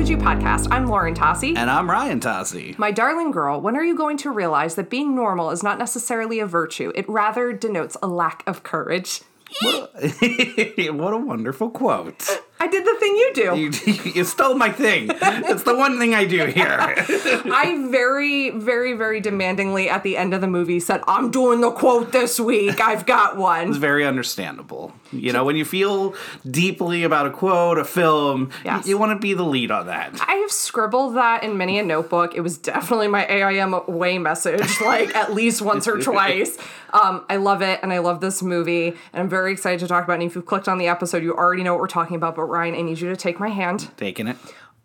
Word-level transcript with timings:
Could 0.00 0.08
You 0.08 0.16
podcast. 0.16 0.66
I'm 0.70 0.86
Lauren 0.86 1.14
Tossi. 1.14 1.54
And 1.54 1.68
I'm 1.68 1.90
Ryan 1.90 2.20
Tossi. 2.20 2.78
My 2.78 2.90
darling 2.90 3.32
girl, 3.32 3.60
when 3.60 3.76
are 3.76 3.84
you 3.84 3.94
going 3.94 4.16
to 4.16 4.30
realize 4.30 4.74
that 4.76 4.88
being 4.88 5.14
normal 5.14 5.50
is 5.50 5.62
not 5.62 5.78
necessarily 5.78 6.40
a 6.40 6.46
virtue? 6.46 6.90
It 6.94 7.06
rather 7.06 7.52
denotes 7.52 7.98
a 8.02 8.06
lack 8.06 8.42
of 8.46 8.62
courage. 8.62 9.20
What 9.60 9.92
a, 10.02 10.88
what 10.92 11.12
a 11.12 11.18
wonderful 11.18 11.68
quote. 11.68 12.26
I 12.62 12.66
did 12.66 12.84
the 12.84 12.94
thing 13.00 13.16
you 13.16 13.30
do. 13.34 13.56
You, 13.56 14.12
you 14.16 14.24
stole 14.24 14.54
my 14.54 14.70
thing. 14.70 15.10
It's 15.10 15.62
the 15.62 15.74
one 15.74 15.98
thing 15.98 16.14
I 16.14 16.26
do 16.26 16.44
here. 16.44 16.76
I 16.78 17.86
very, 17.90 18.50
very, 18.50 18.92
very 18.92 19.20
demandingly 19.22 19.88
at 19.88 20.02
the 20.02 20.16
end 20.18 20.34
of 20.34 20.42
the 20.42 20.46
movie 20.46 20.78
said, 20.78 21.00
I'm 21.08 21.30
doing 21.30 21.62
the 21.62 21.70
quote 21.70 22.12
this 22.12 22.38
week. 22.38 22.80
I've 22.80 23.06
got 23.06 23.38
one. 23.38 23.68
It's 23.68 23.78
very 23.78 24.04
understandable. 24.04 24.92
You 25.10 25.32
know, 25.32 25.42
when 25.44 25.56
you 25.56 25.64
feel 25.64 26.14
deeply 26.48 27.02
about 27.02 27.26
a 27.26 27.30
quote, 27.30 27.78
a 27.78 27.84
film, 27.84 28.50
Yes. 28.64 28.86
you, 28.86 28.98
want 28.98 29.12
to 29.12 29.18
be 29.18 29.32
the 29.32 29.42
lead 29.44 29.70
on 29.70 29.86
that. 29.86 30.20
I 30.28 30.34
have 30.34 30.50
scribbled 30.52 31.16
that 31.16 31.42
in 31.42 31.56
many 31.56 31.78
a 31.78 31.82
notebook. 31.82 32.34
It 32.34 32.42
was 32.42 32.58
definitely 32.58 33.08
my 33.08 33.26
AIM 33.26 33.72
away 33.72 34.18
message, 34.18 34.80
like 34.84 35.16
at 35.16 35.32
least 35.32 35.62
once 35.62 35.88
or 35.88 35.98
twice. 35.98 36.58
Um, 36.92 37.24
I 37.30 37.36
love 37.36 37.62
it, 37.62 37.80
and 37.82 37.92
I 37.92 37.98
love 37.98 38.20
this 38.20 38.42
movie, 38.42 38.88
and 38.88 38.96
I'm 39.22 39.28
very 39.28 39.52
excited 39.52 39.78
to 39.80 39.86
talk 39.86 40.04
about 40.04 40.14
it. 40.14 40.22
And 40.22 40.30
if 40.30 40.34
you've 40.34 40.46
clicked 40.46 40.68
on 40.68 40.76
the 40.78 40.88
episode, 40.88 41.22
you 41.22 41.32
already 41.34 41.62
know 41.62 41.72
what 41.72 41.80
we're 41.80 41.86
talking 41.86 42.16
about. 42.16 42.34
But 42.34 42.44
Ryan, 42.50 42.74
I 42.74 42.82
need 42.82 43.00
you 43.00 43.08
to 43.08 43.16
take 43.16 43.38
my 43.38 43.48
hand. 43.48 43.90
Taking 43.96 44.26
it. 44.26 44.36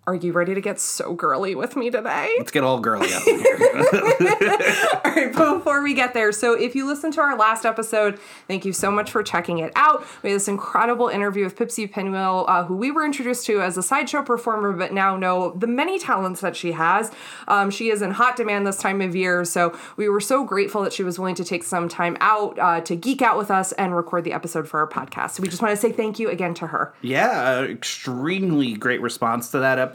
Are 0.08 0.14
you 0.14 0.34
ready 0.34 0.54
to 0.54 0.62
get 0.62 0.80
so 0.80 1.16
girly 1.16 1.55
with 1.55 1.76
me 1.76 1.90
today? 1.90 2.30
Let's 2.38 2.52
get 2.52 2.63
all 2.63 2.80
girly 2.80 3.12
up 3.12 3.26
in 3.26 3.40
here. 3.40 3.58
All 5.04 5.12
right, 5.12 5.34
before 5.34 5.82
we 5.82 5.96
get 5.96 6.13
there, 6.13 6.32
so 6.32 6.54
if 6.54 6.76
you 6.76 6.86
listened 6.86 7.13
to 7.13 7.22
our 7.22 7.36
last 7.36 7.66
episode, 7.66 8.20
thank 8.48 8.66
you 8.66 8.72
so 8.72 8.91
much 8.91 9.10
for 9.10 9.23
checking 9.23 9.58
it 9.58 9.71
out. 9.76 10.05
We 10.21 10.30
had 10.30 10.35
this 10.35 10.48
incredible 10.48 11.07
interview 11.07 11.43
with 11.46 11.55
Pipsy 11.55 11.91
Pinwheel, 11.91 12.46
uh, 12.48 12.65
who 12.65 12.76
we 12.76 12.91
were 12.91 13.04
introduced 13.04 13.48
to 13.48 13.62
as 13.62 13.80
a 13.80 13.84
sideshow 13.84 14.21
performer, 14.21 14.74
but 14.74 14.93
now 14.93 15.18
know 15.18 15.54
the 15.57 15.65
many 15.65 15.98
talents 15.98 16.40
that 16.41 16.55
she 16.55 16.74
has. 16.74 17.12
Um, 17.48 17.71
she 17.71 17.90
is 17.90 18.04
in 18.04 18.12
hot 18.12 18.35
demand 18.35 18.68
this 18.68 18.77
time 18.77 19.02
of 19.02 19.15
year, 19.15 19.43
so 19.43 19.76
we 19.98 20.08
were 20.08 20.21
so 20.21 20.43
grateful 20.43 20.84
that 20.84 20.93
she 20.93 21.02
was 21.02 21.18
willing 21.18 21.35
to 21.35 21.43
take 21.43 21.63
some 21.63 21.90
time 21.90 22.15
out 22.21 22.60
uh, 22.60 22.80
to 22.82 22.96
geek 22.96 23.24
out 23.24 23.40
with 23.40 23.49
us 23.49 23.71
and 23.71 23.96
record 23.96 24.24
the 24.24 24.34
episode 24.34 24.68
for 24.68 24.80
our 24.80 24.87
podcast. 24.87 25.32
So 25.32 25.41
we 25.41 25.49
just 25.49 25.63
want 25.63 25.71
to 25.71 25.77
say 25.77 25.91
thank 25.91 26.20
you 26.20 26.30
again 26.30 26.54
to 26.55 26.68
her. 26.68 26.93
Yeah, 27.02 27.58
uh, 27.58 27.63
extremely 27.63 28.74
great 28.74 29.02
response 29.02 29.49
to 29.49 29.58
that 29.60 29.80
episode. 29.80 29.95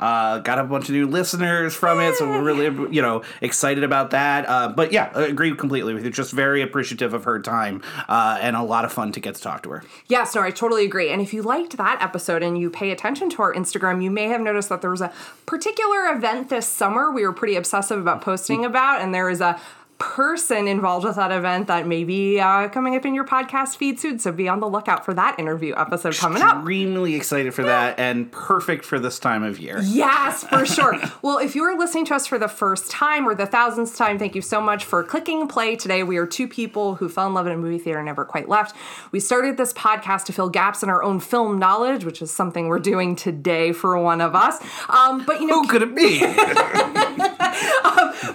Uh, 0.00 0.38
got 0.38 0.58
a 0.58 0.64
bunch 0.64 0.88
of 0.88 0.94
new 0.94 1.06
listeners 1.06 1.74
from 1.74 2.00
it, 2.00 2.16
so 2.16 2.28
we're 2.28 2.42
really, 2.42 2.94
you 2.94 3.02
know, 3.02 3.22
excited 3.40 3.84
about 3.84 4.10
that. 4.10 4.48
Uh, 4.48 4.68
but 4.68 4.92
yeah, 4.92 5.10
I 5.14 5.22
agree 5.22 5.54
completely 5.54 5.94
with 5.94 6.04
you. 6.04 6.10
Just 6.10 6.32
very 6.32 6.62
appreciative 6.62 7.14
of 7.14 7.24
her 7.24 7.40
time 7.40 7.82
uh, 8.08 8.38
and 8.40 8.56
a 8.56 8.62
lot 8.62 8.84
of 8.84 8.92
fun 8.92 9.12
to 9.12 9.20
get 9.20 9.34
to 9.34 9.42
talk 9.42 9.62
to 9.64 9.70
her. 9.70 9.84
Yes, 10.06 10.34
no, 10.34 10.42
I 10.42 10.50
totally 10.50 10.84
agree. 10.84 11.10
And 11.10 11.20
if 11.20 11.32
you 11.32 11.42
liked 11.42 11.76
that 11.76 11.98
episode 12.00 12.42
and 12.42 12.58
you 12.58 12.70
pay 12.70 12.90
attention 12.90 13.30
to 13.30 13.42
our 13.42 13.54
Instagram, 13.54 14.02
you 14.02 14.10
may 14.10 14.28
have 14.28 14.40
noticed 14.40 14.68
that 14.68 14.80
there 14.80 14.90
was 14.90 15.00
a 15.00 15.12
particular 15.46 16.06
event 16.06 16.48
this 16.48 16.66
summer 16.66 17.10
we 17.10 17.24
were 17.24 17.32
pretty 17.32 17.56
obsessive 17.56 17.98
about 17.98 18.20
posting 18.22 18.64
about, 18.64 19.00
and 19.00 19.14
there 19.14 19.30
is 19.30 19.40
a 19.40 19.60
person 20.04 20.68
involved 20.68 21.06
with 21.06 21.16
that 21.16 21.32
event 21.32 21.66
that 21.68 21.86
may 21.86 22.04
be 22.04 22.38
uh, 22.38 22.68
coming 22.68 22.94
up 22.94 23.06
in 23.06 23.14
your 23.14 23.24
podcast 23.24 23.76
feed 23.76 23.98
soon. 23.98 24.18
So 24.18 24.32
be 24.32 24.48
on 24.48 24.60
the 24.60 24.68
lookout 24.68 25.04
for 25.04 25.14
that 25.14 25.38
interview 25.40 25.74
episode 25.76 26.14
coming 26.14 26.42
up. 26.42 26.58
Extremely 26.58 27.14
excited 27.14 27.54
for 27.54 27.62
that 27.62 27.98
and 27.98 28.30
perfect 28.30 28.84
for 28.84 28.98
this 28.98 29.18
time 29.18 29.42
of 29.42 29.58
year. 29.58 29.80
Yes, 29.82 30.44
for 30.44 30.66
sure. 30.76 31.00
well, 31.22 31.38
if 31.38 31.54
you 31.54 31.62
are 31.64 31.76
listening 31.78 32.04
to 32.06 32.14
us 32.14 32.26
for 32.26 32.38
the 32.38 32.48
first 32.48 32.90
time 32.90 33.26
or 33.26 33.34
the 33.34 33.46
thousandth 33.46 33.96
time, 33.96 34.18
thank 34.18 34.34
you 34.34 34.42
so 34.42 34.60
much 34.60 34.84
for 34.84 35.02
clicking 35.02 35.48
play 35.48 35.74
today. 35.74 36.02
We 36.02 36.18
are 36.18 36.26
two 36.26 36.46
people 36.46 36.96
who 36.96 37.08
fell 37.08 37.26
in 37.26 37.34
love 37.34 37.46
in 37.46 37.52
a 37.52 37.56
movie 37.56 37.78
theater 37.78 37.98
and 37.98 38.06
never 38.06 38.24
quite 38.26 38.48
left. 38.48 38.76
We 39.10 39.20
started 39.20 39.56
this 39.56 39.72
podcast 39.72 40.24
to 40.26 40.32
fill 40.32 40.50
gaps 40.50 40.82
in 40.82 40.90
our 40.90 41.02
own 41.02 41.18
film 41.18 41.58
knowledge, 41.58 42.04
which 42.04 42.20
is 42.20 42.30
something 42.30 42.68
we're 42.68 42.78
doing 42.78 43.16
today 43.16 43.72
for 43.72 43.98
one 43.98 44.20
of 44.20 44.34
us. 44.34 44.58
Um, 44.88 45.24
but 45.24 45.40
you 45.40 45.46
know, 45.46 45.62
Who 45.62 45.68
could 45.68 45.82
it 45.82 45.94
be? 45.96 46.20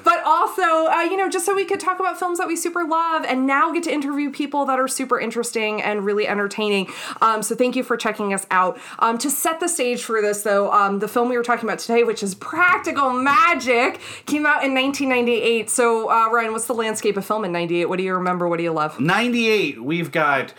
but 0.04 0.24
also, 0.26 0.62
uh, 0.62 1.02
you 1.10 1.18
know, 1.18 1.30
just 1.30 1.46
so 1.46 1.54
we 1.60 1.66
could 1.66 1.80
talk 1.82 2.00
about 2.00 2.18
films 2.18 2.38
that 2.38 2.48
we 2.48 2.56
super 2.56 2.86
love 2.86 3.26
and 3.28 3.46
now 3.46 3.70
get 3.74 3.84
to 3.84 3.94
interview 3.94 4.32
people 4.32 4.66
that 4.66 4.80
are 4.80 4.88
super 4.88 5.20
interesting 5.20 5.82
and 5.82 6.06
really 6.06 6.26
entertaining. 6.26 6.88
Um, 7.22 7.44
so 7.44 7.54
thank 7.54 7.76
you 7.76 7.84
for 7.84 7.98
checking 7.98 8.34
us 8.34 8.48
out. 8.50 8.80
Um, 9.00 9.18
to 9.18 9.30
set 9.30 9.60
the 9.60 9.68
stage 9.68 10.02
for 10.02 10.22
this, 10.22 10.44
though, 10.44 10.72
um, 10.72 11.00
the 11.00 11.10
film 11.10 11.28
we 11.28 11.36
were 11.36 11.44
talking 11.44 11.68
about 11.68 11.80
today, 11.80 12.04
which 12.04 12.24
is 12.24 12.34
Practical 12.34 13.12
Magic, 13.12 14.00
came 14.26 14.46
out 14.46 14.64
in 14.64 14.74
1998. 14.74 15.70
So, 15.70 16.10
uh, 16.10 16.30
Ryan, 16.32 16.54
what's 16.54 16.68
the 16.68 16.74
landscape 16.74 17.18
of 17.18 17.26
film 17.26 17.44
in 17.44 17.52
98? 17.52 17.90
What 17.90 17.98
do 17.98 18.04
you 18.04 18.14
remember? 18.14 18.48
What 18.48 18.56
do 18.56 18.64
you 18.64 18.72
love? 18.72 18.98
98, 18.98 19.84
we've 19.84 20.14
got 20.14 20.54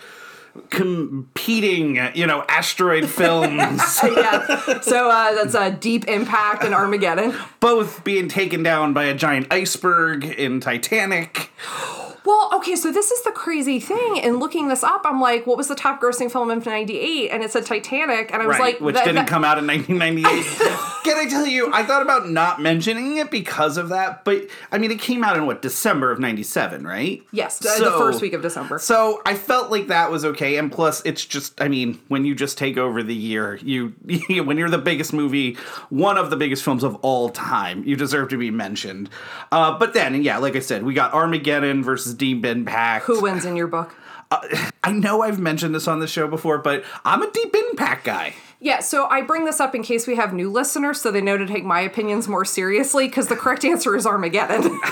competing, 0.71 1.97
you 2.15 2.27
know, 2.27 2.45
asteroid 2.49 3.09
films, 3.09 3.83
yeah. 4.05 4.81
So 4.81 5.11
uh, 5.11 5.35
that's 5.35 5.55
uh, 5.55 5.71
Deep 5.71 6.09
Impact 6.09 6.65
and 6.65 6.75
Armageddon. 6.75 7.35
both 7.61 8.05
being 8.05 8.29
taken 8.29 8.63
down 8.63 8.93
by 8.93 9.05
a 9.05 9.15
giant 9.15 9.53
iceberg 9.53 10.25
in 10.25 10.61
Titanic. 10.61 11.51
Well, 12.31 12.49
okay, 12.55 12.77
so 12.77 12.93
this 12.93 13.11
is 13.11 13.23
the 13.25 13.33
crazy 13.33 13.81
thing. 13.81 14.21
And 14.21 14.39
looking 14.39 14.69
this 14.69 14.85
up, 14.85 15.03
I'm 15.05 15.21
like, 15.21 15.49
what 15.49 15.57
was 15.57 15.67
the 15.67 15.75
top 15.75 16.01
grossing 16.01 16.31
film 16.31 16.49
of 16.53 16.65
98? 16.65 17.29
And 17.29 17.43
it 17.43 17.51
said 17.51 17.67
Titanic. 17.67 18.33
And 18.33 18.41
I 18.41 18.47
was 18.47 18.57
Right, 18.57 18.75
like, 18.75 18.81
which 18.81 18.95
that- 18.95 19.05
didn't 19.05 19.17
that- 19.17 19.29
come 19.29 19.45
out 19.45 19.59
in 19.59 19.67
1998. 19.67 20.45
Can 21.03 21.17
I 21.17 21.27
tell 21.29 21.45
you, 21.47 21.73
I 21.73 21.83
thought 21.83 22.03
about 22.03 22.29
not 22.29 22.61
mentioning 22.61 23.17
it 23.17 23.33
because 23.33 23.79
of 23.79 23.89
that, 23.89 24.25
but 24.25 24.47
I 24.71 24.79
mean, 24.79 24.93
it 24.93 25.01
came 25.01 25.25
out 25.25 25.37
in 25.37 25.47
what, 25.47 25.61
December 25.63 26.13
of 26.13 26.21
97, 26.21 26.87
right? 26.87 27.23
Yes, 27.33 27.59
the, 27.59 27.75
the 27.83 27.91
first 27.93 28.21
week 28.21 28.33
of 28.35 28.43
December. 28.43 28.79
So 28.79 29.23
I 29.27 29.35
felt 29.35 29.71
like 29.73 29.89
that 29.89 30.11
was 30.13 30.25
okay, 30.27 30.57
and 30.59 30.71
plus, 30.71 31.01
it's 31.07 31.25
just—I 31.25 31.69
mean, 31.69 31.99
when 32.09 32.27
you 32.27 32.35
just 32.35 32.59
take 32.59 32.77
over 32.77 33.03
the 33.03 33.15
year, 33.15 33.57
you 33.63 33.89
when 34.45 34.59
you're 34.59 34.69
the 34.69 34.77
biggest 34.79 35.15
movie, 35.15 35.55
one 35.89 36.19
of 36.19 36.29
the 36.29 36.37
biggest 36.37 36.63
films 36.63 36.85
of 36.85 36.97
all 36.97 37.31
time, 37.31 37.83
you 37.85 37.97
deserve 37.97 38.29
to 38.29 38.37
be 38.37 38.51
mentioned. 38.51 39.09
Uh, 39.51 39.77
but 39.79 39.95
then, 39.95 40.23
yeah, 40.23 40.37
like 40.37 40.55
I 40.55 40.61
said, 40.61 40.83
we 40.83 40.93
got 40.93 41.15
Armageddon 41.15 41.83
versus 41.83 42.13
Deep 42.21 42.45
Impact. 42.45 43.07
Who 43.07 43.23
wins 43.23 43.45
in 43.47 43.57
your 43.57 43.67
book? 43.67 43.97
Uh, 44.31 44.69
I 44.85 44.93
know 44.93 45.23
I've 45.23 45.41
mentioned 45.41 45.75
this 45.75 45.89
on 45.89 45.99
the 45.99 46.07
show 46.07 46.29
before, 46.29 46.59
but 46.59 46.85
I'm 47.05 47.23
a 47.23 47.31
Deep 47.31 47.57
Impact 47.71 48.05
guy. 48.05 48.35
Yeah, 48.61 48.81
so 48.81 49.07
I 49.07 49.23
bring 49.23 49.47
this 49.47 49.59
up 49.59 49.75
in 49.75 49.83
case 49.83 50.07
we 50.07 50.17
have 50.17 50.35
new 50.35 50.51
listeners 50.51 51.01
so 51.01 51.11
they 51.11 51.23
know 51.23 51.39
to 51.39 51.47
take 51.47 51.65
my 51.65 51.81
opinions 51.81 52.29
more 52.29 52.45
seriously 52.45 53.09
because 53.09 53.29
the 53.29 53.37
correct 53.37 53.65
answer 53.65 53.97
is 53.97 54.07
Armageddon. 54.07 54.79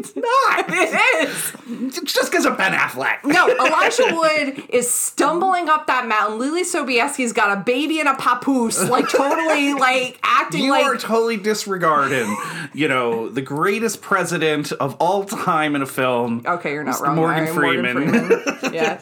It's 0.10 0.16
not. 0.16 0.64
it 0.68 1.28
is. 1.28 1.52
It's 2.00 2.12
just 2.14 2.30
because 2.30 2.46
of 2.46 2.56
Ben 2.56 2.72
Affleck. 2.72 3.18
No, 3.30 3.48
Elijah 3.48 4.14
Wood 4.14 4.64
is 4.70 4.90
stumbling 4.90 5.68
up 5.68 5.86
that 5.86 6.06
mountain. 6.08 6.38
Leelee 6.40 6.62
Sobieski's 6.64 7.32
got 7.32 7.56
a 7.56 7.60
baby 7.60 8.00
and 8.00 8.08
a 8.08 8.14
papoose, 8.14 8.88
like 8.88 9.08
totally 9.08 9.74
like 9.78 10.18
acting 10.22 10.64
You 10.64 10.70
like 10.70 10.84
You 10.84 10.90
are 10.92 10.96
totally 10.96 11.36
disregarding, 11.36 12.34
you 12.72 12.88
know, 12.88 13.28
the 13.28 13.42
greatest 13.42 14.00
president 14.00 14.72
of 14.72 14.96
all 15.00 15.24
time 15.24 15.76
in 15.76 15.82
a 15.82 15.86
film. 15.86 16.42
Okay, 16.46 16.72
you're 16.72 16.82
not 16.84 16.96
Mr. 16.96 17.02
wrong. 17.02 17.16
Morgan. 17.16 17.54
Freeman. 17.54 18.08
Freeman. 18.10 18.74
yeah, 18.74 18.98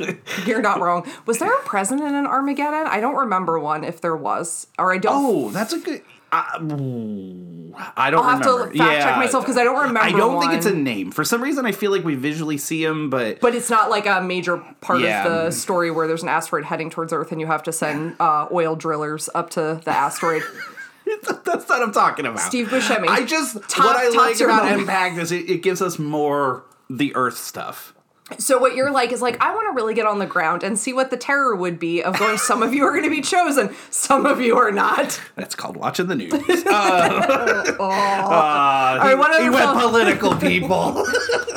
you're 0.47 0.61
not 0.63 0.81
wrong. 0.81 1.07
Was 1.27 1.39
there 1.39 1.53
a 1.55 1.63
president 1.63 2.15
in 2.15 2.27
Armageddon? 2.27 2.87
I 2.87 3.01
don't 3.01 3.17
remember 3.17 3.59
one. 3.59 3.85
If 3.85 4.01
there 4.01 4.17
was, 4.17 4.67
or 4.79 4.93
I 4.93 4.99
don't. 4.99 5.15
Oh, 5.25 5.51
that's 5.51 5.73
a 5.73 5.79
good. 5.79 6.03
Ooh, 6.35 7.75
I 7.97 8.11
don't 8.11 8.25
I'll 8.25 8.31
have 8.37 8.41
remember. 8.41 8.73
to 8.73 8.79
fact 8.79 9.03
check 9.03 9.17
myself 9.17 9.45
because 9.45 9.57
I 9.57 9.65
don't 9.65 9.77
remember. 9.79 10.01
I 10.01 10.11
don't 10.11 10.41
think 10.41 10.53
it's 10.55 10.67
a 10.67 10.75
name. 10.75 11.11
For 11.11 11.25
some 11.25 11.43
reason, 11.43 11.65
I 11.67 11.73
feel 11.73 11.91
like 11.91 12.05
we 12.05 12.15
visually 12.15 12.59
see 12.59 12.85
him, 12.85 13.09
but 13.11 13.41
But 13.41 13.55
it's 13.55 13.71
not 13.71 13.89
like 13.91 14.07
a 14.07 14.21
major 14.21 14.59
part 14.81 15.01
Yeah. 15.01 15.25
of 15.27 15.33
the 15.47 15.51
story 15.53 15.91
where 15.91 16.07
there's 16.07 16.23
an 16.23 16.29
asteroid 16.29 16.65
heading 16.65 16.91
towards 16.91 17.13
Earth 17.13 17.33
and 17.33 17.41
you 17.41 17.47
have 17.47 17.63
to 17.65 17.73
send 17.73 18.17
uh, 18.21 18.47
oil 18.53 18.77
drillers 18.77 19.29
up 19.35 19.51
to 19.51 19.81
the 19.85 19.91
asteroid. 19.91 20.43
that's 21.45 21.69
what 21.69 21.83
I'm 21.83 21.93
talking 21.93 22.27
about. 22.27 22.41
Steve 22.41 22.69
Buscemi. 22.69 23.09
I 23.09 23.25
just 23.25 23.55
Top- 23.69 23.87
what 23.87 23.97
I 23.97 24.09
like 24.11 24.41
about. 24.41 24.71
Impact 24.79 25.17
is 25.19 25.33
it, 25.33 25.49
it 25.49 25.63
gives 25.63 25.81
us 25.81 25.99
more 25.99 26.65
the 26.91 27.15
Earth 27.15 27.39
stuff. 27.39 27.95
So 28.37 28.59
what 28.59 28.75
you're 28.75 28.91
like 28.91 29.11
is 29.13 29.23
like 29.23 29.41
I 29.43 29.55
want 29.55 29.69
to 29.71 29.75
really 29.75 29.95
get 29.95 30.07
on 30.07 30.19
the 30.19 30.27
ground 30.27 30.63
and 30.63 30.79
see 30.79 30.93
what 30.93 31.11
the 31.11 31.17
terror 31.17 31.57
would 31.57 31.79
be 31.79 32.03
of 32.03 32.19
going. 32.19 32.37
Some 32.37 32.63
of 32.63 32.75
you 32.75 32.85
are 32.85 32.91
going 32.91 33.05
to 33.05 33.11
be 33.11 33.23
chosen, 33.23 33.75
some 33.91 34.27
of 34.27 34.41
you 34.41 34.57
are 34.59 34.71
not. 34.71 35.19
That's 35.35 35.55
called 35.55 35.77
watching 35.77 36.07
the 36.07 36.15
news. 36.15 36.33
Uh, 36.69 37.77
uh, 37.81 38.99
right, 39.01 39.15
what 39.17 39.35
he, 39.37 39.45
he 39.45 39.51
went 39.51 39.79
political, 39.79 40.35
people. 40.41 40.93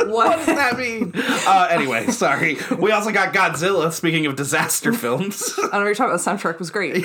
What? 0.07 0.37
does 0.37 0.45
that 0.45 0.77
mean? 0.77 1.11
Uh, 1.15 1.67
anyway, 1.69 2.07
sorry. 2.07 2.57
We 2.77 2.91
also 2.91 3.11
got 3.11 3.33
Godzilla. 3.33 3.91
Speaking 3.91 4.25
of 4.25 4.35
disaster 4.35 4.93
films, 4.93 5.53
I 5.57 5.61
don't 5.63 5.71
know 5.71 5.79
what 5.79 5.85
you're 5.85 5.95
talking 5.95 6.13
about. 6.13 6.23
The 6.23 6.31
soundtrack 6.49 6.59
was 6.59 6.69
great. 6.69 7.03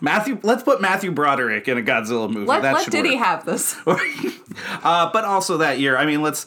Matthew. 0.00 0.38
Let's 0.42 0.62
put 0.62 0.80
Matthew 0.80 1.12
Broderick 1.12 1.68
in 1.68 1.78
a 1.78 1.82
Godzilla 1.82 2.28
movie. 2.30 2.46
Let, 2.46 2.62
that 2.62 2.74
let 2.74 2.90
Diddy 2.90 3.16
work. 3.16 3.24
have 3.24 3.44
this. 3.44 3.76
uh, 3.86 5.10
but 5.12 5.24
also 5.24 5.58
that 5.58 5.78
year, 5.78 5.96
I 5.96 6.06
mean, 6.06 6.22
let's 6.22 6.46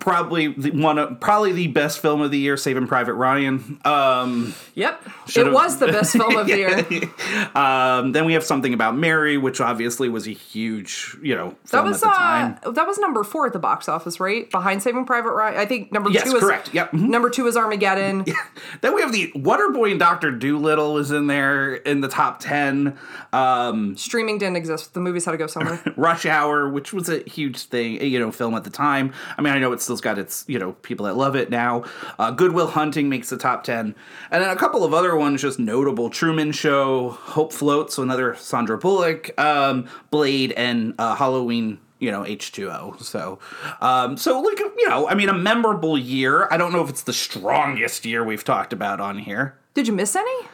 probably 0.00 0.48
the 0.48 0.70
one 0.72 0.98
of 0.98 1.20
probably 1.20 1.52
the 1.52 1.68
best 1.68 2.00
film 2.00 2.20
of 2.20 2.30
the 2.30 2.38
year, 2.38 2.56
Saving 2.56 2.86
Private 2.86 3.14
Ryan. 3.14 3.80
Um, 3.84 4.54
Yep. 4.74 5.08
It 5.36 5.52
was 5.52 5.78
the 5.78 5.86
best 5.86 6.12
film 6.12 6.36
of 6.36 6.48
the 6.48 6.56
year. 6.56 6.78
um, 7.54 8.10
then 8.12 8.24
we 8.24 8.32
have 8.32 8.42
something 8.42 8.74
about 8.74 8.96
Mary, 8.96 9.38
which 9.38 9.60
obviously 9.60 10.08
was 10.08 10.26
a 10.26 10.32
huge, 10.32 11.16
you 11.22 11.36
know, 11.36 11.54
That 11.70 11.84
was 11.84 12.02
at 12.02 12.08
the 12.10 12.14
time. 12.16 12.58
uh 12.64 12.70
that 12.72 12.86
was 12.86 12.98
number 12.98 13.22
four 13.22 13.46
at 13.46 13.52
the 13.52 13.58
box 13.60 13.88
office, 13.88 14.18
right? 14.18 14.50
Behind 14.50 14.82
Saving 14.82 15.04
Private 15.06 15.32
Ryan. 15.32 15.58
I 15.58 15.64
think 15.66 15.92
number 15.92 16.10
Yes, 16.10 16.24
two 16.24 16.36
is 16.36 16.42
correct. 16.42 16.74
Yep. 16.74 16.90
Mhm. 16.92 17.08
Number 17.08 17.30
two 17.30 17.46
is 17.46 17.56
Armageddon. 17.56 18.24
Then 18.80 18.94
we 18.94 19.00
have 19.02 19.12
the 19.12 19.30
Waterboy 19.36 19.90
and 19.92 20.00
Doctor 20.00 20.30
Dolittle 20.30 20.94
was 20.94 21.10
in 21.10 21.26
there 21.28 21.74
in 21.74 22.00
the 22.00 22.08
top 22.08 22.40
ten. 22.40 22.98
Um, 23.32 23.96
Streaming 23.96 24.38
didn't 24.38 24.56
exist. 24.56 24.94
The 24.94 25.00
movies 25.00 25.24
had 25.24 25.32
to 25.32 25.38
go 25.38 25.46
somewhere. 25.46 25.80
Rush 25.96 26.26
Hour, 26.26 26.68
which 26.68 26.92
was 26.92 27.08
a 27.08 27.20
huge 27.28 27.62
thing, 27.62 28.02
you 28.02 28.18
know, 28.18 28.30
film 28.32 28.54
at 28.54 28.64
the 28.64 28.70
time. 28.70 29.12
I 29.38 29.42
mean, 29.42 29.52
I 29.52 29.58
know 29.58 29.72
it's 29.72 29.83
still 29.84 29.96
got 29.96 30.18
its, 30.18 30.44
you 30.48 30.58
know, 30.58 30.72
people 30.72 31.06
that 31.06 31.16
love 31.16 31.36
it 31.36 31.50
now. 31.50 31.84
Uh, 32.18 32.30
Good 32.30 32.52
Will 32.52 32.66
Hunting 32.66 33.08
makes 33.08 33.30
the 33.30 33.36
top 33.36 33.64
10. 33.64 33.94
And 34.30 34.42
then 34.42 34.50
a 34.50 34.56
couple 34.56 34.84
of 34.84 34.92
other 34.92 35.16
ones 35.16 35.42
just 35.42 35.58
notable 35.58 36.10
Truman 36.10 36.52
Show, 36.52 37.10
Hope 37.10 37.52
Floats, 37.52 37.94
so 37.94 38.02
another 38.02 38.34
Sandra 38.34 38.78
Bullock, 38.78 39.38
um, 39.38 39.88
Blade, 40.10 40.52
and 40.52 40.94
uh, 40.98 41.14
Halloween. 41.14 41.78
You 42.00 42.10
know, 42.10 42.22
H2O. 42.22 43.00
So, 43.02 43.38
um, 43.80 44.18
so 44.18 44.38
like, 44.40 44.58
you 44.58 44.88
know, 44.88 45.08
I 45.08 45.14
mean, 45.14 45.30
a 45.30 45.34
memorable 45.34 45.96
year. 45.96 46.46
I 46.50 46.58
don't 46.58 46.70
know 46.70 46.82
if 46.82 46.90
it's 46.90 47.04
the 47.04 47.14
strongest 47.14 48.04
year 48.04 48.22
we've 48.22 48.44
talked 48.44 48.74
about 48.74 49.00
on 49.00 49.16
here. 49.18 49.56
Did 49.72 49.86
you 49.86 49.94
miss 49.94 50.14
any? 50.14 50.48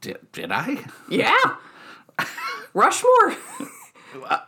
Did, 0.00 0.18
did 0.32 0.50
I? 0.50 0.84
Yeah. 1.08 1.56
Rushmore, 2.74 3.36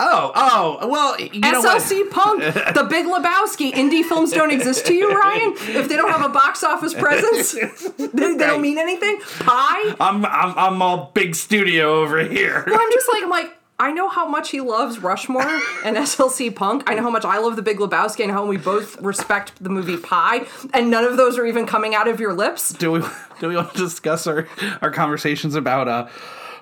Oh, 0.01 0.33
oh, 0.35 0.89
well, 0.89 1.21
you 1.21 1.41
know 1.41 1.61
what? 1.61 1.83
SLC 1.83 2.11
Punk, 2.11 2.43
The 2.75 2.87
Big 2.89 3.07
Lebowski. 3.07 3.73
Indie 3.73 4.05
films 4.05 4.33
don't 4.33 4.51
exist 4.51 4.87
to 4.87 4.95
you, 4.95 5.11
Ryan. 5.21 5.55
If 5.77 5.89
they 5.89 5.97
don't 5.97 6.11
have 6.11 6.25
a 6.25 6.33
box 6.33 6.63
office 6.65 6.95
presence, 6.95 7.53
they, 7.99 8.07
they 8.07 8.37
don't 8.37 8.63
mean 8.63 8.79
anything. 8.79 9.21
Pi. 9.41 9.95
I'm, 10.01 10.25
I'm, 10.25 10.55
I'm 10.57 10.83
all 10.83 11.11
big 11.15 11.35
studio 11.35 12.01
over 12.03 12.21
here. 12.23 12.65
Well, 12.67 12.79
I'm 12.81 12.93
just 12.93 13.09
like, 13.13 13.23
I'm 13.23 13.31
like, 13.31 13.51
I 13.81 13.93
know 13.93 14.09
how 14.09 14.27
much 14.27 14.51
he 14.51 14.61
loves 14.61 14.99
Rushmore 14.99 15.43
and 15.85 15.97
SLC 15.97 16.55
Punk. 16.55 16.83
I 16.89 16.95
know 16.95 17.03
how 17.03 17.11
much 17.11 17.25
I 17.25 17.39
love 17.39 17.55
The 17.55 17.63
Big 17.63 17.79
Lebowski 17.79 18.25
and 18.25 18.33
how 18.33 18.45
we 18.45 18.57
both 18.57 19.01
respect 19.01 19.63
the 19.63 19.71
movie 19.71 19.97
Pi. 19.97 20.47
And 20.75 20.91
none 20.91 21.05
of 21.05 21.17
those 21.17 21.39
are 21.39 21.47
even 21.47 21.65
coming 21.65 21.95
out 21.95 22.09
of 22.09 22.19
your 22.19 22.33
lips. 22.35 22.73
do 22.73 22.91
we 22.91 23.01
do 23.39 23.49
we 23.49 23.55
want 23.55 23.73
to 23.73 23.79
discuss 23.79 24.27
our 24.27 24.49
our 24.83 24.91
conversations 24.91 25.55
about 25.55 25.87
uh 25.87 26.09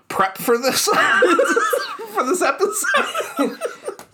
prep 0.08 0.38
for 0.38 0.58
this 0.58 0.84
for 2.14 2.24
this 2.24 2.42
episode? 2.42 3.58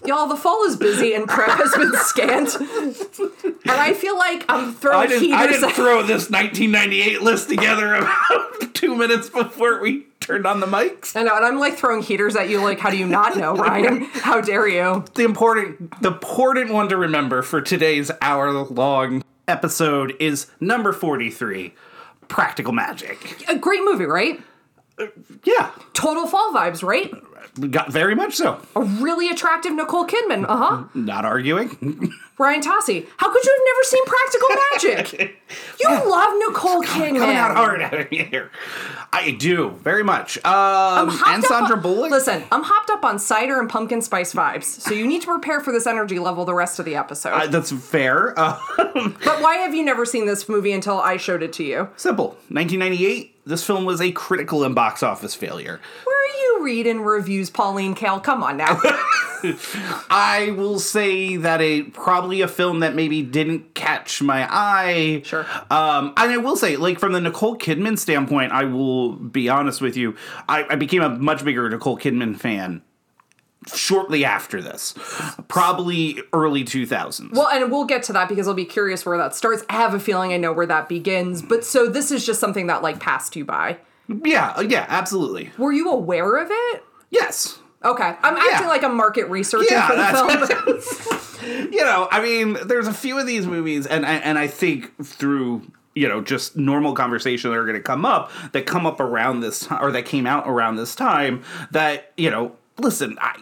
Y'all, 0.04 0.26
the 0.26 0.36
fall 0.36 0.64
is 0.64 0.76
busy 0.76 1.14
and 1.14 1.28
prep 1.28 1.50
has 1.50 1.72
been 1.76 1.92
scant. 1.94 2.56
And 2.56 3.70
I 3.70 3.92
feel 3.94 4.18
like 4.18 4.44
I'm 4.48 4.70
I 4.70 4.72
throwing 4.72 5.08
didn't 5.08 5.32
I 5.32 5.42
heaters 5.42 5.56
didn't 5.60 5.70
at- 5.70 5.76
throw 5.76 6.02
this 6.02 6.28
1998 6.28 7.22
list 7.22 7.48
together 7.48 7.94
about 7.94 8.74
two 8.74 8.96
minutes 8.96 9.28
before 9.28 9.80
we 9.80 10.06
turned 10.18 10.44
on 10.44 10.58
the 10.58 10.66
mics. 10.66 11.14
I 11.16 11.22
know, 11.22 11.36
and 11.36 11.44
I'm 11.44 11.58
like 11.60 11.74
throwing 11.76 12.02
heaters 12.02 12.34
at 12.34 12.48
you. 12.48 12.60
Like, 12.60 12.80
how 12.80 12.90
do 12.90 12.96
you 12.96 13.06
not 13.06 13.36
know, 13.36 13.54
Ryan? 13.54 14.00
How 14.14 14.40
dare 14.40 14.66
you? 14.66 15.04
The 15.14 15.22
important 15.24 16.00
the 16.02 16.08
important 16.08 16.72
one 16.72 16.88
to 16.88 16.96
remember 16.96 17.42
for 17.42 17.60
today's 17.60 18.10
hour 18.20 18.50
long 18.52 19.22
episode 19.46 20.14
is 20.18 20.48
number 20.60 20.92
43, 20.92 21.74
Practical 22.26 22.72
Magic. 22.72 23.44
A 23.48 23.56
great 23.56 23.84
movie, 23.84 24.06
right? 24.06 24.40
Yeah, 25.44 25.70
Total 25.94 26.26
fall 26.26 26.52
vibes, 26.52 26.82
right? 26.82 27.12
Got 27.70 27.90
very 27.92 28.14
much 28.14 28.34
so. 28.36 28.60
A 28.76 28.82
really 28.82 29.28
attractive 29.28 29.72
Nicole 29.74 30.06
Kidman. 30.06 30.44
Uh 30.48 30.56
huh. 30.56 30.84
Not 30.94 31.24
arguing. 31.24 32.12
Ryan 32.38 32.60
Tossi. 32.62 33.06
How 33.18 33.30
could 33.32 33.44
you 33.44 33.52
have 33.56 33.64
never 33.64 33.82
seen 33.84 34.04
Practical 34.06 34.48
Magic? 35.12 35.38
You 35.80 35.88
love 35.88 36.32
Nicole 36.48 36.82
Kidman. 36.82 37.18
Coming 37.18 37.36
out 37.36 37.54
hard 37.54 37.82
out 37.82 38.10
here. 38.12 38.50
I 39.12 39.32
do 39.32 39.70
very 39.82 40.02
much. 40.02 40.38
Um, 40.38 41.08
hopped 41.08 41.28
and 41.28 41.44
Sandra 41.44 41.76
on- 41.76 41.82
Bullock. 41.82 42.10
Listen, 42.10 42.42
I'm 42.50 42.62
hopped 42.62 42.88
up 42.88 43.04
on 43.04 43.18
cider 43.18 43.60
and 43.60 43.68
pumpkin 43.68 44.00
spice 44.00 44.32
vibes, 44.32 44.64
so 44.64 44.94
you 44.94 45.06
need 45.06 45.20
to 45.22 45.26
prepare 45.26 45.60
for 45.60 45.70
this 45.72 45.86
energy 45.86 46.18
level 46.18 46.44
the 46.46 46.54
rest 46.54 46.78
of 46.78 46.84
the 46.86 46.94
episode. 46.96 47.30
Uh, 47.30 47.46
that's 47.48 47.70
fair. 47.72 48.38
Uh, 48.38 48.58
but 48.78 49.42
why 49.42 49.56
have 49.56 49.74
you 49.74 49.84
never 49.84 50.06
seen 50.06 50.24
this 50.26 50.48
movie 50.48 50.72
until 50.72 50.98
I 51.00 51.16
showed 51.18 51.42
it 51.42 51.52
to 51.54 51.64
you? 51.64 51.88
simple. 51.96 52.28
1998. 52.48 53.40
This 53.44 53.66
film 53.66 53.84
was 53.84 54.00
a 54.00 54.12
critical 54.12 54.62
and 54.64 54.74
box 54.74 55.02
office 55.02 55.34
failure. 55.34 55.80
Where 56.04 56.21
you 56.42 56.64
reading 56.64 57.00
reviews, 57.00 57.50
Pauline 57.50 57.94
Kael? 57.94 58.22
Come 58.22 58.42
on 58.42 58.56
now. 58.56 58.78
I 60.10 60.54
will 60.56 60.78
say 60.78 61.36
that 61.36 61.60
a 61.60 61.82
probably 61.82 62.42
a 62.42 62.48
film 62.48 62.80
that 62.80 62.94
maybe 62.94 63.22
didn't 63.22 63.74
catch 63.74 64.22
my 64.22 64.46
eye. 64.48 65.22
Sure. 65.24 65.46
Um, 65.70 66.12
and 66.16 66.30
I 66.30 66.36
will 66.36 66.56
say, 66.56 66.76
like 66.76 66.98
from 66.98 67.12
the 67.12 67.20
Nicole 67.20 67.56
Kidman 67.56 67.98
standpoint, 67.98 68.52
I 68.52 68.64
will 68.64 69.12
be 69.12 69.48
honest 69.48 69.80
with 69.80 69.96
you. 69.96 70.16
I, 70.48 70.64
I 70.70 70.76
became 70.76 71.02
a 71.02 71.08
much 71.08 71.44
bigger 71.44 71.68
Nicole 71.68 71.98
Kidman 71.98 72.38
fan 72.38 72.82
shortly 73.72 74.24
after 74.24 74.60
this, 74.60 74.94
probably 75.48 76.20
early 76.32 76.64
2000s. 76.64 77.32
well, 77.32 77.48
and 77.48 77.70
we'll 77.70 77.84
get 77.84 78.02
to 78.04 78.12
that 78.12 78.28
because 78.28 78.48
I'll 78.48 78.54
be 78.54 78.64
curious 78.64 79.06
where 79.06 79.16
that 79.18 79.34
starts. 79.34 79.64
I 79.68 79.74
have 79.74 79.94
a 79.94 80.00
feeling 80.00 80.32
I 80.32 80.36
know 80.36 80.52
where 80.52 80.66
that 80.66 80.88
begins. 80.88 81.42
But 81.42 81.64
so 81.64 81.86
this 81.88 82.10
is 82.10 82.26
just 82.26 82.40
something 82.40 82.66
that 82.66 82.82
like 82.82 83.00
passed 83.00 83.36
you 83.36 83.44
by. 83.44 83.78
Yeah, 84.08 84.52
uh, 84.56 84.60
yeah, 84.62 84.86
absolutely. 84.88 85.50
Were 85.58 85.72
you 85.72 85.90
aware 85.90 86.36
of 86.36 86.48
it? 86.50 86.84
Yes. 87.10 87.58
Okay, 87.84 88.14
I'm 88.22 88.36
acting 88.36 88.68
like 88.68 88.84
I'm 88.84 88.96
market 88.96 89.28
researcher 89.28 89.66
Yeah, 89.72 89.88
for 89.88 89.96
the 89.96 90.80
film. 91.40 91.72
you 91.72 91.84
know, 91.84 92.06
I 92.10 92.22
mean, 92.22 92.56
there's 92.66 92.86
a 92.86 92.92
few 92.92 93.18
of 93.18 93.26
these 93.26 93.46
movies, 93.46 93.86
and 93.86 94.06
I- 94.06 94.14
and 94.18 94.38
I 94.38 94.46
think 94.46 95.04
through 95.04 95.62
you 95.94 96.08
know 96.08 96.20
just 96.22 96.56
normal 96.56 96.94
conversation 96.94 97.50
that 97.50 97.56
are 97.58 97.64
going 97.64 97.76
to 97.76 97.82
come 97.82 98.04
up 98.04 98.30
that 98.52 98.66
come 98.66 98.86
up 98.86 99.00
around 99.00 99.40
this 99.40 99.60
time, 99.66 99.82
or 99.84 99.90
that 99.92 100.04
came 100.06 100.26
out 100.28 100.44
around 100.46 100.76
this 100.76 100.94
time 100.94 101.42
that 101.72 102.12
you 102.16 102.30
know, 102.30 102.52
listen, 102.78 103.18
I. 103.20 103.36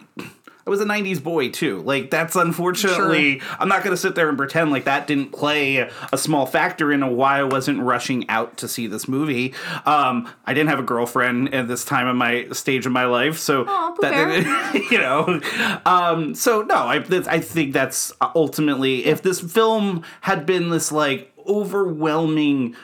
I 0.66 0.70
was 0.70 0.80
a 0.80 0.84
90s 0.84 1.22
boy 1.22 1.50
too. 1.50 1.80
Like, 1.82 2.10
that's 2.10 2.36
unfortunately, 2.36 3.40
I'm 3.58 3.68
not 3.68 3.82
going 3.82 3.94
to 3.94 4.00
sit 4.00 4.14
there 4.14 4.28
and 4.28 4.36
pretend 4.38 4.70
like 4.70 4.84
that 4.84 5.06
didn't 5.06 5.32
play 5.32 5.88
a 6.12 6.18
small 6.18 6.46
factor 6.46 6.92
in 6.92 7.06
why 7.16 7.38
I 7.38 7.44
wasn't 7.44 7.80
rushing 7.80 8.28
out 8.28 8.56
to 8.58 8.68
see 8.68 8.86
this 8.86 9.08
movie. 9.08 9.54
Um, 9.86 10.28
I 10.46 10.54
didn't 10.54 10.70
have 10.70 10.78
a 10.78 10.84
girlfriend 10.84 11.54
at 11.54 11.68
this 11.68 11.84
time 11.84 12.06
of 12.06 12.16
my 12.16 12.48
stage 12.52 12.86
of 12.86 12.92
my 12.92 13.06
life, 13.06 13.38
so 13.38 13.64
Aw, 13.66 13.90
Pooh 13.92 14.00
that, 14.02 14.86
you 14.90 14.98
know 14.98 15.40
um 15.86 16.34
so 16.34 16.62
no 16.62 16.74
i 16.74 16.98
that's- 16.98 17.28
i 17.28 17.38
think 17.40 17.72
that's 17.72 18.12
ultimately 18.34 19.04
if 19.06 19.22
this 19.22 19.40
film 19.40 20.02
had 20.22 20.46
been 20.46 20.70
this 20.70 20.92
like 20.92 21.32
overwhelming 21.46 22.74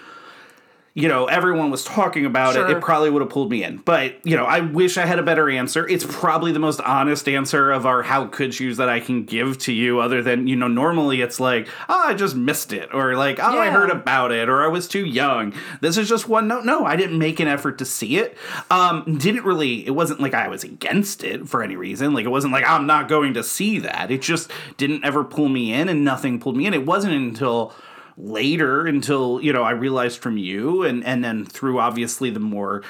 you 0.96 1.08
know 1.08 1.26
everyone 1.26 1.70
was 1.70 1.84
talking 1.84 2.24
about 2.24 2.56
it 2.56 2.60
Sure. 2.60 2.70
it 2.78 2.80
probably 2.80 3.10
would 3.10 3.20
have 3.20 3.30
pulled 3.30 3.50
me 3.50 3.62
in. 3.62 3.76
But 3.76 4.16
you 4.24 4.34
know 4.36 4.46
i 4.46 4.60
wish 4.60 4.96
i 4.96 5.04
had 5.04 5.18
a 5.18 5.22
better 5.22 5.48
answer. 5.50 5.86
It's 5.86 6.06
probably 6.08 6.52
the 6.52 6.58
most 6.58 6.80
honest 6.80 7.28
answer 7.28 7.70
of 7.70 7.84
our 7.84 8.02
how 8.02 8.26
could 8.26 8.58
yous 8.58 8.78
that 8.78 8.88
i 8.88 8.98
can 8.98 9.24
give 9.24 9.58
to 9.58 9.72
you 9.72 10.00
other 10.00 10.22
than 10.22 10.46
you 10.46 10.56
know 10.56 10.68
normally 10.68 11.20
it's 11.20 11.38
like 11.38 11.68
oh 11.90 12.02
i 12.06 12.14
just 12.14 12.34
missed 12.34 12.72
it 12.72 12.88
or 12.94 13.14
like 13.14 13.38
oh 13.38 13.58
i 13.58 13.68
heard 13.70 13.90
about 13.90 14.32
it 14.32 14.48
or 14.48 14.64
i 14.64 14.68
was 14.68 14.88
too 14.88 15.04
young. 15.04 15.52
This 15.82 15.98
is 15.98 16.08
just 16.08 16.28
one 16.28 16.48
note 16.48 16.64
no 16.64 16.84
i 16.86 16.96
didn't 16.96 17.18
make 17.18 17.38
an 17.40 17.46
effort 17.48 17.76
to 17.78 17.84
see 17.84 18.16
it. 18.16 18.36
Um 18.70 19.18
didn't 19.18 19.44
really 19.44 19.86
it 19.86 19.90
wasn't 19.90 20.20
like 20.20 20.32
i 20.34 20.48
was 20.48 20.64
against 20.64 21.22
it 21.22 21.46
for 21.46 21.62
any 21.62 21.76
reason. 21.76 22.14
Like 22.14 22.24
it 22.24 22.30
wasn't 22.30 22.54
like 22.54 22.64
i'm 22.66 22.86
not 22.86 23.06
going 23.08 23.34
to 23.34 23.42
see 23.44 23.78
that. 23.80 24.10
It 24.10 24.22
just 24.22 24.50
didn't 24.78 25.04
ever 25.04 25.24
pull 25.24 25.50
me 25.50 25.74
in 25.74 25.90
and 25.90 26.04
nothing 26.04 26.40
pulled 26.40 26.56
me 26.56 26.64
in. 26.66 26.72
It 26.72 26.86
wasn't 26.86 27.12
until 27.14 27.74
later 28.18 28.86
until 28.86 29.40
you 29.42 29.52
know 29.52 29.62
I 29.62 29.72
realized 29.72 30.20
from 30.20 30.38
you 30.38 30.82
and 30.82 31.04
and 31.04 31.22
then 31.22 31.44
through 31.44 31.78
obviously 31.78 32.30
the 32.30 32.40
more 32.40 32.82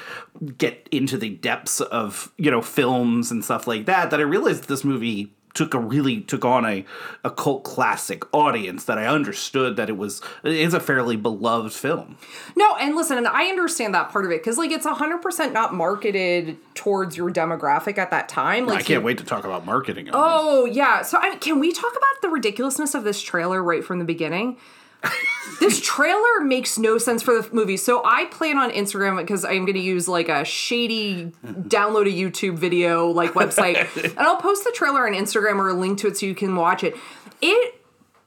get 0.57 0.87
into 0.91 1.17
the 1.17 1.29
depths 1.29 1.81
of 1.81 2.31
you 2.37 2.49
know 2.49 2.61
films 2.61 3.29
and 3.31 3.43
stuff 3.43 3.67
like 3.67 3.85
that 3.85 4.09
that 4.11 4.19
I 4.19 4.23
realized 4.23 4.67
this 4.67 4.83
movie 4.83 5.33
took 5.57 5.73
a 5.73 5.79
really 5.79 6.21
took 6.21 6.45
on 6.45 6.65
a 6.65 6.85
a 7.23 7.31
cult 7.31 7.63
classic 7.63 8.23
audience 8.31 8.85
that 8.85 8.99
I 8.99 9.07
understood 9.07 9.75
that 9.75 9.89
it 9.89 9.97
was 9.97 10.21
it 10.43 10.53
is 10.53 10.75
a 10.75 10.79
fairly 10.79 11.15
beloved 11.15 11.73
film. 11.73 12.17
No, 12.55 12.75
and 12.75 12.95
listen, 12.95 13.17
and 13.17 13.27
I 13.27 13.47
understand 13.47 13.95
that 13.95 14.09
part 14.11 14.23
of 14.23 14.31
it 14.31 14.41
because 14.41 14.57
like 14.59 14.71
it's 14.71 14.85
hundred 14.85 15.23
percent 15.23 15.53
not 15.53 15.73
marketed 15.73 16.57
towards 16.75 17.17
your 17.17 17.31
demographic 17.31 17.97
at 17.97 18.11
that 18.11 18.29
time. 18.29 18.67
Like 18.67 18.79
I 18.79 18.83
can't 18.83 19.03
wait 19.03 19.17
to 19.17 19.23
talk 19.23 19.45
about 19.45 19.65
marketing. 19.65 20.09
Oh 20.13 20.65
yeah. 20.65 21.01
So 21.01 21.17
I 21.17 21.31
mean, 21.31 21.39
can 21.39 21.59
we 21.59 21.73
talk 21.73 21.91
about 21.91 22.21
the 22.21 22.29
ridiculousness 22.29 22.93
of 22.93 23.03
this 23.03 23.19
trailer 23.19 23.63
right 23.63 23.83
from 23.83 23.97
the 23.97 24.05
beginning? 24.05 24.57
this 25.59 25.79
trailer 25.81 26.41
makes 26.41 26.77
no 26.77 26.97
sense 26.97 27.21
for 27.21 27.41
the 27.41 27.49
movie. 27.53 27.77
So 27.77 28.01
I 28.03 28.25
plan 28.25 28.57
on 28.57 28.71
Instagram 28.71 29.17
because 29.17 29.45
I'm 29.45 29.65
going 29.65 29.73
to 29.73 29.79
use 29.79 30.07
like 30.07 30.29
a 30.29 30.43
shady 30.43 31.31
download 31.45 32.07
a 32.07 32.15
YouTube 32.15 32.55
video 32.55 33.07
like 33.07 33.33
website, 33.33 33.87
and 34.03 34.19
I'll 34.19 34.37
post 34.37 34.63
the 34.63 34.71
trailer 34.71 35.07
on 35.07 35.13
Instagram 35.13 35.57
or 35.57 35.69
a 35.69 35.73
link 35.73 35.99
to 35.99 36.07
it 36.07 36.17
so 36.17 36.25
you 36.25 36.35
can 36.35 36.55
watch 36.55 36.83
it. 36.83 36.95
It 37.41 37.81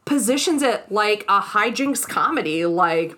positions 0.05 0.63
it 0.63 0.91
like 0.91 1.25
a 1.29 1.41
hijinks 1.41 2.07
comedy, 2.07 2.67
like 2.67 3.17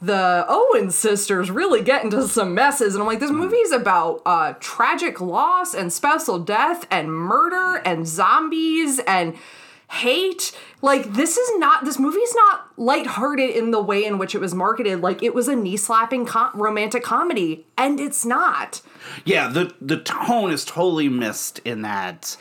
the 0.00 0.44
Owen 0.48 0.90
sisters 0.90 1.50
really 1.50 1.82
get 1.82 2.04
into 2.04 2.26
some 2.28 2.54
messes. 2.54 2.94
And 2.94 3.02
I'm 3.02 3.06
like, 3.06 3.20
this 3.20 3.30
movie 3.30 3.56
is 3.56 3.72
about 3.72 4.22
uh, 4.24 4.54
tragic 4.60 5.20
loss 5.20 5.74
and 5.74 5.92
spousal 5.92 6.38
death 6.38 6.86
and 6.90 7.12
murder 7.12 7.82
and 7.84 8.06
zombies 8.06 9.00
and 9.00 9.36
hate. 9.90 10.52
Like 10.80 11.14
this 11.14 11.36
is 11.36 11.58
not 11.58 11.84
this 11.84 11.98
movie 11.98 12.18
is 12.18 12.34
not 12.34 12.78
lighthearted 12.78 13.50
in 13.50 13.70
the 13.70 13.82
way 13.82 14.04
in 14.04 14.18
which 14.18 14.34
it 14.34 14.40
was 14.40 14.54
marketed. 14.54 15.00
Like 15.00 15.22
it 15.22 15.34
was 15.34 15.48
a 15.48 15.56
knee 15.56 15.76
slapping 15.76 16.26
com- 16.26 16.52
romantic 16.54 17.02
comedy, 17.02 17.66
and 17.76 17.98
it's 17.98 18.24
not. 18.24 18.80
Yeah, 19.24 19.48
the 19.48 19.74
the 19.80 19.98
tone 19.98 20.52
is 20.52 20.64
totally 20.64 21.08
missed 21.08 21.58
in 21.60 21.82
that 21.82 22.36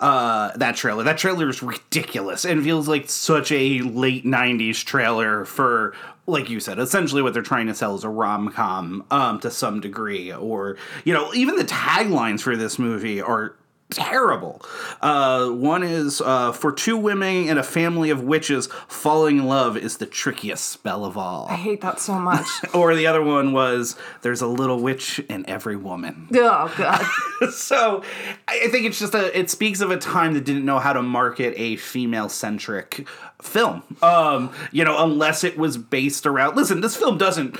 uh 0.00 0.56
that 0.56 0.76
trailer. 0.76 1.04
That 1.04 1.18
trailer 1.18 1.48
is 1.48 1.62
ridiculous 1.62 2.44
and 2.44 2.64
feels 2.64 2.88
like 2.88 3.08
such 3.08 3.52
a 3.52 3.80
late 3.80 4.24
90s 4.24 4.84
trailer 4.84 5.44
for 5.44 5.94
like 6.26 6.50
you 6.50 6.60
said, 6.60 6.78
essentially 6.78 7.22
what 7.22 7.32
they're 7.32 7.42
trying 7.42 7.68
to 7.68 7.74
sell 7.74 7.94
is 7.94 8.04
a 8.04 8.08
rom 8.08 8.50
com 8.52 9.04
um, 9.10 9.40
to 9.40 9.50
some 9.50 9.80
degree, 9.80 10.30
or 10.30 10.76
you 11.04 11.14
know, 11.14 11.32
even 11.32 11.56
the 11.56 11.64
taglines 11.64 12.42
for 12.42 12.54
this 12.54 12.78
movie 12.78 13.20
are 13.20 13.56
terrible. 13.90 14.62
Uh, 15.00 15.48
one 15.48 15.82
is 15.82 16.20
uh, 16.20 16.52
for 16.52 16.72
two 16.72 16.96
women 16.96 17.48
and 17.48 17.58
a 17.58 17.62
family 17.62 18.10
of 18.10 18.22
witches, 18.22 18.66
falling 18.88 19.38
in 19.38 19.46
love 19.46 19.76
is 19.76 19.98
the 19.98 20.06
trickiest 20.06 20.66
spell 20.66 21.04
of 21.04 21.16
all. 21.16 21.46
I 21.48 21.56
hate 21.56 21.80
that 21.80 22.00
so 22.00 22.14
much. 22.14 22.46
or 22.74 22.94
the 22.94 23.06
other 23.06 23.22
one 23.22 23.52
was 23.52 23.96
there's 24.22 24.40
a 24.40 24.46
little 24.46 24.80
witch 24.80 25.18
in 25.28 25.48
every 25.48 25.76
woman. 25.76 26.28
oh 26.34 26.74
god. 26.76 27.50
so 27.50 28.02
I 28.46 28.68
think 28.68 28.86
it's 28.86 28.98
just 28.98 29.14
a 29.14 29.36
it 29.38 29.50
speaks 29.50 29.80
of 29.80 29.90
a 29.90 29.96
time 29.96 30.34
that 30.34 30.44
didn't 30.44 30.64
know 30.64 30.78
how 30.78 30.92
to 30.92 31.02
market 31.02 31.54
a 31.56 31.76
female 31.76 32.28
centric 32.28 33.06
film. 33.40 33.82
Um, 34.02 34.52
you 34.72 34.84
know, 34.84 35.02
unless 35.02 35.44
it 35.44 35.56
was 35.56 35.76
based 35.76 36.26
around 36.26 36.56
listen, 36.56 36.80
this 36.80 36.96
film 36.96 37.18
doesn't 37.18 37.58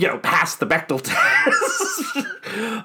you 0.00 0.06
know, 0.06 0.18
pass 0.18 0.56
the 0.56 0.66
Bechdel 0.66 1.02
test. 1.02 2.26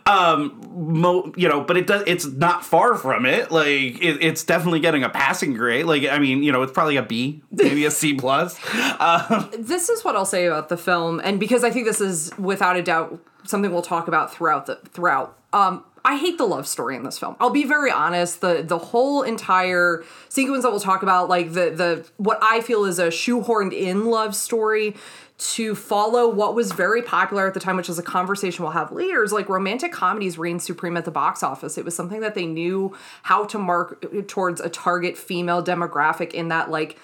um, 0.06 0.62
mo, 0.70 1.32
you 1.38 1.48
know, 1.48 1.62
but 1.62 1.78
it 1.78 1.88
does. 1.88 2.04
It's 2.06 2.26
not 2.26 2.66
far 2.66 2.96
from 2.96 3.26
it. 3.26 3.52
Like, 3.52 4.02
it, 4.02 4.22
it's 4.22 4.44
definitely 4.44 4.82
getting 4.82 5.04
a 5.04 5.10
passing 5.10 5.54
grade. 5.54 5.86
Like, 5.86 6.06
I 6.06 6.20
mean, 6.20 6.44
you 6.44 6.52
know, 6.52 6.62
it's 6.62 6.74
probably 6.74 6.98
a 6.98 7.04
B, 7.04 7.42
maybe 7.52 7.86
a 7.86 7.92
C 7.92 8.14
plus. 8.18 8.60
Um, 9.00 9.50
this 9.58 9.88
is 9.88 10.04
what 10.04 10.16
I'll 10.16 10.26
say 10.26 10.46
about 10.46 10.68
the 10.68 10.78
film, 10.78 11.22
and 11.24 11.40
because 11.40 11.64
I 11.64 11.70
think 11.70 11.86
this 11.86 12.02
is 12.02 12.38
without 12.38 12.76
a 12.76 12.84
doubt 12.84 13.20
something 13.46 13.72
we'll 13.72 13.82
talk 13.82 14.08
about 14.08 14.34
throughout 14.34 14.66
the 14.66 14.76
throughout. 14.92 15.38
Um, 15.54 15.86
I 16.04 16.18
hate 16.18 16.38
the 16.38 16.46
love 16.46 16.68
story 16.68 16.96
in 16.96 17.04
this 17.04 17.18
film. 17.18 17.36
I'll 17.40 17.50
be 17.50 17.64
very 17.64 17.90
honest. 17.90 18.42
The 18.42 18.64
the 18.64 18.78
whole 18.78 19.24
entire 19.24 20.04
sequence 20.30 20.64
that 20.64 20.70
we'll 20.70 20.80
talk 20.80 21.02
about, 21.02 21.30
like 21.30 21.54
the 21.54 21.72
the 21.72 22.06
what 22.18 22.38
I 22.42 22.62
feel 22.62 22.86
is 22.86 23.00
a 23.00 23.08
shoehorned 23.08 23.74
in 23.74 24.06
love 24.06 24.36
story 24.36 24.96
to 25.38 25.76
follow 25.76 26.30
what 26.30 26.56
was 26.56 26.72
very 26.72 27.02
popular 27.02 27.46
at 27.46 27.54
the 27.54 27.60
time, 27.60 27.76
which 27.76 27.90
is 27.90 28.00
a 28.00 28.04
conversation 28.04 28.64
we'll 28.64 28.72
have 28.72 28.92
later, 28.92 29.22
is 29.22 29.34
like 29.34 29.50
romantic 29.50 29.92
comedies 29.92 30.38
reigned 30.38 30.62
supreme 30.62 30.96
at 30.96 31.04
the 31.04 31.12
box 31.12 31.44
office. 31.44 31.78
It 31.78 31.84
was 31.84 31.96
something 31.96 32.22
that 32.22 32.36
they 32.36 32.46
knew 32.46 32.96
how 33.24 33.44
to 33.46 33.58
mark 33.58 34.06
uh, 34.06 34.22
towards 34.28 34.62
a 34.62 34.70
target 34.70 35.18
female 35.18 35.62
demographic 35.62 36.32
in 36.32 36.48
that 36.50 36.72
like 36.72 36.98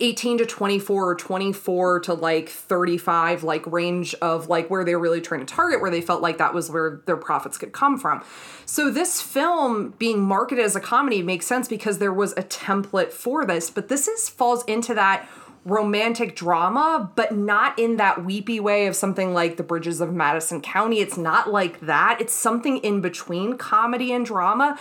18 0.00 0.38
to 0.38 0.46
24 0.46 1.10
or 1.10 1.14
24 1.14 2.00
to 2.00 2.14
like 2.14 2.48
35 2.48 3.44
like 3.44 3.66
range 3.66 4.14
of 4.22 4.48
like 4.48 4.70
where 4.70 4.84
they're 4.84 4.98
really 4.98 5.20
trying 5.20 5.40
to 5.40 5.46
target 5.46 5.82
where 5.82 5.90
they 5.90 6.00
felt 6.00 6.22
like 6.22 6.38
that 6.38 6.54
was 6.54 6.70
where 6.70 7.02
their 7.04 7.16
profits 7.16 7.58
could 7.58 7.72
come 7.72 7.98
from 7.98 8.24
so 8.64 8.90
this 8.90 9.20
film 9.20 9.90
being 9.98 10.18
marketed 10.18 10.64
as 10.64 10.74
a 10.74 10.80
comedy 10.80 11.22
makes 11.22 11.46
sense 11.46 11.68
because 11.68 11.98
there 11.98 12.12
was 12.12 12.32
a 12.32 12.42
template 12.42 13.12
for 13.12 13.44
this 13.44 13.68
but 13.68 13.88
this 13.88 14.08
is 14.08 14.30
falls 14.30 14.64
into 14.64 14.94
that 14.94 15.28
romantic 15.64 16.34
drama, 16.34 17.10
but 17.14 17.32
not 17.32 17.78
in 17.78 17.96
that 17.96 18.24
weepy 18.24 18.58
way 18.58 18.86
of 18.86 18.96
something 18.96 19.32
like 19.32 19.56
The 19.56 19.62
Bridges 19.62 20.00
of 20.00 20.12
Madison 20.12 20.60
County. 20.60 21.00
It's 21.00 21.16
not 21.16 21.50
like 21.50 21.80
that. 21.80 22.18
It's 22.20 22.34
something 22.34 22.78
in 22.78 23.00
between 23.00 23.56
comedy 23.56 24.12
and 24.12 24.26
drama. 24.26 24.78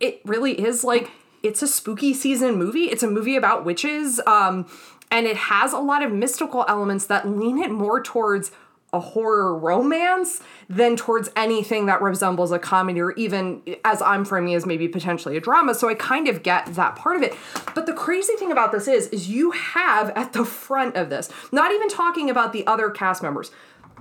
It 0.00 0.20
really 0.24 0.60
is 0.60 0.84
like 0.84 1.10
it's 1.42 1.60
a 1.60 1.66
spooky 1.66 2.14
season 2.14 2.56
movie. 2.56 2.84
It's 2.84 3.02
a 3.02 3.10
movie 3.10 3.36
about 3.36 3.64
witches. 3.64 4.20
Um, 4.26 4.66
and 5.10 5.26
it 5.26 5.36
has 5.36 5.72
a 5.72 5.78
lot 5.78 6.02
of 6.02 6.12
mystical 6.12 6.64
elements 6.68 7.06
that 7.06 7.28
lean 7.28 7.58
it 7.58 7.70
more 7.70 8.02
towards 8.02 8.50
a 8.92 9.00
horror 9.00 9.56
romance 9.56 10.40
than 10.68 10.96
towards 10.96 11.30
anything 11.34 11.86
that 11.86 12.02
resembles 12.02 12.52
a 12.52 12.58
comedy 12.58 13.00
or 13.00 13.12
even 13.12 13.62
as 13.84 14.02
I'm 14.02 14.24
framing 14.24 14.54
as 14.54 14.66
maybe 14.66 14.86
potentially 14.86 15.36
a 15.36 15.40
drama. 15.40 15.74
So 15.74 15.88
I 15.88 15.94
kind 15.94 16.28
of 16.28 16.42
get 16.42 16.74
that 16.74 16.96
part 16.96 17.16
of 17.16 17.22
it. 17.22 17.34
But 17.74 17.86
the 17.86 17.94
crazy 17.94 18.34
thing 18.34 18.52
about 18.52 18.70
this 18.72 18.88
is 18.88 19.08
is 19.08 19.28
you 19.28 19.52
have 19.52 20.10
at 20.10 20.32
the 20.32 20.44
front 20.44 20.96
of 20.96 21.08
this, 21.08 21.30
not 21.50 21.72
even 21.72 21.88
talking 21.88 22.28
about 22.28 22.52
the 22.52 22.66
other 22.66 22.90
cast 22.90 23.22
members. 23.22 23.50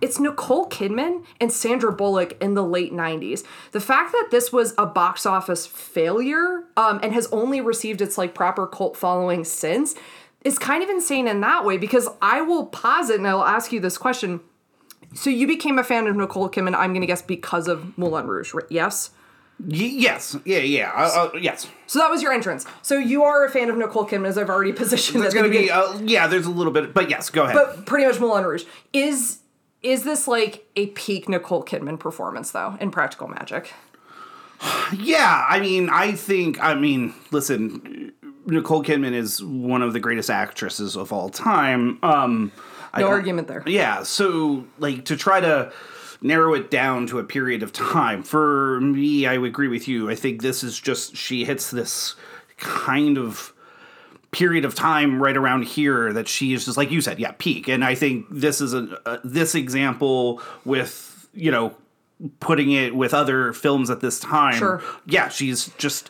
It's 0.01 0.19
Nicole 0.19 0.67
Kidman 0.67 1.23
and 1.39 1.53
Sandra 1.53 1.93
Bullock 1.93 2.35
in 2.41 2.55
the 2.55 2.63
late 2.63 2.91
90s. 2.91 3.43
The 3.71 3.79
fact 3.79 4.11
that 4.13 4.29
this 4.31 4.51
was 4.51 4.73
a 4.77 4.87
box 4.87 5.27
office 5.27 5.67
failure 5.67 6.63
um, 6.75 6.99
and 7.03 7.13
has 7.13 7.27
only 7.27 7.61
received 7.61 8.01
its 8.01 8.17
like 8.17 8.33
proper 8.33 8.65
cult 8.65 8.97
following 8.97 9.43
since 9.43 9.93
is 10.43 10.57
kind 10.57 10.81
of 10.81 10.89
insane 10.89 11.27
in 11.27 11.41
that 11.41 11.63
way 11.63 11.77
because 11.77 12.09
I 12.19 12.41
will 12.41 12.65
posit 12.65 13.17
and 13.17 13.27
I'll 13.27 13.45
ask 13.45 13.71
you 13.71 13.79
this 13.79 13.99
question 13.99 14.41
so 15.13 15.29
you 15.29 15.47
became 15.47 15.77
a 15.79 15.83
fan 15.83 16.07
of 16.07 16.15
Nicole 16.15 16.49
Kidman, 16.49 16.75
I'm 16.75 16.91
going 16.91 17.01
to 17.01 17.07
guess 17.07 17.21
because 17.21 17.67
of 17.67 17.97
Moulin 17.97 18.27
Rouge, 18.27 18.53
right? 18.53 18.65
yes? 18.69 19.11
y- 19.59 19.75
yes, 19.75 20.35
yeah, 20.45 20.59
yeah, 20.59 20.91
uh, 20.95 21.29
uh, 21.33 21.37
yes. 21.39 21.67
So 21.87 21.99
that 21.99 22.09
was 22.09 22.21
your 22.21 22.31
entrance. 22.33 22.65
So 22.81 22.97
you 22.97 23.23
are 23.23 23.45
a 23.45 23.49
fan 23.49 23.69
of 23.69 23.77
Nicole 23.77 24.07
Kidman, 24.07 24.27
as 24.27 24.37
I've 24.37 24.49
already 24.49 24.73
positioned. 24.83 25.21
There's 25.23 25.33
going 25.33 25.51
to 25.51 25.57
be, 25.57 25.69
uh, 25.69 25.99
yeah, 25.99 26.27
there's 26.27 26.45
a 26.45 26.51
little 26.51 26.73
bit, 26.73 26.93
but 26.93 27.09
yes, 27.09 27.29
go 27.29 27.43
ahead. 27.43 27.55
but 27.55 27.85
pretty 27.85 28.05
much 28.05 28.19
Moulin 28.19 28.45
Rouge 28.45 28.65
is 28.93 29.39
is 29.81 30.03
this 30.03 30.27
like 30.27 30.65
a 30.75 30.87
peak 30.87 31.27
Nicole 31.27 31.63
Kidman 31.63 31.99
performance 31.99 32.51
though 32.51 32.77
in 32.79 32.91
Practical 32.91 33.27
Magic? 33.27 33.73
Yeah, 34.95 35.45
I 35.49 35.59
mean, 35.59 35.89
I 35.89 36.11
think, 36.11 36.61
I 36.61 36.75
mean, 36.75 37.13
listen, 37.31 38.11
Nicole 38.45 38.83
Kidman 38.83 39.13
is 39.13 39.43
one 39.43 39.81
of 39.81 39.93
the 39.93 39.99
greatest 39.99 40.29
actresses 40.29 40.95
of 40.95 41.11
all 41.11 41.29
time. 41.29 41.97
Um, 42.03 42.51
No 42.97 43.07
argument 43.07 43.47
there. 43.47 43.63
Yeah, 43.65 44.03
so 44.03 44.65
like 44.79 45.05
to 45.05 45.15
try 45.15 45.39
to 45.39 45.71
narrow 46.21 46.53
it 46.53 46.69
down 46.69 47.07
to 47.07 47.19
a 47.19 47.23
period 47.23 47.63
of 47.63 47.73
time 47.73 48.23
for 48.23 48.79
me, 48.81 49.25
I 49.25 49.37
would 49.37 49.49
agree 49.49 49.67
with 49.67 49.87
you. 49.87 50.09
I 50.09 50.15
think 50.15 50.41
this 50.41 50.63
is 50.63 50.79
just 50.79 51.15
she 51.15 51.45
hits 51.45 51.71
this 51.71 52.15
kind 52.57 53.17
of 53.17 53.53
period 54.31 54.63
of 54.63 54.75
time 54.75 55.21
right 55.21 55.35
around 55.35 55.65
here 55.65 56.13
that 56.13 56.27
she 56.27 56.53
is 56.53 56.65
just 56.65 56.77
like 56.77 56.91
you 56.91 57.01
said, 57.01 57.19
yeah, 57.19 57.31
peak. 57.37 57.67
And 57.67 57.83
I 57.83 57.95
think 57.95 58.27
this 58.29 58.61
is 58.61 58.73
a, 58.73 58.99
a 59.05 59.19
this 59.23 59.55
example 59.55 60.41
with 60.63 61.29
you 61.33 61.51
know 61.51 61.75
putting 62.39 62.71
it 62.71 62.95
with 62.95 63.13
other 63.13 63.51
films 63.53 63.89
at 63.89 63.99
this 63.99 64.19
time. 64.19 64.53
Sure. 64.53 64.81
Yeah, 65.05 65.29
she's 65.29 65.69
just. 65.77 66.09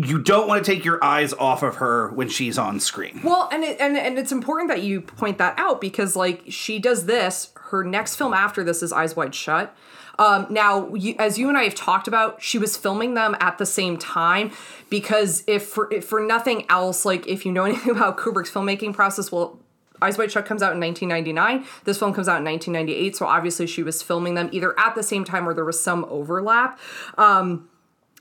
You 0.00 0.20
don't 0.20 0.46
want 0.46 0.64
to 0.64 0.72
take 0.72 0.84
your 0.84 1.02
eyes 1.02 1.32
off 1.32 1.64
of 1.64 1.76
her 1.76 2.10
when 2.10 2.28
she's 2.28 2.56
on 2.56 2.78
screen. 2.78 3.20
Well, 3.24 3.48
and 3.50 3.64
it, 3.64 3.80
and 3.80 3.96
and 3.96 4.16
it's 4.16 4.30
important 4.30 4.68
that 4.68 4.82
you 4.82 5.00
point 5.00 5.38
that 5.38 5.58
out 5.58 5.80
because 5.80 6.14
like 6.14 6.44
she 6.46 6.78
does 6.78 7.06
this. 7.06 7.50
Her 7.56 7.82
next 7.82 8.14
film 8.14 8.32
after 8.32 8.62
this 8.62 8.80
is 8.80 8.92
Eyes 8.92 9.16
Wide 9.16 9.34
Shut. 9.34 9.74
Um, 10.16 10.46
now, 10.50 10.94
you, 10.94 11.16
as 11.18 11.36
you 11.36 11.48
and 11.48 11.58
I 11.58 11.64
have 11.64 11.74
talked 11.74 12.06
about, 12.06 12.40
she 12.40 12.58
was 12.58 12.76
filming 12.76 13.14
them 13.14 13.36
at 13.40 13.58
the 13.58 13.66
same 13.66 13.96
time 13.96 14.52
because 14.88 15.42
if 15.48 15.64
for 15.64 15.92
if 15.92 16.04
for 16.04 16.20
nothing 16.20 16.64
else, 16.70 17.04
like 17.04 17.26
if 17.26 17.44
you 17.44 17.50
know 17.50 17.64
anything 17.64 17.90
about 17.90 18.18
Kubrick's 18.18 18.52
filmmaking 18.52 18.94
process, 18.94 19.32
well. 19.32 19.58
Eyes 20.00 20.16
Wide 20.16 20.30
Shut 20.30 20.46
comes 20.46 20.62
out 20.62 20.74
in 20.74 20.80
1999. 20.80 21.66
This 21.82 21.98
film 21.98 22.14
comes 22.14 22.28
out 22.28 22.38
in 22.38 22.44
1998. 22.44 23.16
So 23.16 23.26
obviously 23.26 23.66
she 23.66 23.82
was 23.82 24.00
filming 24.00 24.34
them 24.34 24.48
either 24.52 24.78
at 24.78 24.94
the 24.94 25.02
same 25.02 25.24
time 25.24 25.48
or 25.48 25.52
there 25.52 25.64
was 25.64 25.82
some 25.82 26.04
overlap. 26.04 26.78
Um, 27.16 27.68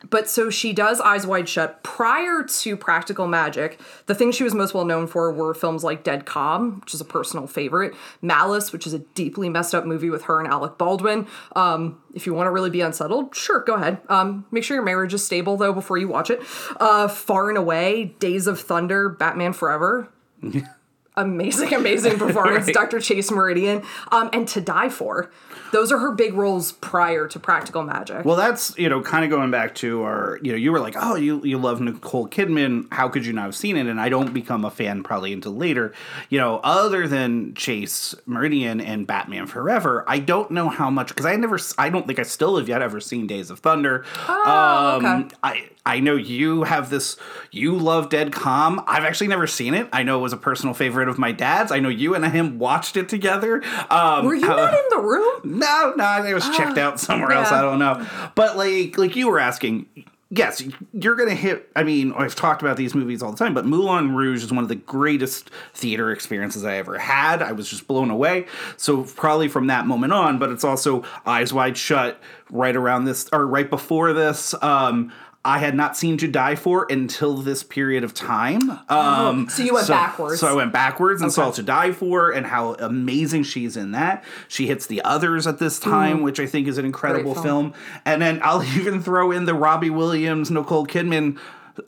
but 0.10 0.30
so 0.30 0.50
she 0.50 0.74
does 0.74 1.02
Eyes 1.02 1.26
Wide 1.26 1.50
Shut 1.50 1.82
prior 1.84 2.44
to 2.44 2.78
Practical 2.78 3.28
Magic. 3.28 3.80
The 4.06 4.14
things 4.14 4.36
she 4.36 4.44
was 4.44 4.54
most 4.54 4.74
well 4.74 4.86
known 4.86 5.08
for 5.08 5.32
were 5.32 5.54
films 5.54 5.84
like 5.84 6.04
Dead 6.04 6.26
Calm, 6.26 6.82
which 6.82 6.94
is 6.94 7.02
a 7.02 7.06
personal 7.06 7.48
favorite, 7.48 7.96
Malice, 8.22 8.72
which 8.72 8.86
is 8.86 8.94
a 8.94 9.00
deeply 9.00 9.50
messed 9.50 9.74
up 9.74 9.86
movie 9.86 10.10
with 10.10 10.24
her 10.24 10.40
and 10.40 10.48
Alec 10.48 10.78
Baldwin. 10.78 11.28
Um, 11.56 12.00
if 12.14 12.26
you 12.26 12.34
want 12.34 12.48
to 12.48 12.52
really 12.52 12.70
be 12.70 12.82
unsettled, 12.82 13.36
sure, 13.36 13.62
go 13.62 13.74
ahead. 13.74 14.00
Um, 14.08 14.46
make 14.52 14.64
sure 14.64 14.76
your 14.76 14.84
marriage 14.86 15.14
is 15.14 15.26
stable 15.26 15.58
though 15.58 15.74
before 15.74 15.98
you 15.98 16.08
watch 16.08 16.30
it. 16.30 16.42
Uh, 16.80 17.08
Far 17.08 17.50
and 17.50 17.58
Away, 17.58 18.16
Days 18.20 18.46
of 18.48 18.60
Thunder, 18.60 19.10
Batman 19.10 19.54
Forever. 19.54 20.10
amazing, 21.18 21.74
amazing 21.74 22.18
performance, 22.18 22.68
Right. 22.68 22.74
Dr. 22.74 23.00
Chase 23.02 23.30
Meridian, 23.32 23.84
um, 24.12 24.30
and 24.32 24.48
To 24.50 24.62
Die 24.62 24.90
For. 24.90 25.30
Those 25.74 25.92
are 25.92 25.98
her 25.98 26.14
big 26.14 26.34
roles 26.34 26.72
prior 26.72 27.28
to 27.28 27.40
Practical 27.40 27.84
Magic. 27.84 28.24
Well, 28.24 28.38
that's 28.38 28.78
you 28.78 28.88
know 28.88 29.02
kind 29.02 29.26
of 29.26 29.30
going 29.30 29.52
back 29.52 29.76
to 29.76 30.04
our 30.04 30.40
you 30.42 30.54
know 30.54 30.58
you 30.58 30.72
were 30.72 30.80
like 30.80 30.96
oh 30.98 31.16
you 31.16 31.44
you 31.44 31.58
love 31.58 31.82
Nicole 31.82 32.26
Kidman 32.30 32.88
how 32.94 33.10
could 33.10 33.26
you 33.26 33.34
not 33.34 33.44
have 33.44 33.56
seen 33.56 33.76
it 33.76 33.86
and 33.88 34.00
I 34.00 34.08
don't 34.08 34.34
become 34.34 34.64
a 34.64 34.72
fan 34.72 35.04
probably 35.04 35.34
until 35.34 35.54
later 35.56 35.94
you 36.30 36.40
know 36.40 36.62
other 36.64 37.06
than 37.08 37.54
Chase 37.56 38.16
Meridian 38.26 38.80
and 38.80 39.06
Batman 39.06 39.46
Forever 39.46 40.06
I 40.08 40.20
don't 40.20 40.52
know 40.52 40.70
how 40.70 40.90
much 40.90 41.10
because 41.10 41.26
I 41.26 41.36
never 41.36 41.60
I 41.78 41.90
don't 41.90 42.08
think 42.08 42.20
I 42.20 42.24
still 42.24 42.56
have 42.58 42.70
yet 42.70 42.82
ever 42.82 43.02
seen 43.02 43.28
Days 43.28 43.50
of 43.50 43.60
Thunder. 43.60 44.06
Oh, 44.30 45.02
okay. 45.04 45.36
I 45.44 45.70
I 45.86 46.00
know 46.00 46.16
you 46.16 46.64
have 46.64 46.90
this 46.90 47.18
you 47.52 47.76
love 47.76 48.10
Dead 48.10 48.32
Calm 48.32 48.82
I've 48.88 49.04
actually 49.04 49.28
never 49.28 49.48
seen 49.48 49.74
it 49.74 49.90
I 49.92 50.04
know 50.04 50.20
it 50.20 50.22
was 50.22 50.34
a 50.34 50.38
personal 50.38 50.74
favorite 50.74 51.07
of 51.10 51.18
my 51.18 51.32
dad's 51.32 51.72
I 51.72 51.80
know 51.80 51.90
you 51.90 52.16
and 52.16 52.26
him 52.26 52.60
watched 52.60 52.98
it 52.98 53.10
together. 53.10 53.64
Um, 53.90 54.26
Were 54.26 54.36
you 54.36 54.46
how- 54.46 54.56
not 54.56 54.74
in 54.74 54.86
the 54.90 55.00
room? 55.00 55.42
no, 55.44 55.94
no, 55.96 56.04
I 56.04 56.28
it 56.30 56.34
was 56.34 56.50
checked 56.50 56.78
out 56.78 57.00
somewhere 57.00 57.32
else. 57.32 57.52
I 57.52 57.62
don't 57.62 57.80
know. 57.80 58.06
But 58.36 58.58
like, 58.58 58.98
like 58.98 59.16
you 59.16 59.30
were 59.30 59.40
asking, 59.40 59.86
yes, 60.30 60.62
you're 60.94 61.16
going 61.16 61.30
to 61.30 61.36
hit. 61.36 61.70
I 61.76 61.84
mean, 61.84 62.14
I've 62.18 62.36
talked 62.36 62.62
about 62.62 62.76
these 62.78 62.94
movies 62.94 63.24
all 63.24 63.32
the 63.32 63.38
time, 63.38 63.54
but 63.54 63.66
Moulin 63.66 64.14
Rouge 64.16 64.44
is 64.44 64.52
one 64.52 64.64
of 64.64 64.68
the 64.70 64.76
greatest 64.76 65.50
theater 65.74 66.12
experiences 66.12 66.66
I 66.66 66.76
ever 66.78 66.98
had. 66.98 67.42
I 67.42 67.54
was 67.54 67.70
just 67.70 67.88
blown 67.88 68.10
away. 68.10 68.46
So, 68.76 69.04
probably 69.04 69.48
from 69.48 69.68
that 69.68 69.86
moment 69.88 70.12
on, 70.14 70.38
but 70.38 70.50
it's 70.52 70.64
also 70.64 71.04
Eyes 71.26 71.54
Wide 71.54 71.78
Shut 71.78 72.20
right 72.50 72.76
around 72.76 73.06
this, 73.06 73.30
or 73.32 73.46
right 73.48 73.70
before 73.70 74.12
this. 74.14 74.54
Um, 74.62 75.12
I 75.48 75.60
had 75.60 75.76
not 75.76 75.96
seen 75.96 76.18
To 76.18 76.28
Die 76.28 76.56
For 76.56 76.86
until 76.90 77.38
this 77.38 77.64
period 77.64 78.04
of 78.04 78.14
time. 78.14 78.70
Um, 78.90 79.48
so 79.50 79.64
you 79.64 79.74
went 79.74 79.88
so, 79.88 79.94
backwards. 79.94 80.42
So 80.42 80.48
I 80.48 80.54
went 80.54 80.74
backwards 80.74 81.22
and 81.22 81.30
Okay. 81.30 81.36
saw 81.36 81.52
To 81.52 81.64
Die 81.64 81.92
For 81.94 82.32
and 82.32 82.46
how 82.46 82.74
amazing 82.74 83.44
she's 83.44 83.78
in 83.78 83.92
that. 83.92 84.26
She 84.50 84.68
hits 84.68 84.88
the 84.88 85.02
others 85.04 85.48
at 85.48 85.58
this 85.58 85.80
time, 85.80 86.22
which 86.22 86.40
I 86.42 86.46
think 86.48 86.68
is 86.68 86.78
an 86.78 86.84
incredible 86.86 87.32
Mm. 87.34 87.44
Film. 87.44 87.44
film. 87.72 87.74
And 88.06 88.22
then 88.22 88.42
I'll 88.44 88.62
even 88.78 89.02
throw 89.02 89.32
in 89.32 89.46
the 89.46 89.54
Robbie 89.54 89.90
Williams, 89.90 90.52
Nicole 90.52 90.86
Kidman, 90.86 91.38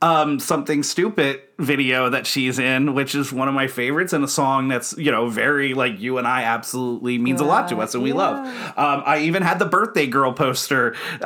um, 0.01 0.39
something 0.39 0.83
stupid 0.83 1.41
video 1.57 2.09
that 2.09 2.25
she's 2.25 2.57
in, 2.57 2.93
which 2.93 3.13
is 3.15 3.33
one 3.33 3.47
of 3.47 3.53
my 3.53 3.67
favorites 3.67 4.13
and 4.13 4.23
a 4.23 4.27
song 4.27 4.69
that's, 4.69 4.97
you 4.97 5.11
know, 5.11 5.27
very 5.27 5.73
like 5.73 5.99
you 5.99 6.17
and 6.17 6.25
I 6.25 6.43
absolutely 6.43 7.17
means 7.17 7.41
a 7.41 7.43
lot 7.45 7.67
to 7.69 7.81
us 7.81 7.93
and 7.93 8.01
we 8.03 8.11
yeah. 8.11 8.15
love. 8.15 8.47
Um, 8.77 9.03
I 9.05 9.19
even 9.23 9.43
had 9.43 9.59
the 9.59 9.65
birthday 9.65 10.07
girl 10.07 10.31
poster 10.31 10.95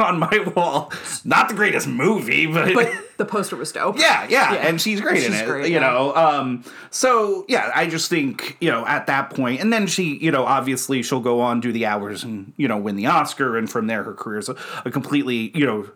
on 0.00 0.18
my 0.18 0.52
wall. 0.54 0.92
Not 1.24 1.48
the 1.48 1.54
greatest 1.54 1.86
movie, 1.88 2.46
but, 2.46 2.74
But 2.74 2.92
the 3.16 3.24
poster 3.24 3.56
was 3.56 3.72
dope. 3.72 3.98
yeah, 3.98 4.26
yeah, 4.28 4.52
Yeah. 4.54 4.66
and 4.68 4.80
she's 4.80 5.00
great 5.00 5.24
in 5.24 5.32
it. 5.32 5.46
great, 5.46 5.68
you 5.68 5.74
yeah. 5.74 5.80
know, 5.80 6.14
um, 6.14 6.64
so 6.90 7.46
yeah, 7.48 7.70
I 7.74 7.86
just 7.86 8.10
think 8.10 8.56
you 8.60 8.70
know 8.70 8.84
at 8.86 9.06
that 9.06 9.30
point, 9.30 9.60
and 9.60 9.72
then 9.72 9.86
she, 9.86 10.16
you 10.16 10.30
know, 10.30 10.44
obviously 10.44 11.02
she'll 11.02 11.20
go 11.20 11.40
on 11.40 11.60
do 11.60 11.72
the 11.72 11.86
hours 11.86 12.22
and 12.24 12.52
you 12.56 12.68
know 12.68 12.76
win 12.76 12.96
the 12.96 13.06
Oscar, 13.06 13.56
and 13.56 13.70
from 13.70 13.86
there 13.86 14.02
her 14.02 14.14
career's 14.14 14.48
a, 14.48 14.56
a 14.84 14.90
completely 14.90 15.56
you 15.56 15.64
know 15.64 15.88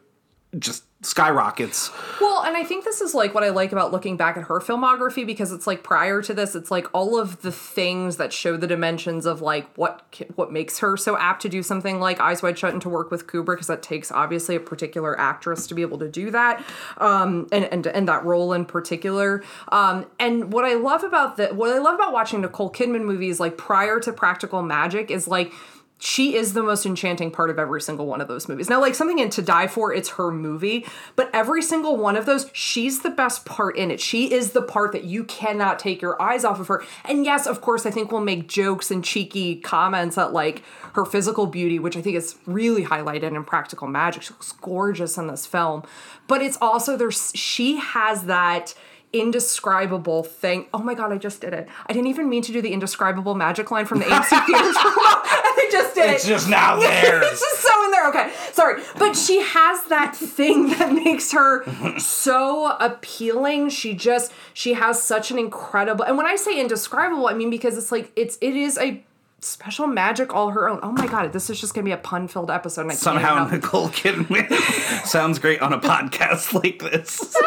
just 0.59 0.85
skyrockets. 1.01 1.93
Well, 2.21 2.43
and 2.43 2.57
I 2.57 2.65
think 2.65 2.85
this 2.85 3.01
is 3.01 3.15
like 3.15 3.33
what 3.33 3.45
I 3.45 3.51
like 3.51 3.71
about 3.71 3.93
looking 3.93 4.17
back 4.17 4.37
at 4.37 4.45
her 4.45 4.59
filmography 4.59 5.25
because 5.25 5.53
it's 5.53 5.67
like 5.67 5.85
prior 5.85 6.23
to 6.23 6.35
this, 6.35 6.57
it's 6.57 6.73
like 6.73 6.87
all 6.93 7.19
of 7.19 7.43
the 7.43 7.53
things 7.53 8.17
that 8.17 8.33
show 8.33 8.57
the 8.57 8.67
dimensions 8.67 9.25
of 9.25 9.41
like 9.41 9.73
what 9.77 10.03
what 10.35 10.53
makes 10.53 10.81
her 10.81 10.97
so 10.97 11.17
apt 11.17 11.43
to 11.43 11.49
do 11.49 11.63
something 11.63 12.01
like 12.01 12.19
Eyes 12.19 12.43
Wide 12.43 12.59
Shut 12.59 12.73
and 12.73 12.83
to 12.83 12.89
work 12.89 13.13
with 13.13 13.29
Kubrick 13.29 13.57
because 13.57 13.69
that 13.69 13.83
takes 13.83 14.11
obviously 14.11 14.57
a 14.57 14.61
particular 14.61 15.19
actress 15.19 15.69
to 15.69 15.75
be 15.75 15.83
able 15.83 15.99
to 15.99 16.09
do 16.09 16.33
that, 16.33 16.65
um, 16.97 17.47
and 17.53 17.65
and 17.67 17.87
and 17.87 18.09
that 18.09 18.25
role 18.25 18.53
in 18.53 18.65
particular. 18.65 19.45
Um, 19.69 20.05
and 20.19 20.53
what 20.53 20.65
I 20.65 20.75
love 20.75 21.05
about 21.05 21.37
the 21.37 21.49
what 21.49 21.71
I 21.71 21.79
love 21.79 21.95
about 21.95 22.13
watching 22.13 22.41
Nicole 22.41 22.73
Kidman 22.73 23.05
movies 23.05 23.39
like 23.39 23.57
prior 23.57 24.01
to 24.01 24.13
Practical 24.13 24.63
Magic 24.63 25.13
is 25.13 25.29
like 25.29 25.53
she 25.99 26.37
is 26.37 26.53
the 26.53 26.63
most 26.63 26.87
enchanting 26.87 27.31
part 27.31 27.51
of 27.51 27.59
every 27.59 27.81
single 27.81 28.07
one 28.07 28.21
of 28.21 28.29
those 28.29 28.49
movies. 28.49 28.71
Now, 28.71 28.81
like 28.81 28.95
something 28.95 29.19
in 29.19 29.31
To 29.31 29.43
Die 29.43 29.67
For, 29.67 29.93
it's 29.93 30.11
her 30.11 30.31
movie, 30.31 30.87
but 31.17 31.29
every 31.33 31.63
single 31.63 31.97
one 31.97 32.17
of 32.17 32.25
those, 32.25 32.49
she's 32.53 33.03
the 33.03 33.11
best 33.11 33.45
part 33.45 33.77
in 33.77 33.91
it. 33.91 34.01
She 34.01 34.33
is 34.33 34.53
the 34.53 34.63
part 34.63 34.93
that 34.93 35.05
you 35.05 35.25
cannot 35.25 35.79
take 35.79 36.01
your 36.01 36.21
eyes 36.23 36.45
off 36.45 36.61
of 36.61 36.69
her. 36.69 36.85
And 37.05 37.25
yes, 37.25 37.47
of 37.47 37.61
course, 37.61 37.85
I 37.85 37.91
think 37.91 38.13
we'll 38.13 38.21
make 38.21 38.49
jokes 38.49 38.91
and 38.91 39.05
cheeky 39.05 39.57
comments 39.57 40.17
at 40.17 40.33
like 40.33 40.63
her 40.93 41.05
physical 41.05 41.47
beauty, 41.47 41.79
which 41.79 41.97
I 41.97 42.03
think 42.03 42.17
is 42.17 42.37
really 42.47 42.85
highlighted 42.85 43.35
in 43.35 43.45
Practical 43.45 43.89
Magic. 43.89 44.23
She 44.23 44.31
looks 44.31 44.53
gorgeous 44.53 45.19
in 45.19 45.27
this 45.27 45.47
film, 45.47 45.83
but 46.29 46.43
it's 46.43 46.59
also 46.61 46.97
there's 46.97 47.33
she 47.35 47.79
has 47.79 48.25
that 48.25 48.75
indescribable 49.13 50.23
thing. 50.23 50.67
Oh 50.75 50.79
my 50.79 50.95
god, 50.95 51.13
I 51.13 51.19
just 51.19 51.41
did 51.41 51.53
it. 51.53 51.69
I 51.87 51.93
didn't 51.93 52.09
even 52.09 52.29
mean 52.29 52.43
to 52.43 52.53
do 52.53 52.61
the 52.61 52.73
indescribable 52.73 53.35
magic 53.35 53.71
line 53.71 53.87
from 53.87 54.01
the 54.01 54.05
AMC 54.05 54.33
and 54.33 54.43
I 54.55 55.69
just 55.71 55.95
did 55.95 56.05
It's 56.11 56.11
it. 56.11 56.15
It's 56.15 56.27
just 56.27 56.49
now 56.49 56.77
there. 56.81 57.23
it's 57.23 57.41
just 57.41 57.61
so 57.61 57.85
in 57.85 57.91
there. 57.91 58.09
Okay, 58.09 58.33
sorry, 58.53 58.83
but 58.99 59.15
she 59.17 59.41
has 59.41 59.83
that 59.85 60.15
thing 60.17 60.69
that 60.71 60.93
makes 60.93 61.33
her 61.33 61.65
so 61.99 62.77
appealing. 62.79 63.71
She 63.71 63.95
just 63.95 64.33
she 64.55 64.75
has 64.75 65.03
such 65.03 65.31
an 65.31 65.39
incredible. 65.39 66.05
And 66.05 66.17
when 66.17 66.27
I 66.27 66.37
say 66.37 66.61
indescribable, 66.61 67.29
I 67.29 67.35
mean 67.35 67.51
because 67.51 67.77
it's 67.79 67.91
like 67.93 68.13
it's 68.17 68.37
it 68.41 68.57
is 68.57 68.79
a 68.79 69.03
special 69.41 69.87
magic 69.87 70.35
all 70.35 70.51
her 70.51 70.69
own. 70.69 70.81
Oh 70.83 70.93
my 70.93 71.07
god, 71.07 71.33
this 71.33 71.49
is 71.51 71.61
just 71.61 71.75
gonna 71.75 71.85
be 71.85 71.93
a 71.93 71.97
pun 71.97 72.29
filled 72.29 72.51
episode. 72.51 72.83
And 72.83 72.93
I 72.93 72.95
Somehow 72.95 73.47
Nicole 73.49 73.89
Kidman 73.89 74.53
sounds 75.07 75.39
great 75.39 75.61
on 75.61 75.73
a 75.73 75.79
podcast 75.81 76.53
like 76.63 76.79
this. 76.81 77.37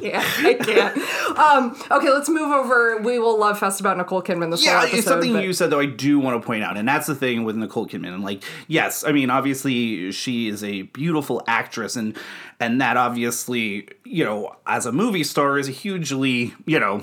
can't. 0.00 0.44
I 0.46 0.54
can't. 0.54 1.38
Um, 1.38 1.76
okay, 1.90 2.08
let's 2.08 2.28
move 2.28 2.52
over. 2.52 2.98
We 2.98 3.18
will 3.18 3.36
love 3.38 3.58
fest 3.58 3.80
about 3.80 3.96
Nicole 3.96 4.22
Kidman 4.22 4.50
this 4.52 4.64
Yeah, 4.64 4.76
whole 4.76 4.84
it's 4.84 4.92
episode. 4.94 5.10
something 5.10 5.32
but- 5.32 5.44
you 5.44 5.52
said 5.52 5.70
though 5.70 5.80
I 5.80 5.86
do 5.86 6.20
want 6.20 6.40
to 6.40 6.46
point 6.46 6.62
out, 6.62 6.76
and 6.76 6.86
that's 6.86 7.08
the 7.08 7.16
thing 7.16 7.42
with 7.44 7.56
Nicole 7.56 7.86
Kidman. 7.88 8.14
And 8.14 8.22
like, 8.22 8.44
yes, 8.68 9.02
I 9.04 9.10
mean, 9.12 9.28
obviously 9.28 10.12
she 10.12 10.48
is 10.48 10.62
a 10.62 10.82
beautiful 10.82 11.42
actress, 11.48 11.96
and 11.96 12.16
and 12.60 12.80
that 12.80 12.96
obviously, 12.96 13.88
you 14.04 14.24
know, 14.24 14.54
as 14.66 14.86
a 14.86 14.92
movie 14.92 15.24
star 15.24 15.58
is 15.58 15.68
a 15.68 15.72
hugely, 15.72 16.54
you 16.64 16.78
know, 16.78 17.02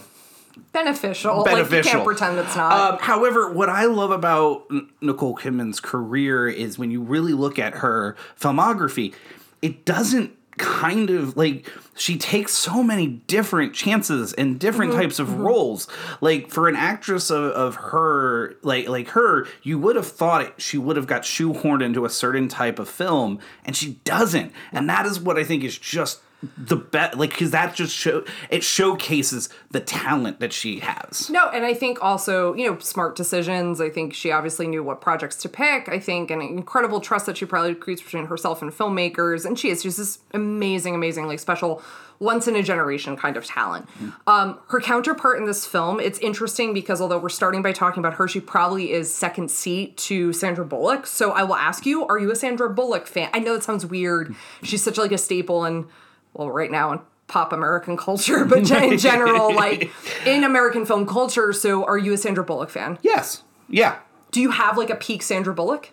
beneficial. 0.75 1.37
Like 1.37 1.47
you 1.47 1.63
beneficial. 1.63 1.91
can't 1.91 2.05
pretend 2.05 2.37
it's 2.39 2.55
not. 2.55 2.93
Um, 2.93 2.99
however, 2.99 3.51
what 3.51 3.69
I 3.69 3.85
love 3.85 4.11
about 4.11 4.69
Nicole 5.01 5.35
Kidman's 5.35 5.79
career 5.79 6.47
is 6.47 6.77
when 6.77 6.91
you 6.91 7.01
really 7.01 7.33
look 7.33 7.57
at 7.57 7.75
her 7.75 8.15
filmography, 8.39 9.13
it 9.61 9.85
doesn't 9.85 10.31
kind 10.57 11.09
of 11.09 11.35
like 11.35 11.69
she 11.97 12.17
takes 12.17 12.53
so 12.53 12.81
many 12.81 13.07
different 13.07 13.73
chances 13.73 14.31
and 14.33 14.57
different 14.57 14.93
Mm-hmm, 14.93 15.01
types 15.01 15.19
of 15.19 15.37
roles 15.39 15.85
like 16.21 16.49
for 16.49 16.69
an 16.69 16.77
actress 16.77 17.29
of, 17.29 17.43
of 17.51 17.75
her 17.75 18.55
like 18.61 18.87
like 18.87 19.09
her 19.09 19.47
you 19.63 19.77
would 19.77 19.97
have 19.97 20.07
thought 20.07 20.41
it, 20.43 20.53
she 20.61 20.77
would 20.77 20.95
have 20.95 21.07
got 21.07 21.23
shoehorned 21.23 21.83
into 21.83 22.05
a 22.05 22.09
certain 22.09 22.47
type 22.47 22.79
of 22.79 22.87
film 22.87 23.39
and 23.65 23.75
she 23.75 23.99
doesn't 24.05 24.53
and 24.71 24.89
that 24.89 25.05
is 25.05 25.19
what 25.19 25.37
i 25.37 25.43
think 25.43 25.61
is 25.61 25.77
just 25.77 26.21
the 26.57 26.75
best 26.75 27.17
like 27.17 27.31
because 27.31 27.51
that 27.51 27.75
just 27.75 27.95
show 27.95 28.23
it 28.49 28.63
showcases 28.63 29.49
the 29.71 29.79
talent 29.79 30.39
that 30.39 30.53
she 30.53 30.79
has 30.79 31.29
No, 31.29 31.49
and 31.49 31.65
I 31.65 31.73
think 31.73 32.03
also, 32.03 32.53
you 32.53 32.69
know, 32.69 32.77
smart 32.79 33.15
decisions. 33.15 33.81
I 33.81 33.89
think 33.89 34.13
she 34.13 34.31
obviously 34.31 34.67
knew 34.67 34.83
what 34.83 35.01
projects 35.01 35.35
to 35.37 35.49
pick. 35.49 35.89
I 35.89 35.99
think 35.99 36.31
an 36.31 36.41
incredible 36.41 36.99
trust 36.99 37.25
that 37.25 37.37
she 37.37 37.45
probably 37.45 37.75
creates 37.75 38.01
between 38.01 38.27
herself 38.27 38.61
and 38.61 38.71
filmmakers. 38.71 39.45
And 39.45 39.57
she 39.57 39.69
is 39.69 39.83
just 39.83 39.97
this 39.97 40.19
amazing, 40.33 40.95
amazing, 40.95 41.27
like 41.27 41.39
special, 41.39 41.81
once 42.19 42.47
in 42.47 42.55
a 42.55 42.63
generation 42.63 43.17
kind 43.17 43.37
of 43.37 43.45
talent. 43.45 43.87
Um, 44.27 44.59
her 44.69 44.79
counterpart 44.79 45.37
in 45.37 45.45
this 45.45 45.65
film, 45.65 45.99
it's 45.99 46.19
interesting 46.19 46.73
because 46.73 47.01
although 47.01 47.19
we're 47.19 47.29
starting 47.29 47.61
by 47.61 47.71
talking 47.71 47.99
about 47.99 48.13
her, 48.15 48.27
she 48.27 48.39
probably 48.39 48.91
is 48.91 49.13
second 49.13 49.51
seat 49.51 49.97
to 49.97 50.31
Sandra 50.31 50.65
Bullock. 50.65 51.07
So 51.07 51.31
I 51.31 51.43
will 51.43 51.55
ask 51.55 51.85
you, 51.85 52.05
are 52.07 52.17
you 52.17 52.31
a 52.31 52.35
Sandra 52.35 52.69
Bullock 52.69 53.07
fan? 53.07 53.29
I 53.33 53.39
know 53.39 53.53
that 53.53 53.63
sounds 53.63 53.85
weird. 53.85 54.35
She's 54.63 54.83
such 54.83 54.97
like 54.97 55.11
a 55.11 55.17
staple 55.17 55.65
in, 55.65 55.87
well, 56.35 56.51
right 56.51 56.69
now 56.69 56.91
in 56.91 56.99
pop 57.27 57.51
American 57.51 57.97
culture, 57.97 58.45
but 58.45 58.69
in 58.69 58.97
general, 58.97 59.53
like 59.65 59.91
in 60.25 60.43
American 60.43 60.85
film 60.85 61.07
culture. 61.07 61.51
So, 61.53 61.83
are 61.85 61.97
you 61.97 62.13
a 62.13 62.17
Sandra 62.17 62.43
Bullock 62.43 62.69
fan? 62.69 62.99
yes 63.01 63.41
yeah 63.67 63.97
Do 64.31 64.41
you 64.41 64.51
have 64.51 64.77
like 64.77 64.91
a 64.91 64.95
peak 64.95 65.23
Sandra 65.23 65.53
Bullock? 65.53 65.89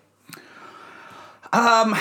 Um, 1.54 1.94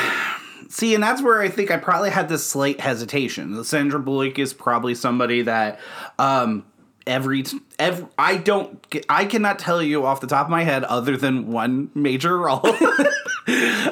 see, 0.70 0.94
and 0.96 1.04
that's 1.04 1.22
where 1.22 1.42
I 1.42 1.50
think 1.50 1.72
I 1.72 1.78
probably 1.78 2.10
had 2.10 2.30
this 2.30 2.46
slight 2.46 2.80
hesitation. 2.80 3.54
The 3.54 3.66
Sandra 3.66 4.00
Bullock 4.00 4.40
is 4.40 4.54
probably 4.54 4.96
somebody 4.96 5.44
that 5.44 5.80
um 6.20 6.66
every 7.08 7.44
every 7.80 8.08
I 8.18 8.38
don't 8.38 8.80
I 9.10 9.26
cannot 9.26 9.60
tell 9.60 9.82
you 9.82 10.06
off 10.06 10.22
the 10.22 10.28
top 10.28 10.46
of 10.48 10.52
my 10.52 10.64
head 10.64 10.84
other 10.84 11.18
than 11.18 11.52
one 11.52 11.90
major 11.96 12.38
role 12.38 12.62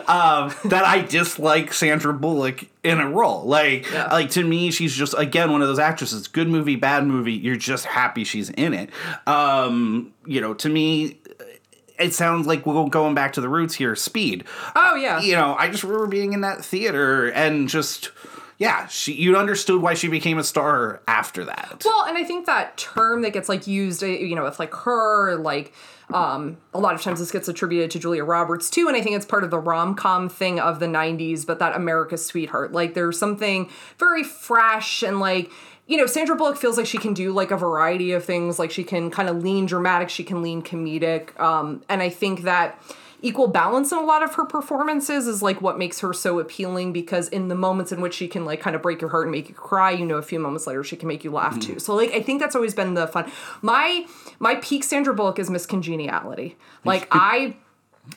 um 0.07 0.53
that 0.65 0.83
I 0.85 1.01
dislike 1.07 1.73
Sandra 1.73 2.13
Bullock 2.13 2.65
in 2.83 2.99
a 2.99 3.09
role. 3.09 3.43
Like 3.45 3.89
Yeah. 3.91 4.07
like 4.11 4.29
to 4.31 4.43
me 4.43 4.71
she's 4.71 4.95
just 4.95 5.15
again 5.17 5.51
one 5.51 5.61
of 5.61 5.67
those 5.67 5.79
actresses 5.79 6.27
good 6.27 6.47
movie 6.47 6.75
bad 6.75 7.05
movie 7.05 7.33
you're 7.33 7.55
just 7.55 7.85
happy 7.85 8.23
she's 8.23 8.49
in 8.51 8.73
it. 8.73 8.89
Um 9.27 10.13
you 10.25 10.39
know, 10.41 10.53
to 10.55 10.69
me 10.69 11.17
it 11.97 12.13
sounds 12.13 12.47
like 12.47 12.65
we're 12.65 12.87
going 12.87 13.13
back 13.13 13.33
to 13.33 13.41
the 13.41 13.49
roots 13.49 13.75
here, 13.75 13.95
speed 13.95 14.43
Oh 14.75 14.95
yeah, 14.95 15.19
you 15.19 15.35
know, 15.35 15.55
I 15.57 15.69
just 15.69 15.83
remember 15.83 16.07
being 16.07 16.33
in 16.33 16.41
that 16.41 16.63
theater 16.63 17.29
and 17.31 17.67
just 17.67 18.11
yeah, 18.59 18.87
she 18.87 19.13
you 19.13 19.37
understood 19.37 19.81
why 19.81 19.93
she 19.93 20.09
became 20.09 20.37
a 20.37 20.43
star 20.43 21.01
after 21.07 21.45
that. 21.45 21.81
Well, 21.85 22.03
and 22.05 22.17
I 22.17 22.25
think 22.25 22.45
that 22.45 22.75
term 22.75 23.21
that 23.21 23.31
gets 23.31 23.47
like 23.47 23.67
used, 23.67 24.03
uh, 24.03 24.07
you 24.07 24.35
know, 24.35 24.43
with 24.43 24.59
like 24.59 24.73
her, 24.75 25.37
like 25.37 25.73
um, 26.13 26.57
a 26.73 26.79
lot 26.79 26.93
of 26.93 27.01
times 27.01 27.19
this 27.19 27.31
gets 27.31 27.47
attributed 27.47 27.89
to 27.91 27.99
Julia 27.99 28.25
Roberts 28.25 28.69
too, 28.69 28.89
and 28.89 28.97
I 28.97 29.01
think 29.01 29.15
it's 29.15 29.25
part 29.25 29.45
of 29.45 29.49
the 29.49 29.57
rom 29.57 29.95
com 29.95 30.27
thing 30.27 30.59
of 30.59 30.81
the 30.81 30.87
'90s. 30.87 31.47
But 31.47 31.59
that 31.59 31.73
America's 31.73 32.25
Sweetheart, 32.25 32.73
like 32.73 32.95
there's 32.95 33.17
something 33.17 33.69
very 33.97 34.23
fresh 34.23 35.03
and 35.03 35.19
like. 35.19 35.49
You 35.87 35.97
know, 35.97 36.05
Sandra 36.05 36.35
Bullock 36.35 36.57
feels 36.57 36.77
like 36.77 36.85
she 36.85 36.99
can 36.99 37.15
do 37.15 37.33
like 37.33 37.49
a 37.49 37.57
variety 37.57 38.11
of 38.11 38.23
things. 38.23 38.59
Like 38.59 38.69
she 38.69 38.83
can 38.83 39.09
kind 39.09 39.27
of 39.27 39.41
lean 39.41 39.65
dramatic, 39.65 40.09
she 40.11 40.23
can 40.23 40.43
lean 40.43 40.61
comedic, 40.61 41.39
um, 41.39 41.81
and 41.89 42.03
I 42.03 42.09
think 42.09 42.43
that 42.43 42.79
equal 43.21 43.47
balance 43.47 43.91
in 43.91 43.97
a 43.97 44.03
lot 44.03 44.23
of 44.23 44.35
her 44.35 44.45
performances 44.45 45.27
is 45.27 45.41
like 45.41 45.61
what 45.61 45.77
makes 45.77 45.99
her 45.99 46.13
so 46.13 46.39
appealing 46.39 46.93
because 46.93 47.27
in 47.29 47.47
the 47.47 47.55
moments 47.55 47.91
in 47.91 48.01
which 48.01 48.13
she 48.13 48.27
can 48.27 48.45
like 48.45 48.61
kind 48.61 48.75
of 48.75 48.81
break 48.81 49.01
your 49.01 49.09
heart 49.09 49.25
and 49.25 49.31
make 49.31 49.49
you 49.49 49.55
cry 49.55 49.91
you 49.91 50.05
know 50.05 50.17
a 50.17 50.21
few 50.21 50.39
moments 50.39 50.65
later 50.67 50.83
she 50.83 50.95
can 50.95 51.07
make 51.07 51.23
you 51.23 51.31
laugh 51.31 51.53
mm-hmm. 51.53 51.73
too. 51.73 51.79
So 51.79 51.95
like 51.95 52.11
i 52.11 52.21
think 52.21 52.39
that's 52.39 52.55
always 52.55 52.73
been 52.73 52.93
the 52.93 53.07
fun. 53.07 53.31
My 53.61 54.05
my 54.39 54.55
peak 54.55 54.83
sandra 54.83 55.13
bullock 55.13 55.39
is 55.39 55.49
miss 55.49 55.65
congeniality. 55.65 56.57
Like 56.85 57.07
i 57.11 57.55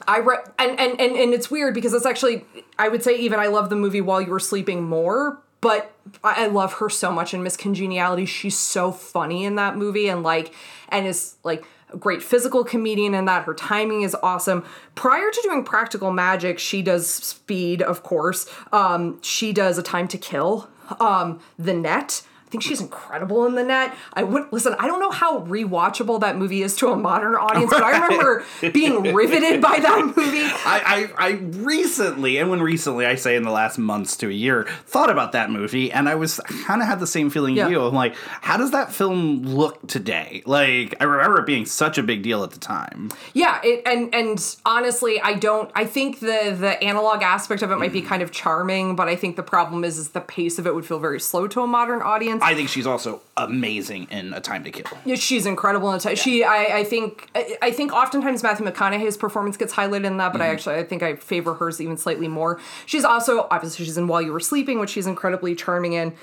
I 0.07 0.19
re- 0.19 0.39
and, 0.59 0.79
and 0.79 1.01
and 1.01 1.17
and 1.17 1.35
it's 1.35 1.51
weird 1.51 1.75
because 1.75 1.93
it's 1.93 2.07
actually 2.07 2.45
I 2.79 2.89
would 2.89 3.03
say 3.03 3.17
even 3.19 3.39
I 3.41 3.47
love 3.47 3.71
the 3.71 3.77
movie 3.77 4.01
while 4.01 4.21
you 4.21 4.31
were 4.31 4.41
sleeping 4.41 4.83
more, 4.85 5.41
but 5.61 5.93
I 6.25 6.45
I 6.45 6.47
love 6.47 6.75
her 6.75 6.89
so 6.89 7.13
much 7.13 7.35
in 7.35 7.43
Miss 7.43 7.57
Congeniality. 7.57 8.25
She's 8.27 8.59
so 8.59 8.93
funny 8.93 9.45
in 9.45 9.57
that 9.57 9.77
movie 9.77 10.09
and 10.09 10.23
like 10.23 10.55
and 10.89 11.07
is 11.07 11.37
like 11.45 11.65
great 11.99 12.23
physical 12.23 12.65
comedian 12.65 13.15
in 13.15 13.25
that. 13.27 13.45
Her 13.45 13.55
timing 13.55 14.03
is 14.03 14.17
awesome. 14.23 14.65
Prior 14.95 15.31
to 15.31 15.41
doing 15.43 15.65
Practical 15.65 16.13
Magic, 16.13 16.59
she 16.59 16.83
does 16.83 17.09
Speed, 17.09 17.83
of 17.83 18.03
course. 18.03 18.49
Um, 18.73 19.21
she 19.23 19.53
does 19.53 19.79
A 19.79 19.83
Time 19.83 20.09
to 20.09 20.19
Kill, 20.19 20.69
um, 21.01 21.41
The 21.59 21.75
Net. 21.75 22.23
I 22.53 22.61
think 22.61 22.65
she's 22.65 22.83
incredible 22.83 23.47
in 23.47 23.55
the 23.55 23.65
net. 23.65 23.95
I 24.13 24.25
would 24.25 24.53
listen. 24.53 24.75
I 24.79 24.87
don't 24.87 25.01
know 25.01 25.11
how 25.11 25.41
rewatchable 25.41 26.21
that 26.21 26.37
movie 26.37 26.63
is 26.63 26.77
to 26.77 26.89
a 26.89 26.97
modern 26.97 27.35
audience, 27.35 27.71
but 27.73 27.83
I 27.83 27.93
remember 27.93 28.45
being 28.75 29.15
riveted 29.15 29.63
by 29.63 29.79
that 29.81 30.05
movie. 30.15 30.43
I, 30.45 31.09
I, 31.17 31.29
I 31.29 31.31
recently, 31.31 32.37
and 32.37 32.51
when 32.51 32.61
recently 32.61 33.07
I 33.07 33.15
say 33.15 33.37
in 33.37 33.43
the 33.43 33.51
last 33.51 33.79
months 33.79 34.19
to 34.19 34.29
a 34.29 34.33
year, 34.33 34.65
thought 34.85 35.09
about 35.09 35.33
that 35.33 35.51
movie, 35.51 35.91
and 35.91 36.11
I 36.11 36.15
was 36.15 36.41
kind 36.67 36.83
of 36.83 36.89
had 36.89 37.01
the 37.01 37.07
same 37.07 37.31
feeling 37.31 37.57
Yeah. 37.57 37.69
you. 37.69 37.81
I'm 37.81 37.95
like, 37.95 38.17
how 38.43 38.59
does 38.59 38.73
that 38.73 38.93
film 38.93 39.45
look 39.45 39.89
today? 39.89 40.43
Like, 40.45 40.95
I 41.01 41.05
remember 41.05 41.41
it 41.41 41.47
being 41.47 41.65
such 41.65 41.97
a 41.97 42.03
big 42.03 42.23
deal 42.23 42.45
at 42.45 42.51
the 42.51 42.61
time. 42.61 43.13
Yeah, 43.33 43.63
it, 43.65 43.81
and 43.87 44.15
and 44.15 44.57
honestly, 44.67 45.19
I 45.23 45.33
don't. 45.33 45.71
I 45.75 45.87
think 45.87 46.21
the 46.21 46.55
the 46.59 46.79
analog 46.85 47.23
aspect 47.23 47.63
of 47.63 47.71
it 47.71 47.77
might 47.77 47.95
be 47.95 48.03
mm. 48.03 48.07
kind 48.07 48.23
of 48.23 48.31
charming, 48.31 48.95
but 48.95 49.09
I 49.09 49.17
think 49.17 49.37
the 49.37 49.43
problem 49.43 49.85
is 49.85 49.97
is 49.97 50.11
the 50.11 50.21
pace 50.21 50.59
of 50.59 50.67
it 50.67 50.75
would 50.75 50.85
feel 50.85 50.99
very 50.99 51.19
slow 51.19 51.49
to 51.49 51.63
a 51.63 51.67
modern 51.67 52.03
audience. 52.03 52.42
I 52.43 52.55
think 52.55 52.69
she's 52.69 52.87
also 52.87 53.23
amazing 53.37 54.09
in 54.11 54.35
A 54.35 54.41
Time 54.41 54.65
to 54.65 54.71
Kill. 54.71 54.99
Yeah, 55.05 55.15
she's 55.15 55.47
incredible 55.47 55.93
in 55.93 56.01
it. 56.05 56.19
She, 56.19 56.45
I, 56.45 56.79
I 56.79 56.85
think, 56.85 57.31
I, 57.35 57.57
I 57.63 57.71
think 57.71 57.93
oftentimes 57.93 58.43
Matthew 58.43 58.67
McConaughey's 58.67 59.17
performance 59.17 59.57
gets 59.57 59.73
highlighted 59.73 60.05
in 60.05 60.17
that, 60.19 60.33
but 60.33 60.41
I 60.41 60.47
mm-hmm. 60.47 60.55
actually, 60.55 60.75
I 60.77 60.85
think 60.85 61.03
I 61.03 61.17
favor 61.17 61.55
hers 61.55 61.81
even 61.81 61.97
slightly 61.97 62.29
more. 62.29 62.61
She's 62.87 63.05
also 63.05 63.47
obviously 63.51 63.85
she's 63.85 63.97
in 63.97 64.09
While 64.09 64.23
You 64.23 64.33
Were 64.33 64.41
Sleeping, 64.41 64.79
which 64.79 64.91
she's 64.91 65.07
incredibly 65.07 65.55
charming 65.55 65.93
in, 65.93 66.15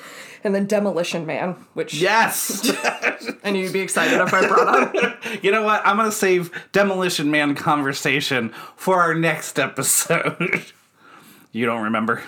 and 0.44 0.54
then 0.54 0.68
Demolition 0.68 1.26
Man, 1.26 1.56
which 1.74 1.94
Yes. 1.94 2.70
I 3.44 3.52
knew 3.52 3.64
you'd 3.64 3.74
be 3.74 3.80
excited 3.80 4.20
if 4.20 4.34
I 4.34 4.48
brought 4.48 4.96
up. 4.96 5.24
you 5.44 5.52
know 5.52 5.64
what? 5.64 5.86
I'm 5.86 5.98
gonna 5.98 6.12
save 6.12 6.52
Demolition 6.72 7.32
Man 7.32 7.56
conversation 7.56 8.50
for 8.76 9.02
our 9.02 9.14
next 9.14 9.60
episode. 9.60 10.66
you 11.52 11.66
don't 11.66 11.84
remember? 11.84 12.24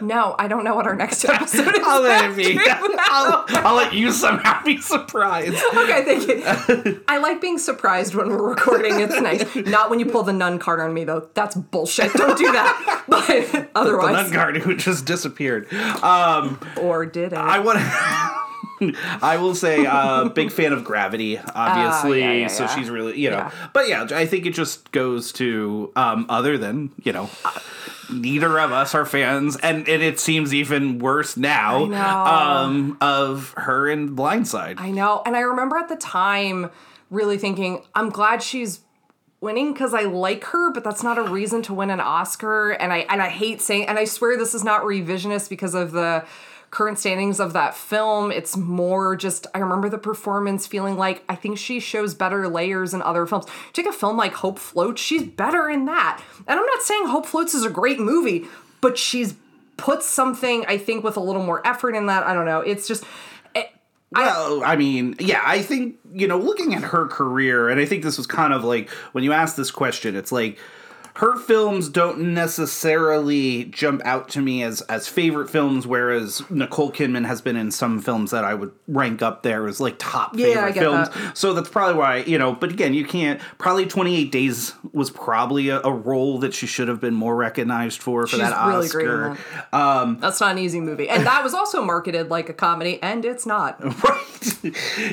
No, 0.00 0.34
I 0.38 0.48
don't 0.48 0.64
know 0.64 0.74
what 0.74 0.86
our 0.86 0.94
next 0.96 1.24
episode 1.24 1.76
is. 1.76 1.82
I'll 1.84 2.02
let 2.02 2.30
it 2.30 2.36
be. 2.36 2.58
I'll, 2.68 3.44
I'll 3.48 3.74
let 3.76 3.92
you 3.92 4.12
somehow 4.12 4.62
be 4.64 4.78
surprised. 4.80 5.62
Okay, 5.74 6.04
thank 6.04 6.86
you. 6.86 7.02
I 7.08 7.18
like 7.18 7.40
being 7.40 7.58
surprised 7.58 8.14
when 8.14 8.28
we're 8.30 8.48
recording. 8.48 9.00
It's 9.00 9.20
nice. 9.20 9.54
Not 9.66 9.90
when 9.90 9.98
you 10.00 10.06
pull 10.06 10.22
the 10.22 10.32
nun 10.32 10.58
card 10.58 10.80
on 10.80 10.94
me, 10.94 11.04
though. 11.04 11.28
That's 11.34 11.54
bullshit. 11.56 12.12
Don't 12.14 12.38
do 12.38 12.50
that. 12.52 12.86
But 13.10 13.26
The 13.26 13.68
otherwise, 13.74 14.12
nun 14.12 14.32
card 14.32 14.56
who 14.58 14.76
just 14.76 15.04
disappeared. 15.04 15.72
Um, 15.72 16.60
or 16.80 17.04
did 17.06 17.32
it? 17.32 17.38
I 17.38 17.58
want 17.58 17.78
to. 17.80 18.59
I 19.22 19.36
will 19.36 19.54
say, 19.54 19.86
uh, 19.86 20.28
big 20.28 20.50
fan 20.50 20.72
of 20.72 20.84
Gravity, 20.84 21.38
obviously. 21.38 22.22
Ah, 22.22 22.26
yeah, 22.26 22.32
yeah, 22.32 22.46
so 22.48 22.64
yeah. 22.64 22.74
she's 22.76 22.90
really, 22.90 23.18
you 23.18 23.30
know. 23.30 23.50
But 23.72 23.88
yeah, 23.88 24.06
I 24.12 24.26
think 24.26 24.46
it 24.46 24.54
just 24.54 24.90
goes 24.92 25.32
to, 25.32 25.92
um, 25.96 26.26
other 26.28 26.58
than, 26.58 26.90
you 27.02 27.12
know, 27.12 27.30
uh, 27.44 27.58
neither 28.12 28.58
of 28.58 28.72
us 28.72 28.94
are 28.94 29.04
fans, 29.04 29.56
and, 29.56 29.88
and 29.88 30.02
it 30.02 30.18
seems 30.18 30.54
even 30.54 30.98
worse 30.98 31.36
now 31.36 31.84
Um, 32.60 32.96
of 33.00 33.52
her 33.56 33.88
in 33.88 34.14
Blind 34.14 34.48
Side. 34.48 34.76
I 34.78 34.90
know. 34.90 35.22
And 35.24 35.36
I 35.36 35.40
remember 35.40 35.76
at 35.76 35.88
the 35.88 35.96
time 35.96 36.70
really 37.10 37.38
thinking, 37.38 37.82
I'm 37.94 38.10
glad 38.10 38.42
she's 38.42 38.80
winning 39.40 39.72
because 39.72 39.94
I 39.94 40.02
like 40.02 40.44
her, 40.44 40.72
but 40.72 40.84
that's 40.84 41.02
not 41.02 41.18
a 41.18 41.22
reason 41.22 41.62
to 41.62 41.74
win 41.74 41.90
an 41.90 42.00
Oscar. 42.00 42.72
And 42.72 42.92
I 42.92 42.98
and 43.08 43.22
I 43.22 43.28
hate 43.28 43.60
saying 43.60 43.86
and 43.86 43.98
I 43.98 44.04
swear 44.04 44.36
this 44.36 44.54
is 44.54 44.64
not 44.64 44.82
revisionist 44.82 45.48
because 45.48 45.74
of 45.74 45.92
the 45.92 46.24
current 46.70 46.98
standings 46.98 47.40
of 47.40 47.52
that 47.52 47.74
film. 47.74 48.30
It's 48.30 48.56
more 48.56 49.16
just 49.16 49.46
I 49.54 49.58
remember 49.58 49.88
the 49.88 49.98
performance 49.98 50.66
feeling 50.66 50.96
like 50.96 51.24
I 51.28 51.34
think 51.34 51.58
she 51.58 51.80
shows 51.80 52.14
better 52.14 52.48
layers 52.48 52.94
in 52.94 53.02
other 53.02 53.26
films. 53.26 53.46
Take 53.72 53.86
a 53.86 53.92
film 53.92 54.16
like 54.16 54.34
Hope 54.34 54.58
Floats, 54.58 55.02
she's 55.02 55.24
better 55.24 55.68
in 55.68 55.86
that. 55.86 56.22
And 56.46 56.58
I'm 56.58 56.66
not 56.66 56.82
saying 56.82 57.06
Hope 57.06 57.26
Floats 57.26 57.54
is 57.54 57.64
a 57.64 57.70
great 57.70 57.98
movie, 57.98 58.46
but 58.80 58.96
she's 58.96 59.34
put 59.76 60.02
something 60.02 60.64
I 60.66 60.78
think 60.78 61.02
with 61.02 61.16
a 61.16 61.20
little 61.20 61.42
more 61.42 61.66
effort 61.66 61.94
in 61.94 62.06
that. 62.06 62.24
I 62.24 62.34
don't 62.34 62.46
know. 62.46 62.60
It's 62.60 62.86
just 62.86 63.04
Well, 64.12 64.62
I 64.64 64.76
mean, 64.76 65.14
yeah, 65.20 65.40
I 65.44 65.62
think, 65.62 65.96
you 66.12 66.26
know, 66.26 66.36
looking 66.36 66.74
at 66.74 66.82
her 66.82 67.06
career, 67.06 67.68
and 67.68 67.80
I 67.80 67.84
think 67.84 68.02
this 68.02 68.16
was 68.16 68.26
kind 68.26 68.52
of 68.52 68.64
like 68.64 68.90
when 69.12 69.22
you 69.24 69.32
ask 69.32 69.56
this 69.56 69.70
question, 69.70 70.16
it's 70.16 70.32
like 70.32 70.58
her 71.14 71.36
films 71.36 71.88
don't 71.88 72.34
necessarily 72.34 73.64
jump 73.64 74.00
out 74.04 74.28
to 74.30 74.40
me 74.40 74.62
as 74.62 74.80
as 74.82 75.08
favorite 75.08 75.48
films, 75.50 75.86
whereas 75.86 76.42
Nicole 76.50 76.90
Kidman 76.92 77.26
has 77.26 77.40
been 77.42 77.56
in 77.56 77.70
some 77.70 78.00
films 78.00 78.30
that 78.30 78.44
I 78.44 78.54
would 78.54 78.72
rank 78.88 79.22
up 79.22 79.42
there 79.42 79.66
as 79.66 79.80
like 79.80 79.96
top 79.98 80.32
Yeah, 80.36 80.46
favorite 80.68 80.74
films. 80.74 81.08
that. 81.10 81.36
So 81.36 81.52
that's 81.54 81.68
probably 81.68 81.94
why, 81.98 82.16
you 82.18 82.38
know, 82.38 82.52
but 82.54 82.70
again, 82.70 82.94
you 82.94 83.04
can't 83.04 83.40
probably 83.58 83.86
28 83.86 84.30
Days 84.32 84.74
was 84.92 85.10
probably 85.10 85.68
a, 85.68 85.80
a 85.82 85.92
role 85.92 86.38
that 86.40 86.54
she 86.54 86.66
should 86.66 86.88
have 86.88 87.00
been 87.00 87.14
more 87.14 87.34
recognized 87.36 88.00
for 88.02 88.22
for 88.26 88.36
She's 88.36 88.38
that 88.40 88.66
really 88.68 88.86
Oscar. 88.86 89.36
that. 89.72 89.74
Um, 89.74 90.18
that's 90.20 90.40
not 90.40 90.52
an 90.52 90.58
easy 90.58 90.80
movie, 90.80 91.08
and 91.08 91.26
that 91.26 91.42
was 91.42 91.54
also 91.54 91.82
marketed 91.84 92.30
like 92.30 92.48
a 92.48 92.52
comedy, 92.54 92.98
and 93.02 93.24
it's 93.24 93.46
not. 93.46 93.82
right 94.04 94.20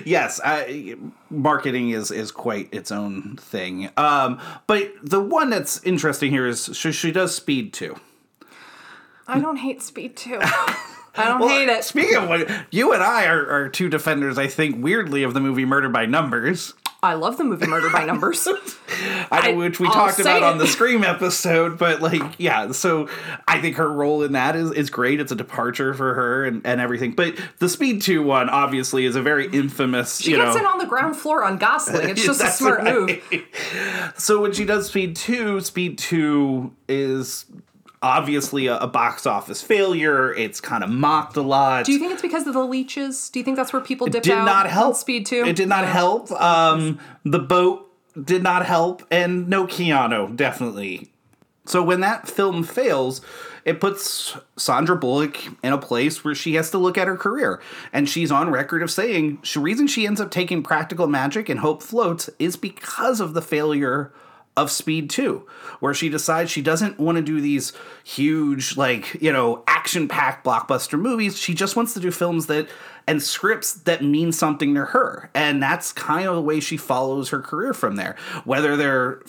yes 0.05 0.39
I, 0.43 0.95
marketing 1.29 1.89
is 1.89 2.11
is 2.11 2.31
quite 2.31 2.73
its 2.73 2.91
own 2.91 3.35
thing 3.37 3.89
um 3.97 4.39
but 4.67 4.91
the 5.03 5.19
one 5.19 5.49
that's 5.49 5.81
interesting 5.83 6.31
here 6.31 6.47
is 6.47 6.69
she, 6.73 6.91
she 6.91 7.11
does 7.11 7.35
speed 7.35 7.73
too 7.73 7.95
I 9.29 9.41
don't 9.41 9.57
hate 9.57 9.81
Speed 9.83 10.15
Two. 10.15 10.39
I 10.41 11.25
don't 11.25 11.49
hate 11.49 11.67
it. 11.67 11.83
speaking 11.83 12.15
of 12.15 12.29
what 12.29 12.49
you 12.71 12.93
and 12.93 13.03
i 13.03 13.25
are, 13.25 13.49
are 13.49 13.67
two 13.69 13.89
defenders 13.89 14.37
i 14.37 14.47
think 14.47 14.81
weirdly 14.83 15.23
of 15.23 15.33
the 15.33 15.39
movie 15.41 15.65
murder 15.65 15.89
by 15.89 16.05
numbers 16.05 16.73
I 17.07 17.13
love 17.13 17.37
the 17.37 17.43
movie 17.43 17.67
Murder 17.67 17.89
by 17.89 18.05
Numbers. 18.05 18.47
I 19.31 19.51
know 19.51 19.57
which 19.57 19.79
we 19.79 19.87
I'll 19.87 19.93
talked 19.93 20.19
about 20.19 20.43
on 20.43 20.57
the 20.57 20.67
Scream 20.67 21.03
episode, 21.03 21.77
but 21.77 22.01
like, 22.01 22.21
yeah. 22.37 22.71
So 22.71 23.09
I 23.47 23.61
think 23.61 23.77
her 23.77 23.91
role 23.91 24.23
in 24.23 24.33
that 24.33 24.55
is, 24.55 24.71
is 24.71 24.89
great. 24.89 25.19
It's 25.19 25.31
a 25.31 25.35
departure 25.35 25.93
for 25.93 26.13
her 26.13 26.45
and, 26.45 26.65
and 26.65 26.81
everything. 26.81 27.13
But 27.13 27.35
the 27.59 27.69
Speed 27.69 28.01
Two 28.01 28.23
one 28.23 28.49
obviously 28.49 29.05
is 29.05 29.15
a 29.15 29.21
very 29.21 29.47
infamous. 29.47 30.19
She 30.19 30.31
gets 30.31 30.55
know, 30.55 30.61
in 30.61 30.65
on 30.65 30.77
the 30.77 30.85
ground 30.85 31.15
floor 31.15 31.43
on 31.43 31.57
Gosling. 31.57 32.09
It's 32.09 32.23
just 32.23 32.41
a 32.41 32.47
smart 32.47 32.79
right. 32.79 32.93
move. 32.93 33.43
So 34.17 34.41
when 34.41 34.53
she 34.53 34.65
does 34.65 34.87
Speed 34.87 35.15
2, 35.15 35.61
Speed 35.61 35.97
2 35.97 36.73
is 36.87 37.45
obviously 38.01 38.67
a, 38.67 38.77
a 38.77 38.87
box 38.87 39.25
office 39.25 39.61
failure. 39.61 40.33
It's 40.33 40.61
kind 40.61 40.83
of 40.83 40.89
mocked 40.89 41.35
a 41.37 41.41
lot. 41.41 41.85
Do 41.85 41.91
you 41.91 41.99
think 41.99 42.13
it's 42.13 42.21
because 42.21 42.47
of 42.47 42.53
the 42.53 42.65
leeches? 42.65 43.29
Do 43.29 43.39
you 43.39 43.45
think 43.45 43.57
that's 43.57 43.73
where 43.73 43.81
people 43.81 44.07
dip 44.07 44.23
did 44.23 44.33
out 44.33 44.45
not 44.45 44.69
help. 44.69 44.95
Speed 44.95 45.25
Two? 45.25 45.43
It 45.45 45.55
did 45.55 45.69
not 45.69 45.85
help. 45.85 46.31
Um, 46.31 46.99
the 47.23 47.39
boat 47.39 47.91
did 48.21 48.43
not 48.43 48.65
help, 48.65 49.03
and 49.11 49.47
no 49.47 49.67
Keanu, 49.67 50.35
definitely. 50.35 51.11
So 51.65 51.83
when 51.83 51.99
that 51.99 52.27
film 52.27 52.63
fails, 52.63 53.21
it 53.65 53.81
puts 53.81 54.37
Sandra 54.55 54.95
Bullock 54.95 55.37
in 55.61 55.73
a 55.73 55.77
place 55.77 56.23
where 56.23 56.33
she 56.33 56.55
has 56.55 56.71
to 56.71 56.77
look 56.77 56.97
at 56.97 57.07
her 57.07 57.17
career. 57.17 57.61
And 57.91 58.07
she's 58.07 58.31
on 58.31 58.49
record 58.49 58.81
of 58.81 58.89
saying 58.89 59.39
the 59.53 59.59
reason 59.59 59.87
she 59.87 60.07
ends 60.07 60.21
up 60.21 60.31
taking 60.31 60.63
practical 60.63 61.07
magic 61.07 61.49
and 61.49 61.59
hope 61.59 61.83
floats 61.83 62.29
is 62.39 62.55
because 62.55 63.19
of 63.19 63.33
the 63.33 63.41
failure 63.41 64.13
of 64.57 64.71
Speed 64.71 65.09
2, 65.09 65.45
where 65.79 65.93
she 65.93 66.09
decides 66.09 66.51
she 66.51 66.61
doesn't 66.61 66.99
want 66.99 67.17
to 67.17 67.21
do 67.21 67.39
these 67.39 67.71
huge, 68.03 68.75
like, 68.75 69.13
you 69.21 69.31
know, 69.31 69.63
action 69.67 70.07
packed 70.07 70.45
blockbuster 70.45 70.99
movies. 70.99 71.37
She 71.37 71.53
just 71.53 71.75
wants 71.75 71.93
to 71.93 71.99
do 71.99 72.11
films 72.11 72.47
that 72.47 72.67
and 73.07 73.23
scripts 73.23 73.73
that 73.73 74.03
mean 74.03 74.33
something 74.33 74.75
to 74.75 74.85
her. 74.85 75.29
And 75.33 75.63
that's 75.63 75.93
kind 75.93 76.27
of 76.27 76.35
the 76.35 76.41
way 76.41 76.59
she 76.59 76.75
follows 76.75 77.29
her 77.29 77.39
career 77.39 77.73
from 77.73 77.95
there. 77.95 78.17
Whether 78.43 78.75
they're, 78.75 79.21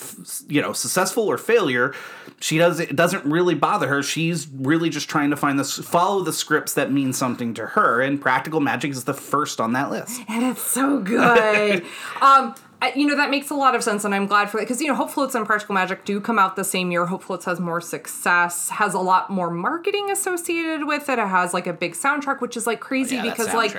you 0.49 0.61
know, 0.61 0.73
successful 0.73 1.29
or 1.29 1.39
failure, 1.39 1.95
she 2.41 2.59
does 2.59 2.81
it 2.81 2.97
doesn't 2.97 3.25
really 3.25 3.55
bother 3.55 3.87
her. 3.87 4.03
She's 4.03 4.49
really 4.49 4.91
just 4.91 5.09
trying 5.09 5.31
to 5.31 5.37
find 5.37 5.59
this 5.61 5.79
follow 5.79 6.25
the 6.25 6.33
scripts 6.33 6.75
that 6.75 6.91
mean 6.91 7.13
something 7.13 7.55
to 7.55 7.67
her. 7.67 8.01
And 8.01 8.21
Practical 8.21 8.61
Magic 8.61 8.91
is 8.91 9.05
the 9.05 9.15
first 9.15 9.61
on 9.61 9.73
that 9.75 9.91
list. 9.91 10.21
and 10.29 10.45
it's 10.45 10.63
so 10.63 10.99
good. 10.99 11.85
um, 12.21 12.57
I- 12.81 12.93
you 12.95 13.07
know 13.07 13.17
that 13.17 13.31
makes 13.31 13.51
a 13.51 13.55
lot 13.55 13.75
of 13.75 13.83
sense, 13.83 14.05
and 14.05 14.15
I'm 14.15 14.27
glad 14.27 14.51
for 14.51 14.59
that 14.59 14.65
because 14.65 14.81
you 14.81 14.87
know 14.89 14.95
Hope 14.95 15.11
Floats 15.11 15.35
and 15.35 15.45
Practical 15.45 15.75
Magic 15.75 16.05
do 16.05 16.21
come 16.21 16.39
out 16.39 16.55
the 16.57 16.65
same 16.65 16.91
year. 16.91 17.07
Hope 17.07 17.23
Floats 17.25 17.45
has 17.45 17.59
more 17.59 17.81
success, 17.81 18.69
has 18.69 18.95
a 18.95 19.01
lot 19.01 19.31
more 19.31 19.51
marketing 19.51 20.11
associated 20.11 20.87
with 20.87 21.09
it. 21.09 21.19
It 21.19 21.27
has 21.29 21.53
like 21.53 21.67
a 21.67 21.73
big 21.73 21.95
soundtrack, 21.95 22.41
which 22.41 22.57
is 22.57 22.67
like 22.67 22.81
crazy 22.81 23.17
Yeah, 23.17 23.23
because 23.23 23.53
like 23.55 23.73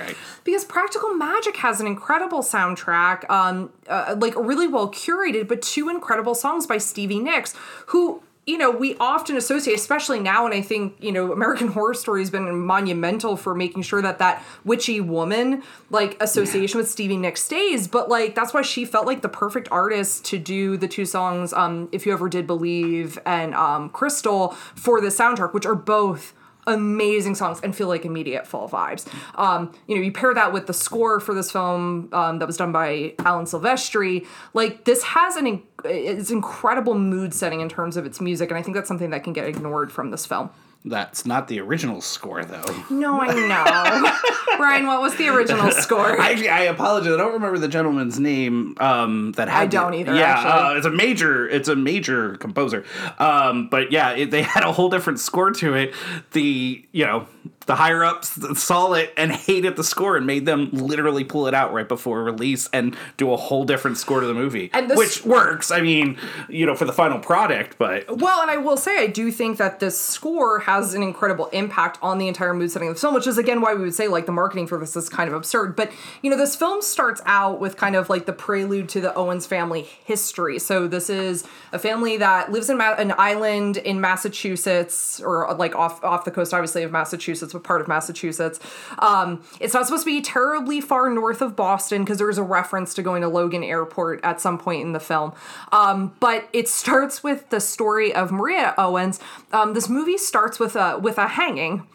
because 0.44 0.64
Practical 0.64 1.14
Magic 1.14 1.56
has 1.56 1.80
an 1.80 1.86
incredible 1.86 2.40
soundtrack, 2.42 3.28
um, 3.30 3.70
uh, 3.88 4.16
like 4.18 4.34
really 4.36 4.66
well 4.68 4.90
curated, 4.90 5.48
but 5.48 5.62
two 5.62 5.88
incredible 5.88 6.34
songs 6.34 6.66
by 6.66 6.78
Stevie 6.78 7.20
Nicks, 7.20 7.54
who 7.86 8.22
you 8.46 8.56
know, 8.56 8.70
we 8.70 8.96
often 8.98 9.36
associate, 9.36 9.74
especially 9.74 10.18
now, 10.18 10.46
and 10.46 10.54
I 10.54 10.62
think, 10.62 10.96
you 11.00 11.12
know, 11.12 11.30
American 11.30 11.68
Horror 11.72 11.94
Story 11.94 12.22
has 12.22 12.30
been 12.30 12.58
monumental 12.58 13.36
for 13.36 13.54
making 13.54 13.82
sure 13.82 14.00
that 14.02 14.18
that 14.18 14.42
witchy 14.64 15.00
woman, 15.00 15.62
like, 15.90 16.20
association 16.22 16.78
with 16.78 16.88
Stevie 16.88 17.16
Nicks 17.16 17.42
stays. 17.42 17.86
But, 17.86 18.08
like, 18.08 18.34
that's 18.34 18.54
why 18.54 18.62
she 18.62 18.84
felt 18.84 19.06
like 19.06 19.22
the 19.22 19.28
perfect 19.28 19.68
artist 19.70 20.24
to 20.26 20.38
do 20.38 20.76
the 20.76 20.88
two 20.88 21.04
songs, 21.04 21.52
um, 21.52 21.88
If 21.92 22.06
You 22.06 22.12
Ever 22.12 22.28
Did 22.28 22.46
Believe 22.46 23.18
and 23.26 23.54
um, 23.54 23.90
Crystal, 23.90 24.48
for 24.74 25.00
the 25.00 25.08
soundtrack, 25.08 25.52
which 25.52 25.66
are 25.66 25.76
both 25.76 26.32
amazing 26.70 27.34
songs 27.34 27.60
and 27.62 27.74
feel 27.74 27.88
like 27.88 28.04
immediate 28.04 28.46
fall 28.46 28.68
vibes. 28.68 29.06
Um, 29.36 29.72
you 29.86 29.96
know, 29.96 30.02
you 30.02 30.12
pair 30.12 30.32
that 30.34 30.52
with 30.52 30.66
the 30.66 30.74
score 30.74 31.20
for 31.20 31.34
this 31.34 31.50
film 31.50 32.08
um, 32.12 32.38
that 32.38 32.46
was 32.46 32.56
done 32.56 32.72
by 32.72 33.14
Alan 33.20 33.44
Silvestri. 33.44 34.26
Like 34.54 34.84
this 34.84 35.02
has 35.02 35.36
an 35.36 35.62
it's 35.84 36.30
incredible 36.30 36.94
mood 36.94 37.32
setting 37.34 37.60
in 37.60 37.68
terms 37.68 37.96
of 37.96 38.06
its 38.06 38.20
music, 38.20 38.50
and 38.50 38.58
I 38.58 38.62
think 38.62 38.76
that's 38.76 38.88
something 38.88 39.10
that 39.10 39.24
can 39.24 39.32
get 39.32 39.46
ignored 39.46 39.90
from 39.90 40.10
this 40.10 40.26
film. 40.26 40.50
That's 40.82 41.26
not 41.26 41.48
the 41.48 41.60
original 41.60 42.00
score, 42.00 42.42
though. 42.42 42.64
No, 42.88 43.20
I 43.20 43.34
know. 43.34 44.58
Ryan, 44.58 44.86
what 44.86 45.02
was 45.02 45.14
the 45.16 45.28
original 45.28 45.70
score? 45.72 46.18
I, 46.18 46.30
I 46.50 46.60
apologize. 46.62 47.12
I 47.12 47.16
don't 47.18 47.34
remember 47.34 47.58
the 47.58 47.68
gentleman's 47.68 48.18
name. 48.18 48.76
Um, 48.80 49.32
that 49.32 49.48
had 49.48 49.62
I 49.62 49.66
don't 49.66 49.92
the- 49.92 49.98
either, 49.98 50.14
Yeah, 50.14 50.22
actually. 50.38 50.50
uh, 50.52 50.74
it's 50.78 50.86
a 50.86 50.90
major. 50.90 51.46
It's 51.48 51.68
a 51.68 51.76
major 51.76 52.36
composer. 52.36 52.84
Um, 53.18 53.68
but 53.68 53.92
yeah, 53.92 54.12
it, 54.12 54.30
they 54.30 54.40
had 54.56 54.62
a 54.64 54.72
whole 54.72 54.88
different 54.88 55.20
score 55.20 55.50
to 55.50 55.74
it. 55.74 55.94
The 56.32 56.82
you 56.92 57.04
know 57.04 57.26
the 57.66 57.76
higher 57.76 58.02
ups 58.02 58.38
saw 58.60 58.94
it 58.94 59.12
and 59.16 59.30
hated 59.30 59.76
the 59.76 59.84
score 59.84 60.16
and 60.16 60.26
made 60.26 60.44
them 60.44 60.70
literally 60.72 61.22
pull 61.22 61.46
it 61.46 61.54
out 61.54 61.72
right 61.72 61.86
before 61.88 62.24
release 62.24 62.68
and 62.72 62.96
do 63.16 63.32
a 63.32 63.36
whole 63.36 63.64
different 63.64 63.96
score 63.96 64.20
to 64.20 64.26
the 64.26 64.34
movie, 64.34 64.70
And 64.72 64.90
this- 64.90 64.98
which 64.98 65.24
works. 65.24 65.70
I 65.70 65.80
mean, 65.80 66.16
you 66.48 66.66
know, 66.66 66.74
for 66.74 66.84
the 66.84 66.92
final 66.92 67.18
product, 67.20 67.76
but 67.78 68.18
Well, 68.18 68.40
and 68.42 68.50
I 68.50 68.56
will 68.56 68.76
say, 68.76 68.98
I 68.98 69.06
do 69.06 69.30
think 69.30 69.58
that 69.58 69.78
this 69.78 70.00
score 70.00 70.60
has 70.60 70.94
an 70.94 71.02
incredible 71.02 71.46
impact 71.52 71.98
on 72.02 72.18
the 72.18 72.26
entire 72.26 72.52
mood 72.54 72.72
setting 72.72 72.88
of 72.88 72.94
the 72.96 73.00
film, 73.00 73.14
which 73.14 73.26
is 73.28 73.38
again 73.38 73.60
why 73.60 73.74
we 73.74 73.82
would 73.82 73.94
say 73.94 74.08
like 74.08 74.26
the 74.26 74.32
marketing 74.32 74.66
for 74.66 74.78
this 74.78 74.96
is 74.96 75.08
kind 75.08 75.28
of 75.28 75.34
absurd. 75.34 75.76
But 75.76 75.92
you 76.22 76.30
know, 76.30 76.36
this 76.36 76.56
film 76.56 76.82
starts 76.82 77.20
out 77.24 77.60
with 77.60 77.76
kind 77.76 77.94
of 77.94 78.10
like 78.10 78.26
the 78.26 78.32
prelude 78.32 78.88
to 78.90 79.00
the 79.00 79.14
Owens 79.14 79.46
family 79.46 79.82
history. 80.04 80.58
So 80.58 80.88
this 80.88 81.08
is 81.08 81.44
a 81.72 81.78
family 81.78 82.16
that 82.16 82.50
lives 82.50 82.68
in 82.68 82.78
Ma- 82.78 82.94
an 82.94 83.14
island 83.16 83.76
in 83.76 84.00
Massachusetts, 84.00 85.20
or 85.24 85.54
like 85.54 85.76
off 85.76 86.02
off 86.02 86.24
the 86.24 86.30
coast, 86.32 86.52
obviously 86.52 86.82
of 86.82 86.90
Massachusetts, 86.90 87.20
but 87.52 87.62
part 87.62 87.80
of 87.80 87.88
Massachusetts. 87.88 88.58
Um, 88.98 89.42
it's 89.60 89.74
not 89.74 89.86
supposed 89.86 90.04
to 90.04 90.10
be 90.10 90.20
terribly 90.20 90.80
far 90.80 91.08
north 91.10 91.40
of 91.42 91.56
Boston 91.56 92.02
because 92.02 92.18
there 92.18 92.30
is 92.30 92.38
a 92.38 92.42
reference 92.42 92.94
to 92.94 93.02
going 93.02 93.22
to 93.22 93.28
Logan 93.28 93.62
Airport 93.62 94.20
at 94.24 94.40
some 94.40 94.58
point 94.58 94.82
in 94.82 94.92
the 94.92 95.00
film. 95.00 95.32
Um, 95.72 96.14
but 96.20 96.48
it 96.52 96.68
starts 96.68 97.22
with 97.22 97.50
the 97.50 97.60
story 97.60 98.12
of 98.14 98.32
Maria 98.32 98.74
Owens. 98.76 99.20
Um, 99.52 99.74
this 99.74 99.88
movie 99.88 100.18
starts 100.18 100.58
with 100.58 100.76
a 100.76 100.98
with 100.98 101.18
a 101.18 101.28
hanging. 101.28 101.86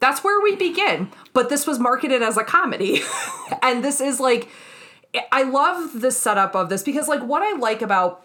That's 0.00 0.24
where 0.24 0.40
we 0.42 0.56
begin. 0.56 1.10
But 1.32 1.48
this 1.48 1.66
was 1.66 1.78
marketed 1.78 2.22
as 2.22 2.36
a 2.36 2.44
comedy, 2.44 3.00
and 3.62 3.84
this 3.84 4.00
is 4.00 4.20
like. 4.20 4.48
I 5.30 5.42
love 5.42 6.00
the 6.00 6.10
setup 6.10 6.56
of 6.56 6.70
this 6.70 6.82
because, 6.82 7.06
like, 7.06 7.22
what 7.22 7.42
I 7.42 7.58
like 7.58 7.82
about 7.82 8.24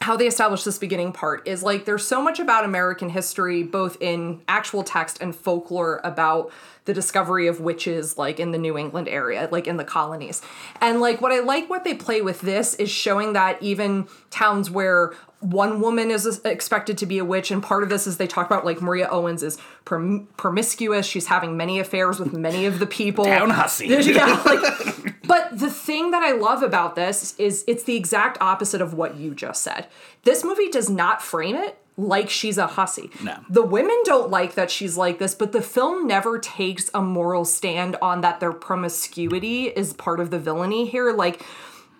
how 0.00 0.16
they 0.16 0.26
establish 0.26 0.62
this 0.62 0.78
beginning 0.78 1.12
part 1.12 1.46
is 1.46 1.62
like 1.62 1.84
there's 1.84 2.06
so 2.06 2.22
much 2.22 2.38
about 2.38 2.64
American 2.64 3.10
history, 3.10 3.62
both 3.62 3.96
in 4.00 4.40
actual 4.46 4.84
text 4.84 5.18
and 5.20 5.34
folklore, 5.34 6.00
about 6.04 6.52
the 6.84 6.94
discovery 6.94 7.48
of 7.48 7.60
witches, 7.60 8.16
like 8.16 8.40
in 8.40 8.52
the 8.52 8.58
New 8.58 8.78
England 8.78 9.08
area, 9.08 9.48
like 9.50 9.66
in 9.66 9.76
the 9.76 9.84
colonies. 9.84 10.40
And 10.80 11.00
like 11.00 11.20
what 11.20 11.32
I 11.32 11.40
like 11.40 11.68
what 11.68 11.84
they 11.84 11.94
play 11.94 12.22
with 12.22 12.40
this 12.40 12.74
is 12.74 12.88
showing 12.88 13.32
that 13.34 13.62
even 13.62 14.08
towns 14.30 14.70
where 14.70 15.12
one 15.40 15.80
woman 15.80 16.10
is 16.10 16.40
expected 16.44 16.98
to 16.98 17.06
be 17.06 17.18
a 17.18 17.24
witch, 17.24 17.50
and 17.50 17.62
part 17.62 17.84
of 17.84 17.88
this 17.88 18.06
is 18.06 18.16
they 18.16 18.26
talk 18.26 18.46
about 18.46 18.64
like 18.64 18.82
Maria 18.82 19.08
Owens 19.08 19.42
is 19.42 19.56
prom- 19.84 20.26
promiscuous. 20.36 21.06
She's 21.06 21.26
having 21.26 21.56
many 21.56 21.78
affairs 21.78 22.18
with 22.18 22.32
many 22.32 22.66
of 22.66 22.80
the 22.80 22.86
people. 22.86 23.24
Down 23.38 23.50
hussy. 23.50 23.86
yeah, 23.88 24.42
like, 24.44 25.22
but 25.24 25.58
the 25.58 25.70
thing 25.70 26.10
that 26.10 26.22
I 26.22 26.32
love 26.32 26.62
about 26.62 26.96
this 26.96 27.38
is 27.38 27.64
it's 27.68 27.84
the 27.84 27.94
exact 27.94 28.38
opposite 28.40 28.80
of 28.80 28.94
what 28.94 29.16
you 29.16 29.34
just 29.34 29.62
said. 29.62 29.86
This 30.24 30.42
movie 30.42 30.70
does 30.70 30.90
not 30.90 31.22
frame 31.22 31.54
it 31.54 31.78
like 31.96 32.30
she's 32.30 32.58
a 32.58 32.66
hussy. 32.66 33.10
No. 33.22 33.38
The 33.50 33.62
women 33.62 33.96
don't 34.04 34.30
like 34.30 34.54
that 34.54 34.70
she's 34.70 34.96
like 34.96 35.18
this, 35.18 35.34
but 35.34 35.52
the 35.52 35.62
film 35.62 36.06
never 36.06 36.38
takes 36.38 36.90
a 36.94 37.02
moral 37.02 37.44
stand 37.44 37.96
on 38.00 38.20
that 38.22 38.40
their 38.40 38.52
promiscuity 38.52 39.64
is 39.64 39.92
part 39.92 40.20
of 40.20 40.30
the 40.30 40.38
villainy 40.38 40.88
here. 40.88 41.12
Like 41.12 41.44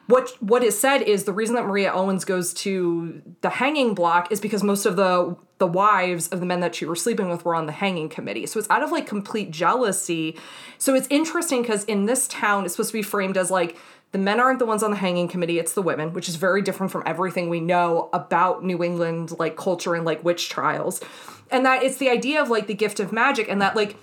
what 0.08 0.30
what 0.42 0.64
is 0.64 0.78
said 0.78 1.02
is 1.02 1.24
the 1.24 1.34
reason 1.34 1.54
that 1.54 1.66
Maria 1.66 1.92
Owens 1.92 2.24
goes 2.24 2.54
to 2.54 3.22
the 3.42 3.50
hanging 3.50 3.94
block 3.94 4.32
is 4.32 4.40
because 4.40 4.62
most 4.62 4.86
of 4.86 4.96
the 4.96 5.36
the 5.58 5.66
wives 5.66 6.28
of 6.28 6.40
the 6.40 6.46
men 6.46 6.60
that 6.60 6.74
she 6.74 6.86
was 6.86 7.02
sleeping 7.02 7.28
with 7.28 7.44
were 7.44 7.54
on 7.54 7.66
the 7.66 7.72
hanging 7.72 8.08
committee. 8.08 8.46
So 8.46 8.58
it's 8.58 8.70
out 8.70 8.82
of 8.82 8.90
like 8.90 9.06
complete 9.06 9.50
jealousy. 9.50 10.38
So 10.78 10.94
it's 10.94 11.08
interesting 11.10 11.60
because 11.60 11.84
in 11.84 12.06
this 12.06 12.26
town 12.28 12.64
it's 12.64 12.74
supposed 12.74 12.90
to 12.90 12.98
be 12.98 13.02
framed 13.02 13.36
as 13.36 13.50
like 13.50 13.76
the 14.12 14.18
men 14.18 14.40
aren't 14.40 14.60
the 14.60 14.66
ones 14.66 14.82
on 14.82 14.90
the 14.90 14.96
hanging 14.96 15.28
committee, 15.28 15.58
it's 15.58 15.74
the 15.74 15.82
women, 15.82 16.14
which 16.14 16.28
is 16.28 16.36
very 16.36 16.62
different 16.62 16.90
from 16.90 17.02
everything 17.04 17.50
we 17.50 17.60
know 17.60 18.08
about 18.14 18.64
New 18.64 18.82
England 18.82 19.38
like 19.38 19.56
culture 19.56 19.94
and 19.94 20.06
like 20.06 20.24
witch 20.24 20.48
trials. 20.48 21.02
And 21.50 21.66
that 21.66 21.82
it's 21.82 21.98
the 21.98 22.08
idea 22.08 22.40
of 22.40 22.48
like 22.48 22.66
the 22.66 22.74
gift 22.74 22.98
of 22.98 23.12
magic 23.12 23.50
and 23.50 23.60
that 23.60 23.76
like 23.76 23.96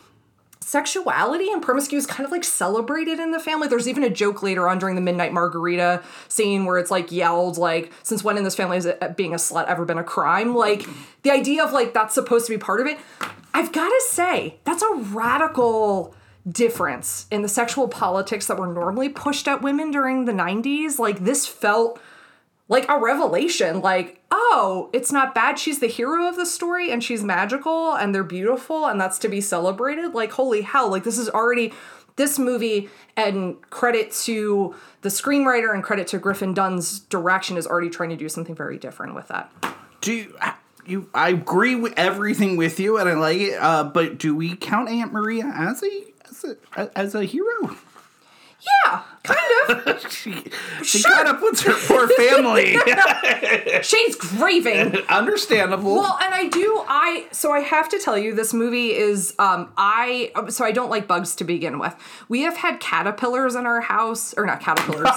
sexuality 0.76 1.50
and 1.54 1.62
promiscuity 1.62 1.96
is 1.96 2.06
kind 2.06 2.26
of 2.26 2.34
like 2.34 2.44
celebrated 2.44 3.18
in 3.18 3.32
the 3.32 3.40
family. 3.40 3.66
There's 3.66 3.88
even 3.88 4.04
a 4.04 4.10
joke 4.10 4.44
later 4.44 4.68
on 4.68 4.78
during 4.78 4.96
the 4.96 5.02
midnight 5.02 5.32
margarita 5.32 6.04
scene 6.28 6.66
where 6.66 6.78
it's 6.78 6.92
like 6.92 7.14
yelled 7.14 7.58
like, 7.58 7.94
"Since 8.04 8.26
when 8.26 8.38
in 8.38 8.44
this 8.44 8.56
family 8.56 8.76
has 8.76 8.86
it, 8.86 9.16
being 9.16 9.34
a 9.34 9.38
slut 9.38 9.68
ever 9.68 9.86
been 9.86 9.98
a 9.98 10.04
crime?" 10.04 10.54
Like 10.54 10.86
the 11.24 11.32
idea 11.32 11.64
of 11.64 11.72
like 11.72 11.94
that's 11.94 12.14
supposed 12.14 12.46
to 12.48 12.52
be 12.52 12.58
part 12.58 12.82
of 12.82 12.88
it. 12.88 12.98
I've 13.54 13.72
got 13.72 13.88
to 13.88 14.04
say 14.10 14.58
that's 14.66 14.84
a 14.84 14.96
radical 14.96 16.14
difference 16.46 17.26
in 17.32 17.42
the 17.42 17.48
sexual 17.48 17.88
politics 17.88 18.48
that 18.48 18.58
were 18.58 18.68
normally 18.68 19.08
pushed 19.08 19.48
at 19.48 19.62
women 19.62 19.92
during 19.92 20.26
the 20.26 20.34
90s. 20.34 21.00
Like 21.00 21.24
this 21.24 21.48
felt 21.48 22.02
like 22.68 22.88
a 22.90 23.00
revelation 23.00 23.82
like 23.82 24.22
oh 24.32 24.90
it's 24.94 25.12
not 25.12 25.36
bad 25.36 25.60
she's 25.60 25.80
the 25.80 25.88
hero 25.88 26.28
of 26.28 26.36
the 26.36 26.46
story 26.46 26.92
and 26.92 27.04
she's 27.04 27.24
magical 27.24 27.94
and 27.96 28.14
they're 28.14 28.24
beautiful 28.24 28.86
and 28.88 29.00
that's 29.00 29.20
to 29.20 29.30
be 29.30 29.40
celebrated 29.40 30.14
like 30.14 30.32
holy 30.32 30.62
hell 30.62 30.90
like 30.90 31.04
this 31.04 31.18
is 31.18 31.30
already 31.30 31.72
this 32.16 32.40
movie 32.40 32.90
and 33.18 33.62
credit 33.70 34.12
to 34.12 34.74
the 35.02 35.10
screenwriter 35.10 35.74
and 35.74 35.84
credit 35.84 36.08
to 36.08 36.18
griffin 36.18 36.54
dunne's 36.54 37.00
direction 37.02 37.58
is 37.58 37.68
already 37.68 37.90
trying 37.90 38.10
to 38.10 38.16
do 38.16 38.30
something 38.30 38.56
very 38.56 38.78
different 38.78 39.14
with 39.14 39.28
that 39.28 39.52
do 40.02 40.14
you, 40.14 40.38
you 40.86 41.10
I 41.14 41.30
agree 41.30 41.76
with 41.76 41.94
everything 41.98 42.58
with 42.58 42.80
you 42.80 42.98
and 42.98 43.10
I 43.10 43.14
like 43.14 43.40
it. 43.40 43.56
Uh, 43.60 43.84
but 43.86 44.20
do 44.20 44.36
we 44.36 44.56
count 44.56 44.88
Aunt 44.90 45.12
Maria 45.12 45.46
as 45.46 45.84
a 45.84 46.04
as 46.30 46.46
a 46.78 46.98
as 46.98 47.16
a 47.16 47.24
hero? 47.24 47.76
yeah 48.86 49.02
kind 49.26 49.86
of 49.88 50.12
she 50.12 50.44
she 50.84 51.04
kind 51.04 51.28
of 51.28 51.40
puts 51.40 51.62
her 51.62 51.74
poor 51.88 52.08
family. 52.08 52.78
She's 53.82 54.16
grieving 54.16 54.96
Understandable. 55.10 55.96
Well, 55.96 56.18
and 56.22 56.34
I 56.34 56.48
do 56.48 56.84
I 56.88 57.28
so 57.32 57.52
I 57.52 57.60
have 57.60 57.90
to 57.90 58.00
tell 58.00 58.18
you 58.18 58.34
this 58.34 58.54
movie 58.54 58.92
is 58.92 59.34
um 59.40 59.72
I 59.78 60.32
so 60.50 60.66
I 60.66 60.72
don't 60.72 60.90
like 60.90 61.08
bugs 61.08 61.36
to 61.38 61.44
begin 61.44 61.80
with. 61.80 61.96
We 62.30 62.42
have 62.42 62.58
had 62.58 62.80
caterpillars 62.80 63.56
in 63.56 63.66
our 63.66 63.82
house 63.82 64.34
or 64.36 64.46
not 64.46 64.62
caterpillars. 64.62 65.10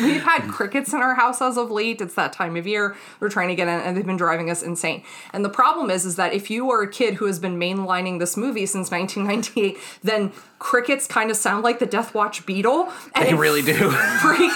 We've 0.00 0.22
had 0.22 0.48
crickets 0.48 0.92
in 0.92 1.00
our 1.00 1.14
house 1.14 1.40
as 1.40 1.56
of 1.56 1.70
late. 1.70 2.00
It's 2.00 2.14
that 2.14 2.32
time 2.32 2.56
of 2.56 2.66
year. 2.66 2.96
We're 3.20 3.30
trying 3.30 3.48
to 3.48 3.54
get 3.54 3.68
in 3.68 3.80
and 3.80 3.96
they've 3.96 4.06
been 4.06 4.16
driving 4.16 4.50
us 4.50 4.62
insane. 4.62 5.02
And 5.32 5.44
the 5.44 5.50
problem 5.50 5.90
is 5.90 6.04
is 6.04 6.16
that 6.16 6.32
if 6.32 6.50
you 6.50 6.70
are 6.70 6.82
a 6.82 6.90
kid 6.90 7.14
who 7.14 7.26
has 7.26 7.38
been 7.38 7.58
mainlining 7.58 8.18
this 8.18 8.36
movie 8.36 8.66
since 8.66 8.90
1998, 8.90 9.78
then 10.02 10.32
crickets 10.58 11.06
kind 11.06 11.30
of 11.30 11.36
sound 11.36 11.64
like 11.64 11.78
the 11.78 11.86
Death 11.86 12.14
Watch 12.14 12.46
beetle. 12.46 12.92
And 13.14 13.26
they 13.28 13.34
really 13.34 13.62
do. 13.62 13.90
freak 13.90 14.50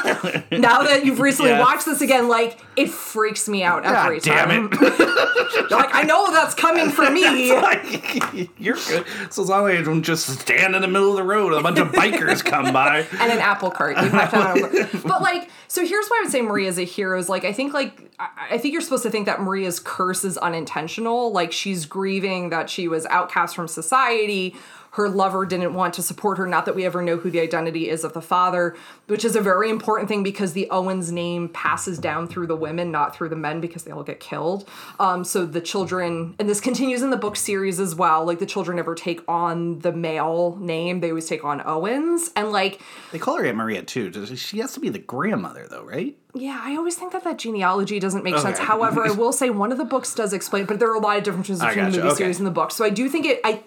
now 0.52 0.82
that 0.82 1.02
you've 1.04 1.20
recently 1.20 1.50
Yes. 1.52 1.60
watched 1.60 1.86
this 1.86 2.00
again, 2.02 2.28
like 2.28 2.58
it 2.76 2.90
freaks 2.90 3.48
me 3.48 3.62
out 3.62 3.84
every 3.84 4.20
God 4.20 4.24
damn 4.24 4.70
time. 4.70 4.78
You're 4.80 5.68
like, 5.70 5.94
I 5.94 6.02
know 6.06 6.30
that's 6.32 6.54
coming 6.54 6.90
for 6.90 7.10
me. 7.10 7.50
Like, 7.60 8.50
You're 8.58 8.76
good. 8.76 9.04
So 9.30 9.42
as 9.42 9.48
long 9.48 9.68
as 9.68 9.80
I 9.80 9.82
don't 9.82 10.02
just 10.02 10.26
stand 10.40 10.74
in 10.74 10.82
the 10.82 10.88
middle 10.88 11.10
of 11.10 11.16
the 11.16 11.22
road, 11.22 11.52
a 11.52 11.62
bunch 11.62 11.78
of 11.78 11.88
bikers 11.88 12.44
come 12.44 12.72
by. 12.72 12.98
and 13.20 13.32
an 13.32 13.38
apple 13.38 13.70
cart. 13.70 13.96
You 13.96 14.08
have 14.08 14.30
to 14.30 14.36
have 14.36 14.56
an 14.56 14.64
apple 14.64 14.84
cart. 14.90 15.02
But 15.04 15.22
like, 15.22 15.48
so 15.68 15.84
here's 15.86 16.08
why 16.08 16.18
I 16.20 16.24
would 16.24 16.32
say 16.32 16.40
Maria's 16.42 16.78
a 16.78 16.84
hero 16.84 17.18
is 17.18 17.28
like 17.28 17.44
I 17.44 17.52
think 17.52 17.72
like 17.72 18.10
I 18.18 18.58
think 18.58 18.72
you're 18.72 18.82
supposed 18.82 19.02
to 19.04 19.10
think 19.10 19.26
that 19.26 19.40
Maria's 19.40 19.80
curse 19.80 20.24
is 20.24 20.36
unintentional. 20.38 21.32
Like 21.32 21.52
she's 21.52 21.86
grieving 21.86 22.50
that 22.50 22.68
she 22.70 22.88
was 22.88 23.06
outcast 23.06 23.54
from 23.56 23.68
society. 23.68 24.56
Her 25.00 25.08
lover 25.08 25.46
didn't 25.46 25.74
want 25.74 25.94
to 25.94 26.02
support 26.02 26.38
her. 26.38 26.46
Not 26.46 26.66
that 26.66 26.74
we 26.74 26.84
ever 26.84 27.02
know 27.02 27.16
who 27.16 27.30
the 27.30 27.40
identity 27.40 27.88
is 27.88 28.04
of 28.04 28.12
the 28.12 28.20
father, 28.20 28.76
which 29.06 29.24
is 29.24 29.34
a 29.34 29.40
very 29.40 29.70
important 29.70 30.08
thing 30.08 30.22
because 30.22 30.52
the 30.52 30.68
Owens 30.70 31.10
name 31.10 31.48
passes 31.48 31.98
down 31.98 32.28
through 32.28 32.46
the 32.46 32.56
women, 32.56 32.90
not 32.90 33.14
through 33.16 33.30
the 33.30 33.36
men, 33.36 33.60
because 33.60 33.84
they 33.84 33.90
all 33.90 34.02
get 34.02 34.20
killed. 34.20 34.68
Um, 34.98 35.24
so 35.24 35.46
the 35.46 35.60
children, 35.60 36.34
and 36.38 36.48
this 36.48 36.60
continues 36.60 37.02
in 37.02 37.10
the 37.10 37.16
book 37.16 37.36
series 37.36 37.80
as 37.80 37.94
well. 37.94 38.24
Like 38.24 38.38
the 38.38 38.46
children 38.46 38.76
never 38.76 38.94
take 38.94 39.20
on 39.28 39.80
the 39.80 39.92
male 39.92 40.56
name; 40.60 41.00
they 41.00 41.08
always 41.08 41.26
take 41.26 41.44
on 41.44 41.62
Owens, 41.64 42.30
and 42.36 42.52
like 42.52 42.80
They 43.12 43.18
call 43.18 43.36
her 43.38 43.44
Aunt 43.46 43.56
Maria 43.56 43.82
too. 43.82 44.36
She 44.36 44.58
has 44.58 44.72
to 44.74 44.80
be 44.80 44.88
the 44.88 44.98
grandmother 44.98 45.66
though, 45.68 45.84
right? 45.84 46.16
yeah, 46.34 46.60
I 46.62 46.76
always 46.76 46.94
think 46.94 47.12
that 47.12 47.24
that 47.24 47.38
genealogy 47.38 47.98
doesn't 47.98 48.22
make 48.22 48.38
sense. 48.38 48.58
However, 48.58 49.04
I 49.04 49.10
will 49.16 49.32
say 49.32 49.50
one 49.50 49.72
of 49.72 49.78
the 49.78 49.84
books 49.84 50.14
does 50.14 50.32
explain, 50.32 50.66
but 50.66 50.78
there 50.78 50.90
are 50.90 50.94
a 50.94 51.00
lot 51.00 51.18
of 51.18 51.24
differences 51.24 51.60
between 51.60 51.86
the 51.86 51.90
movie 51.90 52.08
okay. 52.08 52.16
series 52.16 52.38
and 52.38 52.46
the 52.46 52.52
book. 52.52 52.70
So 52.70 52.84
I 52.84 52.90
do 52.90 53.08
think 53.08 53.26
it. 53.26 53.40
I 53.44 53.62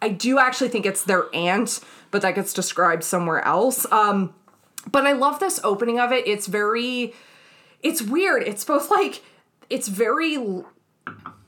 I 0.00 0.08
do 0.08 0.38
actually 0.38 0.68
think 0.68 0.86
it's 0.86 1.04
their 1.04 1.34
aunt, 1.34 1.80
but 2.10 2.22
that 2.22 2.34
gets 2.34 2.52
described 2.52 3.04
somewhere 3.04 3.44
else. 3.44 3.90
Um, 3.90 4.34
but 4.90 5.06
I 5.06 5.12
love 5.12 5.40
this 5.40 5.60
opening 5.64 5.98
of 5.98 6.12
it. 6.12 6.26
It's 6.26 6.46
very, 6.46 7.14
it's 7.82 8.02
weird. 8.02 8.42
It's 8.42 8.64
both 8.64 8.90
like, 8.90 9.22
it's 9.68 9.88
very 9.88 10.64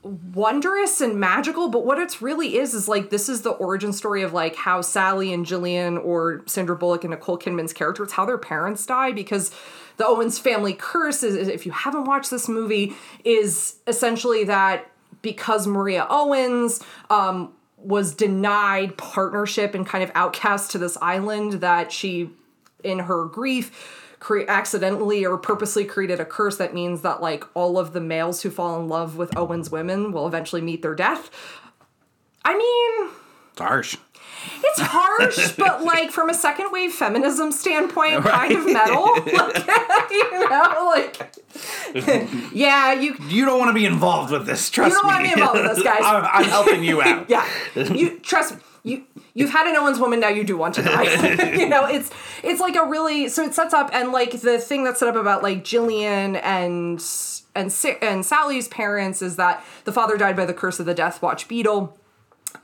wondrous 0.01 1.01
and 1.01 1.19
magical, 1.19 1.67
but 1.67 1.85
what 1.85 1.99
it's 1.99 2.21
really 2.21 2.57
is 2.57 2.73
is 2.73 2.87
like 2.87 3.09
this 3.09 3.27
is 3.27 3.41
the 3.41 3.51
origin 3.51 3.91
story 3.91 4.23
of 4.23 4.33
like 4.33 4.55
how 4.55 4.81
Sally 4.81 5.33
and 5.33 5.45
Jillian 5.45 6.03
or 6.03 6.41
Sandra 6.45 6.75
Bullock 6.75 7.03
and 7.03 7.11
Nicole 7.11 7.37
Kidman's 7.37 7.73
character, 7.73 8.03
it's 8.03 8.13
how 8.13 8.25
their 8.25 8.37
parents 8.37 8.85
die 8.85 9.11
because 9.11 9.51
the 9.97 10.05
Owens 10.05 10.39
family 10.39 10.73
curse 10.73 11.23
is 11.23 11.35
if 11.47 11.65
you 11.65 11.73
haven't 11.73 12.05
watched 12.05 12.31
this 12.31 12.47
movie, 12.47 12.93
is 13.25 13.75
essentially 13.87 14.45
that 14.45 14.89
because 15.21 15.67
Maria 15.67 16.07
Owens 16.09 16.81
um 17.09 17.53
was 17.81 18.13
denied 18.13 18.97
partnership 18.97 19.73
and 19.73 19.85
kind 19.85 20.03
of 20.03 20.11
outcast 20.15 20.71
to 20.71 20.77
this 20.77 20.97
island 21.01 21.53
that 21.53 21.91
she 21.91 22.29
in 22.83 22.99
her 22.99 23.25
grief 23.25 24.15
cre- 24.19 24.41
accidentally 24.47 25.25
or 25.25 25.37
purposely 25.37 25.85
created 25.85 26.19
a 26.19 26.25
curse 26.25 26.57
that 26.57 26.73
means 26.73 27.01
that 27.01 27.21
like 27.21 27.43
all 27.53 27.77
of 27.79 27.93
the 27.93 28.01
males 28.01 28.41
who 28.41 28.49
fall 28.49 28.79
in 28.79 28.87
love 28.87 29.17
with 29.17 29.35
Owen's 29.37 29.69
women 29.69 30.11
will 30.11 30.27
eventually 30.27 30.61
meet 30.61 30.81
their 30.81 30.95
death. 30.95 31.29
I 32.43 32.57
mean, 32.57 33.11
It's 33.51 33.61
harsh. 33.61 33.97
It's 34.63 34.79
harsh, 34.81 35.51
but 35.53 35.83
like 35.93 36.11
from 36.11 36.29
a 36.29 36.33
second 36.33 36.71
wave 36.71 36.91
feminism 36.93 37.51
standpoint, 37.51 38.23
kind 38.23 38.53
of 38.55 38.65
metal. 38.65 39.05
Like, 39.49 40.11
you 40.11 40.49
know, 40.49 40.91
like 40.93 41.35
yeah, 42.53 42.93
you 42.93 43.15
You 43.27 43.45
don't 43.45 43.59
want 43.59 43.69
to 43.69 43.73
be 43.73 43.85
involved 43.85 44.31
with 44.31 44.45
this. 44.45 44.69
Trust 44.69 44.91
me, 44.93 44.95
You 44.95 45.01
don't 45.01 45.07
me. 45.07 45.13
wanna 45.13 45.35
be 45.35 45.41
involved 45.41 45.59
with 45.61 45.75
this, 45.75 45.83
guys. 45.83 46.01
I'm, 46.03 46.25
I'm 46.25 46.45
helping 46.49 46.83
you 46.83 47.01
out. 47.01 47.29
yeah 47.29 47.47
you 47.75 48.19
trust 48.19 48.55
me 48.55 48.61
you 48.83 49.03
you've 49.33 49.49
had 49.49 49.67
an 49.67 49.75
owens 49.75 49.99
woman 49.99 50.21
now 50.21 50.29
you 50.29 50.43
do 50.45 50.55
want 50.55 50.73
to 50.75 50.81
die 50.81 51.03
you 51.53 51.67
know 51.67 51.85
it's 51.85 52.09
it's 52.43 52.61
like 52.61 52.77
a 52.77 52.85
really 52.85 53.27
so 53.27 53.43
it 53.43 53.53
sets 53.53 53.73
up 53.73 53.89
and 53.93 54.13
like 54.13 54.31
the 54.39 54.57
thing 54.57 54.85
that's 54.85 54.99
set 54.99 55.09
up 55.09 55.15
about 55.17 55.43
like 55.43 55.65
jillian 55.65 56.39
and 56.43 57.03
and 57.55 57.75
and 58.01 58.25
sally's 58.25 58.69
parents 58.69 59.21
is 59.21 59.35
that 59.35 59.61
the 59.83 59.91
father 59.91 60.15
died 60.15 60.35
by 60.37 60.45
the 60.45 60.53
curse 60.53 60.79
of 60.79 60.85
the 60.85 60.93
death 60.93 61.21
watch 61.21 61.49
beetle 61.49 61.98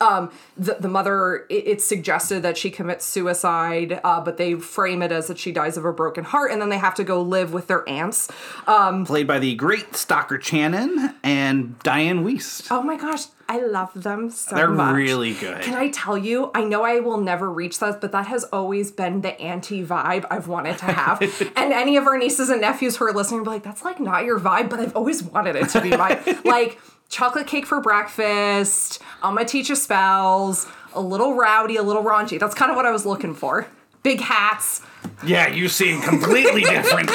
um 0.01 0.31
the, 0.57 0.77
the 0.79 0.87
mother 0.87 1.45
it, 1.49 1.67
it's 1.67 1.85
suggested 1.85 2.41
that 2.43 2.57
she 2.57 2.69
commits 2.69 3.05
suicide 3.05 3.99
uh, 4.03 4.19
but 4.21 4.37
they 4.37 4.55
frame 4.55 5.01
it 5.01 5.11
as 5.11 5.27
that 5.27 5.37
she 5.37 5.51
dies 5.51 5.77
of 5.77 5.85
a 5.85 5.93
broken 5.93 6.23
heart 6.23 6.51
and 6.51 6.61
then 6.61 6.69
they 6.69 6.77
have 6.77 6.95
to 6.95 7.03
go 7.03 7.21
live 7.21 7.53
with 7.53 7.67
their 7.67 7.87
aunts 7.89 8.29
Played 8.65 9.27
by 9.27 9.39
the 9.39 9.55
great 9.55 9.95
Stockard 9.95 10.41
Channing 10.41 11.09
and 11.23 11.77
Dianne 11.79 12.23
Wiest. 12.23 12.67
oh 12.71 12.81
my 12.81 12.97
gosh 12.97 13.25
i 13.47 13.59
love 13.59 13.91
them 13.93 14.29
so 14.29 14.55
They're 14.55 14.67
much 14.69 14.95
really 14.95 15.33
good. 15.33 15.61
Can 15.61 15.75
I 15.75 15.89
tell 15.89 16.17
you? 16.17 16.49
I 16.55 16.63
know 16.63 16.83
I 16.83 16.99
will 16.99 17.19
never 17.19 17.51
reach 17.51 17.77
that, 17.79 18.01
but 18.01 18.11
that 18.11 18.27
has 18.27 18.43
always 18.45 18.91
been 18.91 19.21
the 19.21 19.39
anti 19.39 19.85
vibe 19.85 20.25
I've 20.31 20.47
wanted 20.47 20.77
to 20.79 20.85
have. 20.85 21.21
and 21.55 21.71
any 21.71 21.97
of 21.97 22.07
our 22.07 22.17
nieces 22.17 22.49
and 22.49 22.61
nephews 22.61 22.97
who 22.97 23.05
are 23.05 23.13
listening 23.13 23.41
will 23.41 23.45
be 23.45 23.51
like, 23.51 23.63
that's 23.63 23.83
like 23.83 23.99
not 23.99 24.25
your 24.25 24.39
vibe, 24.39 24.69
but 24.69 24.79
I've 24.79 24.95
always 24.95 25.23
wanted 25.23 25.55
it 25.55 25.69
to 25.69 25.81
be 25.81 25.89
mine. 25.95 26.19
like 26.45 26.79
chocolate 27.09 27.47
cake 27.47 27.65
for 27.65 27.79
breakfast, 27.81 29.01
I'm 29.21 29.35
gonna 29.35 29.47
teach 29.47 29.69
you 29.69 29.75
spells, 29.75 30.67
a 30.93 31.01
little 31.01 31.35
rowdy, 31.35 31.75
a 31.77 31.83
little 31.83 32.03
raunchy. 32.03 32.39
That's 32.39 32.55
kind 32.55 32.71
of 32.71 32.75
what 32.75 32.85
I 32.85 32.91
was 32.91 33.05
looking 33.05 33.33
for. 33.33 33.67
Big 34.03 34.21
hats. 34.21 34.81
yeah, 35.25 35.47
you 35.47 35.67
seem 35.67 36.01
completely 36.01 36.61
different. 36.63 37.09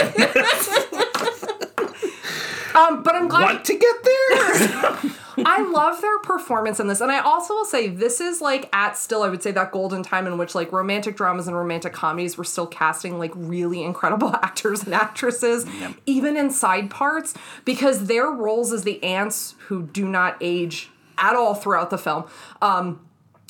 Um, 2.75 3.03
but 3.03 3.15
I'm 3.15 3.29
glad 3.29 3.45
Want 3.45 3.65
to 3.65 3.79
get 3.79 4.05
there? 4.05 5.15
I 5.47 5.63
love 5.73 6.01
their 6.01 6.19
performance 6.19 6.81
in 6.81 6.87
this. 6.87 7.01
And 7.01 7.11
I 7.11 7.21
also 7.21 7.55
will 7.55 7.65
say 7.65 7.89
this 7.89 8.21
is 8.21 8.41
like 8.41 8.69
at 8.75 8.97
still, 8.97 9.23
I 9.23 9.29
would 9.29 9.43
say 9.43 9.53
that 9.53 9.73
golden 9.73 10.03
time 10.03 10.27
in 10.27 10.39
which 10.39 10.55
like 10.55 10.73
romantic 10.73 11.17
dramas 11.17 11.47
and 11.47 11.57
romantic 11.57 11.93
comedies 11.93 12.37
were 12.37 12.45
still 12.45 12.67
casting 12.67 13.19
like 13.19 13.33
really 13.35 13.83
incredible 13.83 14.35
actors 14.43 14.83
and 14.83 14.95
actresses, 14.95 15.67
even 16.07 16.37
in 16.37 16.51
side 16.51 16.91
parts, 16.91 17.35
because 17.65 18.07
their 18.07 18.27
roles 18.27 18.73
as 18.73 18.85
the 18.85 19.03
aunts 19.03 19.55
who 19.69 19.83
do 19.83 20.07
not 20.07 20.37
age 20.41 20.91
at 21.19 21.35
all 21.35 21.55
throughout 21.55 21.91
the 21.91 21.99
film. 21.99 22.25
Um, 22.63 23.01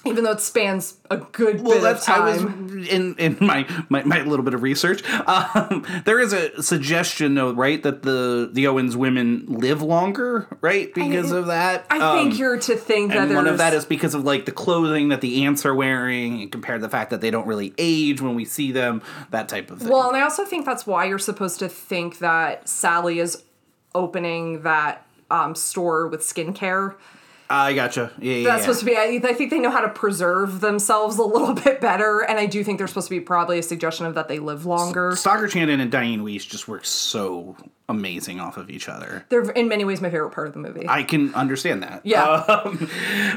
even 0.06 0.24
though 0.24 0.30
it 0.32 0.40
spans 0.40 0.96
a 1.10 1.18
good 1.18 1.60
well, 1.60 1.74
bit 1.74 1.82
that's 1.82 2.08
of 2.08 2.14
I 2.14 2.20
was 2.30 2.38
time. 2.40 2.84
in 2.88 3.14
in 3.16 3.36
my, 3.40 3.66
my 3.90 4.02
my 4.04 4.22
little 4.22 4.44
bit 4.44 4.54
of 4.54 4.62
research. 4.62 5.02
Um, 5.26 5.84
there 6.06 6.18
is 6.18 6.32
a 6.32 6.62
suggestion, 6.62 7.34
though, 7.34 7.52
right, 7.52 7.82
that 7.82 8.02
the 8.02 8.48
the 8.50 8.66
Owens 8.66 8.96
women 8.96 9.44
live 9.46 9.82
longer, 9.82 10.48
right, 10.62 10.92
because 10.94 11.32
of 11.32 11.48
that. 11.48 11.84
I 11.90 11.98
Um, 11.98 12.18
think 12.18 12.38
you're 12.38 12.58
to 12.58 12.76
think 12.76 13.12
that 13.12 13.26
there's 13.26 13.36
one 13.36 13.46
of 13.46 13.58
that 13.58 13.74
is 13.74 13.84
because 13.84 14.14
of 14.14 14.24
like 14.24 14.46
the 14.46 14.52
clothing 14.52 15.10
that 15.10 15.20
the 15.20 15.44
aunts 15.44 15.66
are 15.66 15.74
wearing, 15.74 16.42
and 16.42 16.50
compared 16.52 16.80
to 16.80 16.86
the 16.86 16.90
fact 16.90 17.10
that 17.10 17.20
they 17.20 17.30
don't 17.30 17.46
really 17.46 17.74
age 17.76 18.22
when 18.22 18.34
we 18.34 18.46
see 18.46 18.72
them, 18.72 19.02
that 19.30 19.48
type 19.48 19.70
of 19.70 19.80
thing. 19.80 19.88
Well, 19.90 20.08
and 20.08 20.16
I 20.16 20.22
also 20.22 20.44
think 20.46 20.64
that's 20.64 20.86
why 20.86 21.04
you're 21.04 21.18
supposed 21.18 21.58
to 21.58 21.68
think 21.68 22.18
that 22.20 22.68
Sally 22.68 23.18
is 23.18 23.42
opening 23.94 24.62
that 24.62 25.06
um, 25.30 25.54
store 25.54 26.06
with 26.08 26.20
skincare. 26.20 26.94
I 27.52 27.74
gotcha. 27.74 28.12
Yeah, 28.20 28.34
yeah. 28.34 28.44
That's 28.44 28.60
yeah. 28.60 28.62
supposed 28.62 28.80
to 28.80 28.86
be. 28.86 28.96
I, 28.96 29.20
I 29.24 29.34
think 29.34 29.50
they 29.50 29.58
know 29.58 29.70
how 29.70 29.80
to 29.80 29.88
preserve 29.88 30.60
themselves 30.60 31.18
a 31.18 31.24
little 31.24 31.52
bit 31.64 31.80
better, 31.80 32.20
and 32.20 32.38
I 32.38 32.46
do 32.46 32.62
think 32.62 32.78
there's 32.78 32.90
supposed 32.90 33.08
to 33.08 33.14
be 33.14 33.20
probably 33.20 33.58
a 33.58 33.62
suggestion 33.62 34.06
of 34.06 34.14
that 34.14 34.28
they 34.28 34.38
live 34.38 34.66
longer. 34.66 35.16
Stockard 35.16 35.50
Channing 35.50 35.80
and 35.80 35.92
Dianne 35.92 36.20
Wiest 36.20 36.48
just 36.48 36.68
work 36.68 36.84
so 36.84 37.56
amazing 37.90 38.40
off 38.40 38.57
of 38.57 38.70
each 38.70 38.88
other. 38.88 39.24
They're 39.29 39.50
in 39.50 39.68
many 39.68 39.85
ways 39.85 40.00
my 40.00 40.11
favorite 40.11 40.31
part 40.31 40.46
of 40.46 40.55
the 40.55 40.61
movie. 40.61 40.88
I 40.88 41.03
can 41.03 41.35
understand 41.35 41.83
that. 41.83 42.00
Yeah. 42.05 42.44
Um, 42.50 42.88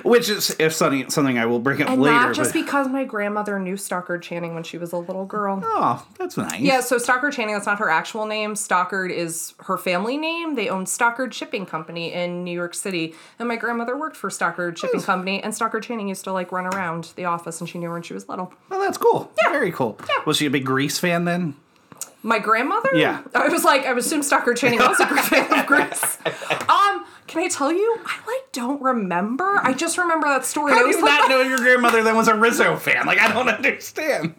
which 0.04 0.30
is 0.30 0.56
if 0.60 0.74
something 0.74 1.10
something 1.10 1.38
I 1.38 1.46
will 1.46 1.60
bring 1.60 1.82
up 1.82 1.90
and 1.90 2.02
later. 2.02 2.16
not 2.16 2.36
just 2.36 2.54
but, 2.54 2.62
because 2.62 2.88
my 2.88 3.04
grandmother 3.04 3.60
knew 3.60 3.78
Stockard 3.78 4.22
Channing 4.22 4.54
when 4.54 4.64
she 4.64 4.78
was 4.78 4.92
a 4.92 4.98
little 4.98 5.26
girl. 5.26 5.62
oh, 5.64 6.06
that's 6.18 6.38
nice. 6.38 6.60
Yeah, 6.60 6.82
so 6.82 6.98
Stockard 6.98 7.34
Channing, 7.34 7.54
that's 7.54 7.66
not 7.66 7.80
her 7.80 7.90
actual 7.90 8.26
name. 8.26 8.56
Stockard 8.56 9.12
is 9.12 9.54
her 9.60 9.78
family 9.78 10.18
name. 10.18 10.56
They 10.56 10.70
own 10.70 10.86
Stockard 10.86 11.34
Shipping 11.34 11.66
Company 11.66 12.14
in 12.14 12.44
New 12.44 12.52
York 12.54 12.74
City. 12.74 13.14
And 13.40 13.48
my 13.48 13.56
grandmother 13.56 13.98
worked 13.98 14.16
for 14.16 14.30
Stockard 14.30 14.78
Shipping 14.78 15.02
Company, 15.02 15.42
and 15.42 15.54
Stockard 15.54 15.84
Channing 15.84 16.08
used 16.10 16.24
to 16.26 16.32
like 16.32 16.52
run 16.52 16.66
around 16.66 17.14
the 17.16 17.26
office, 17.26 17.60
and 17.60 17.70
she 17.70 17.78
knew 17.80 17.88
her 17.88 17.94
when 17.94 18.04
she 18.04 18.14
was 18.14 18.30
little. 18.30 18.54
Oh, 18.72 18.82
that's 18.82 18.98
cool. 18.98 19.32
Yeah. 19.44 19.52
Very 19.52 19.72
cool. 19.72 20.00
Yeah. 20.08 20.24
Was 20.26 20.38
she 20.38 20.46
a 20.46 20.50
big 20.50 20.66
Grease 20.66 21.00
fan 21.00 21.26
then? 21.26 21.56
My 22.22 22.40
grandmother? 22.40 22.90
Yeah. 22.94 23.22
I 23.36 23.48
was 23.50 23.64
like, 23.64 23.86
I 23.86 23.92
assume 23.92 24.24
Stockard 24.24 24.58
Channing 24.58 24.80
was 24.80 25.00
a 25.00 25.06
fan 25.08 25.60
of 25.60 25.66
Grease. 25.66 26.18
Um, 26.70 27.06
can 27.34 27.44
I 27.44 27.48
tell 27.48 27.72
you? 27.72 28.00
I 28.06 28.18
like 28.28 28.52
don't 28.52 28.80
remember. 28.80 29.60
I 29.64 29.74
just 29.74 29.98
remember 29.98 30.28
that 30.28 30.46
story. 30.46 30.72
How 30.72 30.82
I 30.82 30.84
do 30.84 30.90
you 30.90 31.02
like, 31.02 31.22
not 31.22 31.30
know 31.30 31.42
your 31.42 31.58
grandmother 31.58 32.04
then 32.04 32.16
was 32.16 32.28
a 32.28 32.36
Rizzo 32.36 32.78
fan? 32.78 33.08
Like, 33.08 33.20
I 33.20 33.34
don't 33.34 33.50
understand. 33.50 34.36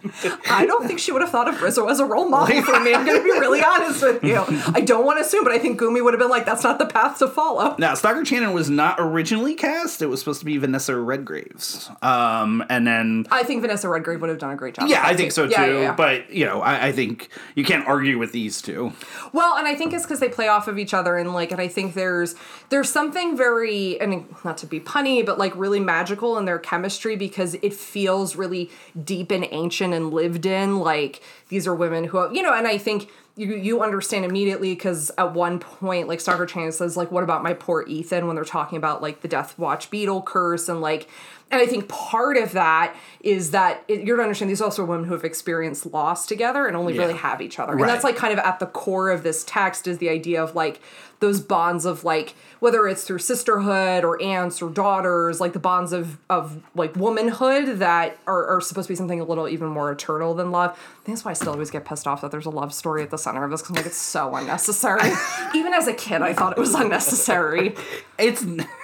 I 0.49 0.65
don't 0.65 0.87
think 0.87 1.01
she 1.01 1.11
would 1.11 1.21
have 1.21 1.31
thought 1.31 1.49
of 1.49 1.61
Rizzo 1.61 1.89
as 1.89 1.99
a 1.99 2.05
role 2.05 2.29
model 2.29 2.63
for 2.63 2.79
me. 2.79 2.95
I'm 2.95 3.05
going 3.05 3.19
to 3.19 3.25
be 3.25 3.33
really 3.33 3.63
honest 3.65 4.01
with 4.01 4.23
you. 4.23 4.45
I 4.73 4.81
don't 4.81 5.05
want 5.05 5.19
to 5.19 5.25
assume, 5.25 5.43
but 5.43 5.53
I 5.53 5.59
think 5.59 5.81
Gumi 5.81 6.05
would 6.05 6.15
have 6.15 6.21
been 6.21 6.31
like, 6.31 6.47
that's 6.47 6.63
not 6.63 6.79
the 6.79 6.87
path 6.87 7.19
to 7.19 7.27
follow. 7.27 7.75
Now, 7.77 7.95
Stockard 7.95 8.27
Channing 8.27 8.53
was 8.53 8.71
not 8.71 8.97
originally 9.01 9.57
cast. 9.57 10.01
It 10.01 10.07
was 10.07 10.21
supposed 10.21 10.39
to 10.39 10.47
be 10.47 10.57
Vanessa 10.57 10.93
Redgraves. 10.93 11.91
Um, 12.05 12.65
and 12.71 12.87
then 12.87 13.27
I 13.33 13.43
think 13.43 13.63
Vanessa 13.63 13.89
Redgrave 13.89 14.21
would 14.21 14.31
have 14.31 14.39
done 14.39 14.53
a 14.53 14.57
great 14.57 14.75
job. 14.75 14.89
Yeah, 14.89 15.03
I 15.05 15.17
think 15.17 15.33
so 15.33 15.47
too. 15.47 15.53
Yeah, 15.53 15.67
yeah, 15.67 15.81
yeah. 15.81 15.95
But 15.95 16.31
you 16.31 16.45
know, 16.45 16.61
I, 16.61 16.87
I 16.87 16.93
think 16.93 17.29
you 17.57 17.65
can't 17.65 17.89
argue 17.89 18.19
with 18.19 18.31
these 18.31 18.63
two. 18.63 18.93
Well, 19.33 19.57
and 19.57 19.67
I 19.67 19.75
think 19.75 19.93
it's 19.93 20.05
because 20.05 20.21
they 20.21 20.29
play 20.29 20.47
off 20.47 20.69
of 20.69 20.79
each 20.79 20.95
other, 20.95 21.17
and 21.17 21.35
like, 21.35 21.51
and 21.51 21.61
I 21.61 21.67
think 21.67 21.95
there's 21.95 22.37
there's 22.69 22.84
something 22.85 23.37
very, 23.37 24.01
and 24.01 24.27
not 24.45 24.59
to 24.59 24.67
be 24.67 24.81
punny, 24.81 25.25
but 25.25 25.39
like 25.39 25.55
really 25.57 25.81
magical 25.81 26.39
in 26.39 26.45
their 26.45 26.59
chemistry 26.59 27.17
because 27.17 27.55
it 27.55 27.75
feels 27.75 28.37
really 28.37 28.71
deep 29.03 29.31
and 29.31 29.47
ancient 29.51 29.95
and 29.95 30.13
lived 30.13 30.47
in. 30.47 30.79
Like 30.79 31.23
these 31.49 31.67
are 31.67 31.75
women 31.75 32.05
who, 32.05 32.33
you 32.35 32.43
know, 32.43 32.55
and 32.55 32.67
I 32.67 32.79
think 32.79 33.11
you 33.37 33.57
you 33.57 33.83
understand 33.83 34.25
immediately 34.25 34.75
because 34.75 35.11
at 35.19 35.35
one 35.35 35.59
point 35.59 36.07
like 36.07 36.21
Stockard 36.21 36.49
Channing 36.49 36.71
says 36.71 36.97
like 36.97 37.11
what 37.11 37.25
about 37.25 37.43
my 37.43 37.53
poor 37.53 37.85
Ethan 37.87 38.27
when 38.27 38.37
they're 38.37 38.45
talking 38.45 38.79
about 38.79 39.03
like 39.03 39.23
the 39.23 39.29
Death 39.29 39.59
Watch 39.59 39.91
beetle 39.91 40.23
curse 40.23 40.69
and 40.69 40.81
like 40.81 41.09
and 41.51 41.61
I 41.63 41.67
think 41.67 41.89
part 41.89 42.37
of 42.37 42.53
that 42.53 42.97
is 43.21 43.53
that 43.53 43.85
it, 43.87 43.99
you're 44.05 44.17
going 44.17 44.25
to 44.25 44.25
understand 44.25 44.51
these 44.51 44.61
are 44.61 44.65
also 44.65 44.85
women 44.85 45.05
who 45.07 45.13
have 45.13 45.25
experienced 45.25 45.87
loss 45.87 46.27
together 46.27 46.67
and 46.67 46.77
only 46.77 46.95
Yeah. 46.95 47.03
really 47.03 47.15
have 47.15 47.41
each 47.41 47.59
other 47.59 47.73
Right. 47.75 47.83
and 47.83 47.89
that's 47.89 48.05
like 48.05 48.17
kind 48.17 48.33
of 48.33 48.39
at 48.41 48.59
the 48.59 48.67
core 48.67 49.11
of 49.11 49.23
this 49.23 49.45
text 49.45 49.87
is 49.87 49.99
the 49.99 50.09
idea 50.09 50.43
of 50.43 50.55
like 50.55 50.81
those 51.21 51.41
bonds 51.41 51.85
of 51.87 52.05
like 52.05 52.35
whether 52.61 52.87
it's 52.89 53.05
through 53.05 53.19
sisterhood 53.19 54.05
or 54.05 54.21
aunts 54.21 54.61
or 54.61 54.69
daughters 54.69 55.41
like 55.41 55.53
the 55.53 55.59
bonds 55.59 55.93
of 55.93 56.19
of 56.29 56.61
like 56.75 56.95
womanhood 56.97 57.79
that 57.79 58.19
are, 58.27 58.47
are 58.47 58.61
supposed 58.61 58.89
to 58.89 58.93
be 58.93 58.97
something 58.97 59.21
a 59.21 59.25
little 59.25 59.49
even 59.49 59.69
more 59.69 59.91
eternal 59.93 60.35
than 60.35 60.51
love 60.51 60.71
I 60.73 61.05
think 61.05 61.17
that's 61.17 61.25
why 61.25 61.31
I 61.31 61.35
still 61.35 61.53
always 61.53 61.71
get 61.71 61.85
pissed 61.85 62.07
off 62.07 62.21
that 62.23 62.31
there's 62.31 62.47
a 62.47 62.51
love 62.51 62.75
story 62.75 63.03
at 63.03 63.11
the 63.11 63.17
center 63.19 63.45
of 63.45 63.51
this 63.51 63.63
because 63.63 63.71
I'm 63.71 63.77
like 63.77 63.87
it's 63.87 63.97
so 63.97 64.35
unnecessary 64.35 65.11
even 65.55 65.73
as 65.73 65.87
a 65.87 65.95
kid 65.95 66.21
I 66.21 66.35
thought 66.35 66.57
it 66.59 66.61
was 66.61 66.75
unnecessary 66.75 67.75
it's 68.19 68.45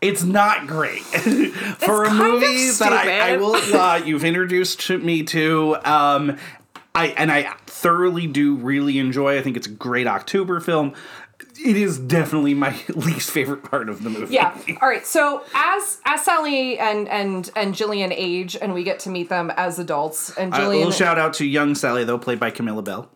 it's 0.00 0.22
not 0.24 0.66
great 0.66 1.00
for 1.78 2.04
a 2.04 2.12
movie 2.12 2.70
that 2.70 2.92
I, 2.92 3.32
I 3.32 3.36
will 3.36 3.54
uh, 3.54 3.96
you've 4.04 4.24
introduced 4.24 4.88
me 4.90 5.22
to 5.24 5.76
um 5.84 6.36
I 6.94 7.08
and 7.08 7.32
I 7.32 7.54
thoroughly 7.66 8.26
do 8.26 8.54
really 8.56 8.98
enjoy. 8.98 9.38
I 9.38 9.42
think 9.42 9.56
it's 9.56 9.66
a 9.66 9.70
great 9.70 10.06
October 10.06 10.60
film. 10.60 10.92
It 11.64 11.76
is 11.76 11.98
definitely 11.98 12.52
my 12.54 12.76
least 12.88 13.30
favorite 13.30 13.62
part 13.64 13.88
of 13.88 14.02
the 14.02 14.10
movie. 14.10 14.34
Yeah. 14.34 14.54
All 14.82 14.88
right. 14.88 15.06
So 15.06 15.42
as 15.54 16.00
as 16.04 16.22
Sally 16.22 16.78
and 16.78 17.08
and 17.08 17.50
and 17.56 17.74
Jillian 17.74 18.12
age, 18.14 18.56
and 18.60 18.74
we 18.74 18.84
get 18.84 18.98
to 19.00 19.08
meet 19.10 19.30
them 19.30 19.50
as 19.56 19.78
adults, 19.78 20.36
and 20.36 20.52
A 20.52 20.56
Jillian. 20.58 20.68
little 20.76 20.90
shout 20.90 21.18
out 21.18 21.32
to 21.34 21.46
young 21.46 21.74
Sally 21.74 22.04
though, 22.04 22.18
played 22.18 22.38
by 22.38 22.50
Camilla 22.50 22.82
Belle. 22.82 23.08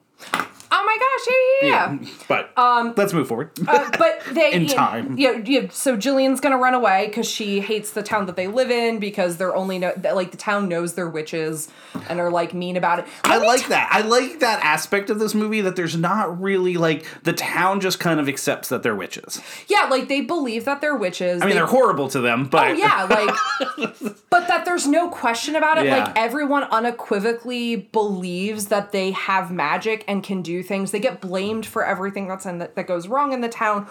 Oh 0.70 0.84
my 0.84 0.98
gosh! 0.98 1.34
Yeah, 1.62 1.68
yeah, 1.68 1.98
yeah. 2.00 2.24
But 2.28 2.58
um, 2.58 2.94
let's 2.96 3.12
move 3.12 3.28
forward. 3.28 3.50
Uh, 3.66 3.90
but 3.98 4.20
they 4.32 4.52
In 4.52 4.62
you 4.62 4.68
time. 4.68 5.18
Yeah, 5.18 5.42
yeah. 5.44 5.68
So 5.70 5.96
Jillian's 5.96 6.40
gonna 6.40 6.58
run 6.58 6.74
away 6.74 7.06
because 7.06 7.28
she 7.28 7.60
hates 7.60 7.92
the 7.92 8.02
town 8.02 8.26
that 8.26 8.36
they 8.36 8.46
live 8.46 8.70
in 8.70 8.98
because 8.98 9.36
they're 9.36 9.54
only 9.54 9.78
know 9.78 9.92
that, 9.96 10.14
like 10.14 10.30
the 10.30 10.36
town 10.36 10.68
knows 10.68 10.94
they're 10.94 11.08
witches 11.08 11.68
and 12.08 12.20
are 12.20 12.30
like 12.30 12.54
mean 12.54 12.76
about 12.76 13.00
it. 13.00 13.06
I 13.24 13.36
Let 13.36 13.42
me 13.42 13.46
like 13.48 13.68
that. 13.68 13.88
I 13.90 14.02
like 14.02 14.40
that 14.40 14.64
aspect 14.64 15.10
of 15.10 15.18
this 15.18 15.34
movie 15.34 15.60
that 15.62 15.76
there's 15.76 15.96
not 15.96 16.40
really 16.40 16.76
like 16.76 17.06
the 17.22 17.32
town 17.32 17.80
just 17.80 18.00
kind 18.00 18.20
of 18.20 18.28
accepts 18.28 18.68
that 18.68 18.82
they're 18.82 18.96
witches. 18.96 19.40
Yeah, 19.68 19.88
like 19.90 20.08
they 20.08 20.20
believe 20.20 20.64
that 20.64 20.80
they're 20.80 20.96
witches. 20.96 21.42
I 21.42 21.46
mean, 21.46 21.54
they, 21.54 21.56
they're 21.56 21.66
horrible 21.66 22.08
to 22.08 22.20
them, 22.20 22.46
but 22.46 22.70
Oh 22.70 22.72
yeah, 22.72 23.04
like 23.04 23.34
but 24.30 24.48
that 24.48 24.64
there's 24.64 24.86
no 24.86 25.08
question 25.08 25.56
about 25.56 25.78
it. 25.78 25.86
Yeah. 25.86 26.04
Like 26.04 26.12
everyone 26.16 26.64
unequivocally 26.64 27.76
believes 27.76 28.66
that 28.66 28.92
they 28.92 29.12
have 29.12 29.50
magic 29.50 30.04
and 30.08 30.22
can 30.22 30.42
do 30.42 30.62
things. 30.66 30.90
They 30.90 31.00
get 31.00 31.20
blamed 31.20 31.66
for 31.66 31.84
everything 31.84 32.28
that's 32.28 32.46
in 32.46 32.58
the, 32.58 32.70
that 32.74 32.86
goes 32.86 33.08
wrong 33.08 33.32
in 33.32 33.40
the 33.40 33.48
town 33.48 33.86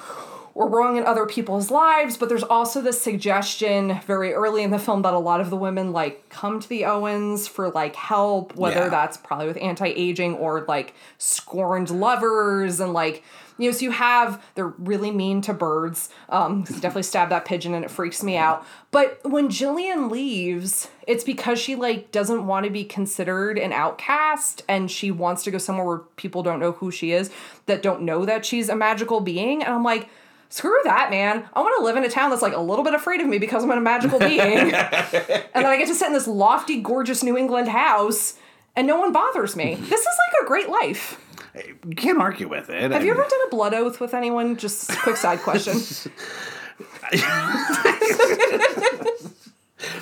or 0.56 0.70
wrong 0.70 0.95
in 0.95 1.03
other 1.06 1.26
people's 1.26 1.70
lives, 1.70 2.16
but 2.16 2.30
there's 2.30 2.41
also 2.43 2.82
this 2.82 2.99
suggestion 3.01 3.99
very 4.08 4.34
early 4.34 4.64
in 4.64 4.72
the 4.72 4.80
film 4.80 5.01
that 5.01 5.14
a 5.14 5.20
lot 5.20 5.41
of 5.41 5.49
the 5.49 5.58
women 5.58 5.91
like 5.91 6.30
come 6.30 6.62
to 6.62 6.70
the 6.70 6.86
Owens 6.86 7.45
for 7.45 7.70
like 7.70 7.93
help, 7.97 8.56
whether 8.56 8.84
Yeah. 8.84 8.89
that's 8.89 9.18
probably 9.18 9.47
with 9.47 9.58
anti-aging 9.62 10.36
or 10.36 10.62
like 10.68 10.93
scorned 11.18 11.89
lovers 11.89 12.80
and 12.80 12.93
like 12.93 13.22
you 13.58 13.70
know, 13.70 13.78
so 13.78 13.84
you 13.86 13.91
have 13.91 14.43
they're 14.56 14.68
really 14.68 15.12
mean 15.12 15.39
to 15.41 15.53
birds. 15.53 16.10
Um, 16.28 16.64
definitely 16.64 17.03
stab 17.03 17.30
that 17.30 17.45
pigeon 17.45 17.74
and 17.74 17.86
it 17.86 17.91
freaks 17.91 18.22
me 18.22 18.36
out. 18.36 18.66
But 18.91 19.20
when 19.24 19.47
Jillian 19.47 20.12
leaves, 20.12 20.89
it's 21.08 21.24
because 21.24 21.58
she 21.58 21.76
like 21.76 22.12
doesn't 22.12 22.45
want 22.47 22.66
to 22.66 22.70
be 22.70 22.84
considered 22.84 23.58
an 23.58 23.72
outcast 23.72 24.64
and 24.68 24.91
she 24.91 25.10
wants 25.10 25.43
to 25.43 25.51
go 25.51 25.58
somewhere 25.58 25.86
where 25.86 25.97
people 26.18 26.43
don't 26.43 26.60
know 26.60 26.74
who 26.74 26.91
she 26.91 27.12
is, 27.14 27.30
that 27.66 27.82
don't 27.82 28.01
know 28.01 28.26
that 28.26 28.45
she's 28.45 28.68
a 28.68 28.76
magical 28.76 29.22
being. 29.22 29.64
And 29.64 29.74
I'm 29.74 29.84
like, 29.84 30.10
screw 30.56 30.80
that, 30.86 31.10
man. 31.10 31.43
I 31.53 31.60
want 31.60 31.78
to 31.80 31.84
live 31.84 31.97
in 31.97 32.06
a 32.06 32.10
town 32.10 32.30
that's 32.30 32.41
like 32.41 32.53
a 32.53 32.62
little 32.62 32.86
bit 32.86 32.93
afraid 32.93 33.20
of 33.20 33.28
me 33.28 33.39
because 33.39 33.64
I'm 33.64 33.72
a 33.72 33.82
magical 33.82 34.20
being. 34.20 34.39
and 34.41 34.74
then 34.74 35.66
I 35.66 35.76
get 35.78 35.89
to 35.89 35.95
sit 35.95 36.08
in 36.08 36.14
this 36.14 36.28
lofty, 36.28 36.82
gorgeous 36.82 37.24
New 37.24 37.38
England 37.38 37.68
house 37.68 38.36
and 38.74 38.88
no 38.88 38.97
one 38.97 39.12
bothers 39.12 39.58
me. 39.58 39.76
This 39.76 39.99
is 39.99 40.06
like 40.06 40.43
a 40.43 40.47
great 40.47 40.70
life. 40.70 41.22
you 41.86 41.95
can't 41.95 42.20
argue 42.20 42.47
with 42.47 42.70
it. 42.70 42.91
Have 42.91 43.03
you 43.03 43.12
ever 43.12 43.22
done 43.22 43.47
a 43.47 43.49
blood 43.49 43.74
oath 43.74 43.99
with 43.99 44.14
anyone? 44.14 44.56
Just 44.56 44.91
a 44.91 44.95
quick 44.95 45.18
side 45.18 45.39
question. 45.39 45.76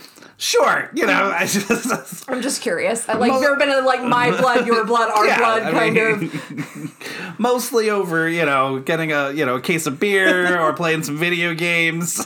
Sure, 0.44 0.90
you 0.94 1.06
know, 1.06 1.14
mm-hmm. 1.14 1.42
I 1.42 1.46
just 1.46 2.30
I'm 2.30 2.42
just 2.42 2.62
curious. 2.62 3.08
I 3.08 3.14
like 3.14 3.32
you 3.32 3.46
ever 3.48 3.56
been 3.56 3.70
in 3.70 3.86
like 3.86 4.04
my 4.04 4.30
blood, 4.42 4.68
your 4.68 4.84
blood, 4.84 5.10
our 5.10 5.26
Yeah, 5.26 5.38
blood 5.38 5.64
I 5.64 5.72
kind 5.72 5.96
mean- 5.96 6.32
of. 6.36 7.40
mostly 7.40 7.90
over, 7.90 8.28
you 8.28 8.46
know, 8.46 8.80
getting 8.80 9.14
a 9.14 9.32
you 9.32 9.46
know 9.46 9.56
a 9.56 9.62
case 9.62 9.86
of 9.88 10.02
beer 10.02 10.60
or 10.60 10.74
playing 10.82 11.04
some 11.04 11.18
video 11.18 11.54
games. 11.54 12.26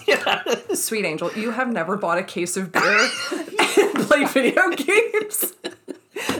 Sweet 0.74 1.06
angel, 1.06 1.32
you 1.34 1.52
have 1.52 1.72
never 1.72 1.96
bought 1.96 2.18
a 2.18 2.24
case 2.24 2.58
of 2.58 2.72
beer 2.72 3.10
and 3.78 4.08
played 4.08 4.30
video 4.30 4.68
games. 4.72 5.54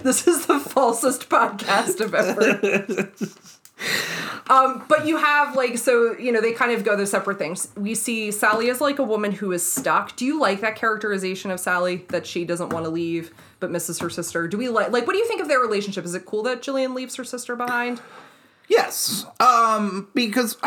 This 0.02 0.28
is 0.28 0.48
the 0.48 0.56
falsest 0.56 1.28
podcast 1.28 2.02
I've 2.02 2.16
ever. 2.16 3.12
Um, 4.50 4.86
but 4.88 5.06
you 5.06 5.18
have 5.18 5.56
like 5.56 5.78
so 5.78 6.18
you 6.18 6.32
know 6.32 6.42
they 6.42 6.54
kind 6.54 6.72
of 6.72 6.84
go 6.84 6.96
their 6.96 7.06
separate 7.06 7.38
things. 7.38 7.68
We 7.76 7.96
see 7.96 8.32
Sally 8.32 8.70
as 8.70 8.80
like 8.80 9.00
a 9.00 9.04
woman 9.04 9.32
who 9.34 9.52
is 9.52 9.70
stuck. 9.70 10.16
Do 10.16 10.26
you 10.26 10.40
like 10.40 10.62
that 10.62 10.76
characterization 10.76 11.52
of 11.52 11.60
Sally 11.60 12.06
that 12.10 12.26
she 12.26 12.46
doesn't 12.46 12.70
want 12.70 12.86
to 12.86 12.90
leave 12.90 13.34
but 13.60 13.72
misses 13.72 14.00
her 14.00 14.10
sister? 14.10 14.48
Do 14.48 14.58
we 14.58 14.70
like 14.70 14.92
like 14.92 15.06
what 15.06 15.14
do 15.14 15.20
you 15.20 15.28
think 15.28 15.42
of 15.42 15.48
their 15.48 15.60
relationship? 15.60 16.06
Is 16.06 16.16
it 16.16 16.26
cool 16.26 16.44
that 16.44 16.62
Jillian 16.62 16.96
leaves 16.96 17.16
her 17.16 17.24
sister 17.24 17.56
behind? 17.56 18.00
Yes, 18.70 19.26
um, 19.40 20.10
because 20.14 20.58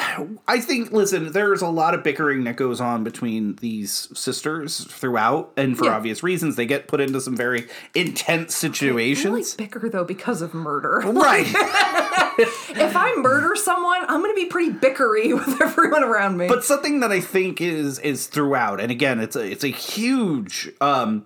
I 0.48 0.61
think, 0.61 0.90
listen, 0.90 1.32
there's 1.32 1.61
a 1.61 1.68
lot 1.68 1.92
of 1.94 2.03
bickering 2.03 2.44
that 2.44 2.57
goes 2.57 2.80
on 2.80 3.05
between 3.05 3.57
these 3.57 4.09
sisters 4.14 4.84
throughout, 4.84 5.53
and 5.57 5.76
for 5.76 5.84
Yeah. 5.84 5.96
obvious 5.96 6.22
reasons, 6.22 6.57
they 6.57 6.64
get 6.64 6.88
put 6.88 7.01
into 7.01 7.20
some 7.20 7.36
very 7.36 7.66
intense 7.94 8.64
I 8.64 8.68
like 8.68 8.74
situations. 8.74 9.55
bicker 9.55 9.88
though 9.90 10.05
because 10.05 10.40
of 10.40 10.55
murder. 10.55 11.03
Right. 11.20 11.46
if 12.38 12.96
I 12.96 13.14
murder 13.18 13.55
someone, 13.55 13.98
I'm 14.09 14.22
gonna 14.22 14.32
be 14.34 14.46
pretty 14.46 14.72
bickery 14.72 15.34
with 15.46 15.61
everyone 15.61 16.03
around 16.03 16.38
me. 16.38 16.48
but 16.48 16.64
something 16.64 17.01
that 17.01 17.12
I 17.12 17.20
think 17.20 17.61
is 17.61 17.98
is 17.98 18.26
throughout, 18.28 18.80
and 18.80 18.90
again, 18.90 19.20
it's 19.20 19.36
a 19.36 19.44
it's 19.51 19.64
a 19.64 19.68
huge 19.68 20.70
um, 20.80 21.24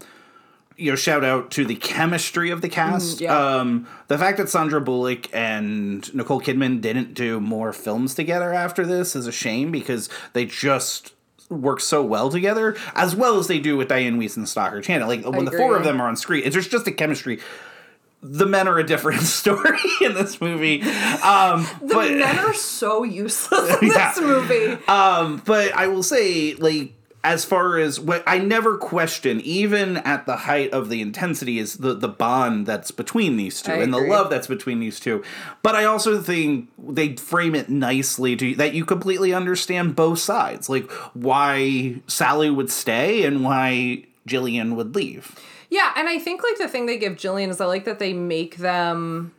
you 0.76 0.90
know 0.90 0.96
shout 0.96 1.24
out 1.24 1.50
to 1.52 1.64
the 1.64 1.76
chemistry 1.76 2.50
of 2.50 2.60
the 2.60 2.68
cast. 2.68 3.18
Mm, 3.18 3.20
yeah. 3.20 3.38
Um, 3.56 3.86
the 4.08 4.18
fact 4.18 4.38
that 4.38 4.48
Sandra 4.48 4.80
Bullock 4.80 5.32
and 5.34 6.12
Nicole 6.14 6.40
Kidman 6.40 6.80
didn't 6.80 7.14
do 7.14 7.40
more 7.40 7.72
films 7.72 8.14
together 8.14 8.52
after 8.52 8.84
this 8.86 9.14
is 9.14 9.26
a 9.26 9.32
shame 9.32 9.70
because 9.70 10.08
they 10.32 10.46
just 10.46 11.12
work 11.50 11.78
so 11.80 12.02
well 12.02 12.30
together, 12.30 12.76
as 12.94 13.14
well 13.14 13.38
as 13.38 13.46
they 13.48 13.58
do 13.60 13.76
with 13.76 13.88
Dianne 13.88 14.16
Wiest 14.18 14.36
and 14.36 14.48
Stockard 14.48 14.82
Channing. 14.84 15.06
Like 15.06 15.24
when 15.24 15.44
the 15.44 15.52
four 15.52 15.76
of 15.76 15.84
them 15.84 16.00
are 16.00 16.08
on 16.08 16.16
screen, 16.16 16.42
it's 16.44 16.54
there's 16.54 16.68
just 16.68 16.86
a 16.86 16.92
chemistry. 16.92 17.38
The 18.26 18.46
men 18.46 18.66
are 18.68 18.78
a 18.78 18.84
different 18.84 19.20
story 19.40 19.78
in 20.00 20.14
this 20.14 20.40
movie. 20.40 20.80
Um, 20.80 21.66
the 21.82 21.94
but, 21.94 22.10
men 22.12 22.38
are 22.38 22.54
so 22.54 23.04
useless 23.04 23.82
in 23.82 23.88
Yeah. 23.92 24.12
this 24.14 24.20
movie. 24.22 24.78
um, 24.88 25.42
but 25.44 25.74
I 25.74 25.88
will 25.88 26.02
say, 26.02 26.54
like, 26.54 26.94
as 27.24 27.44
far 27.44 27.78
as 27.78 27.98
what 27.98 28.22
I 28.26 28.38
never 28.38 28.76
question, 28.76 29.40
even 29.40 29.96
at 29.96 30.26
the 30.26 30.36
height 30.36 30.70
of 30.72 30.90
the 30.90 31.00
intensity, 31.00 31.58
is 31.58 31.78
the 31.78 31.94
the 31.94 32.08
bond 32.08 32.66
that's 32.66 32.90
between 32.90 33.38
these 33.38 33.62
two 33.62 33.72
I 33.72 33.76
and 33.76 33.92
the 33.92 33.98
love 33.98 34.28
that's 34.28 34.46
between 34.46 34.78
these 34.78 35.00
two. 35.00 35.24
But 35.62 35.74
I 35.74 35.86
also 35.86 36.20
think 36.20 36.68
they 36.78 37.16
frame 37.16 37.54
it 37.54 37.70
nicely 37.70 38.36
to 38.36 38.54
that 38.56 38.74
you 38.74 38.84
completely 38.84 39.32
understand 39.32 39.96
both 39.96 40.18
sides, 40.18 40.68
like 40.68 40.90
why 41.14 42.02
Sally 42.06 42.50
would 42.50 42.70
stay 42.70 43.24
and 43.24 43.42
why 43.42 44.04
Jillian 44.28 44.76
would 44.76 44.94
leave. 44.94 45.34
Yeah, 45.70 45.92
and 45.96 46.08
I 46.08 46.18
think 46.18 46.42
like 46.42 46.58
the 46.58 46.68
thing 46.68 46.84
they 46.86 46.98
give 46.98 47.14
Jillian 47.14 47.48
is 47.48 47.60
I 47.60 47.64
like 47.64 47.86
that 47.86 47.98
they 47.98 48.12
make 48.12 48.58
them 48.58 49.32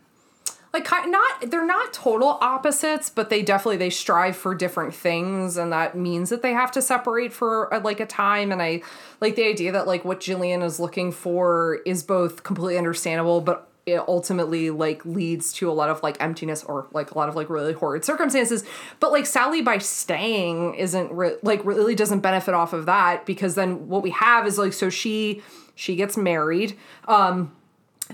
like 0.76 1.08
not 1.08 1.50
they're 1.50 1.66
not 1.66 1.94
total 1.94 2.38
opposites, 2.42 3.10
but 3.10 3.30
they 3.30 3.42
definitely 3.42 3.78
they 3.78 3.90
strive 3.90 4.36
for 4.36 4.54
different 4.54 4.94
things, 4.94 5.56
and 5.56 5.72
that 5.72 5.96
means 5.96 6.30
that 6.30 6.42
they 6.42 6.52
have 6.52 6.72
to 6.74 6.82
separate 6.82 7.32
for 7.32 7.74
uh, 7.74 7.80
like 7.80 8.02
a 8.02 8.06
time. 8.06 8.52
And 8.52 8.62
I 8.62 8.82
like 9.22 9.36
the 9.36 9.48
idea 9.48 9.72
that 9.72 9.88
like 9.88 10.04
what 10.04 10.20
Jillian 10.20 10.64
is 10.64 10.80
looking 10.80 11.12
for 11.12 11.80
is 11.86 12.04
both 12.04 12.44
completely 12.44 12.78
understandable, 12.78 13.40
but 13.40 13.70
it 13.86 14.00
ultimately 14.08 14.70
like 14.70 15.06
leads 15.06 15.54
to 15.54 15.70
a 15.70 15.74
lot 15.74 15.90
of 15.90 16.04
like 16.04 16.18
emptiness 16.20 16.64
or 16.64 16.88
like 16.92 17.12
a 17.12 17.18
lot 17.18 17.30
of 17.30 17.36
like 17.36 17.50
really 17.52 17.72
horrid 17.72 18.04
circumstances 18.04 18.64
but 19.00 19.12
like 19.12 19.28
sally 19.28 19.62
by 19.62 19.78
staying 19.78 20.74
isn't 20.74 21.12
re- 21.12 21.38
like 21.44 21.64
really 21.64 21.94
doesn't 21.94 22.22
benefit 22.22 22.56
off 22.56 22.74
of 22.74 22.88
that 22.88 23.28
because 23.28 23.54
then 23.54 23.88
what 23.88 24.02
we 24.02 24.10
have 24.10 24.48
is 24.48 24.58
like 24.58 24.74
so 24.74 24.90
she 24.90 25.40
she 25.76 25.96
gets 25.96 26.18
married 26.18 26.76
um 27.08 27.56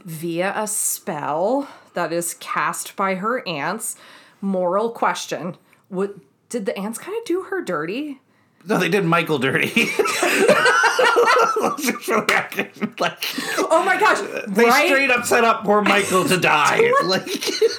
via 0.04 0.52
a 0.58 0.68
spell 0.68 1.70
that 1.94 2.12
is 2.14 2.36
cast 2.36 2.96
by 2.96 3.16
her 3.16 3.48
aunts 3.48 3.96
moral 4.42 4.90
question 4.92 5.56
what 5.90 6.16
did 6.50 6.66
the 6.66 6.78
aunts 6.78 6.98
kind 7.00 7.18
of 7.18 7.24
do 7.26 7.44
her 7.44 7.62
dirty 7.62 8.20
No, 8.66 8.78
they 8.78 8.90
did 8.90 9.06
Michael 9.06 9.40
dirty. 9.40 9.68
like 13.00 13.24
Oh 13.70 13.84
my 13.86 13.98
gosh! 14.00 14.20
they 14.48 14.66
right? 14.66 14.88
straight 14.88 15.10
up 15.12 15.26
set 15.26 15.44
up 15.44 15.64
poor 15.64 15.82
Michael 15.82 16.26
to 16.26 16.38
die. 16.40 16.92
like 17.06 17.28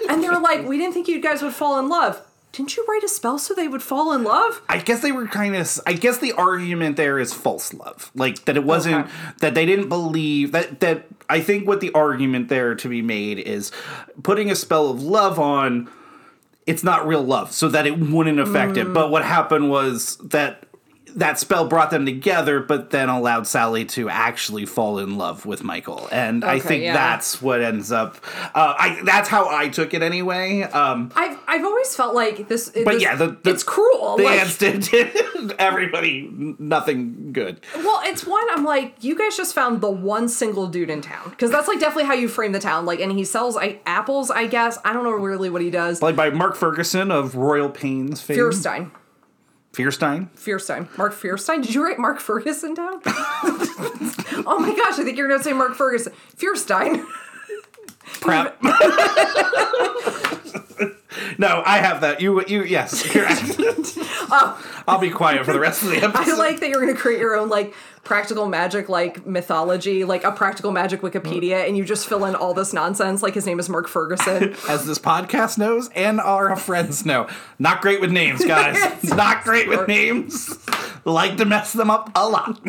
and 0.09 0.23
they 0.23 0.29
were 0.29 0.39
like, 0.51 0.67
"We 0.67 0.79
didn't 0.79 0.95
think 0.95 1.09
you 1.09 1.21
guys 1.21 1.43
would 1.43 1.55
fall 1.55 1.79
in 1.79 1.89
love. 1.89 2.21
Didn't 2.53 2.77
you 2.77 2.85
write 2.89 3.03
a 3.03 3.09
spell 3.09 3.39
so 3.39 3.55
they 3.55 3.67
would 3.69 3.83
fall 3.83 4.13
in 4.13 4.23
love?" 4.25 4.63
I 4.69 4.79
guess 4.79 5.01
they 5.01 5.13
were 5.13 5.27
kind 5.27 5.57
of. 5.57 5.81
I 5.87 5.95
guess 5.95 6.19
the 6.19 6.33
argument 6.33 6.97
there 6.97 7.19
is 7.19 7.33
false 7.33 7.73
love, 7.73 8.11
like 8.15 8.45
that 8.45 8.57
it 8.57 8.65
wasn't 8.65 9.07
Okay. 9.07 9.11
that 9.41 9.55
they 9.55 9.67
didn't 9.67 9.89
believe 9.89 10.53
that. 10.53 10.81
That 10.81 11.07
I 11.31 11.41
think 11.41 11.67
what 11.67 11.81
the 11.81 11.91
argument 11.95 12.49
there 12.49 12.75
to 12.75 12.89
be 12.89 13.01
made 13.03 13.39
is 13.39 13.73
putting 14.23 14.51
a 14.51 14.55
spell 14.55 14.91
of 14.91 15.03
love 15.03 15.39
on. 15.39 15.89
It's 16.65 16.85
not 16.85 17.09
real 17.09 17.23
love, 17.25 17.51
so 17.53 17.69
that 17.69 17.87
it 17.87 17.99
wouldn't 17.99 18.39
affect 18.39 18.77
it. 18.77 18.87
Mm. 18.87 18.95
But 18.95 19.11
what 19.11 19.25
happened 19.25 19.69
was 19.69 20.17
that 20.19 20.65
that 21.17 21.39
spell 21.39 21.67
brought 21.67 21.91
them 21.91 22.05
together, 22.07 22.61
but 22.61 22.91
then 22.91 23.09
allowed 23.09 23.47
Sally 23.47 23.85
to 23.87 24.09
actually 24.09 24.67
fall 24.67 24.99
in 24.99 25.17
love 25.17 25.47
with 25.47 25.63
Michael, 25.63 26.09
and 26.11 26.45
I 26.45 26.59
think 26.59 26.85
yeah. 26.85 26.93
that's 26.93 27.41
what 27.41 27.63
ends 27.63 27.93
up. 27.93 28.17
Uh, 28.55 28.75
I 28.79 29.01
that's 29.05 29.29
how 29.29 29.49
I 29.49 29.69
took 29.69 29.95
it 29.95 30.03
anyway. 30.03 30.63
Um, 30.63 31.13
I've 31.15 31.39
I've 31.47 31.65
always 31.65 31.95
felt 31.95 32.15
like 32.15 32.49
this. 32.49 32.69
but 32.69 32.85
this- 32.85 33.03
yeah, 33.03 33.17
the, 33.17 33.37
the 33.43 33.51
it's 33.51 33.63
cruel. 33.63 34.17
The 34.17 34.25
like, 34.25 34.59
did, 34.59 34.83
did 34.83 35.53
everybody 35.59 36.29
nothing 36.59 37.33
good. 37.33 37.61
Well, 37.77 38.01
it's 38.05 38.27
one 38.27 38.45
I'm 38.51 38.65
like, 38.65 39.03
you 39.03 39.17
guys 39.17 39.37
just 39.37 39.55
found 39.55 39.81
the 39.81 39.91
one 39.91 40.29
single 40.29 40.67
dude 40.67 40.91
in 40.91 41.01
town 41.01 41.31
because 41.31 41.51
that's 41.51 41.69
like 41.69 41.81
definitely 41.81 42.05
how 42.05 42.15
you 42.15 42.29
frame 42.29 42.53
the 42.53 42.61
town. 42.61 42.87
Like, 42.87 43.01
and 43.01 43.13
he 43.13 43.25
sells 43.25 43.57
I, 43.57 43.81
apples, 43.87 44.31
I 44.31 44.47
guess. 44.47 44.79
I 44.85 44.93
don't 44.93 45.05
know 45.05 45.11
really 45.11 45.51
what 45.51 45.63
he 45.63 45.71
does. 45.71 45.99
Played 45.99 46.17
by 46.17 46.31
Mark 46.31 46.57
Ferguson 46.57 47.11
of 47.11 47.35
Royal 47.35 47.69
Pains 47.69 48.21
fame. 48.21 48.37
Feuerstein, 48.37 48.93
Feuerstein. 49.73 50.29
Feuerstein, 50.35 50.89
Mark 50.99 51.15
Feuerstein. 51.15 51.63
Did 51.63 51.75
you 51.75 51.83
write 51.85 51.99
Mark 51.99 52.21
Ferguson 52.21 52.75
down? 52.75 53.01
oh 53.07 54.59
my 54.61 54.75
gosh, 54.77 54.99
I 54.99 55.05
think 55.05 55.17
you're 55.17 55.29
gonna 55.29 55.43
say 55.43 55.55
Mark 55.55 55.75
Ferguson. 55.75 56.13
Feuerstein. 56.37 57.07
Prep. 58.21 58.61
no, 61.39 61.63
I 61.65 61.79
have 61.79 62.01
that. 62.01 62.21
You, 62.21 62.45
you, 62.47 62.65
yes, 62.65 63.15
you're 63.15 63.25
right. 63.25 63.99
Oh. 64.35 64.83
I'll 64.89 64.99
be 64.99 65.11
quiet 65.11 65.45
for 65.45 65.53
the 65.53 65.61
rest 65.61 65.83
of 65.83 65.91
the 65.91 65.99
episode. 65.99 66.13
Oh. 66.33 66.35
I 66.35 66.39
like 66.39 66.61
that 66.61 66.71
you're 66.71 66.81
gonna 66.81 66.97
create 66.97 67.21
your 67.21 67.37
own 67.37 67.49
like 67.49 67.75
practical 68.03 68.47
magic 68.47 68.89
like 68.89 69.27
mythology, 69.27 70.05
like 70.05 70.25
a 70.25 70.33
practical 70.33 70.73
magic 70.73 71.03
Wikipedia, 71.03 71.67
and 71.67 71.77
you 71.77 71.85
just 71.85 72.09
fill 72.09 72.25
in 72.25 72.35
all 72.35 72.55
this 72.55 72.73
nonsense. 72.73 73.23
Like 73.23 73.35
his 73.35 73.47
name 73.47 73.61
is 73.61 73.69
Mark 73.69 73.89
Ferguson. 73.89 74.55
as 74.69 74.87
this 74.87 74.99
podcast 74.99 75.59
knows 75.59 75.91
and 75.95 76.21
our 76.21 76.57
friends 76.57 77.05
know. 77.05 77.29
Not 77.59 77.83
great 77.83 78.01
with 78.01 78.11
names, 78.11 78.45
guys. 78.45 79.05
Not 79.05 79.45
great 79.45 79.69
with 79.69 79.87
names. 79.87 80.59
Like 81.05 81.37
to 81.37 81.45
mess 81.45 81.73
them 81.73 81.91
up 81.91 82.11
a 82.15 82.29
lot. 82.29 82.61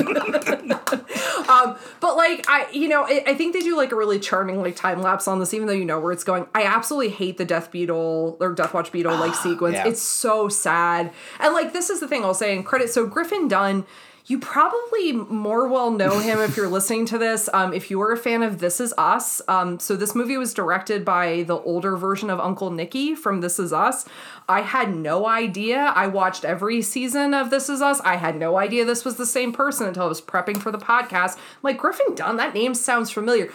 Um, 1.50 1.76
but 2.00 2.16
like 2.16 2.46
I, 2.48 2.68
you 2.72 2.88
know, 2.88 3.04
I, 3.04 3.24
I 3.28 3.34
think 3.36 3.54
they 3.54 3.60
do 3.60 3.76
like 3.78 3.92
a 3.92 3.96
really 3.96 4.20
charming 4.20 4.62
like 4.62 4.76
time 4.76 5.02
lapse 5.02 5.28
on 5.28 5.40
this, 5.40 5.54
even 5.54 5.68
though 5.68 5.74
you 5.74 5.86
know 5.86 6.00
where 6.00 6.12
it's 6.12 6.24
going. 6.24 6.48
I 6.56 6.64
absolutely 6.64 7.10
hate 7.10 7.38
the 7.38 7.46
Death 7.46 7.72
Beetle 7.72 8.33
or 8.40 8.54
Death 8.54 8.74
Watch 8.74 8.92
Beetle 8.92 9.16
like 9.18 9.36
sequence. 9.36 9.76
Yeah. 9.76 9.88
It's 9.88 10.02
so 10.02 10.48
sad. 10.50 11.12
And 11.40 11.54
like 11.54 11.74
this 11.74 11.90
is 11.90 12.00
the 12.00 12.08
thing 12.08 12.24
I'll 12.24 12.34
say 12.34 12.56
in 12.56 12.64
credit. 12.64 12.90
So 12.90 13.06
Griffin 13.06 13.48
Dunne. 13.48 13.86
You 14.26 14.40
probably 14.40 15.12
more 15.12 15.68
well 15.68 15.92
know 15.92 16.20
him 16.20 16.40
if 16.40 16.56
you're 16.56 16.70
listening 16.70 17.06
to 17.08 17.18
this. 17.18 17.50
Um, 17.54 17.74
if 17.74 17.92
you 17.92 18.00
were 18.00 18.14
a 18.14 18.18
fan 18.18 18.42
of 18.42 18.60
This 18.60 18.80
Is 18.80 18.94
Us, 18.98 19.42
um, 19.50 19.80
so 19.80 19.98
this 19.98 20.16
movie 20.16 20.38
was 20.38 20.54
directed 20.54 21.04
by 21.04 21.44
the 21.44 21.58
older 21.58 21.98
version 21.98 22.30
of 22.30 22.40
Uncle 22.40 22.72
Nicky 22.72 23.16
from 23.16 23.42
This 23.42 23.60
Is 23.60 23.74
Us. 23.74 24.06
I 24.48 24.62
had 24.62 24.96
no 24.96 25.28
idea. 25.28 25.92
I 25.94 26.08
watched 26.08 26.46
every 26.46 26.82
season 26.82 27.34
of 27.34 27.50
This 27.50 27.68
Is 27.68 27.82
Us. 27.82 28.00
I 28.06 28.16
had 28.16 28.38
no 28.38 28.58
idea 28.58 28.86
this 28.86 29.04
was 29.04 29.18
the 29.18 29.26
same 29.26 29.52
person 29.52 29.88
until 29.88 30.04
I 30.04 30.08
was 30.08 30.22
prepping 30.22 30.58
for 30.58 30.72
the 30.72 30.78
podcast. 30.78 31.36
I'm 31.36 31.62
like 31.62 31.78
Griffin 31.78 32.16
Dunne, 32.16 32.38
that 32.38 32.54
name 32.54 32.76
sounds 32.76 33.12
familiar. 33.12 33.52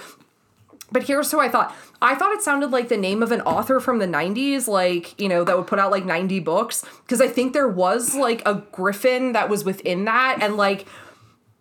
But 0.91 1.05
here's 1.05 1.31
who 1.31 1.41
I 1.41 1.49
thought. 1.49 1.75
I 2.01 2.15
thought 2.15 2.33
it 2.33 2.43
sounded 2.43 2.71
like 2.71 2.89
the 2.89 2.97
name 2.97 3.23
of 3.23 3.33
an 3.33 3.41
author 3.43 3.81
from 3.81 3.99
the 3.99 4.07
90s, 4.07 4.69
like, 4.69 5.21
you 5.21 5.29
know, 5.29 5.45
that 5.45 5.57
would 5.57 5.67
put 5.67 5.79
out 5.79 5.91
like 5.91 6.05
90 6.05 6.41
books. 6.41 6.85
Because 7.03 7.21
I 7.21 7.29
think 7.29 7.53
there 7.53 7.69
was 7.69 8.15
like 8.15 8.43
a 8.47 8.63
griffin 8.73 9.33
that 9.33 9.49
was 9.49 9.65
within 9.65 10.05
that. 10.07 10.39
And 10.41 10.57
like, 10.57 10.87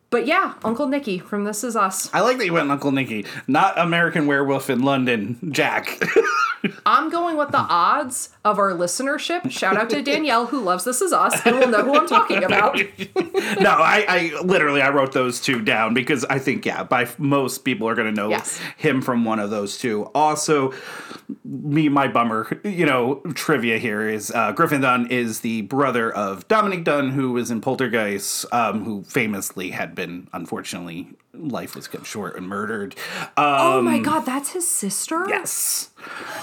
but 0.10 0.26
yeah, 0.26 0.54
Uncle 0.64 0.88
Nicky 0.88 1.20
from 1.20 1.44
This 1.44 1.64
Is 1.64 1.76
Us. 1.76 2.14
I 2.14 2.22
like 2.22 2.38
that 2.38 2.46
you 2.46 2.54
went 2.54 2.72
Uncle 2.72 2.92
Nicky, 2.92 3.26
not 3.48 3.78
American 3.78 4.26
Werewolf 4.28 4.70
in 4.70 4.82
London, 4.84 5.38
Jack. 5.52 6.02
I'm 6.86 7.10
going 7.10 7.38
with 7.38 7.52
the 7.52 7.58
odds 7.60 8.30
of 8.46 8.60
our 8.60 8.72
listenership. 8.72 9.52
Shout 9.52 9.78
out 9.78 9.90
to 9.92 10.02
Danielle 10.02 10.48
who 10.48 10.60
loves 10.62 10.84
This 10.84 11.02
Is 11.02 11.14
Us 11.14 11.40
and 11.46 11.58
will 11.60 11.68
know 11.68 11.84
who 11.84 11.96
I'm 11.96 12.08
talking 12.08 12.44
about. 12.44 12.76
no, 13.60 13.70
I, 13.70 14.06
I 14.08 14.42
literally 14.44 14.82
I 14.82 14.90
wrote 14.90 15.12
those 15.14 15.40
two 15.42 15.62
down 15.62 15.94
because 15.94 16.26
I 16.26 16.40
think 16.40 16.66
yeah, 16.66 16.84
by 16.84 17.08
most 17.18 17.60
people 17.60 17.88
are 17.88 17.96
going 17.96 18.14
to 18.14 18.22
know 18.22 18.30
Yes. 18.30 18.60
him 18.78 19.02
from 19.02 19.24
one 19.26 19.40
of 19.40 19.50
those 19.50 19.78
two. 19.78 20.04
Also, 20.16 20.74
me 21.44 21.90
my 21.90 22.08
bummer, 22.08 22.60
you 22.64 22.86
know, 22.86 23.16
trivia 23.36 23.78
here 23.78 24.08
is 24.08 24.32
uh, 24.32 24.52
Griffin 24.54 24.82
Dunne 24.82 25.08
is 25.08 25.42
the 25.42 25.62
brother 25.64 26.12
of 26.12 26.48
Dominique 26.48 26.84
Dunne, 26.86 27.12
who 27.12 27.32
was 27.34 27.52
in 27.52 27.62
Poltergeist, 27.62 28.46
um, 28.54 28.84
who 28.84 29.04
famously 29.04 29.72
had 29.72 29.94
been 29.96 30.28
unfortunately 30.34 31.08
life 31.34 31.76
was 31.76 31.88
cut 31.88 32.04
short 32.06 32.36
and 32.36 32.48
murdered. 32.48 32.96
Um, 33.36 33.46
Oh 33.78 33.82
my 33.82 34.00
god, 34.00 34.22
that's 34.22 34.54
his 34.54 34.68
sister? 34.68 35.26
Yes. 35.30 35.92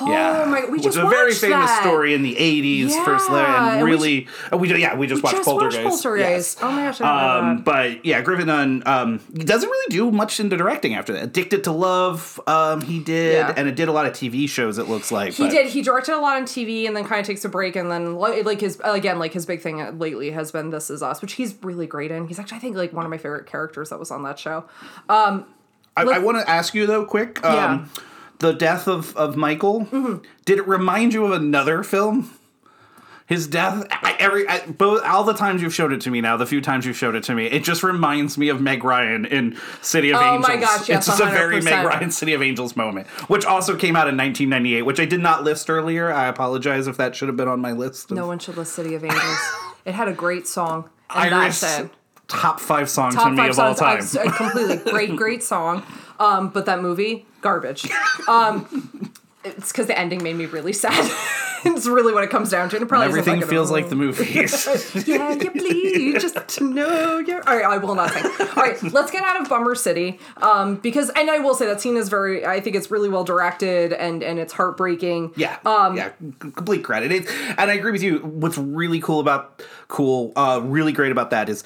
Oh 0.00 0.10
yeah. 0.10 0.44
my- 0.48 0.64
we 0.64 0.72
Which 0.72 0.82
just 0.82 0.96
is 0.98 1.04
a 1.04 1.06
very 1.08 1.32
famous 1.32 1.70
that. 1.70 1.82
story 1.82 2.14
in 2.14 2.22
the 2.22 2.34
80s 2.34 3.04
first 3.04 3.30
Yeah, 3.30 3.68
and 3.68 3.76
and 3.76 3.84
we 3.84 3.90
really 3.90 4.26
oh, 4.52 4.56
we, 4.56 4.74
yeah, 4.76 4.96
we 4.96 5.06
just 5.06 5.22
watched 5.22 5.36
just 5.36 5.46
watched 5.48 5.60
Poltergeist. 5.60 5.88
Poltergeist. 6.02 6.58
Yes. 6.58 6.62
Oh 6.62 6.70
my 6.72 6.84
gosh, 6.84 7.00
I 7.00 7.38
Um, 7.38 7.62
but 7.62 8.04
yeah, 8.04 8.20
Griffin 8.20 8.48
Dunne 8.48 8.82
um, 8.86 9.20
doesn't 9.32 9.68
really 9.68 9.86
do 9.90 10.10
much 10.10 10.40
into 10.40 10.56
directing 10.56 10.94
after 10.94 11.12
that. 11.12 11.22
Addicted 11.22 11.64
to 11.64 11.72
Love, 11.72 12.40
um, 12.48 12.80
he 12.80 12.98
did, 12.98 13.34
Yeah. 13.34 13.54
and 13.56 13.68
it 13.68 13.76
did 13.76 13.88
a 13.88 13.92
lot 13.92 14.06
of 14.06 14.12
TV 14.12 14.48
shows. 14.48 14.78
It 14.78 14.88
looks 14.88 15.12
like 15.12 15.34
He 15.34 15.44
but- 15.44 15.50
did. 15.52 15.66
He 15.68 15.82
directed 15.82 16.14
a 16.14 16.18
lot 16.20 16.36
on 16.36 16.44
TV 16.44 16.86
and 16.86 16.96
then 16.96 17.04
kind 17.04 17.20
of 17.20 17.26
takes 17.26 17.44
a 17.44 17.48
break 17.48 17.76
and 17.76 17.90
then 17.90 18.16
like 18.16 18.60
his 18.60 18.80
again 18.84 19.18
like 19.18 19.32
his 19.32 19.46
big 19.46 19.60
thing 19.62 19.98
lately 19.98 20.30
has 20.32 20.50
been 20.50 20.70
This 20.70 20.90
Is 20.90 21.02
Us, 21.02 21.22
which 21.22 21.34
he's 21.34 21.54
really 21.62 21.86
great 21.86 22.10
in. 22.10 22.26
He's 22.26 22.38
actually 22.38 22.58
I 22.58 22.60
think 22.60 22.76
like 22.76 22.92
one 22.92 23.04
of 23.04 23.10
my 23.10 23.18
favorite 23.18 23.46
characters 23.46 23.90
that 23.90 23.98
was 24.00 24.10
on 24.10 24.22
that 24.24 24.38
show. 24.38 24.64
I, 25.96 26.02
I 26.02 26.18
want 26.18 26.38
to 26.38 26.50
ask 26.50 26.74
you 26.74 26.86
though, 26.86 27.04
quick. 27.04 27.44
Um, 27.44 27.54
Yeah. 27.54 28.02
Mm-hmm. 28.44 28.52
The 28.52 28.58
death 28.58 28.88
of 28.88 29.16
of 29.16 29.36
Michael. 29.36 30.20
Did 30.44 30.58
it 30.58 30.66
remind 30.68 31.14
you 31.14 31.24
of 31.24 31.32
another 31.32 31.82
film? 31.82 32.30
His 33.26 33.46
death, 33.46 33.86
I, 33.90 34.16
every 34.18 34.46
I, 34.46 34.66
both 34.66 35.02
all 35.02 35.24
the 35.24 35.32
times 35.32 35.62
you've 35.62 35.72
showed 35.72 35.92
it 35.94 36.02
to 36.02 36.10
me 36.10 36.20
now, 36.20 36.36
the 36.36 36.44
few 36.44 36.60
times 36.60 36.84
you've 36.84 36.98
showed 36.98 37.14
it 37.14 37.22
to 37.24 37.34
me, 37.34 37.46
it 37.46 37.64
just 37.64 37.82
reminds 37.82 38.36
me 38.36 38.50
of 38.50 38.60
Meg 38.60 38.84
Ryan 38.84 39.24
in 39.24 39.56
City 39.80 40.10
of 40.10 40.20
Oh 40.20 40.34
Angels. 40.34 40.46
my 40.46 40.56
gosh, 40.56 40.88
yes, 40.90 40.98
it's 40.98 41.06
just 41.06 41.20
a 41.20 41.26
very 41.30 41.62
Meg 41.62 41.86
Ryan 41.86 42.10
City 42.10 42.34
of 42.34 42.42
Angels 42.42 42.76
moment, 42.76 43.06
which 43.30 43.46
also 43.46 43.76
came 43.76 43.96
out 43.96 44.08
in 44.08 44.16
1998, 44.18 44.82
which 44.82 45.00
I 45.00 45.06
did 45.06 45.20
not 45.20 45.42
list 45.42 45.70
earlier. 45.70 46.12
I 46.12 46.26
apologize 46.26 46.86
if 46.86 46.98
that 46.98 47.16
should 47.16 47.28
have 47.28 47.36
been 47.38 47.48
on 47.48 47.60
my 47.60 47.72
list. 47.72 48.10
Of 48.10 48.16
No 48.18 48.26
one 48.26 48.38
should 48.38 48.58
list 48.58 48.74
City 48.74 48.94
of 48.94 49.02
Angels. 49.02 49.38
it 49.86 49.92
had 49.94 50.08
a 50.08 50.12
great 50.12 50.46
song. 50.46 50.90
And 51.08 51.34
Iris, 51.34 51.62
that's 51.62 51.84
it. 51.84 51.90
top 52.28 52.60
five 52.60 52.90
songs 52.90 53.14
to 53.14 53.20
Top 53.22 53.30
me 53.30 53.38
five 53.38 53.52
of 53.52 53.58
all 53.58 53.74
time. 53.74 54.02
Completely 54.02 54.76
great, 54.92 55.16
great 55.16 55.42
song. 55.54 55.82
Um, 56.18 56.50
but 56.50 56.66
that 56.66 56.82
movie, 56.82 57.24
garbage. 57.44 57.88
Um, 58.26 59.12
it's 59.44 59.70
because 59.70 59.86
the 59.86 59.96
ending 59.98 60.22
made 60.22 60.34
me 60.36 60.46
really 60.46 60.72
sad. 60.72 60.92
it's 61.66 61.86
really 61.86 62.12
what 62.14 62.24
it 62.24 62.30
comes 62.30 62.50
down 62.50 62.70
to. 62.70 62.76
And 62.76 62.82
it 62.82 62.88
probably 62.88 63.08
Everything 63.08 63.34
fucking- 63.36 63.48
feels 63.50 63.70
like 63.70 63.90
the 63.90 63.94
movies. 63.96 64.66
yeah, 65.06 65.32
you 65.34 65.50
please 65.50 66.20
just 66.22 66.48
to 66.56 66.64
know 66.64 67.18
your. 67.18 67.46
All 67.46 67.54
right, 67.56 67.64
I 67.66 67.76
will 67.78 67.94
not 67.94 68.10
sing. 68.10 68.24
All 68.24 68.62
right, 68.62 68.82
let's 68.92 69.10
get 69.10 69.22
out 69.22 69.40
of 69.42 69.48
Bummer 69.50 69.74
City, 69.74 70.18
um, 70.38 70.76
because 70.76 71.10
and 71.10 71.30
I 71.30 71.38
will 71.38 71.54
say 71.54 71.66
that 71.66 71.80
scene 71.82 71.96
is 71.98 72.08
very. 72.08 72.46
I 72.46 72.60
think 72.60 72.74
it's 72.74 72.90
really 72.90 73.10
well 73.10 73.24
directed 73.24 73.92
and 73.92 74.22
and 74.22 74.38
it's 74.38 74.52
heartbreaking. 74.54 75.32
Yeah, 75.36 75.58
Um, 75.66 75.96
yeah, 75.96 76.10
complete 76.40 76.82
credit. 76.82 77.12
It, 77.12 77.28
and 77.58 77.70
I 77.70 77.74
agree 77.74 77.92
with 77.92 78.02
you. 78.02 78.18
What's 78.20 78.56
really 78.58 79.00
cool 79.00 79.20
about 79.20 79.62
cool, 79.88 80.32
uh, 80.36 80.60
really 80.64 80.92
great 80.92 81.12
about 81.12 81.30
that 81.30 81.48
is 81.50 81.64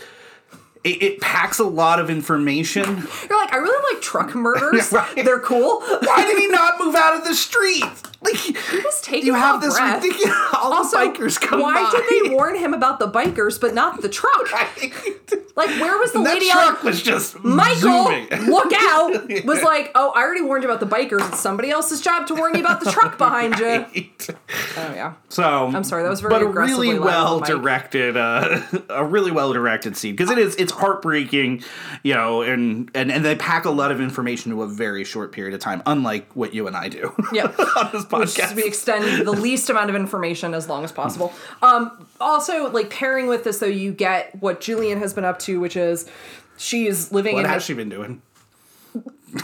it, 0.84 1.02
it 1.02 1.20
packs 1.20 1.58
a 1.58 1.64
lot 1.64 1.98
of 2.00 2.08
information. 2.10 2.84
You're 3.28 3.38
like, 3.38 3.52
I 3.52 3.56
really 3.56 3.94
like 3.94 4.02
truck 4.02 4.34
murders. 4.34 4.92
Right. 4.98 5.24
They're 5.24 5.40
cool. 5.40 5.80
Why 5.80 6.22
did 6.26 6.38
he 6.38 6.48
not 6.48 6.78
move 6.78 6.94
out 6.94 7.16
of 7.16 7.24
the 7.24 7.34
street? 7.34 7.84
Like 8.20 8.34
he 8.34 8.52
was 8.52 9.00
taking 9.00 9.26
you 9.26 9.34
have 9.34 9.60
this 9.60 9.76
breath. 9.78 10.02
ridiculous. 10.02 10.36
All 10.54 10.72
Also, 10.72 10.98
the 10.98 11.18
bikers 11.18 11.40
come 11.40 11.60
why 11.60 11.74
by. 11.74 11.90
did 11.90 12.04
they 12.30 12.34
warn 12.34 12.56
him 12.56 12.74
about 12.74 12.98
the 12.98 13.08
bikers 13.08 13.60
but 13.60 13.74
not 13.74 14.00
the 14.02 14.08
truck? 14.08 14.48
Like, 15.58 15.70
where 15.80 15.98
was 15.98 16.12
the 16.12 16.20
lady 16.20 16.28
on 16.28 16.30
the. 16.30 16.30
that 16.30 16.34
lady? 16.34 16.50
truck 16.52 16.74
like, 16.76 16.84
was 16.84 17.02
just 17.02 17.42
Michael, 17.42 18.04
zooming. 18.04 18.28
look 18.48 18.72
out! 18.72 19.44
Was 19.44 19.60
like, 19.64 19.90
oh, 19.96 20.12
I 20.14 20.22
already 20.22 20.40
warned 20.42 20.62
you 20.62 20.70
about 20.70 20.78
the 20.78 20.86
bikers. 20.86 21.28
It's 21.30 21.40
somebody 21.40 21.70
else's 21.70 22.00
job 22.00 22.28
to 22.28 22.34
warn 22.36 22.54
you 22.54 22.60
about 22.60 22.78
the 22.78 22.92
truck 22.92 23.18
behind 23.26 23.58
you. 23.58 23.84
Oh 24.76 24.92
yeah. 24.94 25.14
So 25.28 25.42
I'm 25.42 25.82
sorry, 25.82 26.04
that 26.04 26.08
was 26.08 26.20
very 26.20 26.30
but 26.30 26.42
a 26.42 26.46
really 26.46 26.96
well 26.98 27.34
on 27.34 27.42
the 27.42 27.54
mic. 27.54 27.62
directed, 27.62 28.16
uh, 28.16 28.60
a 28.88 29.04
really 29.04 29.32
well 29.32 29.52
directed 29.52 29.96
scene 29.96 30.14
because 30.14 30.30
it 30.30 30.38
is 30.38 30.54
it's 30.54 30.70
heartbreaking, 30.70 31.64
you 32.04 32.14
know, 32.14 32.42
and, 32.42 32.88
and 32.94 33.10
and 33.10 33.24
they 33.24 33.34
pack 33.34 33.64
a 33.64 33.70
lot 33.70 33.90
of 33.90 34.00
information 34.00 34.52
to 34.52 34.62
a 34.62 34.68
very 34.68 35.02
short 35.02 35.32
period 35.32 35.54
of 35.54 35.60
time, 35.60 35.82
unlike 35.86 36.30
what 36.36 36.54
you 36.54 36.68
and 36.68 36.76
I 36.76 36.88
do. 36.88 37.12
Yeah. 37.32 37.46
on 37.76 37.90
this 37.92 38.04
Which 38.04 38.28
podcast. 38.30 38.54
we 38.54 38.64
extend 38.64 39.26
the 39.26 39.32
least 39.32 39.68
amount 39.68 39.90
of 39.90 39.96
information 39.96 40.54
as 40.54 40.68
long 40.68 40.84
as 40.84 40.92
possible. 40.92 41.32
Um, 41.60 42.06
also, 42.20 42.70
like 42.70 42.90
pairing 42.90 43.26
with 43.26 43.44
this, 43.44 43.58
though, 43.58 43.66
you 43.66 43.92
get 43.92 44.40
what 44.40 44.60
Julian 44.60 44.98
has 44.98 45.14
been 45.14 45.24
up 45.24 45.38
to, 45.40 45.60
which 45.60 45.76
is 45.76 46.08
she's 46.56 47.12
living 47.12 47.34
what 47.34 47.44
in 47.44 47.50
has 47.50 47.64
she 47.64 47.74
been 47.74 47.88
doing? 47.88 48.22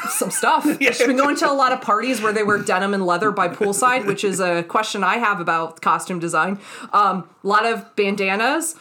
some 0.08 0.30
stuff. 0.30 0.64
She's 0.80 0.98
been 0.98 1.16
going 1.16 1.36
to 1.36 1.50
a 1.50 1.52
lot 1.52 1.72
of 1.72 1.80
parties 1.80 2.22
where 2.22 2.32
they 2.32 2.42
wear 2.42 2.58
denim 2.58 2.94
and 2.94 3.04
leather 3.04 3.30
by 3.30 3.48
poolside, 3.48 4.06
which 4.06 4.24
is 4.24 4.40
a 4.40 4.62
question 4.62 5.04
I 5.04 5.18
have 5.18 5.40
about 5.40 5.80
costume 5.80 6.18
design. 6.18 6.58
Um, 6.92 7.28
a 7.42 7.46
lot 7.46 7.66
of 7.66 7.94
bandanas, 7.96 8.76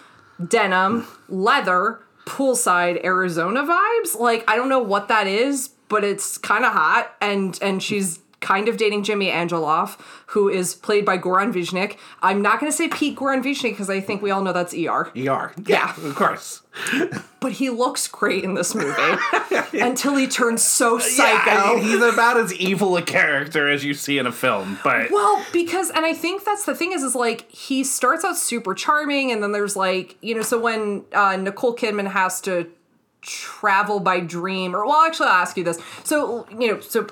denim, 0.47 1.05
leather, 1.27 1.99
poolside 2.25 3.03
Arizona 3.03 3.63
vibes. 3.63 4.17
Like 4.17 4.43
I 4.47 4.55
don't 4.55 4.69
know 4.69 4.79
what 4.79 5.07
that 5.09 5.27
is, 5.27 5.69
but 5.89 6.03
it's 6.03 6.37
kind 6.37 6.65
of 6.65 6.73
hot, 6.73 7.13
and 7.21 7.57
and 7.61 7.83
she's 7.83 8.19
kind 8.43 8.67
of 8.67 8.77
dating 8.77 9.03
Jimmy 9.03 9.31
Angelov, 9.31 9.97
who 10.27 10.49
is 10.49 10.75
played 10.75 11.05
by 11.05 11.17
Goran 11.17 11.51
Visnjic. 11.53 11.97
I'm 12.21 12.41
not 12.41 12.59
going 12.59 12.71
to 12.71 12.75
say 12.77 12.89
Pete 12.89 13.17
Goran 13.17 13.41
Visnjic 13.41 13.71
because 13.71 13.89
I 13.89 13.99
think 14.01 14.21
we 14.21 14.29
all 14.29 14.43
know 14.43 14.53
that's 14.53 14.73
ER. 14.73 15.11
ER. 15.17 15.53
Yeah. 15.65 15.95
of 15.95 16.15
course. 16.15 16.61
But 17.39 17.53
he 17.53 17.69
looks 17.69 18.07
great 18.07 18.43
in 18.43 18.55
this 18.55 18.73
movie 18.73 19.17
until 19.73 20.15
he 20.15 20.27
turns 20.27 20.63
so 20.63 20.97
psycho. 20.99 21.51
Yeah, 21.51 21.63
I 21.63 21.75
mean, 21.75 21.83
he's 21.83 22.01
about 22.01 22.37
as 22.37 22.53
evil 22.53 22.97
a 22.97 23.01
character 23.01 23.69
as 23.69 23.83
you 23.83 23.93
see 23.93 24.17
in 24.17 24.25
a 24.27 24.31
film, 24.31 24.79
but 24.83 25.11
Well, 25.11 25.43
because 25.53 25.89
and 25.91 26.05
I 26.05 26.13
think 26.13 26.43
that's 26.43 26.65
the 26.65 26.73
thing 26.75 26.91
is 26.93 27.03
is 27.03 27.15
like 27.15 27.49
he 27.51 27.83
starts 27.83 28.25
out 28.25 28.37
super 28.37 28.73
charming 28.73 29.31
and 29.31 29.43
then 29.43 29.51
there's 29.51 29.75
like, 29.75 30.17
you 30.21 30.35
know, 30.35 30.41
so 30.41 30.59
when 30.59 31.03
uh 31.13 31.35
Nicole 31.35 31.75
Kidman 31.75 32.07
has 32.07 32.41
to 32.41 32.69
travel 33.21 33.99
by 33.99 34.19
dream 34.19 34.75
or 34.75 34.85
well 34.85 35.01
actually 35.05 35.27
I'll 35.27 35.33
ask 35.41 35.55
you 35.55 35.63
this. 35.63 35.79
So, 36.03 36.47
you 36.57 36.71
know, 36.73 36.79
so 36.79 37.07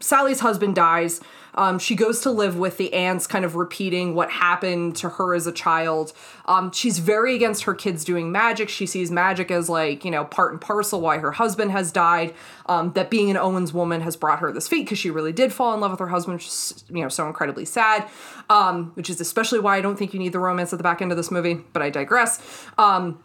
Sally's 0.00 0.40
husband 0.40 0.74
dies. 0.74 1.20
Um, 1.54 1.78
she 1.78 1.94
goes 1.94 2.20
to 2.20 2.30
live 2.30 2.56
with 2.56 2.76
the 2.76 2.92
aunts, 2.92 3.26
kind 3.26 3.44
of 3.44 3.56
repeating 3.56 4.14
what 4.14 4.30
happened 4.30 4.96
to 4.96 5.08
her 5.08 5.34
as 5.34 5.46
a 5.46 5.52
child. 5.52 6.12
Um, 6.46 6.70
she's 6.72 6.98
very 7.00 7.34
against 7.34 7.64
her 7.64 7.74
kids 7.74 8.04
doing 8.04 8.30
magic. 8.30 8.68
She 8.68 8.86
sees 8.86 9.10
magic 9.10 9.50
as 9.50 9.68
like, 9.68 10.04
you 10.04 10.10
know, 10.10 10.24
part 10.24 10.52
and 10.52 10.60
parcel 10.60 11.00
why 11.00 11.18
her 11.18 11.32
husband 11.32 11.72
has 11.72 11.90
died. 11.90 12.34
Um, 12.66 12.92
that 12.92 13.10
being 13.10 13.30
an 13.30 13.36
Owens 13.36 13.72
woman 13.72 14.00
has 14.00 14.16
brought 14.16 14.38
her 14.38 14.52
this 14.52 14.68
fate 14.68 14.84
because 14.84 14.98
she 14.98 15.10
really 15.10 15.32
did 15.32 15.52
fall 15.52 15.74
in 15.74 15.80
love 15.80 15.90
with 15.90 16.00
her 16.00 16.08
husband, 16.08 16.38
which 16.38 16.46
is, 16.46 16.84
you 16.88 17.02
know, 17.02 17.08
so 17.08 17.26
incredibly 17.26 17.64
sad. 17.64 18.08
Um, 18.48 18.92
which 18.94 19.10
is 19.10 19.20
especially 19.20 19.58
why 19.58 19.76
I 19.76 19.80
don't 19.80 19.96
think 19.96 20.14
you 20.14 20.20
need 20.20 20.32
the 20.32 20.40
romance 20.40 20.72
at 20.72 20.78
the 20.78 20.82
back 20.82 21.02
end 21.02 21.10
of 21.10 21.16
this 21.16 21.30
movie, 21.30 21.54
but 21.72 21.82
I 21.82 21.90
digress. 21.90 22.40
Um, 22.78 23.18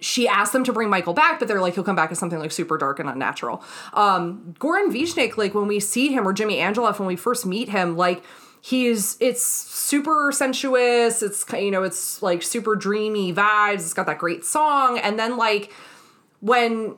she 0.00 0.28
asked 0.28 0.52
them 0.52 0.64
to 0.64 0.72
bring 0.72 0.88
Michael 0.88 1.14
back, 1.14 1.38
but 1.38 1.48
they're 1.48 1.60
like, 1.60 1.74
he'll 1.74 1.84
come 1.84 1.96
back 1.96 2.10
as 2.12 2.18
something 2.18 2.38
like 2.38 2.52
super 2.52 2.78
dark 2.78 2.98
and 2.98 3.08
unnatural. 3.08 3.62
Um, 3.92 4.54
Goran 4.58 4.92
Visnjic, 4.92 5.36
like 5.36 5.54
when 5.54 5.66
we 5.66 5.80
see 5.80 6.08
him, 6.08 6.26
or 6.26 6.32
Jimmy 6.32 6.56
Angelov, 6.56 6.98
when 6.98 7.08
we 7.08 7.16
first 7.16 7.46
meet 7.46 7.68
him, 7.68 7.96
like 7.96 8.22
he's 8.60 9.16
it's 9.20 9.42
super 9.42 10.32
sensuous. 10.32 11.22
It's 11.22 11.44
you 11.52 11.70
know, 11.70 11.82
it's 11.82 12.22
like 12.22 12.42
super 12.42 12.76
dreamy 12.76 13.32
vibes. 13.32 13.74
It's 13.74 13.94
got 13.94 14.06
that 14.06 14.18
great 14.18 14.44
song, 14.44 14.98
and 14.98 15.18
then 15.18 15.36
like 15.36 15.72
when 16.40 16.96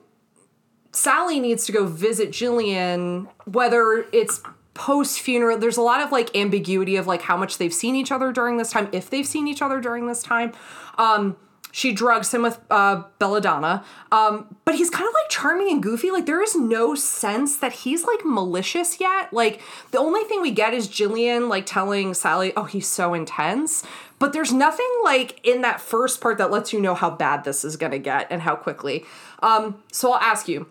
Sally 0.92 1.40
needs 1.40 1.64
to 1.66 1.72
go 1.72 1.86
visit 1.86 2.30
Jillian, 2.30 3.28
whether 3.44 4.06
it's 4.12 4.42
post 4.74 5.20
funeral, 5.20 5.58
there's 5.58 5.76
a 5.76 5.82
lot 5.82 6.00
of 6.00 6.12
like 6.12 6.34
ambiguity 6.36 6.96
of 6.96 7.06
like 7.06 7.22
how 7.22 7.36
much 7.36 7.58
they've 7.58 7.72
seen 7.72 7.94
each 7.94 8.12
other 8.12 8.32
during 8.32 8.56
this 8.56 8.70
time, 8.70 8.88
if 8.92 9.10
they've 9.10 9.26
seen 9.26 9.46
each 9.46 9.62
other 9.62 9.80
during 9.80 10.06
this 10.06 10.22
time. 10.22 10.52
Um, 10.98 11.36
she 11.72 11.92
drugs 11.92 12.32
him 12.32 12.42
with 12.42 12.60
uh, 12.70 13.04
belladonna, 13.18 13.84
um, 14.12 14.56
but 14.64 14.74
he's 14.74 14.90
kind 14.90 15.06
of 15.06 15.14
like 15.14 15.28
charming 15.30 15.70
and 15.70 15.82
goofy. 15.82 16.10
Like 16.10 16.26
there 16.26 16.42
is 16.42 16.56
no 16.56 16.94
sense 16.94 17.56
that 17.58 17.72
he's 17.72 18.04
like 18.04 18.20
malicious 18.24 19.00
yet. 19.00 19.32
Like 19.32 19.60
the 19.90 19.98
only 19.98 20.24
thing 20.24 20.40
we 20.42 20.50
get 20.50 20.74
is 20.74 20.88
Jillian 20.88 21.48
like 21.48 21.66
telling 21.66 22.14
Sally, 22.14 22.52
"Oh, 22.56 22.64
he's 22.64 22.88
so 22.88 23.14
intense." 23.14 23.84
But 24.18 24.34
there's 24.34 24.52
nothing 24.52 24.90
like 25.02 25.40
in 25.46 25.62
that 25.62 25.80
first 25.80 26.20
part 26.20 26.36
that 26.38 26.50
lets 26.50 26.72
you 26.72 26.80
know 26.80 26.94
how 26.94 27.10
bad 27.10 27.44
this 27.44 27.64
is 27.64 27.76
gonna 27.76 27.98
get 27.98 28.26
and 28.30 28.42
how 28.42 28.54
quickly. 28.56 29.04
Um, 29.42 29.82
so 29.92 30.12
I'll 30.12 30.20
ask 30.20 30.46
you, 30.46 30.68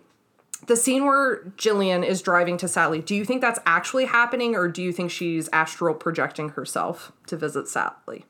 the 0.66 0.76
scene 0.76 1.04
where 1.04 1.44
Jillian 1.56 2.06
is 2.06 2.22
driving 2.22 2.56
to 2.58 2.68
Sally, 2.68 3.00
do 3.00 3.14
you 3.14 3.24
think 3.24 3.40
that's 3.40 3.58
actually 3.66 4.04
happening 4.04 4.54
or 4.54 4.68
do 4.68 4.82
you 4.82 4.92
think 4.92 5.10
she's 5.10 5.48
astral 5.52 5.94
projecting 5.94 6.50
herself 6.50 7.10
to 7.26 7.36
visit 7.36 7.66
Sally? 7.66 8.24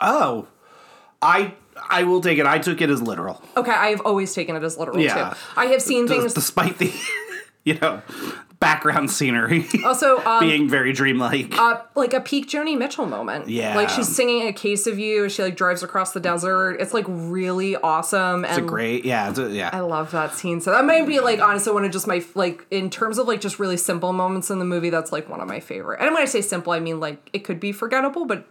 oh, 0.00 0.48
I 1.22 1.54
I 1.90 2.04
will 2.04 2.20
take 2.20 2.38
it. 2.38 2.46
I 2.46 2.58
took 2.58 2.80
it 2.80 2.90
as 2.90 3.02
literal. 3.02 3.42
Okay, 3.56 3.70
I 3.72 3.88
have 3.88 4.00
always 4.02 4.32
taken 4.34 4.56
it 4.56 4.62
as 4.62 4.76
literal 4.78 4.98
Yeah. 5.00 5.30
too. 5.30 5.36
I 5.56 5.66
have 5.66 5.82
seen 5.82 6.08
things 6.08 6.32
despite 6.34 6.78
the 6.78 6.92
you 7.64 7.74
know 7.74 8.02
background 8.58 9.10
scenery 9.10 9.66
also 9.84 10.18
um 10.24 10.40
being 10.40 10.66
very 10.66 10.90
dreamlike. 10.94 11.54
uh, 11.58 11.78
like 11.94 12.14
a 12.14 12.20
peak 12.22 12.48
Joni 12.48 12.76
Mitchell 12.76 13.04
moment. 13.04 13.48
Yeah. 13.50 13.76
Like 13.76 13.90
she's 13.90 14.08
singing 14.14 14.48
a 14.48 14.52
case 14.52 14.86
of 14.86 14.98
you, 14.98 15.26
as 15.26 15.32
she 15.32 15.42
like 15.42 15.56
drives 15.56 15.82
across 15.82 16.12
the 16.12 16.20
desert. 16.20 16.76
It's 16.80 16.94
like 16.94 17.04
really 17.08 17.76
awesome 17.76 18.44
and 18.46 18.46
it's 18.46 18.58
a 18.58 18.62
Great, 18.62 19.04
yeah, 19.04 19.28
it's 19.28 19.38
a- 19.38 19.50
yeah. 19.50 19.68
I 19.72 19.80
love 19.80 20.10
that 20.12 20.34
scene. 20.34 20.60
So 20.62 20.70
that 20.72 20.84
might 20.86 21.06
be 21.06 21.20
like 21.20 21.40
honestly 21.40 21.72
one 21.72 21.84
of 21.84 21.90
just 21.92 22.06
my 22.06 22.24
like 22.34 22.66
in 22.70 22.88
terms 22.88 23.18
of 23.18 23.28
like 23.28 23.40
just 23.42 23.58
really 23.58 23.76
simple 23.76 24.12
moments 24.14 24.50
in 24.50 24.58
the 24.58 24.64
movie. 24.64 24.88
That's 24.90 25.12
like 25.12 25.28
one 25.28 25.40
of 25.40 25.48
my 25.48 25.60
favorite. 25.60 26.00
And 26.00 26.14
when 26.14 26.22
I 26.22 26.26
say 26.26 26.40
simple, 26.40 26.72
I 26.72 26.80
mean 26.80 26.98
like 26.98 27.28
it 27.34 27.40
could 27.40 27.60
be 27.60 27.72
forgettable, 27.72 28.24
but 28.24 28.46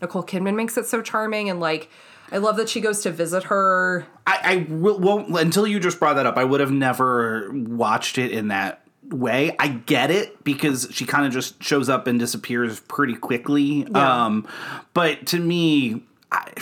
Nicole 0.00 0.22
Kidman 0.24 0.54
makes 0.54 0.76
it 0.78 0.86
so 0.86 1.02
charming 1.02 1.50
and 1.50 1.58
like 1.58 1.90
I 2.30 2.38
love 2.38 2.56
that 2.56 2.68
she 2.68 2.80
goes 2.80 3.00
to 3.02 3.10
visit 3.10 3.44
her. 3.44 4.06
I, 4.26 4.38
I 4.42 4.66
will, 4.72 4.98
won't 4.98 5.30
until 5.38 5.66
you 5.66 5.80
just 5.80 5.98
brought 5.98 6.14
that 6.14 6.26
up. 6.26 6.36
I 6.36 6.44
would 6.44 6.60
have 6.60 6.70
never 6.70 7.50
watched 7.52 8.18
it 8.18 8.32
in 8.32 8.48
that 8.48 8.82
way. 9.08 9.56
I 9.58 9.68
get 9.68 10.10
it 10.10 10.44
because 10.44 10.88
she 10.90 11.06
kind 11.06 11.26
of 11.26 11.32
just 11.32 11.62
shows 11.62 11.88
up 11.88 12.06
and 12.06 12.18
disappears 12.18 12.80
pretty 12.80 13.14
quickly. 13.14 13.86
Yeah. 13.90 14.24
Um, 14.26 14.46
but 14.92 15.26
to 15.28 15.40
me, 15.40 16.02
I, 16.30 16.52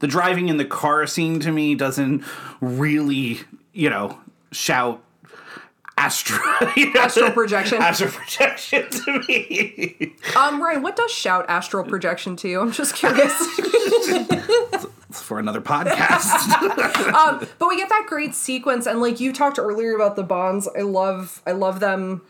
the 0.00 0.06
driving 0.06 0.48
in 0.48 0.56
the 0.56 0.64
car 0.64 1.06
scene 1.06 1.40
to 1.40 1.52
me 1.52 1.74
doesn't 1.74 2.24
really, 2.60 3.40
you 3.72 3.90
know, 3.90 4.18
shout 4.50 5.02
astral 5.98 6.40
Astral 6.96 7.30
projection. 7.32 7.82
astral 7.82 8.10
projection 8.10 8.88
to 8.90 9.18
me. 9.28 10.14
Um, 10.34 10.62
Ryan, 10.62 10.82
what 10.82 10.96
does 10.96 11.12
shout 11.12 11.44
astral 11.48 11.84
projection 11.84 12.34
to 12.36 12.48
you? 12.48 12.60
I'm 12.60 12.72
just 12.72 12.94
curious. 12.94 13.32
For 15.20 15.38
another 15.38 15.60
podcast. 15.60 16.48
Um, 17.12 17.46
but 17.58 17.68
we 17.68 17.76
get 17.76 17.88
that 17.90 18.06
great 18.08 18.34
sequence, 18.34 18.86
and 18.86 19.00
like 19.00 19.20
you 19.20 19.32
talked 19.32 19.58
earlier 19.58 19.94
about 19.94 20.16
the 20.16 20.22
bonds. 20.22 20.68
I 20.76 20.80
love, 20.82 21.42
I 21.46 21.52
love 21.52 21.80
them. 21.80 22.22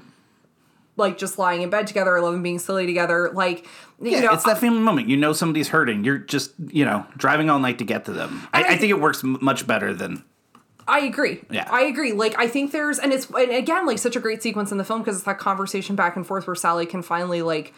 Like 0.97 1.19
just 1.19 1.39
lying 1.39 1.63
in 1.63 1.71
bed 1.71 1.87
together. 1.87 2.17
I 2.17 2.21
love 2.21 2.33
them 2.33 2.43
being 2.43 2.59
silly 2.59 2.85
together. 2.87 3.31
Like 3.33 3.65
you 4.01 4.11
Yeah, 4.11 4.21
know, 4.21 4.33
it's 4.33 4.45
that 4.45 4.59
family 4.59 4.81
moment. 4.81 5.09
You 5.09 5.17
know 5.17 5.33
somebody's 5.33 5.69
hurting. 5.69 6.05
You're 6.05 6.19
just, 6.19 6.53
you 6.69 6.85
know, 6.85 7.07
driving 7.17 7.49
all 7.49 7.59
night 7.59 7.79
to 7.79 7.85
get 7.85 8.05
to 8.07 8.13
them. 8.13 8.47
I, 8.53 8.63
I 8.65 8.77
think 8.77 8.91
it 8.91 9.01
works 9.01 9.23
much 9.23 9.67
better 9.67 9.95
than. 9.95 10.25
I 10.89 11.01
agree. 11.01 11.41
Yeah. 11.51 11.69
I 11.71 11.83
agree. 11.83 12.13
Like 12.13 12.37
I 12.39 12.49
think 12.49 12.73
there's 12.73 12.99
and 12.99 13.13
it's 13.13 13.31
and 13.31 13.51
again 13.53 13.87
like 13.87 13.99
such 13.99 14.17
a 14.17 14.21
great 14.21 14.43
sequence 14.43 14.73
in 14.73 14.79
the 14.79 14.85
film 14.85 15.01
because 15.01 15.17
it's 15.17 15.25
that 15.27 15.39
conversation 15.39 15.95
back 15.97 16.17
and 16.17 16.27
forth 16.27 16.47
where 16.47 16.57
Sally 16.57 16.87
can 16.87 17.03
finally 17.03 17.41
like 17.41 17.73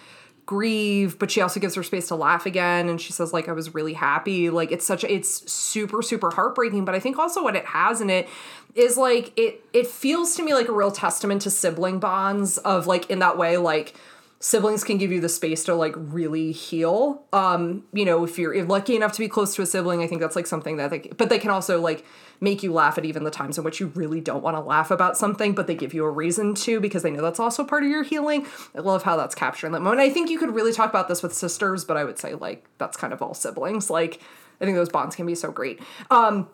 grieve 0.47 1.19
but 1.19 1.31
she 1.31 1.41
also 1.41 1.59
gives 1.59 1.75
her 1.75 1.83
space 1.83 2.09
to 2.09 2.15
laugh 2.15 2.45
again 2.45 2.89
and 2.89 3.01
she 3.01 3.13
says 3.13 3.33
like 3.33 3.49
I 3.49 3.53
was 3.53 3.75
really 3.75 3.95
happy. 3.95 4.51
Like 4.51 4.73
it's 4.73 4.85
such 4.85 5.05
it's 5.05 5.51
super 5.51 6.03
super 6.03 6.31
heartbreaking 6.31 6.85
but 6.85 6.95
I 6.95 7.01
think 7.01 7.19
also 7.19 7.43
what 7.43 7.57
it 7.57 7.65
has 7.67 8.01
in 8.01 8.11
it 8.11 8.29
is 8.75 8.97
like 8.97 9.33
it 9.39 9.65
it 9.73 9.87
feels 9.87 10.37
to 10.37 10.43
me 10.43 10.53
like 10.55 10.69
a 10.69 10.73
real 10.73 10.91
testament 10.91 11.43
to 11.43 11.51
sibling 11.51 11.99
bonds 11.99 12.59
of 12.59 12.87
like 12.87 13.09
in 13.11 13.21
that 13.21 13.39
way 13.39 13.57
like 13.57 13.95
siblings 14.41 14.85
can 14.85 14.99
give 14.99 15.11
you 15.11 15.21
the 15.21 15.29
space 15.29 15.65
to 15.65 15.75
like 15.75 15.95
really 15.97 16.53
heal. 16.53 17.23
Um 17.33 17.85
you 17.93 18.05
know 18.05 18.25
if 18.25 18.39
you're 18.39 18.65
lucky 18.65 18.97
enough 18.97 19.13
to 19.13 19.21
be 19.21 19.29
close 19.29 19.55
to 19.55 19.63
a 19.63 19.67
sibling 19.67 20.03
i 20.03 20.07
think 20.07 20.21
that's 20.21 20.37
like 20.37 20.47
something 20.47 20.77
that 20.77 20.91
they 20.91 20.99
but 21.17 21.31
they 21.31 21.39
can 21.39 21.51
also 21.51 21.81
like 21.81 22.05
make 22.45 22.63
you 22.63 22.73
laugh 22.73 22.97
at 22.99 23.05
even 23.05 23.25
the 23.25 23.31
times 23.31 23.59
in 23.59 23.65
which 23.65 23.81
you 23.81 23.89
really 23.97 24.21
don't 24.21 24.43
want 24.43 24.57
to 24.57 24.61
laugh 24.61 24.91
about 24.91 25.17
something 25.17 25.55
but 25.55 25.67
they 25.67 25.75
give 25.75 25.93
you 25.93 26.05
a 26.05 26.11
reason 26.11 26.55
to 26.55 26.79
because 26.79 27.03
they 27.03 27.11
know 27.11 27.23
that's 27.23 27.41
also 27.41 27.65
part 27.65 27.83
of 27.83 27.91
your 27.91 28.05
healing. 28.05 28.47
I 28.75 28.81
love 28.81 29.03
how 29.03 29.17
that's 29.17 29.35
captured 29.35 29.67
in 29.67 29.73
that 29.73 29.81
moment. 29.81 30.01
I 30.01 30.11
think 30.11 30.31
you 30.31 30.39
could 30.39 30.55
really 30.55 30.73
talk 30.73 30.91
about 30.91 31.09
this 31.09 31.23
with 31.23 31.35
sisters 31.35 31.85
but 31.85 31.97
i 31.97 32.05
would 32.05 32.19
say 32.19 32.35
like 32.35 32.65
that's 32.79 32.97
kind 32.97 33.13
of 33.13 33.21
all 33.21 33.35
siblings. 33.35 33.91
Like 33.91 34.21
i 34.61 34.65
think 34.65 34.77
those 34.77 34.91
bonds 34.91 35.17
can 35.17 35.27
be 35.27 35.35
so 35.35 35.51
great. 35.51 35.81
Um 36.11 36.49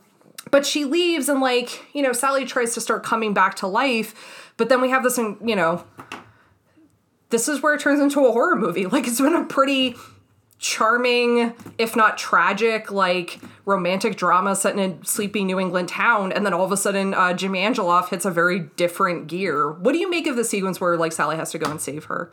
but 0.51 0.65
she 0.65 0.87
leaves 0.87 1.29
and 1.29 1.41
like 1.41 1.85
you 1.95 2.03
know 2.03 2.13
sally 2.13 2.47
tries 2.47 2.73
to 2.75 2.81
start 2.81 3.03
coming 3.03 3.35
back 3.35 3.57
to 3.57 3.67
life 3.67 4.53
but 4.57 4.71
then 4.71 4.81
we 4.81 4.89
have 4.89 5.03
this 5.03 5.19
and 5.19 5.37
you 5.47 5.55
know 5.55 5.85
this 7.31 7.49
is 7.49 7.63
where 7.63 7.75
it 7.75 7.81
turns 7.81 8.01
into 8.01 8.27
a 8.27 8.33
horror 8.33 8.57
movie. 8.57 8.87
Like 8.91 9.07
it's 9.07 9.21
been 9.21 9.35
a 9.35 9.45
pretty 9.45 9.97
charming, 10.61 11.55
if 11.79 11.97
not 11.97 12.19
tragic, 12.19 12.93
like 12.93 13.41
romantic 13.65 14.17
drama 14.17 14.55
set 14.55 14.79
in 14.79 14.79
a 14.79 15.05
sleepy 15.05 15.43
New 15.43 15.59
England 15.59 15.89
town, 15.89 16.33
and 16.33 16.45
then 16.45 16.53
all 16.53 16.65
of 16.65 16.71
a 16.71 16.77
sudden, 16.77 17.15
uh, 17.15 17.33
Jimmy 17.33 17.61
Angelov 17.61 18.11
hits 18.11 18.27
a 18.27 18.31
very 18.31 18.61
different 18.77 19.27
gear. 19.27 19.73
What 19.73 19.93
do 19.93 19.99
you 19.99 20.09
make 20.09 20.27
of 20.27 20.37
the 20.37 20.45
sequence 20.45 20.81
where 20.81 20.97
like 20.99 21.13
Sally 21.13 21.37
has 21.37 21.51
to 21.53 21.59
go 21.59 21.71
and 21.71 21.81
save 21.81 22.05
her? 22.05 22.31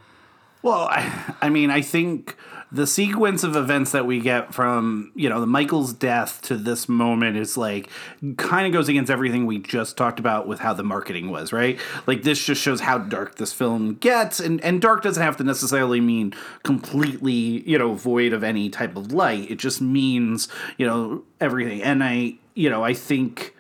Well, 0.62 0.88
I, 0.90 1.36
I 1.42 1.50
mean, 1.50 1.70
I 1.70 1.82
think 1.82 2.36
the 2.72 2.86
sequence 2.86 3.44
of 3.44 3.56
events 3.56 3.92
that 3.92 4.06
we 4.06 4.20
get 4.20 4.54
from 4.54 5.12
you 5.16 5.30
know 5.30 5.40
the 5.40 5.48
Michael's 5.48 5.94
death 5.94 6.42
to 6.42 6.58
this 6.58 6.90
moment 6.90 7.38
is 7.38 7.56
like 7.56 7.90
kind 8.36 8.68
of 8.68 8.74
goes 8.74 8.90
against 8.90 9.10
everything 9.10 9.46
we 9.46 9.60
just 9.60 9.96
talked 9.96 10.20
about 10.20 10.48
with 10.48 10.60
how 10.60 10.74
the 10.74 10.84
marketing 10.84 11.30
was, 11.30 11.54
right? 11.54 11.80
Like 12.08 12.24
this 12.24 12.44
just 12.44 12.62
shows 12.62 12.82
how 12.82 12.98
dark 12.98 13.36
this 13.36 13.54
film 13.54 13.96
gets, 13.96 14.40
and 14.40 14.62
and 14.64 14.82
dark 14.82 15.04
doesn't 15.04 15.24
have 15.24 15.38
to 15.38 15.44
necessarily 15.44 16.02
mean 16.02 16.34
completely 16.64 17.32
you 17.70 17.78
know 17.78 17.94
void 17.94 18.34
of 18.34 18.44
any 18.44 18.70
type 18.70 18.98
of 18.98 19.14
light. 19.14 19.50
It 19.50 19.60
just 19.60 19.82
means 19.82 20.50
you 20.78 20.86
know 20.86 21.24
everything, 21.40 21.82
and 21.82 22.04
I 22.04 22.36
you 22.54 22.70
know 22.70 22.84
I 22.84 22.94
think 22.94 23.56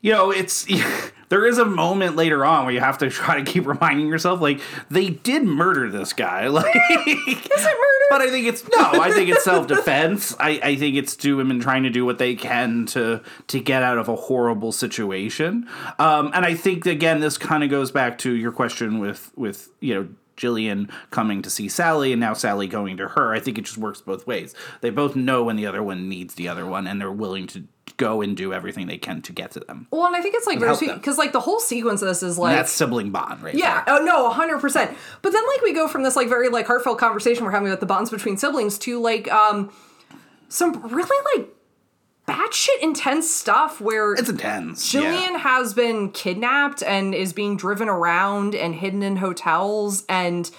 you 0.00 0.12
know 0.12 0.30
it's 0.30 0.64
there 1.30 1.46
is 1.46 1.56
a 1.58 1.64
moment 1.64 2.16
later 2.16 2.44
on 2.44 2.64
where 2.66 2.74
you 2.74 2.80
have 2.80 2.98
to 2.98 3.08
try 3.08 3.40
to 3.40 3.50
keep 3.50 3.66
reminding 3.66 4.08
yourself 4.08 4.40
like 4.40 4.60
they 4.90 5.08
did 5.08 5.44
murder 5.44 5.88
this 5.88 6.12
guy 6.12 6.46
like 6.48 6.66
Is 6.76 6.76
it 6.76 7.64
murder? 7.64 8.04
but 8.10 8.20
i 8.20 8.28
think 8.30 8.46
it's 8.46 8.62
no 8.68 9.00
i 9.00 9.10
think 9.10 9.30
it's 9.30 9.44
self-defense 9.44 10.36
I, 10.40 10.60
I 10.62 10.76
think 10.76 10.96
it's 10.96 11.16
two 11.16 11.36
women 11.38 11.60
trying 11.60 11.84
to 11.84 11.90
do 11.90 12.04
what 12.04 12.18
they 12.18 12.34
can 12.34 12.84
to 12.86 13.22
to 13.46 13.60
get 13.60 13.82
out 13.82 13.96
of 13.98 14.08
a 14.08 14.16
horrible 14.16 14.72
situation 14.72 15.66
um, 15.98 16.30
and 16.34 16.44
i 16.44 16.54
think 16.54 16.84
again 16.86 17.20
this 17.20 17.38
kind 17.38 17.64
of 17.64 17.70
goes 17.70 17.90
back 17.90 18.18
to 18.18 18.32
your 18.34 18.52
question 18.52 18.98
with 18.98 19.32
with 19.36 19.70
you 19.80 19.94
know 19.94 20.08
Jillian 20.36 20.90
coming 21.10 21.42
to 21.42 21.50
see 21.50 21.68
Sally 21.68 22.12
and 22.12 22.20
now 22.20 22.32
Sally 22.32 22.66
going 22.66 22.96
to 22.96 23.08
her. 23.08 23.34
I 23.34 23.40
think 23.40 23.58
it 23.58 23.66
just 23.66 23.76
works 23.76 24.00
both 24.00 24.26
ways. 24.26 24.54
They 24.80 24.88
both 24.88 25.14
know 25.14 25.44
when 25.44 25.56
the 25.56 25.66
other 25.66 25.82
one 25.82 26.08
needs 26.08 26.34
the 26.34 26.48
other 26.48 26.64
one 26.64 26.86
and 26.86 26.98
they're 26.98 27.12
willing 27.12 27.46
to 27.48 27.64
go 28.00 28.22
and 28.22 28.34
do 28.34 28.54
everything 28.54 28.86
they 28.86 28.96
can 28.96 29.20
to 29.20 29.32
get 29.32 29.50
to 29.52 29.60
them. 29.60 29.86
Well, 29.90 30.06
and 30.06 30.16
I 30.16 30.22
think 30.22 30.34
it's 30.34 30.46
like 30.46 30.58
very 30.58 30.74
sweet 30.74 30.94
because 30.94 31.18
like 31.18 31.32
the 31.32 31.40
whole 31.40 31.60
sequence 31.60 32.00
of 32.00 32.08
this 32.08 32.22
is 32.22 32.38
like 32.38 32.56
That's 32.56 32.72
sibling 32.72 33.10
bond, 33.10 33.42
right? 33.42 33.54
Yeah. 33.54 33.84
there. 33.84 33.96
Oh 33.96 34.04
no, 34.04 34.30
hundred 34.30 34.60
percent. 34.60 34.96
But 35.20 35.32
then 35.32 35.42
like 35.46 35.60
we 35.62 35.74
go 35.74 35.86
from 35.86 36.02
this 36.02 36.16
like 36.16 36.28
very 36.28 36.48
like 36.48 36.66
heartfelt 36.66 36.98
conversation 36.98 37.44
we're 37.44 37.50
having 37.50 37.68
about 37.68 37.80
the 37.80 37.86
bonds 37.86 38.10
between 38.10 38.38
siblings 38.38 38.78
to 38.78 38.98
like 38.98 39.30
um 39.30 39.70
some 40.48 40.80
really 40.88 41.36
like 41.36 41.48
batshit 42.26 42.80
intense 42.82 43.30
stuff 43.30 43.80
where 43.80 44.14
It's 44.14 44.30
intense. 44.30 44.90
Jillian 44.90 45.32
yeah. 45.32 45.38
has 45.38 45.74
been 45.74 46.10
kidnapped 46.10 46.82
and 46.82 47.14
is 47.14 47.34
being 47.34 47.56
driven 47.56 47.88
around 47.88 48.54
and 48.54 48.74
hidden 48.74 49.02
in 49.02 49.16
hotels 49.16 50.04
and 50.08 50.50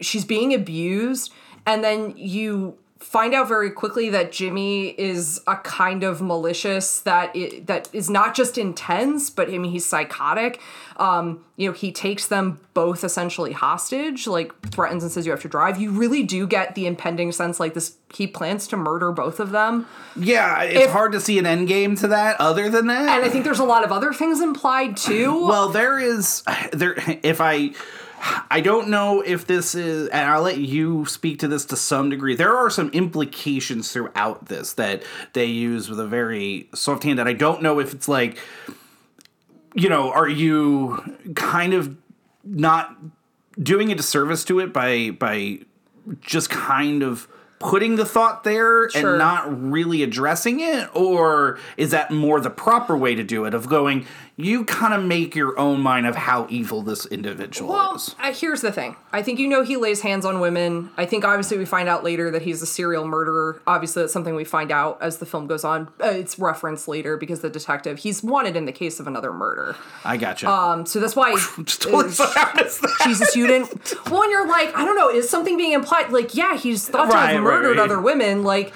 she's 0.00 0.24
being 0.24 0.52
abused 0.52 1.32
and 1.64 1.84
then 1.84 2.14
you 2.16 2.76
find 3.02 3.34
out 3.34 3.48
very 3.48 3.70
quickly 3.70 4.08
that 4.10 4.32
Jimmy 4.32 4.88
is 4.98 5.40
a 5.46 5.56
kind 5.56 6.02
of 6.04 6.22
malicious 6.22 7.00
that 7.00 7.30
i 7.34 7.60
that 7.66 7.88
is 7.92 8.08
not 8.08 8.34
just 8.34 8.56
intense 8.56 9.28
but 9.28 9.48
I 9.48 9.58
mean 9.58 9.72
he's 9.72 9.84
psychotic. 9.84 10.60
Um 10.96 11.44
you 11.56 11.68
know 11.68 11.72
he 11.74 11.90
takes 11.92 12.26
them 12.28 12.60
both 12.74 13.02
essentially 13.04 13.52
hostage 13.52 14.26
like 14.26 14.52
threatens 14.70 15.02
and 15.02 15.10
says 15.12 15.26
you 15.26 15.32
have 15.32 15.42
to 15.42 15.48
drive. 15.48 15.80
You 15.80 15.90
really 15.90 16.22
do 16.22 16.46
get 16.46 16.74
the 16.74 16.86
impending 16.86 17.32
sense 17.32 17.58
like 17.60 17.74
this 17.74 17.96
he 18.14 18.26
plans 18.26 18.66
to 18.68 18.76
murder 18.76 19.10
both 19.10 19.40
of 19.40 19.50
them. 19.50 19.86
Yeah, 20.16 20.62
it's 20.62 20.84
If- 20.86 20.90
hard 20.92 21.12
to 21.12 21.20
see 21.20 21.38
an 21.38 21.46
end 21.46 21.68
game 21.68 21.96
to 21.96 22.08
that 22.08 22.40
other 22.40 22.70
than 22.70 22.86
that. 22.86 23.16
and 23.16 23.24
I 23.24 23.28
think 23.28 23.44
there's 23.44 23.58
a 23.58 23.64
lot 23.64 23.84
of 23.84 23.90
other 23.92 24.12
things 24.12 24.40
implied 24.40 24.96
too. 24.96 25.46
Well, 25.46 25.68
there 25.70 25.98
is 25.98 26.42
there 26.72 26.94
if 27.22 27.40
I 27.40 27.72
I 28.50 28.60
don't 28.60 28.88
know 28.88 29.20
if 29.20 29.46
this 29.46 29.74
is 29.74 30.08
and 30.10 30.30
I'll 30.30 30.42
let 30.42 30.58
you 30.58 31.04
speak 31.06 31.40
to 31.40 31.48
this 31.48 31.64
to 31.66 31.76
some 31.76 32.08
degree. 32.10 32.36
There 32.36 32.56
are 32.56 32.70
some 32.70 32.88
implications 32.90 33.92
throughout 33.92 34.46
this 34.46 34.74
that 34.74 35.02
they 35.32 35.46
use 35.46 35.90
with 35.90 35.98
a 35.98 36.06
very 36.06 36.68
soft 36.74 37.02
hand 37.02 37.18
that 37.18 37.26
I 37.26 37.32
don't 37.32 37.62
know 37.62 37.80
if 37.80 37.92
it's 37.92 38.08
like 38.08 38.38
you 39.74 39.88
know, 39.88 40.12
are 40.12 40.28
you 40.28 41.16
kind 41.34 41.72
of 41.72 41.96
not 42.44 42.96
doing 43.60 43.90
a 43.90 43.94
disservice 43.94 44.44
to 44.44 44.60
it 44.60 44.72
by 44.72 45.10
by 45.10 45.60
just 46.20 46.50
kind 46.50 47.02
of 47.02 47.28
putting 47.58 47.94
the 47.94 48.04
thought 48.04 48.42
there 48.44 48.90
Sure. 48.90 49.10
and 49.10 49.18
not 49.18 49.70
really 49.70 50.02
addressing 50.02 50.58
it 50.60 50.90
or 50.96 51.58
is 51.76 51.92
that 51.92 52.10
more 52.10 52.40
the 52.40 52.50
proper 52.50 52.96
way 52.96 53.14
to 53.14 53.22
do 53.22 53.44
it 53.44 53.54
of 53.54 53.68
going 53.68 54.04
you 54.36 54.64
kind 54.64 54.94
of 54.94 55.04
make 55.04 55.34
your 55.36 55.58
own 55.58 55.80
mind 55.80 56.06
of 56.06 56.16
how 56.16 56.46
evil 56.48 56.82
this 56.82 57.04
individual 57.06 57.70
Well, 57.70 57.96
is 57.96 58.14
uh, 58.18 58.32
here's 58.32 58.62
the 58.62 58.72
thing. 58.72 58.96
I 59.12 59.22
think 59.22 59.38
you 59.38 59.46
know 59.46 59.62
he 59.62 59.76
lays 59.76 60.00
hands 60.00 60.24
on 60.24 60.40
women. 60.40 60.90
I 60.96 61.04
think 61.04 61.24
obviously 61.24 61.58
we 61.58 61.66
find 61.66 61.88
out 61.88 62.02
later 62.02 62.30
that 62.30 62.42
he's 62.42 62.62
a 62.62 62.66
serial 62.66 63.06
murderer. 63.06 63.60
Obviously, 63.66 64.02
that's 64.02 64.12
something 64.12 64.34
we 64.34 64.44
find 64.44 64.72
out 64.72 64.98
as 65.02 65.18
the 65.18 65.26
film 65.26 65.46
goes 65.46 65.64
on. 65.64 65.88
Uh, 66.02 66.06
it's 66.06 66.38
referenced 66.38 66.88
later 66.88 67.16
because 67.18 67.40
the 67.40 67.50
detective 67.50 67.98
he's 67.98 68.22
wanted 68.22 68.56
in 68.56 68.64
the 68.64 68.72
case 68.72 68.98
of 69.00 69.06
another 69.06 69.32
murder. 69.32 69.76
i 70.04 70.16
gotcha 70.16 70.48
Um, 70.48 70.86
so 70.86 70.98
that's 70.98 71.14
why. 71.14 71.32
just 71.64 71.82
totally 71.82 72.04
uh, 72.18 72.34
that. 72.54 72.98
Jesus, 73.04 73.36
you 73.36 73.46
didn't. 73.46 73.70
Well, 74.10 74.22
and 74.22 74.30
you're 74.30 74.48
like, 74.48 74.74
I 74.74 74.84
don't 74.84 74.96
know, 74.96 75.10
is 75.10 75.28
something 75.28 75.56
being 75.58 75.72
implied? 75.72 76.10
Like, 76.10 76.34
yeah, 76.34 76.56
he's 76.56 76.88
thought 76.88 77.06
to 77.06 77.12
Right, 77.12 77.32
have 77.34 77.42
right, 77.44 77.54
murdered 77.54 77.76
right. 77.76 77.84
other 77.84 78.00
women. 78.00 78.44
Like, 78.44 78.72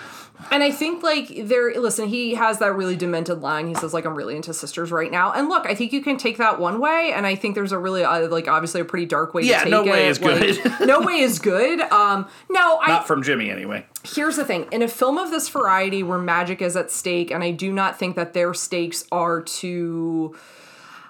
and 0.51 0.63
I 0.63 0.71
think 0.71 1.03
like 1.03 1.31
there. 1.49 1.73
Listen, 1.81 2.09
he 2.09 2.35
has 2.35 2.59
that 2.61 2.73
really 2.75 2.97
demented 2.97 3.41
line. 3.41 3.69
He 3.69 3.75
says 3.75 3.93
like, 3.95 4.05
I'm 4.05 4.15
really 4.15 4.37
into 4.37 4.53
sisters 4.55 4.91
right 4.93 5.11
now. 5.11 5.33
And 5.33 5.49
look, 5.49 5.67
I 5.67 5.75
think 5.75 5.93
you 5.93 6.03
can 6.03 6.17
take 6.17 6.39
that 6.39 6.59
one 6.61 6.81
way, 6.81 7.13
and 7.15 7.27
I 7.27 7.35
think 7.35 7.55
there's 7.55 7.73
a 7.73 7.79
really 7.79 8.05
uh, 8.05 8.29
like 8.29 8.49
obviously 8.49 8.81
a 8.81 8.85
pretty 8.85 9.07
dark 9.07 9.35
way 9.35 9.43
Yeah, 9.43 9.59
to 9.59 9.65
take 9.65 9.71
no 9.71 9.85
it. 9.85 9.91
way 9.91 10.09
is 10.09 10.21
Like, 10.21 10.41
good. 10.63 10.73
no 10.87 11.01
way 11.01 11.15
is 11.21 11.39
good. 11.39 11.81
Um, 11.81 12.27
no, 12.51 12.79
I 12.81 12.89
not 12.89 13.07
from 13.07 13.23
jimmy 13.23 13.51
anyway 13.51 13.85
here's 14.05 14.37
the 14.37 14.45
thing 14.45 14.67
in 14.71 14.83
a 14.83 14.89
film 14.89 15.19
of 15.19 15.31
this 15.31 15.49
variety 15.49 16.03
where 16.03 16.19
magic 16.19 16.63
is 16.63 16.77
at 16.77 16.91
stake 16.91 17.31
and 17.31 17.43
i 17.43 17.51
do 17.51 17.73
not 17.73 17.99
think 17.99 18.15
that 18.17 18.33
their 18.35 18.55
stakes 18.55 19.05
are 19.11 19.43
to 19.43 20.35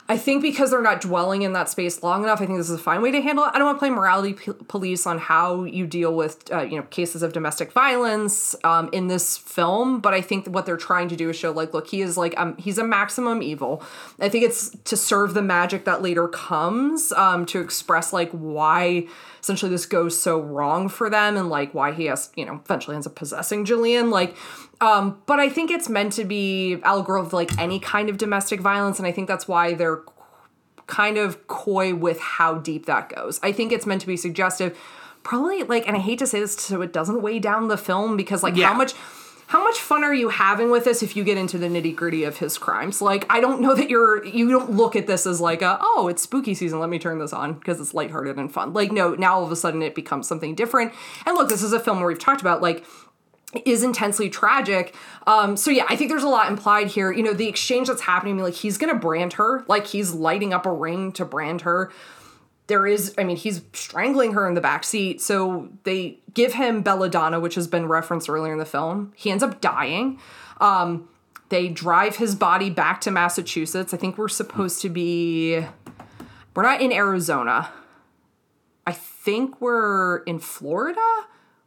i 0.08 0.16
think 0.16 0.42
because 0.42 0.70
they're 0.70 0.82
not 0.82 1.00
dwelling 1.00 1.42
in 1.42 1.52
that 1.52 1.68
space 1.68 2.02
long 2.02 2.22
enough 2.22 2.40
i 2.40 2.46
think 2.46 2.58
this 2.58 2.70
is 2.70 2.78
a 2.78 2.82
fine 2.82 3.02
way 3.02 3.10
to 3.10 3.20
handle 3.20 3.44
it. 3.44 3.50
I 3.54 3.58
don't 3.58 3.66
want 3.66 3.76
to 3.76 3.80
play 3.80 3.90
morality 3.90 4.34
p- 4.34 4.52
police 4.68 5.06
on 5.06 5.18
how 5.18 5.64
you 5.64 5.86
deal 5.86 6.14
with 6.14 6.52
uh, 6.52 6.62
you 6.62 6.76
know 6.76 6.82
cases 6.84 7.22
of 7.22 7.32
domestic 7.32 7.72
violence 7.72 8.54
um, 8.64 8.88
in 8.92 9.08
this 9.08 9.36
film 9.36 10.00
but 10.00 10.14
i 10.14 10.20
think 10.20 10.46
what 10.46 10.66
they're 10.66 10.76
trying 10.76 11.08
to 11.08 11.16
do 11.16 11.30
is 11.30 11.36
show 11.36 11.50
like 11.50 11.74
look 11.74 11.88
he 11.88 12.00
is 12.00 12.16
like 12.16 12.34
um, 12.36 12.56
he's 12.56 12.78
a 12.78 12.84
maximum 12.84 13.42
evil. 13.42 13.82
I 14.20 14.28
think 14.28 14.44
it's 14.44 14.70
to 14.84 14.96
serve 14.96 15.34
the 15.34 15.42
magic 15.42 15.84
that 15.84 16.02
later 16.02 16.28
comes 16.28 17.12
um, 17.12 17.46
to 17.46 17.60
express 17.60 18.12
like 18.12 18.30
why 18.32 19.06
essentially 19.40 19.70
this 19.70 19.86
goes 19.86 20.20
so 20.20 20.40
wrong 20.40 20.88
for 20.88 21.08
them 21.08 21.36
and 21.36 21.48
like 21.48 21.72
why 21.74 21.92
he 21.92 22.06
has 22.06 22.30
you 22.36 22.44
know 22.44 22.60
eventually 22.64 22.96
ends 22.96 23.06
up 23.06 23.14
possessing 23.14 23.64
Julian 23.64 24.10
like 24.10 24.36
um 24.80 25.20
but 25.26 25.38
I 25.40 25.48
think 25.48 25.70
it's 25.70 25.88
meant 25.88 26.12
to 26.14 26.24
be 26.24 26.78
allegorical 26.82 27.26
of 27.26 27.32
like 27.32 27.56
any 27.58 27.78
kind 27.78 28.08
of 28.08 28.18
domestic 28.18 28.60
violence 28.60 28.98
and 28.98 29.06
I 29.06 29.12
think 29.12 29.28
that's 29.28 29.48
why 29.48 29.74
they're 29.74 30.02
kind 30.86 31.18
of 31.18 31.46
coy 31.48 31.94
with 31.94 32.20
how 32.20 32.54
deep 32.58 32.86
that 32.86 33.08
goes. 33.08 33.40
I 33.42 33.52
think 33.52 33.72
it's 33.72 33.86
meant 33.86 34.00
to 34.02 34.06
be 34.06 34.16
suggestive 34.16 34.78
probably 35.22 35.62
like 35.64 35.86
and 35.88 35.96
I 35.96 36.00
hate 36.00 36.18
to 36.20 36.26
say 36.26 36.40
this 36.40 36.54
so 36.54 36.82
it 36.82 36.92
doesn't 36.92 37.22
weigh 37.22 37.38
down 37.38 37.68
the 37.68 37.76
film 37.78 38.16
because 38.16 38.42
like 38.42 38.54
Yeah. 38.56 38.68
how 38.68 38.74
much 38.74 38.94
how 39.48 39.62
much 39.62 39.78
fun 39.78 40.02
are 40.02 40.12
you 40.12 40.28
having 40.28 40.70
with 40.72 40.84
this 40.84 41.04
if 41.04 41.14
you 41.16 41.22
get 41.22 41.38
into 41.38 41.56
the 41.56 41.68
nitty 41.68 41.94
gritty 41.94 42.24
of 42.24 42.38
his 42.38 42.58
crimes? 42.58 43.00
Like, 43.00 43.24
I 43.30 43.40
don't 43.40 43.60
know 43.60 43.76
that 43.76 43.88
you're, 43.88 44.24
you 44.24 44.50
don't 44.50 44.72
look 44.72 44.96
at 44.96 45.06
this 45.06 45.24
as 45.24 45.40
like 45.40 45.62
a, 45.62 45.78
oh, 45.80 46.08
it's 46.08 46.20
spooky 46.22 46.52
season, 46.52 46.80
let 46.80 46.88
me 46.90 46.98
turn 46.98 47.20
this 47.20 47.32
on 47.32 47.52
because 47.52 47.80
it's 47.80 47.94
lighthearted 47.94 48.38
and 48.38 48.52
fun. 48.52 48.72
Like, 48.72 48.90
no, 48.90 49.14
now 49.14 49.34
all 49.36 49.44
of 49.44 49.52
a 49.52 49.54
sudden 49.54 49.82
it 49.82 49.94
becomes 49.94 50.26
something 50.26 50.56
different. 50.56 50.92
And 51.24 51.36
look, 51.36 51.48
this 51.48 51.62
is 51.62 51.72
a 51.72 51.78
film 51.78 51.98
where 52.00 52.08
we've 52.08 52.18
talked 52.18 52.40
about 52.40 52.60
like, 52.60 52.84
is 53.64 53.82
intensely 53.82 54.28
tragic. 54.28 54.94
Um, 55.26 55.56
so 55.56 55.70
yeah, 55.70 55.86
I 55.88 55.96
think 55.96 56.10
there's 56.10 56.22
a 56.22 56.28
lot 56.28 56.50
implied 56.50 56.88
here. 56.88 57.12
You 57.12 57.22
know, 57.22 57.32
the 57.32 57.48
exchange 57.48 57.88
that's 57.88 58.02
happening, 58.02 58.38
like 58.38 58.54
he's 58.54 58.78
gonna 58.78 58.94
brand 58.94 59.34
her, 59.34 59.64
like 59.68 59.86
he's 59.86 60.12
lighting 60.12 60.52
up 60.52 60.66
a 60.66 60.72
ring 60.72 61.12
to 61.12 61.24
brand 61.24 61.62
her. 61.62 61.90
There 62.68 62.86
is, 62.86 63.14
I 63.16 63.24
mean, 63.24 63.36
he's 63.36 63.62
strangling 63.72 64.32
her 64.32 64.48
in 64.48 64.54
the 64.54 64.60
back 64.60 64.82
seat. 64.82 65.20
So 65.20 65.68
they 65.84 66.18
give 66.34 66.54
him 66.54 66.82
belladonna, 66.82 67.38
which 67.38 67.54
has 67.54 67.68
been 67.68 67.86
referenced 67.86 68.28
earlier 68.28 68.52
in 68.52 68.58
the 68.58 68.64
film. 68.64 69.12
He 69.14 69.30
ends 69.30 69.44
up 69.44 69.60
dying. 69.60 70.18
Um, 70.60 71.08
they 71.48 71.68
drive 71.68 72.16
his 72.16 72.34
body 72.34 72.70
back 72.70 73.00
to 73.02 73.12
Massachusetts. 73.12 73.94
I 73.94 73.96
think 73.96 74.18
we're 74.18 74.28
supposed 74.28 74.82
to 74.82 74.88
be, 74.88 75.64
we're 76.54 76.62
not 76.64 76.80
in 76.80 76.92
Arizona. 76.92 77.70
I 78.84 78.92
think 78.92 79.60
we're 79.60 80.18
in 80.18 80.38
Florida 80.40 81.00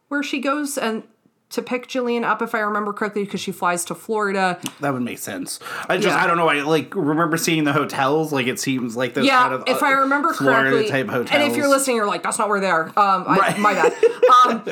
where 0.09 0.23
she 0.23 0.39
goes 0.39 0.77
and 0.77 1.03
to 1.51 1.61
pick 1.61 1.87
Jillian 1.87 2.23
up, 2.23 2.41
if 2.41 2.53
I 2.53 2.59
remember 2.59 2.93
correctly, 2.93 3.23
because 3.23 3.41
she 3.41 3.51
flies 3.51 3.83
to 3.85 3.95
Florida. 3.95 4.59
that 4.81 4.93
would 4.93 5.01
make 5.01 5.17
sense 5.17 5.59
i 5.87 5.97
just 5.97 6.07
Yeah. 6.15 6.23
i 6.23 6.27
don't 6.27 6.37
know 6.37 6.47
i 6.49 6.61
like 6.61 6.93
remember 6.95 7.37
seeing 7.37 7.63
the 7.63 7.73
hotels 7.73 8.31
like 8.31 8.47
it 8.47 8.59
seems 8.59 8.95
like 8.95 9.13
those 9.15 9.25
Yeah, 9.25 9.39
kind 9.39 9.53
of 9.55 9.63
if 9.67 9.81
uh, 9.81 9.85
I 9.87 9.91
remember 9.91 10.33
florida 10.33 10.69
correctly. 10.69 10.89
type 10.91 11.07
hotels 11.07 11.31
And 11.31 11.43
if 11.51 11.57
you're 11.57 11.67
listening, 11.69 11.95
you're 11.97 12.05
like, 12.07 12.23
that's 12.23 12.37
not 12.37 12.49
where 12.49 12.59
they 12.59 12.69
are. 12.69 12.87
Um, 12.89 13.25
I, 13.27 13.37
Right. 13.37 13.59
my 13.59 13.73
bad. 13.73 13.93
Um, 14.45 14.63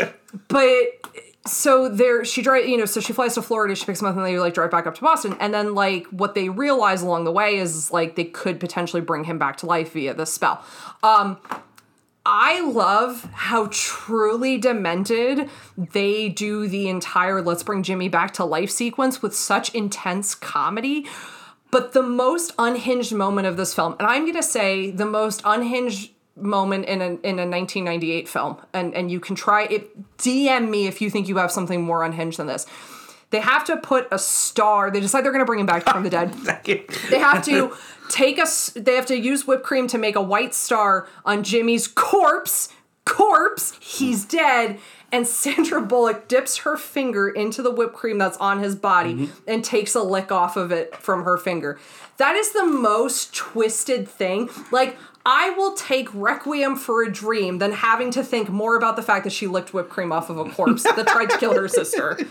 but 0.50 0.72
so 1.48 1.90
there, 1.90 2.24
she 2.26 2.42
drive, 2.42 2.68
you 2.68 2.78
know, 2.78 2.86
so 2.86 3.00
she 3.00 3.12
flies 3.14 3.34
to 3.36 3.42
Florida. 3.42 3.74
She 3.76 3.86
picks 3.86 4.00
them 4.00 4.08
up, 4.10 4.16
and 4.16 4.26
they 4.26 4.38
like 4.38 4.54
drive 4.54 4.70
back 4.70 4.86
up 4.86 4.96
to 4.96 5.02
Boston. 5.02 5.36
And 5.40 5.54
then 5.54 5.74
like 5.74 6.06
what 6.08 6.36
they 6.36 6.50
realize 6.50 7.02
along 7.02 7.24
the 7.24 7.32
way 7.32 7.58
is 7.58 7.92
like 7.92 8.16
they 8.16 8.26
could 8.26 8.60
potentially 8.60 9.02
bring 9.02 9.24
him 9.24 9.38
back 9.40 9.58
to 9.58 9.66
life 9.66 9.94
via 9.94 10.14
this 10.14 10.32
spell. 10.34 10.64
Um, 11.04 11.38
I 12.30 12.60
love 12.60 13.24
how 13.32 13.70
truly 13.72 14.58
demented 14.58 15.50
they 15.78 16.28
do 16.28 16.68
the 16.68 16.90
entire 16.90 17.42
let's 17.42 17.64
bring 17.64 17.84
Jimmy 17.84 18.10
back 18.10 18.34
to 18.34 18.44
life 18.44 18.70
sequence 18.70 19.22
with 19.22 19.34
such 19.34 19.74
intense 19.74 20.36
comedy. 20.36 21.08
But 21.72 21.94
the 21.94 22.04
most 22.04 22.52
unhinged 22.60 23.14
moment 23.14 23.48
of 23.48 23.56
this 23.56 23.74
film, 23.74 23.96
and 23.98 24.06
I'm 24.10 24.24
going 24.24 24.36
to 24.36 24.44
say 24.44 24.92
the 24.92 25.06
most 25.06 25.42
unhinged 25.46 26.12
moment 26.36 26.86
in 26.86 27.02
a 27.02 27.06
in 27.06 27.40
a 27.40 27.48
1998 27.48 28.28
film, 28.28 28.58
and 28.74 28.94
and 28.94 29.10
you 29.10 29.22
can 29.22 29.38
try 29.38 29.64
it. 29.64 30.18
DM 30.18 30.70
me 30.70 30.88
if 30.88 31.02
you 31.02 31.10
think 31.10 31.30
you 31.30 31.38
have 31.38 31.52
something 31.52 31.82
more 31.82 32.04
unhinged 32.04 32.40
than 32.40 32.48
this. 32.48 32.66
They 33.30 33.40
have 33.40 33.64
to 33.66 33.78
put 33.78 34.08
a 34.12 34.20
star. 34.20 34.92
They 34.92 35.00
decide 35.00 35.24
they're 35.24 35.32
going 35.32 35.42
to 35.42 35.46
bring 35.46 35.62
him 35.62 35.66
back 35.66 35.84
from 35.84 36.04
the 36.04 36.10
dead. 36.10 36.34
they 37.10 37.20
have 37.20 37.44
to 37.46 37.74
take 38.10 38.40
us. 38.40 38.70
They 38.76 38.96
have 38.96 39.06
to 39.08 39.18
use 39.18 39.46
whipped 39.48 39.64
cream 39.64 39.88
to 39.88 39.98
make 39.98 40.16
a 40.16 40.22
white 40.22 40.54
star 40.54 41.08
on 41.26 41.44
Jimmy's 41.44 41.88
corpse. 41.88 42.70
Corpse. 43.06 43.78
He's 43.80 44.26
dead. 44.26 44.80
And 45.12 45.26
Sandra 45.26 45.82
Bullock 45.82 46.28
dips 46.28 46.58
her 46.58 46.76
finger 46.76 47.30
into 47.30 47.62
the 47.62 47.72
whipped 47.72 47.94
cream 47.94 48.18
that's 48.18 48.38
on 48.40 48.60
his 48.60 48.76
body 48.76 49.14
Mm-hmm. 49.14 49.50
and 49.50 49.64
takes 49.64 49.96
a 49.96 50.04
lick 50.04 50.32
off 50.34 50.58
of 50.58 50.72
it 50.74 50.96
from 50.98 51.24
her 51.24 51.38
finger. 51.38 51.80
That 52.18 52.36
is 52.36 52.52
the 52.52 52.66
most 52.66 53.34
twisted 53.34 54.10
thing. 54.10 54.50
Like, 54.72 54.98
I 55.26 55.52
will 55.52 55.74
take 55.76 56.10
Requiem 56.14 56.76
for 56.76 57.04
a 57.04 57.12
Dream 57.12 57.60
than 57.60 57.72
having 57.72 58.12
to 58.12 58.24
think 58.24 58.50
more 58.50 58.76
about 58.76 58.96
the 58.98 59.02
fact 59.02 59.24
that 59.24 59.32
she 59.34 59.48
licked 59.48 59.74
whipped 59.74 59.90
cream 59.90 60.12
off 60.12 60.30
of 60.30 60.38
a 60.38 60.46
corpse 60.50 60.84
that 60.84 61.08
tried 61.08 61.30
to 61.30 61.38
kill 61.38 61.54
her 61.54 61.68
sister. 61.70 62.18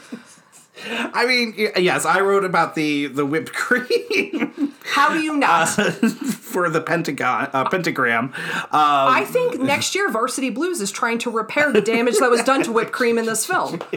I 0.85 1.27
mean, 1.27 1.55
yes, 1.77 2.05
I 2.05 2.20
wrote 2.20 2.45
about 2.45 2.74
the 2.74 3.07
the 3.07 3.24
whipped 3.24 3.53
cream 3.53 4.74
How 4.85 5.12
do 5.12 5.20
you 5.20 5.37
not? 5.37 5.66
for 5.66 6.68
the 6.70 6.81
pentagon 6.81 7.51
uh, 7.53 7.68
pentagram. 7.68 8.27
Um, 8.27 8.33
I 8.72 9.24
think 9.27 9.61
next 9.61 9.95
year 9.95 10.11
Varsity 10.11 10.51
Blues 10.51 10.81
is 10.81 10.91
trying 10.91 11.18
to 11.18 11.31
repair 11.31 11.72
the 11.72 11.81
damage 11.81 12.18
that 12.18 12.31
was 12.31 12.43
done 12.43 12.62
to 12.64 12.72
whipped 12.72 12.93
cream 12.93 13.18
in 13.18 13.27
this 13.27 13.45
film. 13.45 13.81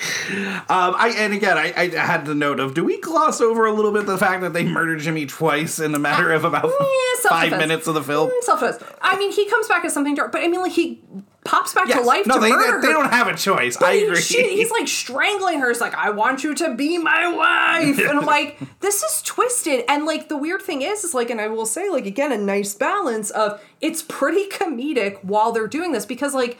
Um, 0.00 0.94
I 0.96 1.14
and 1.18 1.34
again, 1.34 1.58
I, 1.58 1.72
I 1.76 1.88
had 1.88 2.24
the 2.24 2.34
note 2.34 2.58
of 2.60 2.72
do 2.74 2.84
we 2.84 2.98
gloss 3.00 3.40
over 3.40 3.66
a 3.66 3.72
little 3.72 3.92
bit 3.92 4.06
the 4.06 4.16
fact 4.16 4.40
that 4.42 4.52
they 4.54 4.64
murdered 4.64 5.00
Jimmy 5.00 5.26
twice 5.26 5.78
in 5.78 5.94
a 5.94 5.98
matter 5.98 6.32
of 6.32 6.44
about 6.44 6.64
Yeah, 6.80 7.28
five 7.28 7.50
minutes 7.50 7.86
of 7.86 7.94
the 7.94 8.02
film? 8.02 8.30
Self 8.42 8.60
defense. 8.60 8.82
I 9.02 9.18
mean, 9.18 9.30
he 9.32 9.48
comes 9.48 9.68
back 9.68 9.84
as 9.84 9.92
something 9.92 10.14
dark, 10.14 10.32
but 10.32 10.42
I 10.42 10.48
mean, 10.48 10.60
like 10.62 10.72
he 10.72 11.02
pops 11.44 11.74
back 11.74 11.88
to 11.88 12.00
life 12.00 12.26
no, 12.26 12.34
to 12.36 12.40
they, 12.40 12.50
murder 12.50 12.80
they, 12.80 12.86
her. 12.88 12.92
don't 12.94 13.10
have 13.12 13.26
a 13.28 13.34
choice. 13.36 13.76
I 13.82 13.96
He- 13.96 14.04
agree. 14.04 14.20
she- 14.20 14.56
he's 14.56 14.70
like 14.70 14.88
strangling 14.88 15.60
her. 15.60 15.68
He's 15.68 15.80
like, 15.80 15.94
I 15.94 16.10
want 16.10 16.44
you 16.44 16.54
to 16.54 16.74
be 16.74 16.96
my 16.98 17.26
wife. 17.34 17.98
And 17.98 18.18
I'm 18.18 18.26
like, 18.26 18.58
this 18.80 19.02
is 19.02 19.22
twisted. 19.22 19.84
And 19.88 20.06
like 20.06 20.28
the 20.28 20.36
weird 20.36 20.62
thing 20.62 20.82
is, 20.82 21.04
is 21.04 21.12
like, 21.14 21.28
and 21.30 21.40
I 21.40 21.48
will 21.48 21.66
say, 21.66 21.88
like, 21.90 22.06
again, 22.06 22.32
a 22.32 22.38
nice 22.38 22.74
balance 22.74 23.30
of 23.30 23.60
it's 23.80 24.02
pretty 24.02 24.48
comedic 24.48 25.22
while 25.24 25.52
they're 25.52 25.66
doing 25.68 25.92
this 25.92 26.06
because 26.06 26.34
like 26.34 26.58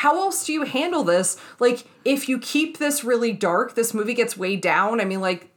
how 0.00 0.16
else 0.16 0.46
do 0.46 0.54
you 0.54 0.62
handle 0.62 1.04
this? 1.04 1.36
Like, 1.58 1.84
if 2.06 2.26
you 2.26 2.38
keep 2.38 2.78
this 2.78 3.04
really 3.04 3.32
dark, 3.32 3.74
this 3.74 3.92
movie 3.92 4.14
gets 4.14 4.34
way 4.34 4.56
down. 4.56 4.98
I 4.98 5.04
mean, 5.04 5.20
like, 5.20 5.50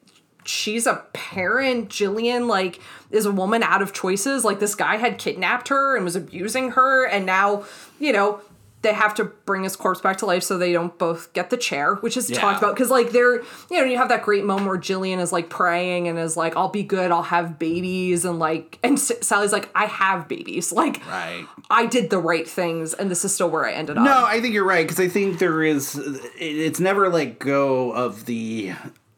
she's 0.44 0.86
a 0.86 1.06
parent. 1.14 1.88
Jillian, 1.88 2.46
like, 2.50 2.82
is 3.10 3.26
a 3.26 3.32
woman 3.32 3.64
out 3.64 3.82
of 3.82 3.94
choices. 3.94 4.44
Like, 4.44 4.60
this 4.60 4.76
guy 4.76 4.98
had 4.98 5.18
kidnapped 5.18 5.70
her 5.70 5.96
and 5.96 6.04
was 6.04 6.18
abusing 6.18 6.72
her, 6.72 7.06
and 7.06 7.26
now, 7.26 7.64
you 8.02 8.12
know, 8.12 8.42
they 8.84 8.94
have 8.94 9.14
to 9.16 9.24
bring 9.24 9.64
his 9.64 9.76
corpse 9.76 10.00
back 10.02 10.18
to 10.18 10.26
life 10.26 10.44
so 10.44 10.58
they 10.58 10.72
don't 10.74 10.96
both 11.00 11.34
get 11.34 11.50
the 11.50 11.58
chair, 11.58 11.96
which 11.96 12.16
is 12.16 12.30
Yeah. 12.30 12.40
talked 12.40 12.60
about 12.62 12.76
because, 12.76 12.92
like, 12.92 13.12
they're, 13.12 13.38
you 13.72 13.78
know, 13.80 13.84
you 13.84 13.98
have 13.98 14.10
that 14.10 14.22
great 14.24 14.46
moment 14.46 14.68
where 14.68 14.78
Jillian 14.78 15.20
is 15.20 15.32
like 15.32 15.50
praying 15.50 16.08
and 16.08 16.20
is 16.20 16.38
like, 16.38 16.56
"I'll 16.56 16.70
be 16.70 16.84
good, 16.84 17.10
I'll 17.10 17.24
have 17.24 17.58
babies," 17.58 18.26
and 18.26 18.38
like, 18.40 18.78
and 18.84 18.98
S- 18.98 19.12
Sally's 19.22 19.52
like, 19.52 19.70
"I 19.74 19.86
have 19.86 20.28
babies, 20.28 20.72
like, 20.82 21.02
Right. 21.08 21.46
I 21.70 21.86
did 21.88 22.10
the 22.12 22.20
right 22.20 22.48
things, 22.48 22.94
and 22.94 23.10
this 23.10 23.26
is 23.26 23.34
still 23.34 23.50
where 23.50 23.66
I 23.66 23.72
ended 23.72 23.98
up." 23.98 24.04
No, 24.04 24.26
I 24.26 24.40
think 24.42 24.54
you're 24.54 24.64
right 24.66 24.86
because 24.86 25.00
I 25.00 25.08
think 25.08 25.40
there 25.40 25.64
is. 25.64 26.00
It's 26.40 26.80
never 26.80 27.10
let 27.10 27.40
go 27.40 27.92
of 27.94 28.26
the. 28.26 28.74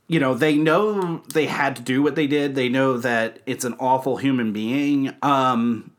You 0.07 0.19
know, 0.19 0.35
they 0.35 0.55
know 0.55 1.23
they 1.33 1.47
had 1.47 1.75
to 1.77 1.81
do 1.81 2.03
what 2.03 2.13
they 2.13 2.27
did. 2.27 2.53
They 2.53 2.69
know 2.69 2.99
that 2.99 3.39
it's 3.47 3.65
an 3.65 3.73
awful 3.79 4.17
human 4.17 4.53
being. 4.53 5.11
Um, 5.23 5.89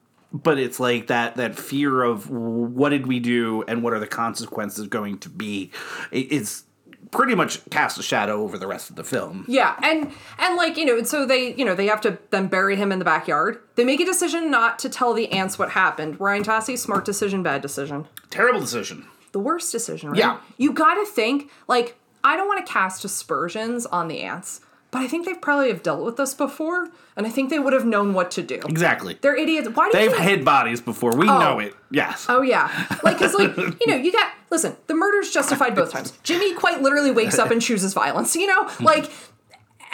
but 0.43 0.59
it's 0.59 0.79
like 0.81 1.07
that 1.09 1.37
that 1.37 1.57
fear 1.57 2.03
of 2.03 2.31
what 2.31 2.91
did 2.91 3.07
we 3.07 3.21
do 3.21 3.63
and 3.69 3.83
what 3.83 3.93
are 3.93 3.99
the 4.01 4.07
consequences 4.07 4.87
going 4.89 5.19
to 5.19 5.29
be. 5.29 5.71
It, 6.11 6.33
it's 6.33 6.65
pretty 7.13 7.35
much 7.37 7.61
cast 7.71 7.99
a 7.99 8.03
shadow 8.03 8.43
over 8.43 8.59
the 8.59 8.67
rest 8.67 8.91
of 8.91 8.97
the 8.97 9.05
film. 9.05 9.45
Yeah, 9.49 9.77
and 9.83 10.11
and 10.39 10.57
like 10.57 10.77
you 10.77 10.85
know, 10.85 11.03
so 11.05 11.25
they 11.27 11.55
you 11.55 11.65
know 11.65 11.75
they 11.75 11.87
have 11.87 12.01
to 12.03 12.19
then 12.31 12.49
bury 12.49 12.77
him 12.77 12.93
in 12.93 12.99
the 12.99 13.05
backyard. 13.05 13.59
They 13.77 13.85
make 13.85 14.01
a 14.01 14.05
decision 14.05 14.51
not 14.51 14.79
to 14.81 14.89
tell 14.89 15.15
the 15.15 15.31
aunts 15.33 15.59
what 15.59 15.71
happened. 15.71 16.21
Ryan 16.21 16.43
Tassi, 16.45 16.77
smart 16.79 17.05
decision, 17.05 17.43
bad 17.43 17.63
decision, 17.63 18.07
Terrible 18.31 18.61
decision. 18.61 19.07
the 19.33 19.39
worst 19.41 19.71
decision. 19.73 20.11
Right? 20.11 20.19
Yeah. 20.19 20.41
you 20.59 20.73
got 20.73 20.95
to 20.95 21.07
think 21.07 21.51
like 21.69 21.97
I 22.25 22.37
don't 22.37 22.49
want 22.49 22.67
to 22.67 22.71
cast 22.73 23.05
aspersions 23.05 23.87
on 23.87 24.09
the 24.09 24.21
aunts, 24.21 24.61
but 24.97 25.05
I 25.05 25.09
think 25.09 25.27
they 25.27 25.35
probably 25.35 25.69
have 25.69 25.83
dealt 25.83 26.03
with 26.03 26.17
this 26.17 26.33
before, 26.33 26.89
and 27.17 27.27
I 27.27 27.31
think 27.31 27.51
they 27.51 27.59
would 27.59 27.75
have 27.75 27.85
known 27.85 28.15
what 28.15 28.31
to 28.31 28.43
do. 28.43 28.61
Exactly. 28.67 29.19
They're 29.21 29.37
idiots. 29.37 29.69
Why 29.69 29.91
do 29.91 29.99
They've 29.99 30.11
think- 30.11 30.23
hid 30.23 30.43
bodies 30.43 30.81
before. 30.81 31.15
We 31.15 31.29
oh. 31.29 31.39
know 31.39 31.59
it. 31.59 31.75
Yes. 31.91 32.25
Oh 32.31 32.41
yeah, 32.41 32.71
like 33.03 33.19
because 33.19 33.35
like 33.35 33.55
you 33.57 33.87
know 33.89 33.97
you 33.97 34.11
got 34.11 34.33
listen. 34.51 34.75
The 34.87 34.95
murder's 34.95 35.31
justified 35.31 35.75
both 35.75 35.93
times. 35.93 36.15
Jimmy 36.23 36.55
quite 36.55 36.81
literally 36.81 37.11
wakes 37.11 37.39
up 37.39 37.51
and 37.51 37.61
chooses 37.61 37.93
violence. 37.93 38.35
You 38.35 38.47
know, 38.47 38.71
like 38.81 39.11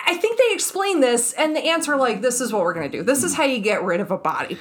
I 0.06 0.14
think 0.14 0.38
they 0.38 0.54
explain 0.54 1.00
this, 1.00 1.32
and 1.32 1.56
the 1.56 1.66
answer 1.66 1.96
like, 1.96 2.22
"This 2.22 2.40
is 2.40 2.52
what 2.52 2.62
we're 2.62 2.74
gonna 2.74 2.88
do. 2.88 3.02
This 3.02 3.24
is 3.24 3.34
how 3.34 3.42
you 3.42 3.58
get 3.58 3.82
rid 3.82 4.00
of 4.00 4.12
a 4.12 4.18
body. 4.18 4.56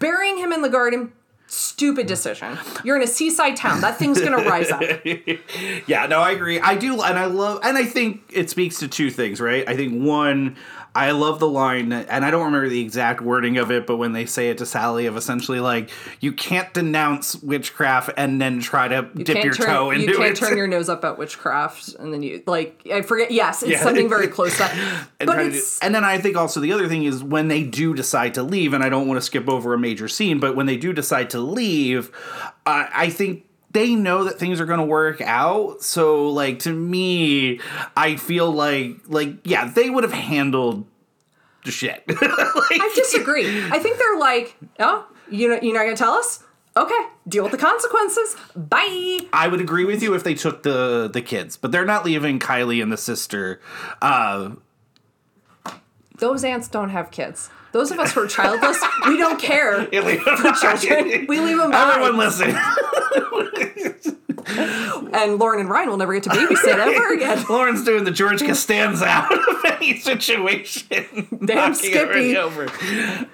Burying 0.00 0.38
him 0.38 0.52
in 0.52 0.62
the 0.62 0.68
garden." 0.68 1.12
Stupid 1.48 2.06
decision. 2.06 2.58
You're 2.84 2.96
in 2.96 3.02
a 3.02 3.06
seaside 3.06 3.56
town. 3.56 3.80
That 3.80 3.98
thing's 3.98 4.20
gonna 4.20 4.38
rise 4.48 4.70
up. 4.70 4.82
Yeah, 5.86 6.06
no, 6.06 6.20
I 6.20 6.32
agree. 6.32 6.58
I 6.58 6.74
do, 6.74 7.00
and 7.02 7.18
I 7.18 7.26
love, 7.26 7.60
and 7.62 7.76
I 7.78 7.84
think 7.84 8.22
it 8.32 8.50
speaks 8.50 8.78
to 8.80 8.88
two 8.88 9.10
things, 9.10 9.40
right? 9.40 9.68
I 9.68 9.76
think 9.76 10.02
one, 10.02 10.56
I 10.96 11.10
love 11.10 11.38
the 11.40 11.48
line, 11.48 11.92
and 11.92 12.24
I 12.24 12.30
don't 12.30 12.44
remember 12.46 12.68
the 12.68 12.80
exact 12.80 13.20
wording 13.20 13.58
of 13.58 13.70
it, 13.70 13.86
but 13.86 13.96
when 13.98 14.12
they 14.12 14.24
say 14.24 14.48
it 14.48 14.58
to 14.58 14.66
Sally, 14.66 15.04
of 15.06 15.16
essentially 15.16 15.60
like, 15.60 15.90
you 16.20 16.32
can't 16.32 16.72
denounce 16.72 17.36
witchcraft 17.36 18.10
and 18.16 18.40
then 18.40 18.60
try 18.60 18.88
to 18.88 19.02
dip 19.14 19.44
your 19.44 19.52
turn, 19.54 19.66
toe 19.66 19.90
into 19.90 20.04
it. 20.04 20.08
you 20.12 20.16
can't 20.16 20.30
it. 20.32 20.36
turn 20.36 20.56
your 20.56 20.66
nose 20.76 20.88
up 20.88 21.04
at 21.04 21.18
witchcraft, 21.18 21.90
and 21.98 22.12
then 22.12 22.22
you 22.22 22.42
like 22.46 22.80
I 22.90 23.02
forget. 23.02 23.30
Yes, 23.30 23.62
it's 23.62 23.72
Yeah. 23.72 23.82
something 23.82 24.08
very 24.08 24.28
close 24.36 24.52
to 24.54 24.58
that. 24.60 25.08
and, 25.20 25.26
But 25.26 25.36
to 25.36 25.50
do- 25.50 25.62
and 25.82 25.94
then 25.94 26.04
I 26.04 26.18
think 26.18 26.36
also 26.36 26.60
the 26.60 26.72
other 26.72 26.88
thing 26.88 27.04
is 27.04 27.22
when 27.22 27.48
they 27.48 27.62
do 27.62 27.92
decide 27.94 28.34
to 28.34 28.42
leave, 28.42 28.72
and 28.72 28.82
I 28.82 28.88
don't 28.88 29.06
want 29.06 29.18
to 29.18 29.22
skip 29.26 29.48
over 29.48 29.74
a 29.74 29.78
major 29.78 30.08
scene, 30.08 30.40
but 30.40 30.56
when 30.56 30.66
they 30.66 30.78
do 30.78 30.92
decide 30.94 31.28
to 31.30 31.40
leave, 31.40 32.10
uh, 32.64 32.86
I 32.94 33.10
think 33.10 33.44
they 33.76 33.94
know 33.94 34.24
that 34.24 34.38
things 34.38 34.58
are 34.58 34.64
going 34.64 34.80
to 34.80 34.86
work 34.86 35.20
out. 35.20 35.82
So, 35.82 36.30
like 36.30 36.60
to 36.60 36.72
me, 36.72 37.60
I 37.94 38.16
feel 38.16 38.50
like 38.50 38.96
like 39.06 39.36
yeah, 39.44 39.68
they 39.68 39.90
would 39.90 40.02
have 40.02 40.14
handled 40.14 40.86
the 41.64 41.70
shit. 41.70 42.02
Like, 42.08 42.80
I 42.80 42.92
disagree. 42.96 43.46
I 43.70 43.78
think 43.78 43.98
they're 43.98 44.18
like, 44.18 44.56
oh, 44.80 45.06
you 45.30 45.48
know, 45.48 45.58
you're 45.60 45.74
not 45.74 45.84
gonna 45.84 45.94
tell 45.96 46.14
us? 46.14 46.42
Okay, 46.74 47.00
deal 47.28 47.42
with 47.42 47.52
the 47.52 47.58
consequences. 47.58 48.34
Bye. 48.56 49.20
I 49.32 49.46
would 49.46 49.60
agree 49.60 49.84
with 49.84 50.02
you 50.02 50.14
if 50.14 50.24
they 50.24 50.34
took 50.34 50.62
the 50.62 51.08
the 51.12 51.20
kids, 51.20 51.56
but 51.56 51.70
they're 51.70 51.84
not 51.84 52.04
leaving 52.04 52.38
Kylie 52.38 52.82
and 52.82 52.90
the 52.90 52.96
sister. 52.96 53.60
Uh, 54.00 54.52
Those 56.18 56.44
aunts 56.44 56.66
don't 56.68 56.90
have 56.90 57.10
kids. 57.10 57.50
Those 57.76 57.90
of 57.90 57.98
us 57.98 58.12
who 58.12 58.20
are 58.22 58.26
childless, 58.26 58.82
we 59.06 59.18
don't 59.18 59.38
care 59.38 59.84
for 59.86 60.52
children. 60.52 61.26
We 61.28 61.40
leave 61.40 61.58
them 61.58 61.74
Everyone 61.74 62.16
behind. 62.16 62.54
listen. 62.54 63.72
And 65.12 65.38
Lauren 65.38 65.60
and 65.60 65.70
Ryan 65.70 65.88
will 65.88 65.96
never 65.96 66.12
get 66.14 66.24
to 66.24 66.30
babysit 66.30 66.66
ever 66.78 67.12
again. 67.14 67.44
Lauren's 67.48 67.84
doing 67.84 68.04
the 68.04 68.10
George 68.10 68.42
Costanza 68.42 69.06
out 69.06 69.32
of 69.32 69.64
any 69.64 69.98
situation. 70.00 71.26
Damn 71.44 71.74
Skippy. 71.74 72.36
Over. 72.36 72.64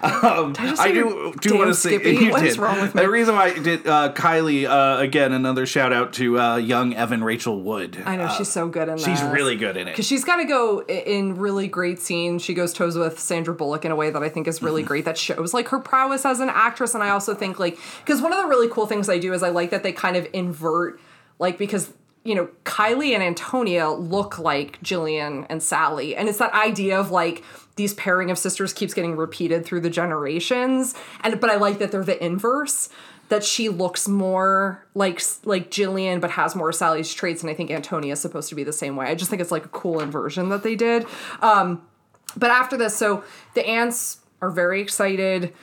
Um, 0.01 0.53
just 0.53 0.81
I 0.81 0.91
do 0.91 1.33
do 1.41 1.57
want 1.57 1.69
to 1.69 1.73
say 1.73 1.97
Skippy? 1.97 2.29
What 2.29 2.45
is 2.45 2.57
wrong 2.57 2.79
with 2.81 2.95
me? 2.95 3.01
The 3.01 3.09
reason 3.09 3.35
why 3.35 3.45
I 3.45 3.59
did 3.59 3.87
uh, 3.87 4.13
Kylie 4.13 4.65
uh, 4.65 4.99
again 5.01 5.31
another 5.33 5.65
shout 5.65 5.91
out 5.91 6.13
to 6.13 6.39
uh, 6.39 6.55
young 6.57 6.93
Evan 6.93 7.23
Rachel 7.23 7.61
Wood. 7.61 8.01
I 8.05 8.15
know 8.15 8.29
she's 8.37 8.49
so 8.51 8.67
good 8.67 8.87
in 8.89 8.95
that. 8.97 9.01
She's 9.01 9.21
really 9.23 9.55
good 9.55 9.75
in 9.77 9.87
it. 9.87 9.91
Because 9.91 10.07
she's 10.07 10.23
got 10.23 10.37
to 10.37 10.45
go 10.45 10.83
in 10.83 11.35
really 11.37 11.67
great 11.67 11.99
scenes. 11.99 12.43
She 12.43 12.53
goes 12.53 12.71
toes 12.73 12.97
with 12.97 13.19
Sandra 13.19 13.53
Bullock 13.53 13.83
in 13.85 13.91
a 13.91 13.95
way 13.95 14.09
that 14.09 14.21
I 14.23 14.29
think 14.29 14.47
is 14.47 14.53
Mm-hmm. 14.57 14.65
really 14.65 14.83
great. 14.83 15.05
That 15.05 15.17
shows 15.17 15.53
like 15.53 15.67
her 15.69 15.79
prowess 15.79 16.25
as 16.25 16.39
an 16.39 16.49
actress. 16.49 16.93
And 16.93 17.03
I 17.03 17.09
also 17.09 17.33
think 17.33 17.59
like 17.59 17.77
because 18.05 18.21
one 18.21 18.31
of 18.31 18.39
the 18.41 18.47
really 18.47 18.69
cool 18.69 18.85
things 18.85 19.09
I 19.09 19.17
do 19.17 19.33
is 19.33 19.41
I 19.43 19.49
like 19.49 19.71
that 19.71 19.81
they 19.83 19.91
kind 19.91 20.15
of 20.15 20.27
invert 20.31 20.99
like 21.39 21.57
because 21.57 21.93
you 22.23 22.35
know 22.35 22.49
Kylie 22.63 23.13
and 23.13 23.23
Antonia 23.23 23.89
look 23.89 24.39
like 24.39 24.81
Jillian 24.81 25.45
and 25.49 25.61
Sally, 25.61 26.15
and 26.15 26.29
it's 26.29 26.39
that 26.39 26.53
idea 26.53 26.99
of 26.99 27.11
like 27.11 27.43
these 27.75 27.93
pairing 27.95 28.29
of 28.29 28.37
sisters 28.37 28.73
keeps 28.73 28.93
getting 28.93 29.15
repeated 29.15 29.65
through 29.65 29.81
the 29.81 29.89
generations. 29.89 30.95
And 31.23 31.39
but 31.39 31.49
I 31.49 31.55
like 31.55 31.79
that 31.79 31.91
they're 31.91 32.03
the 32.03 32.23
inverse 32.23 32.89
that 33.29 33.43
she 33.43 33.69
looks 33.69 34.07
more 34.07 34.85
like 34.93 35.21
like 35.43 35.71
Jillian 35.71 36.21
but 36.21 36.31
has 36.31 36.55
more 36.55 36.71
Sally's 36.71 37.13
traits 37.13 37.41
and 37.41 37.49
I 37.49 37.53
think 37.53 37.71
Antonia 37.71 38.13
is 38.13 38.19
supposed 38.19 38.49
to 38.49 38.55
be 38.55 38.63
the 38.63 38.73
same 38.73 38.95
way. 38.95 39.07
I 39.07 39.15
just 39.15 39.29
think 39.29 39.41
it's 39.41 39.51
like 39.51 39.65
a 39.65 39.69
cool 39.69 39.99
inversion 39.99 40.49
that 40.49 40.63
they 40.63 40.75
did. 40.75 41.05
Um 41.41 41.81
but 42.35 42.51
after 42.51 42.77
this 42.77 42.95
so 42.95 43.23
the 43.55 43.65
aunts 43.67 44.19
are 44.41 44.51
very 44.51 44.81
excited 44.81 45.53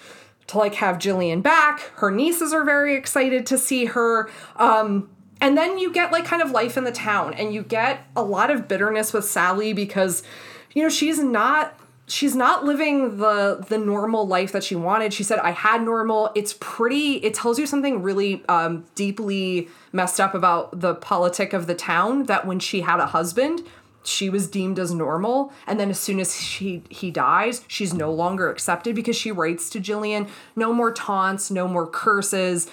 to 0.51 0.59
like 0.59 0.75
have 0.75 0.99
Jillian 0.99 1.43
back. 1.43 1.81
Her 1.97 2.11
nieces 2.11 2.53
are 2.53 2.65
very 2.65 2.97
excited 2.97 3.47
to 3.47 3.59
see 3.59 3.85
her. 3.85 4.29
Um, 4.57 5.10
and 5.41 5.57
then 5.57 5.79
you 5.79 5.93
get 5.93 6.13
like 6.13 6.25
kind 6.25 6.43
of 6.43 6.51
life 6.51 6.77
in 6.77 6.85
the 6.85 6.93
town 6.93 7.35
and 7.35 7.55
you 7.55 7.63
get 7.63 8.07
a 8.15 8.23
lot 8.23 8.51
of 8.51 8.69
bitterness 8.69 9.13
with 9.13 9.25
Sally 9.25 9.73
because 9.73 10.23
you 10.73 10.83
know 10.83 10.89
she's 10.89 11.19
not 11.19 11.79
she's 12.07 12.35
not 12.35 12.65
living 12.65 13.19
the 13.19 13.65
the 13.69 13.79
normal 13.79 14.27
life 14.27 14.53
that 14.53 14.65
she 14.65 14.75
wanted. 14.75 15.13
She 15.13 15.23
said 15.23 15.39
I 15.39 15.53
had 15.53 15.83
normal. 15.83 16.31
It's 16.35 16.57
pretty 16.61 17.15
it 17.17 17.35
tells 17.35 17.59
you 17.59 17.67
something 17.67 18.03
really 18.03 18.45
um 18.49 18.85
deeply 18.95 19.69
messed 19.93 20.21
up 20.21 20.35
about 20.35 20.81
the 20.81 20.95
politic 20.95 21.53
of 21.53 21.67
the 21.67 21.75
town 21.75 22.25
that 22.25 22.47
when 22.47 22.59
she 22.59 22.83
had 22.83 23.01
a 23.01 23.07
husband, 23.07 23.63
she 24.03 24.31
was 24.31 24.49
deemed 24.49 24.79
as 24.79 24.93
normal 24.93 25.53
and 25.67 25.79
then 25.79 25.91
as 25.91 25.99
soon 25.99 26.21
as 26.21 26.41
she 26.41 26.83
he 26.89 27.11
dies 27.11 27.63
she's 27.69 27.93
no 27.93 28.11
longer 28.11 28.51
accepted 28.51 28.95
because 28.95 29.17
she 29.17 29.31
writes 29.31 29.69
to 29.69 29.79
Jillian 29.79 30.29
no 30.57 30.73
more 30.73 30.91
taunts 30.91 31.51
no 31.51 31.69
more 31.69 31.87
curses 31.87 32.71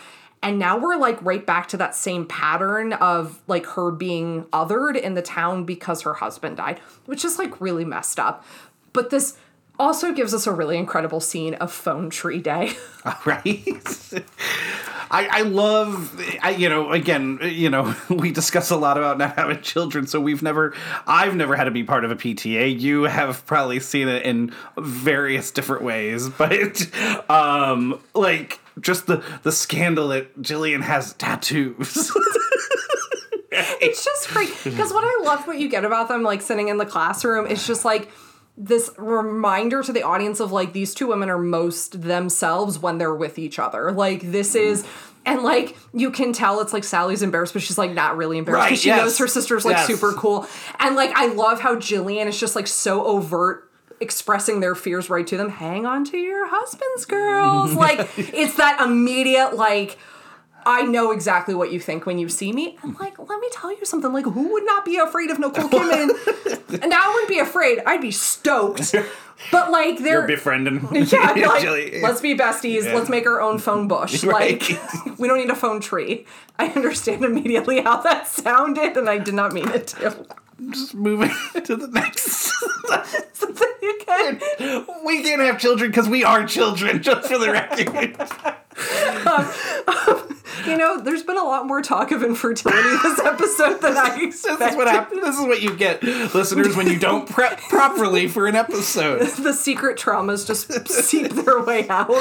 and 0.48 0.60
now 0.60 0.78
we're 0.78 0.96
like 0.96 1.22
right 1.22 1.46
back 1.46 1.68
to 1.70 1.78
that 1.78 1.96
same 1.96 2.26
pattern 2.26 2.94
of 2.94 3.42
like 3.48 3.66
her 3.66 3.92
being 3.92 4.44
othered 4.46 5.00
in 5.00 5.14
the 5.14 5.22
town 5.22 5.66
because 5.66 6.02
her 6.04 6.14
husband 6.16 6.58
died 6.58 6.80
which 7.06 7.26
is 7.26 7.38
like 7.38 7.60
really 7.60 7.86
messed 7.86 8.20
up. 8.20 8.46
But 8.94 9.10
this 9.10 9.38
also 9.80 10.14
gives 10.14 10.34
us 10.34 10.48
a 10.48 10.52
really 10.52 10.78
incredible 10.78 11.20
scene 11.20 11.54
of 11.56 11.72
phone 11.72 12.10
tree 12.10 12.40
day. 12.40 12.74
Right? 13.26 13.64
I, 15.10 15.28
I 15.28 15.42
love 15.44 16.22
I, 16.42 16.50
you 16.50 16.68
know 16.68 16.92
again 16.92 17.40
you 17.42 17.70
know 17.70 17.96
we 18.10 18.32
discuss 18.32 18.70
a 18.70 18.76
lot 18.76 18.98
about 18.98 19.18
not 19.18 19.36
having 19.36 19.62
children 19.62 20.08
so 20.08 20.20
we've 20.20 20.44
never 20.44 20.74
i've 21.06 21.34
never 21.34 21.56
had 21.56 21.66
to 21.66 21.72
be 21.72 21.86
part 21.86 22.04
of 22.04 22.12
a 22.12 22.18
pta 22.18 22.78
you 22.78 23.04
have 23.04 23.46
probably 23.46 23.80
seen 23.80 24.10
it 24.10 24.24
in 24.24 24.54
various 24.78 25.52
different 25.52 25.84
ways 25.84 26.28
but 26.28 26.90
um 27.30 27.98
like 28.14 28.60
just 28.82 29.08
the 29.08 29.24
the 29.44 29.52
scandal 29.52 30.10
that 30.10 30.42
jillian 30.42 30.82
has 30.82 31.14
tattoos. 31.14 32.12
It's 33.80 34.04
just 34.04 34.30
great 34.30 34.52
because 34.64 34.92
what 34.92 35.04
I 35.04 35.24
love 35.24 35.48
what 35.48 35.58
you 35.58 35.70
get 35.70 35.84
about 35.84 36.10
them 36.10 36.22
like 36.22 36.42
sitting 36.42 36.68
in 36.68 36.78
the 36.78 36.86
classroom 36.86 37.48
is 37.48 37.66
just 37.66 37.86
like 37.86 38.12
this 38.58 38.90
reminder 38.98 39.84
to 39.84 39.94
the 39.94 40.02
audience 40.02 40.40
of 40.40 40.52
like 40.52 40.74
these 40.74 40.96
two 40.96 41.08
women 41.08 41.30
are 41.30 41.38
most 41.38 42.02
themselves 42.02 42.80
when 42.80 42.98
they're 42.98 43.14
with 43.14 43.38
each 43.38 43.60
other. 43.60 43.92
Like 43.92 44.32
this 44.32 44.56
mm. 44.56 44.62
is 44.62 44.86
and 45.26 45.44
like 45.44 45.78
you 45.94 46.10
can 46.10 46.34
tell 46.34 46.60
it's 46.62 46.74
like 46.74 46.84
Sally's 46.84 47.22
embarrassed, 47.22 47.54
but 47.54 47.62
she's 47.62 47.78
like 47.78 47.92
not 47.92 48.18
really 48.18 48.38
embarrassed 48.40 48.62
Right, 48.62 48.70
because 48.70 48.82
she 48.82 48.90
yes. 48.90 49.02
knows 49.02 49.18
her 49.20 49.28
sister's 49.28 49.64
like 49.64 49.78
Yes. 49.78 49.88
super 49.88 50.14
cool. 50.14 50.48
And 50.80 50.96
like 50.96 51.12
I 51.16 51.28
love 51.28 51.60
how 51.60 51.76
Jillian 51.76 52.26
is 52.26 52.40
just 52.40 52.56
like 52.56 52.68
so 52.68 53.06
overt 53.06 53.70
expressing 54.00 54.60
their 54.60 54.74
fears 54.74 55.10
right 55.10 55.26
to 55.28 55.38
them. 55.38 55.50
Hang 55.50 55.86
on 55.86 56.04
to 56.06 56.18
your 56.18 56.48
husbands, 56.48 57.06
girls. 57.06 57.74
like 57.76 58.10
it's 58.18 58.56
that 58.56 58.82
immediate 58.82 59.56
like 59.56 60.00
I 60.68 60.82
know 60.82 61.12
exactly 61.12 61.56
what 61.56 61.72
you 61.72 61.80
think 61.80 62.06
when 62.06 62.20
you 62.20 62.28
see 62.28 62.52
me. 62.52 62.78
And 62.84 63.00
like, 63.00 63.18
let 63.18 63.40
me 63.40 63.48
tell 63.54 63.72
you 63.72 63.86
something. 63.86 64.12
Like, 64.12 64.26
who 64.26 64.52
would 64.52 64.66
not 64.66 64.84
be 64.84 64.98
afraid 64.98 65.32
of 65.32 65.40
Nicole 65.40 65.70
Kidman? 65.70 66.10
and 66.84 66.94
I 66.94 67.08
wouldn't 67.08 67.30
be 67.30 67.40
afraid. 67.40 67.80
I'd 67.86 68.02
be 68.02 68.12
stoked. 68.12 68.94
But 69.50 69.72
like, 69.72 70.00
they're 70.00 70.20
you're 70.20 70.28
befriending 70.28 70.86
yeah, 70.92 71.34
be 71.34 71.46
like, 71.46 72.02
let's 72.02 72.20
be 72.20 72.36
besties. 72.36 72.84
Yeah. 72.84 72.96
Let's 72.96 73.10
make 73.10 73.26
our 73.26 73.40
own 73.40 73.60
phone 73.60 73.88
bush. 73.88 74.26
Right. 74.26 74.62
Like, 74.62 75.18
we 75.18 75.30
don't 75.30 75.38
need 75.38 75.50
a 75.50 75.56
phone 75.56 75.80
tree. 75.80 76.26
I 76.60 76.68
understand 76.68 77.24
immediately 77.24 77.82
how 77.82 78.02
that 78.02 78.28
sounded, 78.28 78.98
and 78.98 79.10
I 79.10 79.20
did 79.20 79.36
not 79.36 79.54
mean 79.54 79.70
it 79.70 79.88
to. 79.88 80.26
Just 80.72 80.96
moving 80.96 81.30
to 81.64 81.76
the 81.76 81.88
next 81.88 82.54
we 85.06 85.24
can't 85.24 85.42
have 85.42 85.60
children 85.60 85.90
because 85.90 86.10
we 86.10 86.24
are 86.24 86.46
children 86.46 87.02
just 87.04 87.28
for 87.28 87.38
the 87.38 87.52
record 87.52 88.18
You 90.66 90.78
know, 90.78 91.00
there's 91.00 91.24
been 91.24 91.38
a 91.38 91.44
lot 91.44 91.66
more 91.66 91.82
talk 91.82 92.12
of 92.12 92.24
infertility 92.24 92.98
this 93.02 93.20
episode 93.20 93.82
than 93.82 93.96
I 93.96 94.20
expected. 94.22 94.60
This 94.60 94.72
is 94.72 94.76
what 94.76 94.88
happens. 94.88 95.22
This 95.22 95.40
is 95.40 95.46
what 95.46 95.62
you 95.62 95.76
get, 95.76 96.04
listeners, 96.04 96.76
when 96.76 96.88
you 96.88 97.00
don't 97.00 97.30
prep 97.30 97.60
properly 97.70 98.28
for 98.28 98.48
an 98.48 98.56
episode. 98.56 99.22
The 99.22 99.54
secret 99.54 99.98
traumas 99.98 100.46
just 100.46 100.90
seep 100.90 101.32
their 101.32 101.64
way 101.64 101.88
out. 101.88 102.12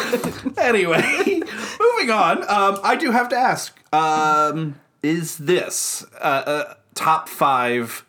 Anyway, 0.58 1.40
moving 1.80 2.10
on. 2.10 2.42
Um, 2.48 2.78
I 2.84 2.96
do 2.96 3.10
have 3.10 3.28
to 3.30 3.36
ask: 3.36 3.76
um, 3.92 4.78
Is 5.02 5.38
this 5.38 6.04
uh, 6.20 6.64
a 6.68 6.76
top 6.94 7.28
five 7.28 8.05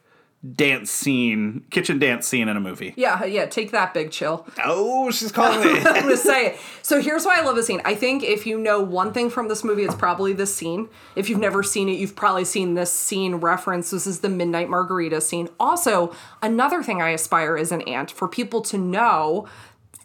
dance 0.56 0.92
scene, 0.92 1.66
kitchen 1.72 2.00
dance 2.00 2.28
scene 2.28 2.48
in 2.48 2.56
a 2.58 2.60
movie? 2.60 2.94
yeah, 2.96 3.24
yeah, 3.26 3.46
take 3.46 3.72
that, 3.72 3.94
big 3.94 4.12
chill. 4.12 4.48
Oh, 4.64 5.12
she's 5.12 5.32
calling 5.32 5.62
me. 5.62 5.80
I'm 5.86 6.04
gonna 6.04 6.18
say 6.18 6.48
it. 6.48 6.60
So 6.82 7.02
here's 7.02 7.26
why 7.26 7.40
I 7.40 7.44
love 7.44 7.56
this 7.56 7.68
scene. 7.68 7.82
I 7.86 7.96
think 7.96 8.24
if 8.24 8.46
you 8.46 8.58
know 8.58 8.82
one 8.82 9.14
thing 9.14 9.30
from 9.30 9.48
this 9.48 9.64
movie, 9.64 9.84
it's 9.84 9.96
probably 9.96 10.34
this 10.34 10.56
scene. 10.56 10.90
If 11.16 11.30
you've 11.30 11.40
never 11.40 11.64
seen 11.64 11.90
it, 11.90 12.00
you've 12.00 12.16
probably 12.16 12.46
seen 12.46 12.76
this 12.76 12.92
scene 12.92 13.36
referenced. 13.36 13.92
This 13.92 14.08
is 14.08 14.20
the 14.20 14.30
Midnight 14.30 14.70
Margarita 14.70 15.22
scene. 15.22 15.50
Also, 15.60 16.16
another 16.42 16.84
thing 16.84 17.02
I 17.02 17.10
aspire 17.10 17.58
as 17.58 17.72
an 17.72 17.82
aunt 17.84 18.12
for 18.12 18.28
people 18.28 18.62
to 18.62 18.78
know 18.78 19.48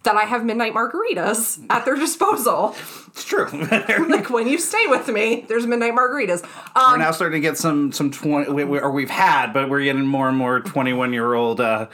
that 0.03 0.16
I 0.16 0.22
have 0.22 0.45
midnight 0.45 0.74
margaritas 0.74 1.64
at 1.70 1.84
their 1.84 1.95
disposal. 1.97 2.74
It's 3.13 3.25
true. 3.25 3.47
Like 4.13 4.31
when 4.31 4.47
you 4.49 4.59
stay 4.59 4.87
with 4.89 5.09
me, 5.09 5.45
there's 5.49 5.67
midnight 5.67 5.93
margaritas. 5.95 6.43
Um, 6.77 6.93
we're 6.93 6.99
now 6.99 7.11
starting 7.13 7.41
to 7.41 7.47
get 7.47 7.57
some 7.59 7.93
some 7.93 8.11
twenty, 8.11 8.51
we, 8.51 8.65
we, 8.65 8.79
or 8.79 8.91
we've 8.91 9.11
had, 9.11 9.53
but 9.53 9.69
we're 9.71 9.83
getting 9.85 10.07
more 10.07 10.29
and 10.29 10.37
more 10.37 10.61
twenty-one 10.61 11.13
year 11.13 11.35
old 11.35 11.61
uh, 11.61 11.89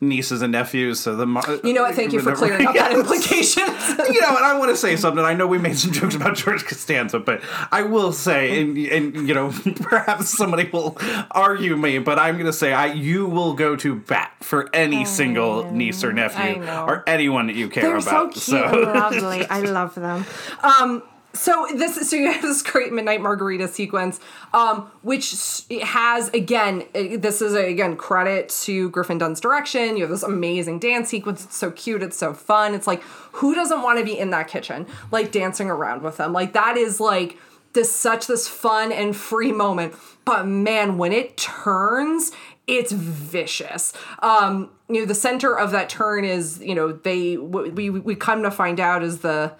nieces 0.00 0.42
and 0.42 0.52
nephews. 0.52 1.00
So 1.00 1.16
the 1.16 1.26
mar- 1.26 1.60
you 1.62 1.72
know 1.72 1.82
what? 1.82 1.94
Thank 1.94 2.12
you 2.12 2.20
for 2.20 2.34
clearing 2.34 2.66
up 2.66 2.74
that 2.74 2.92
implication. 2.98 3.62
you 4.12 4.20
know, 4.20 4.36
and 4.36 4.44
I 4.44 4.56
want 4.58 4.70
to 4.70 4.76
say 4.76 4.96
something. 4.96 5.24
I 5.24 5.34
know 5.34 5.46
we 5.46 5.58
made 5.58 5.78
some 5.78 5.92
jokes 5.92 6.14
about 6.14 6.36
George 6.36 6.64
Costanza, 6.64 7.18
but 7.18 7.40
I 7.70 7.82
will 7.82 8.12
say, 8.12 8.60
and, 8.60 8.76
and 8.78 9.28
you 9.28 9.34
know, 9.34 9.52
perhaps 9.76 10.30
somebody 10.36 10.68
will 10.72 10.96
argue 11.30 11.76
me, 11.76 11.98
but 11.98 12.18
I'm 12.18 12.34
going 12.34 12.46
to 12.46 12.52
say, 12.52 12.72
I 12.72 12.86
you 12.92 13.26
will 13.26 13.54
go 13.54 13.76
to 13.76 13.94
bat 13.96 14.32
for 14.40 14.68
any 14.74 15.04
single 15.04 15.70
niece 15.72 16.04
or 16.04 16.12
nephew 16.12 16.62
or 16.64 17.02
anyone 17.08 17.46
that 17.46 17.56
you 17.56 17.68
care 17.68 17.84
They're 17.84 18.00
so 18.00 18.10
about. 18.10 18.34
cute 18.34 18.64
and 18.64 18.82
lovely. 18.82 19.46
I 19.46 19.60
love 19.60 19.94
them. 19.94 20.24
Um, 20.64 21.02
so 21.34 21.66
this 21.74 22.08
so 22.08 22.16
you 22.16 22.30
have 22.30 22.42
this 22.42 22.62
great 22.62 22.92
midnight 22.92 23.20
margarita 23.20 23.68
sequence, 23.68 24.20
um, 24.52 24.90
which 25.02 25.64
has 25.82 26.28
again 26.28 26.84
uh, 26.94 27.16
this 27.18 27.42
is 27.42 27.54
a, 27.54 27.66
again 27.66 27.96
credit 27.96 28.48
to 28.62 28.88
Griffin 28.90 29.18
Dunne's 29.18 29.40
direction. 29.40 29.96
You 29.96 30.04
have 30.04 30.10
this 30.10 30.22
amazing 30.22 30.78
dance 30.78 31.08
sequence. 31.08 31.44
It's 31.44 31.56
so 31.56 31.70
cute. 31.72 32.02
It's 32.02 32.16
so 32.16 32.34
fun. 32.34 32.74
It's 32.74 32.86
like 32.86 33.02
who 33.32 33.54
doesn't 33.54 33.82
want 33.82 33.98
to 33.98 34.04
be 34.04 34.16
in 34.18 34.30
that 34.30 34.48
kitchen, 34.48 34.86
like 35.10 35.32
dancing 35.32 35.68
around 35.70 36.02
with 36.02 36.18
them? 36.18 36.32
Like 36.32 36.52
that 36.52 36.76
is 36.76 37.00
like 37.00 37.36
this 37.72 37.94
such 37.94 38.28
this 38.28 38.48
fun 38.48 38.92
and 38.92 39.16
free 39.16 39.52
moment. 39.52 39.94
But 40.24 40.46
man, 40.46 40.96
when 40.98 41.12
it 41.12 41.36
turns, 41.36 42.30
it's 42.68 42.92
vicious. 42.92 43.92
Um, 44.20 44.70
you 44.88 45.00
know, 45.00 45.06
the 45.06 45.14
center 45.14 45.58
of 45.58 45.72
that 45.72 45.88
turn 45.88 46.24
is, 46.24 46.60
you 46.60 46.76
know, 46.76 46.92
they 46.92 47.36
we 47.36 47.90
we 47.90 48.14
come 48.14 48.44
to 48.44 48.52
find 48.52 48.78
out 48.78 49.02
is 49.02 49.18
the 49.18 49.52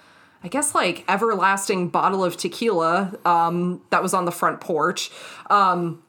I 0.45 0.49
guess 0.49 0.75
like 0.75 1.05
everlasting 1.09 1.89
bottle 1.89 2.23
of 2.23 2.37
tequila 2.37 3.19
um, 3.25 3.81
that 3.89 4.03
was 4.03 4.13
on 4.13 4.27
the 4.27 4.31
front 4.31 4.61
porch. 4.61 5.11
Um, 5.49 6.03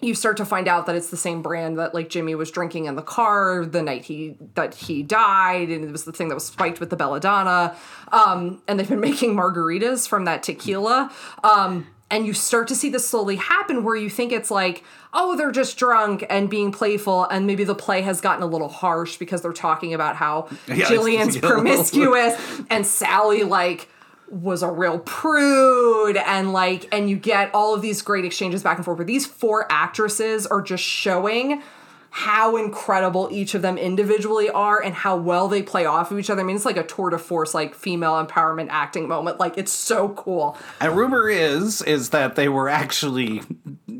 you 0.00 0.14
start 0.14 0.36
to 0.36 0.44
find 0.44 0.68
out 0.68 0.86
that 0.86 0.94
it's 0.94 1.10
the 1.10 1.16
same 1.16 1.42
brand 1.42 1.76
that 1.78 1.92
like 1.92 2.08
Jimmy 2.08 2.36
was 2.36 2.52
drinking 2.52 2.86
in 2.86 2.94
the 2.94 3.02
car 3.02 3.66
the 3.66 3.82
night 3.82 4.04
he 4.04 4.36
that 4.54 4.74
he 4.74 5.02
died, 5.02 5.70
and 5.70 5.84
it 5.84 5.90
was 5.90 6.04
the 6.04 6.12
thing 6.12 6.28
that 6.28 6.36
was 6.36 6.46
spiked 6.46 6.78
with 6.78 6.90
the 6.90 6.96
belladonna. 6.96 7.76
Um, 8.12 8.62
and 8.68 8.78
they've 8.78 8.88
been 8.88 9.00
making 9.10 9.34
margaritas 9.34 10.08
from 10.08 10.24
that 10.24 10.44
tequila. 10.44 11.12
Um, 11.42 11.88
and 12.10 12.26
you 12.26 12.32
start 12.32 12.68
to 12.68 12.74
see 12.74 12.88
this 12.88 13.08
slowly 13.08 13.36
happen 13.36 13.84
where 13.84 13.96
you 13.96 14.10
think 14.10 14.32
it's 14.32 14.50
like, 14.50 14.84
oh, 15.12 15.36
they're 15.36 15.52
just 15.52 15.76
drunk 15.76 16.24
and 16.28 16.50
being 16.50 16.72
playful, 16.72 17.24
and 17.24 17.46
maybe 17.46 17.64
the 17.64 17.74
play 17.74 18.02
has 18.02 18.20
gotten 18.20 18.42
a 18.42 18.46
little 18.46 18.68
harsh 18.68 19.16
because 19.16 19.42
they're 19.42 19.52
talking 19.52 19.94
about 19.94 20.16
how 20.16 20.48
Yeah, 20.66 20.86
Jillian's 20.86 21.38
promiscuous 21.38 22.34
and 22.68 22.86
Sally 22.86 23.42
like 23.42 23.88
was 24.28 24.62
a 24.62 24.70
real 24.70 25.00
prude 25.00 26.16
and 26.16 26.52
like 26.52 26.86
and 26.92 27.10
you 27.10 27.16
get 27.16 27.52
all 27.52 27.74
of 27.74 27.82
these 27.82 28.00
great 28.00 28.24
exchanges 28.24 28.62
back 28.62 28.76
and 28.76 28.84
forth 28.84 28.98
where 28.98 29.04
these 29.04 29.26
four 29.26 29.66
actresses 29.70 30.46
are 30.46 30.62
just 30.62 30.84
showing 30.84 31.62
how 32.10 32.56
incredible 32.56 33.28
each 33.30 33.54
of 33.54 33.62
them 33.62 33.78
individually 33.78 34.50
are 34.50 34.82
and 34.82 34.94
how 34.94 35.16
well 35.16 35.46
they 35.48 35.62
play 35.62 35.84
off 35.86 36.10
of 36.10 36.18
each 36.18 36.28
other. 36.28 36.40
I 36.40 36.44
mean, 36.44 36.56
it's 36.56 36.64
like 36.64 36.76
a 36.76 36.82
tour 36.82 37.10
de 37.10 37.18
force, 37.18 37.54
like 37.54 37.74
female 37.74 38.12
empowerment 38.24 38.66
acting 38.70 39.06
moment. 39.06 39.38
Like 39.38 39.56
it's 39.56 39.72
so 39.72 40.08
cool. 40.10 40.56
And 40.80 40.96
rumor 40.96 41.28
is 41.28 41.82
is 41.82 42.10
that 42.10 42.34
they 42.34 42.48
were 42.48 42.68
actually 42.68 43.42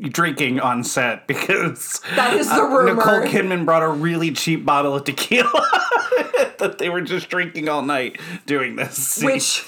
drinking 0.09 0.59
on 0.59 0.83
set 0.83 1.25
because 1.27 2.01
That 2.15 2.33
is 2.33 2.47
the 2.49 2.55
uh, 2.55 2.67
rumor. 2.67 2.95
Nicole 2.95 3.21
Kidman 3.21 3.65
brought 3.65 3.83
a 3.83 3.89
really 3.89 4.31
cheap 4.31 4.65
bottle 4.65 4.95
of 4.95 5.05
tequila 5.05 5.49
that 6.59 6.75
they 6.79 6.89
were 6.89 7.01
just 7.01 7.29
drinking 7.29 7.69
all 7.69 7.81
night 7.81 8.19
doing 8.45 8.75
this. 8.75 8.95
scene. 8.97 9.25
Which 9.27 9.65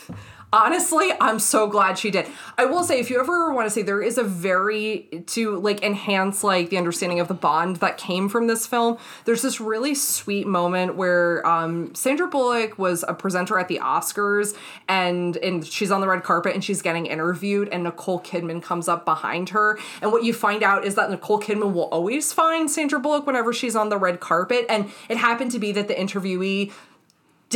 honestly, 0.54 1.12
I'm 1.20 1.40
so 1.40 1.68
glad 1.68 1.98
she 1.98 2.12
did. 2.12 2.28
I 2.58 2.66
will 2.66 2.84
say, 2.84 3.00
if 3.00 3.10
you 3.10 3.20
ever 3.20 3.52
want 3.52 3.66
to 3.66 3.72
say, 3.72 3.82
there 3.82 4.02
is 4.02 4.18
a 4.20 4.24
very 4.24 5.24
to 5.28 5.58
like 5.58 5.84
enhance 5.84 6.44
like 6.44 6.70
the 6.70 6.78
understanding 6.78 7.20
of 7.20 7.28
the 7.28 7.34
bond 7.34 7.78
that 7.78 7.98
came 7.98 8.30
from 8.30 8.48
this 8.48 8.68
film. 8.68 8.98
There's 9.26 9.42
this 9.42 9.60
really 9.60 9.96
sweet 9.96 10.46
moment 10.46 10.96
where 10.96 11.46
um, 11.46 11.94
Sandra 11.96 12.28
Bullock 12.28 12.78
was 12.78 13.04
a 13.08 13.16
presenter 13.16 13.58
at 13.58 13.68
the 13.68 13.80
Oscars, 13.80 14.56
and 14.88 15.36
and 15.38 15.66
she's 15.66 15.92
on 15.92 16.00
the 16.00 16.08
red 16.08 16.24
carpet 16.24 16.54
and 16.54 16.64
she's 16.64 16.82
getting 16.82 17.08
interviewed, 17.08 17.68
and 17.70 17.84
Nicole 17.84 18.22
Kidman 18.22 18.62
comes 18.62 18.88
up 18.88 19.04
behind 19.04 19.50
her, 19.50 19.80
and 20.02 20.12
what 20.12 20.24
you 20.24 20.34
find 20.34 20.62
out 20.62 20.86
is 20.86 20.96
that 20.96 21.10
Nicole 21.10 21.42
Kidman 21.42 21.74
will 21.74 21.90
always 21.90 22.32
find 22.32 22.70
Sandra 22.70 23.00
Bullock 23.00 23.26
whenever 23.26 23.52
she's 23.52 23.76
on 23.76 23.90
the 23.90 23.98
red 23.98 24.20
carpet, 24.20 24.68
and 24.70 24.92
it 25.10 25.18
happened 25.18 25.50
to 25.52 25.60
be 25.60 25.72
that 25.72 25.88
the 25.88 25.96
interviewee 25.96 26.72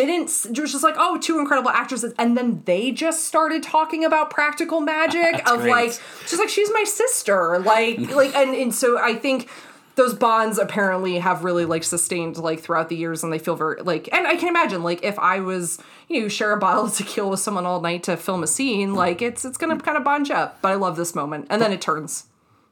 didn't 0.06 0.46
it 0.46 0.60
was 0.60 0.72
just 0.72 0.84
like 0.84 0.96
oh 0.98 1.18
two 1.18 1.40
incredible 1.40 1.70
actresses 1.70 2.14
and 2.18 2.38
then 2.38 2.62
they 2.66 2.92
just 2.92 3.26
started 3.26 3.62
talking 3.62 4.06
about 4.06 4.30
practical 4.30 4.80
magic 4.80 5.36
of 5.52 5.62
great. 5.62 5.72
like 5.72 6.02
she's 6.26 6.40
like 6.40 6.50
she's 6.50 6.72
my 6.72 6.84
sister 6.84 7.60
like 7.60 8.00
like 8.16 8.34
and, 8.36 8.56
and 8.56 8.74
so 8.74 8.98
i 9.00 9.14
think 9.14 9.50
those 9.96 10.14
bonds 10.14 10.60
apparently 10.60 11.18
have 11.18 11.44
really 11.44 11.66
like 11.66 11.84
sustained 11.84 12.38
like 12.38 12.60
throughout 12.60 12.88
the 12.88 12.96
years 12.96 13.24
and 13.24 13.34
they 13.34 13.40
feel 13.40 13.56
very 13.56 13.82
like 13.82 14.08
and 14.14 14.28
i 14.28 14.36
can 14.36 14.48
imagine 14.48 14.84
like 14.84 15.04
if 15.04 15.18
i 15.20 15.40
was 15.40 15.80
you 16.08 16.22
know 16.22 16.28
share 16.28 16.54
a 16.54 16.58
bottle 16.58 16.86
of 16.86 16.94
tequila 16.96 17.30
with 17.30 17.40
someone 17.40 17.66
all 17.66 17.82
night 17.82 18.04
to 18.04 18.16
film 18.16 18.44
a 18.44 18.48
scene 18.48 18.94
like 18.94 19.22
it's 19.22 19.44
it's 19.44 19.58
gonna 19.58 19.78
kind 19.80 19.98
of 19.98 20.04
bond 20.04 20.30
you 20.30 20.36
up 20.36 20.62
but 20.62 20.72
i 20.72 20.76
love 20.76 20.96
this 20.96 21.14
moment 21.16 21.46
and 21.50 21.62
then 21.62 21.74
it 21.74 21.82
turns 21.82 22.26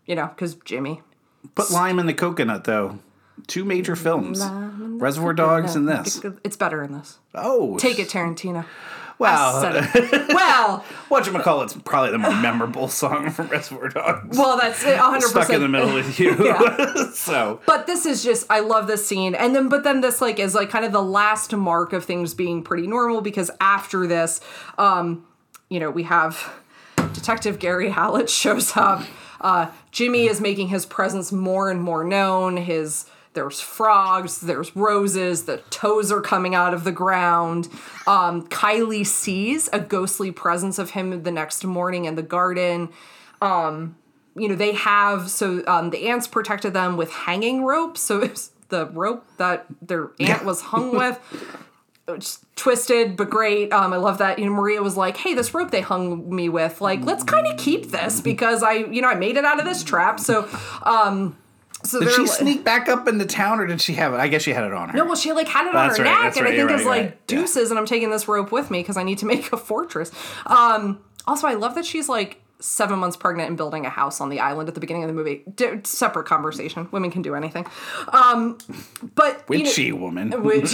you 0.05 0.15
know 0.15 0.27
because 0.27 0.55
jimmy 0.63 1.01
Put 1.53 1.69
lime 1.69 1.99
in 1.99 2.05
the 2.05 2.13
coconut, 2.13 2.63
though. 2.63 2.99
Two 3.47 3.63
major 3.65 3.95
films 3.95 4.43
Reservoir 4.43 5.33
Dogs 5.33 5.75
and 5.75 5.87
this. 5.87 6.21
it's 6.43 6.55
better 6.57 6.81
in 6.83 6.93
this 6.93 7.17
Oh. 7.33 7.77
take 7.77 7.99
it 7.99 8.09
tarantino 8.09 8.65
Wow. 9.17 9.61
Well 10.29 10.83
Whatchamacallit's 11.09 11.77
probably 11.85 12.11
the 12.11 12.17
more 12.17 12.33
memorable 12.35 12.87
song 12.89 13.29
from 13.29 13.47
Reservoir 13.47 13.89
Dogs. 13.89 14.37
well 14.37 14.57
that's 14.57 14.83
it, 14.83 14.97
100% 14.97 15.21
Stuck 15.21 15.49
in 15.51 15.61
the 15.61 15.67
middle 15.69 15.93
with 15.93 16.19
you. 16.19 16.35
So. 17.13 17.61
but 17.65 17.87
this 17.87 18.05
is 18.05 18.23
just 18.23 18.45
i 18.49 18.59
love 18.59 18.87
this 18.87 19.07
scene 19.07 19.35
and 19.35 19.55
then 19.55 19.69
but 19.69 19.83
then 19.83 20.01
this 20.01 20.21
like 20.21 20.39
is 20.39 20.53
like 20.55 20.69
kind 20.69 20.83
of 20.85 20.91
the 20.91 21.01
last 21.01 21.53
mark 21.55 21.93
of 21.93 22.03
things 22.05 22.33
being 22.33 22.61
pretty 22.63 22.87
normal 22.87 23.21
because 23.21 23.49
after 23.61 24.05
this 24.07 24.41
um 24.77 25.25
you 25.69 25.79
know 25.79 25.89
we 25.89 26.03
have 26.03 26.51
detective 27.13 27.59
gary 27.59 27.89
hallett 27.89 28.29
shows 28.29 28.75
up 28.75 29.03
uh 29.41 29.69
jimmy 29.91 30.27
is 30.27 30.41
making 30.41 30.67
his 30.67 30.85
presence 30.85 31.31
more 31.31 31.69
and 31.71 31.81
more 31.81 32.03
known 32.03 32.57
his 32.57 33.05
there's 33.35 33.61
frogs 33.61 34.41
there's 34.41 34.75
roses 34.75 35.43
the 35.43 35.57
toes 35.69 36.11
are 36.11 36.21
coming 36.21 36.55
out 36.55 36.73
of 36.73 36.83
the 36.83 36.91
ground. 36.91 37.67
Um 38.07 38.47
kylie 38.47 39.05
sees 39.05 39.69
a 39.71 39.79
ghostly 39.79 40.31
presence 40.31 40.79
of 40.79 40.91
him 40.91 41.23
the 41.23 41.31
next 41.31 41.63
morning 41.63 42.05
in 42.05 42.15
the 42.15 42.23
garden. 42.23 42.89
You 44.37 44.49
know 44.49 44.55
they 44.55 44.73
have 44.73 45.29
so 45.29 45.63
um, 45.67 45.91
the 45.91 46.09
aunts 46.09 46.27
protected 46.27 46.73
them 46.73 46.97
with 46.97 47.11
hanging 47.11 47.63
ropes 47.63 48.01
so 48.01 48.21
it's 48.23 48.51
the 48.69 48.87
rope 48.87 49.25
that 49.37 49.65
their 49.81 50.11
aunt 50.19 50.43
was 50.43 50.61
hung 50.61 50.95
with. 50.95 51.19
Twisted 52.55 53.17
but 53.17 53.29
great. 53.29 53.71
Um, 53.73 53.93
i 53.93 53.97
love 53.97 54.19
that 54.19 54.39
you 54.39 54.45
know 54.45 54.51
maria 54.53 54.81
was 54.81 54.95
like 54.95 55.17
hey 55.17 55.33
this 55.33 55.53
rope 55.53 55.71
they 55.71 55.81
hung 55.81 56.33
me 56.33 56.49
with 56.49 56.81
like 56.81 57.01
let's 57.03 57.23
kind 57.23 57.47
of 57.47 57.57
keep 57.57 57.91
this 57.91 58.21
because 58.21 58.63
i 58.63 58.73
you 58.73 59.01
know 59.01 59.09
i 59.09 59.15
made 59.15 59.37
it 59.37 59.45
out 59.45 59.59
of 59.59 59.65
this 59.65 59.83
trap. 59.83 60.19
So 60.19 60.47
um 60.83 61.35
so 61.85 61.99
Did 61.99 62.11
she 62.11 62.21
li- 62.21 62.27
sneak 62.27 62.63
back 62.63 62.89
up 62.89 63.07
into 63.07 63.25
town 63.25 63.59
or 63.59 63.67
did 63.67 63.79
she 63.81 63.93
have 63.93 64.13
it? 64.13 64.17
I 64.17 64.27
guess 64.27 64.41
she 64.41 64.51
had 64.53 64.63
it 64.63 64.73
on 64.73 64.89
her. 64.89 64.97
no, 64.97 65.05
well, 65.05 65.15
she 65.15 65.31
like 65.31 65.47
had 65.47 65.67
it 65.67 65.75
on 65.75 65.89
her 65.89 65.95
right, 65.95 66.03
neck, 66.03 66.21
that's 66.23 66.37
and 66.37 66.47
I 66.47 66.51
think 66.51 66.71
it's 66.71 66.83
right, 66.83 66.85
like 66.85 67.01
right, 67.01 67.11
yeah. 67.11 67.17
deuces, 67.27 67.69
and 67.71 67.79
I'm 67.79 67.85
taking 67.85 68.09
this 68.11 68.27
rope 68.27 68.51
with 68.51 68.69
me 68.71 68.79
because 68.81 68.97
I 68.97 69.03
need 69.03 69.19
to 69.19 69.25
make 69.25 69.51
a 69.53 69.57
fortress. 69.57 70.11
Um, 70.47 70.99
also, 71.27 71.47
I 71.47 71.53
love 71.53 71.75
that 71.75 71.85
she's 71.85 72.09
like 72.09 72.41
seven 72.59 72.97
months 72.99 73.17
pregnant 73.17 73.49
and 73.49 73.57
building 73.57 73.85
a 73.85 73.89
house 73.89 74.21
on 74.21 74.29
the 74.29 74.39
island 74.39 74.69
at 74.69 74.75
the 74.75 74.79
beginning 74.81 75.03
of 75.03 75.07
the 75.09 75.13
movie. 75.13 75.43
D- 75.55 75.81
separate 75.83 76.25
conversation. 76.25 76.87
Women 76.91 77.11
can 77.11 77.21
do 77.21 77.35
anything. 77.35 77.65
Um, 78.09 78.57
but 79.15 79.43
you 79.49 79.57
know- 79.57 79.63
Witchy 79.65 79.91
woman. 79.91 80.31
which 80.43 80.73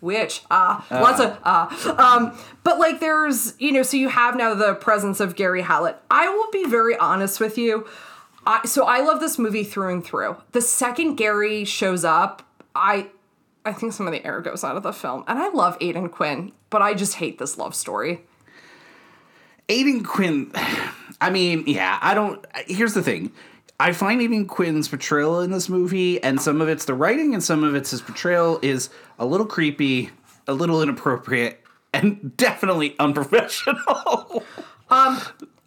which 0.00 0.42
ah 0.50 0.84
lots 0.90 1.18
of 1.18 1.38
ah 1.44 2.18
um 2.18 2.38
but 2.62 2.78
like 2.78 3.00
there's 3.00 3.54
you 3.58 3.72
know 3.72 3.82
so 3.82 3.96
you 3.96 4.08
have 4.10 4.36
now 4.36 4.52
the 4.52 4.74
presence 4.74 5.18
of 5.18 5.34
gary 5.34 5.62
hallett 5.62 5.96
i 6.10 6.28
will 6.28 6.50
be 6.50 6.64
very 6.68 6.94
honest 6.98 7.40
with 7.40 7.56
you 7.56 7.86
I, 8.46 8.66
so 8.66 8.84
i 8.86 9.00
love 9.00 9.20
this 9.20 9.38
movie 9.38 9.64
through 9.64 9.92
and 9.92 10.04
through 10.04 10.36
the 10.52 10.60
second 10.60 11.16
gary 11.16 11.64
shows 11.64 12.04
up 12.04 12.42
i 12.74 13.08
i 13.64 13.72
think 13.72 13.92
some 13.92 14.06
of 14.06 14.12
the 14.12 14.24
air 14.26 14.40
goes 14.40 14.64
out 14.64 14.76
of 14.76 14.82
the 14.82 14.92
film 14.92 15.24
and 15.26 15.38
i 15.38 15.48
love 15.48 15.76
aidan 15.80 16.08
quinn 16.08 16.52
but 16.70 16.82
i 16.82 16.94
just 16.94 17.14
hate 17.14 17.38
this 17.38 17.58
love 17.58 17.74
story 17.74 18.22
Aidan 19.68 20.04
Quinn, 20.04 20.52
I 21.20 21.30
mean, 21.30 21.64
yeah, 21.66 21.98
I 22.02 22.14
don't. 22.14 22.44
Here's 22.66 22.94
the 22.94 23.02
thing. 23.02 23.32
I 23.80 23.92
find 23.92 24.20
Aidan 24.20 24.46
Quinn's 24.46 24.88
portrayal 24.88 25.40
in 25.40 25.50
this 25.50 25.68
movie, 25.68 26.22
and 26.22 26.40
some 26.40 26.60
of 26.60 26.68
it's 26.68 26.84
the 26.84 26.94
writing, 26.94 27.34
and 27.34 27.42
some 27.42 27.64
of 27.64 27.74
it's 27.74 27.90
his 27.90 28.02
portrayal, 28.02 28.58
is 28.62 28.90
a 29.18 29.26
little 29.26 29.46
creepy, 29.46 30.10
a 30.46 30.54
little 30.54 30.82
inappropriate, 30.82 31.60
and 31.92 32.36
definitely 32.36 32.94
unprofessional. 32.98 34.44
Um, 34.90 35.20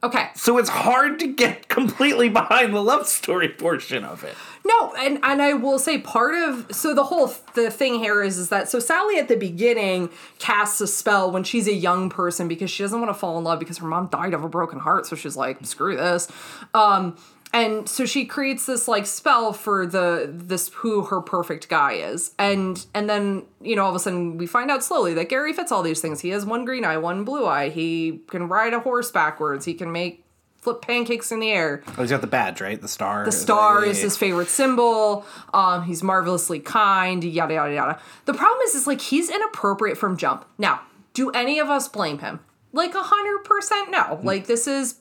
okay 0.03 0.27
so 0.35 0.57
it's 0.57 0.69
hard 0.69 1.19
to 1.19 1.27
get 1.27 1.67
completely 1.67 2.29
behind 2.29 2.73
the 2.73 2.81
love 2.81 3.07
story 3.07 3.49
portion 3.49 4.03
of 4.03 4.23
it. 4.23 4.35
No, 4.65 4.93
and 4.95 5.19
and 5.23 5.41
I 5.41 5.53
will 5.53 5.79
say 5.79 5.97
part 5.97 6.35
of 6.35 6.67
so 6.73 6.93
the 6.93 7.03
whole 7.03 7.33
the 7.55 7.71
thing 7.71 7.95
here 7.95 8.21
is 8.21 8.37
is 8.37 8.49
that 8.49 8.69
so 8.69 8.79
Sally 8.79 9.17
at 9.17 9.27
the 9.27 9.35
beginning 9.35 10.09
casts 10.39 10.79
a 10.81 10.87
spell 10.87 11.31
when 11.31 11.43
she's 11.43 11.67
a 11.67 11.73
young 11.73 12.09
person 12.09 12.47
because 12.47 12.69
she 12.69 12.83
doesn't 12.83 12.99
want 12.99 13.09
to 13.09 13.19
fall 13.19 13.37
in 13.37 13.43
love 13.43 13.59
because 13.59 13.79
her 13.79 13.87
mom 13.87 14.07
died 14.07 14.33
of 14.33 14.43
a 14.43 14.49
broken 14.49 14.79
heart, 14.79 15.05
so 15.05 15.15
she's 15.15 15.35
like 15.35 15.65
screw 15.65 15.95
this. 15.97 16.29
Um 16.73 17.17
and 17.57 17.89
so 17.89 18.05
she 18.05 18.25
creates 18.25 18.65
this 18.65 18.87
like 18.87 19.05
spell 19.05 19.51
for 19.53 19.85
the 19.85 20.29
this 20.31 20.69
who 20.69 21.03
her 21.05 21.21
perfect 21.21 21.67
guy 21.69 21.93
is 21.93 22.31
and 22.37 22.85
and 22.93 23.09
then 23.09 23.43
you 23.61 23.75
know 23.75 23.83
all 23.83 23.89
of 23.89 23.95
a 23.95 23.99
sudden 23.99 24.37
we 24.37 24.45
find 24.45 24.69
out 24.69 24.83
slowly 24.83 25.13
that 25.13 25.29
gary 25.29 25.53
fits 25.53 25.71
all 25.71 25.81
these 25.83 25.99
things 26.01 26.21
he 26.21 26.29
has 26.29 26.45
one 26.45 26.65
green 26.65 26.85
eye 26.85 26.97
one 26.97 27.23
blue 27.23 27.45
eye 27.45 27.69
he 27.69 28.21
can 28.29 28.47
ride 28.47 28.73
a 28.73 28.79
horse 28.79 29.11
backwards 29.11 29.65
he 29.65 29.73
can 29.73 29.91
make 29.91 30.23
flip 30.57 30.81
pancakes 30.81 31.31
in 31.31 31.39
the 31.39 31.49
air 31.49 31.81
Oh, 31.97 32.01
he's 32.01 32.09
got 32.09 32.21
the 32.21 32.27
badge, 32.27 32.59
right? 32.61 32.81
The 32.81 32.87
star. 32.87 33.23
the 33.23 33.31
star 33.31 33.85
is 33.85 34.01
his 34.01 34.17
favorite 34.17 34.49
symbol. 34.49 35.25
Um, 35.53 35.83
he's 35.83 36.03
marvelously 36.03 36.59
kind. 36.59 37.23
Yada 37.23 37.53
yada 37.53 37.73
yada. 37.73 37.99
The 38.25 38.33
problem 38.33 38.59
is, 38.65 38.75
is 38.75 38.85
like 38.85 38.99
he's 38.99 39.29
inappropriate 39.29 39.97
from 39.97 40.17
jump. 40.17 40.45
Now, 40.57 40.81
do 41.13 41.29
any 41.31 41.59
of 41.59 41.69
us 41.69 41.87
blame 41.87 42.19
him? 42.19 42.41
Like 42.73 42.93
a 42.95 43.01
hundred 43.03 43.45
percent, 43.45 43.91
no. 43.91 44.19
Like 44.23 44.47
this 44.47 44.67
is 44.67 44.95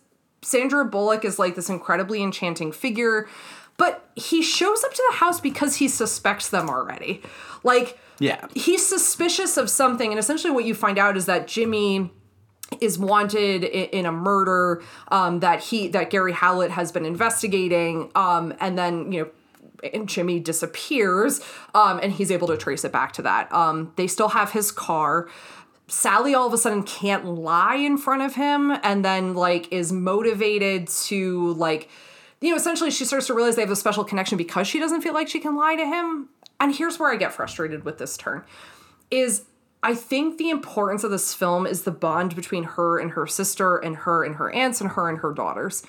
Sandra 0.47 0.85
Bullock 0.85 1.25
is 1.25 1.39
like 1.39 1.57
this 1.57 1.69
incredibly 1.69 2.23
enchanting 2.23 2.71
figure, 2.73 3.29
but 3.77 4.09
he 4.15 4.43
shows 4.43 4.85
up 4.85 4.95
to 4.95 5.03
the 5.11 5.17
house 5.17 5.41
because 5.41 5.77
he 5.77 5.89
suspects 5.89 6.49
them 6.49 6.71
already. 6.71 7.21
Like, 7.65 7.99
Yeah. 8.21 8.47
he's 8.55 8.87
suspicious 8.87 9.57
of 9.57 9.69
something, 9.69 10.11
and 10.11 10.19
essentially 10.19 10.53
what 10.53 10.65
you 10.65 10.75
find 10.75 10.99
out 10.99 11.17
is 11.17 11.27
that 11.27 11.49
Jimmy 11.49 12.11
is 12.81 12.99
wanted 12.99 13.65
in 13.65 14.07
a 14.07 14.13
murder 14.13 14.83
um, 15.09 15.41
that 15.41 15.61
he 15.65 15.89
that 15.89 16.11
Gary 16.11 16.33
Hallett 16.33 16.71
has 16.73 16.91
been 16.93 17.05
investigating, 17.05 18.11
um, 18.15 18.55
and 18.61 18.79
then 18.79 19.11
you 19.13 19.23
know. 19.25 19.31
And 19.93 20.09
Jimmy 20.09 20.41
disappears, 20.41 21.43
um, 21.75 22.01
and 22.03 22.11
he's 22.11 22.31
able 22.33 22.49
to 22.49 22.57
trace 22.57 22.83
it 22.83 22.93
back 22.93 23.13
to 23.13 23.23
that. 23.23 23.53
Um, 23.53 23.93
they 23.97 24.07
still 24.07 24.31
have 24.31 24.53
his 24.53 24.73
car. 24.73 25.29
Sally 25.89 26.35
all 26.35 26.47
of 26.47 26.53
a 26.53 26.59
sudden 26.59 26.83
can't 26.83 27.25
lie 27.25 27.77
in 27.77 27.97
front 27.97 28.23
of 28.23 28.35
him, 28.35 28.77
and 28.83 29.05
then 29.05 29.35
like 29.35 29.73
is 29.73 29.93
motivated 29.93 30.89
to 30.89 31.53
like, 31.55 31.89
you 32.41 32.51
know, 32.51 32.57
essentially 32.57 32.91
she 32.91 33.05
starts 33.05 33.29
to 33.29 33.35
realize 33.35 33.57
they 33.57 33.63
have 33.63 33.71
a 33.71 33.77
special 33.77 34.05
connection 34.05 34.37
because 34.37 34.67
she 34.67 34.81
doesn't 34.81 35.03
feel 35.03 35.15
like 35.15 35.29
she 35.29 35.41
can 35.41 35.57
lie 35.57 35.77
to 35.77 35.85
him. 35.85 36.29
And 36.59 36.75
here's 36.75 36.99
where 36.99 37.13
I 37.13 37.17
get 37.17 37.33
frustrated 37.33 37.85
with 37.85 37.99
this 37.99 38.17
turn 38.17 38.43
is 39.11 39.45
I 39.83 39.95
think 39.95 40.39
the 40.39 40.51
importance 40.51 41.05
of 41.05 41.13
this 41.13 41.33
film 41.33 41.67
is 41.67 41.83
the 41.83 41.93
bond 41.93 42.35
between 42.35 42.65
her 42.65 42.99
and 42.99 43.13
her 43.13 43.27
sister 43.27 43.77
and 43.77 43.97
her 43.99 44.25
and 44.25 44.37
her 44.37 44.51
aunts 44.51 44.81
and 44.81 44.91
her 44.91 45.09
and 45.09 45.19
her 45.19 45.33
daughters. 45.33 45.85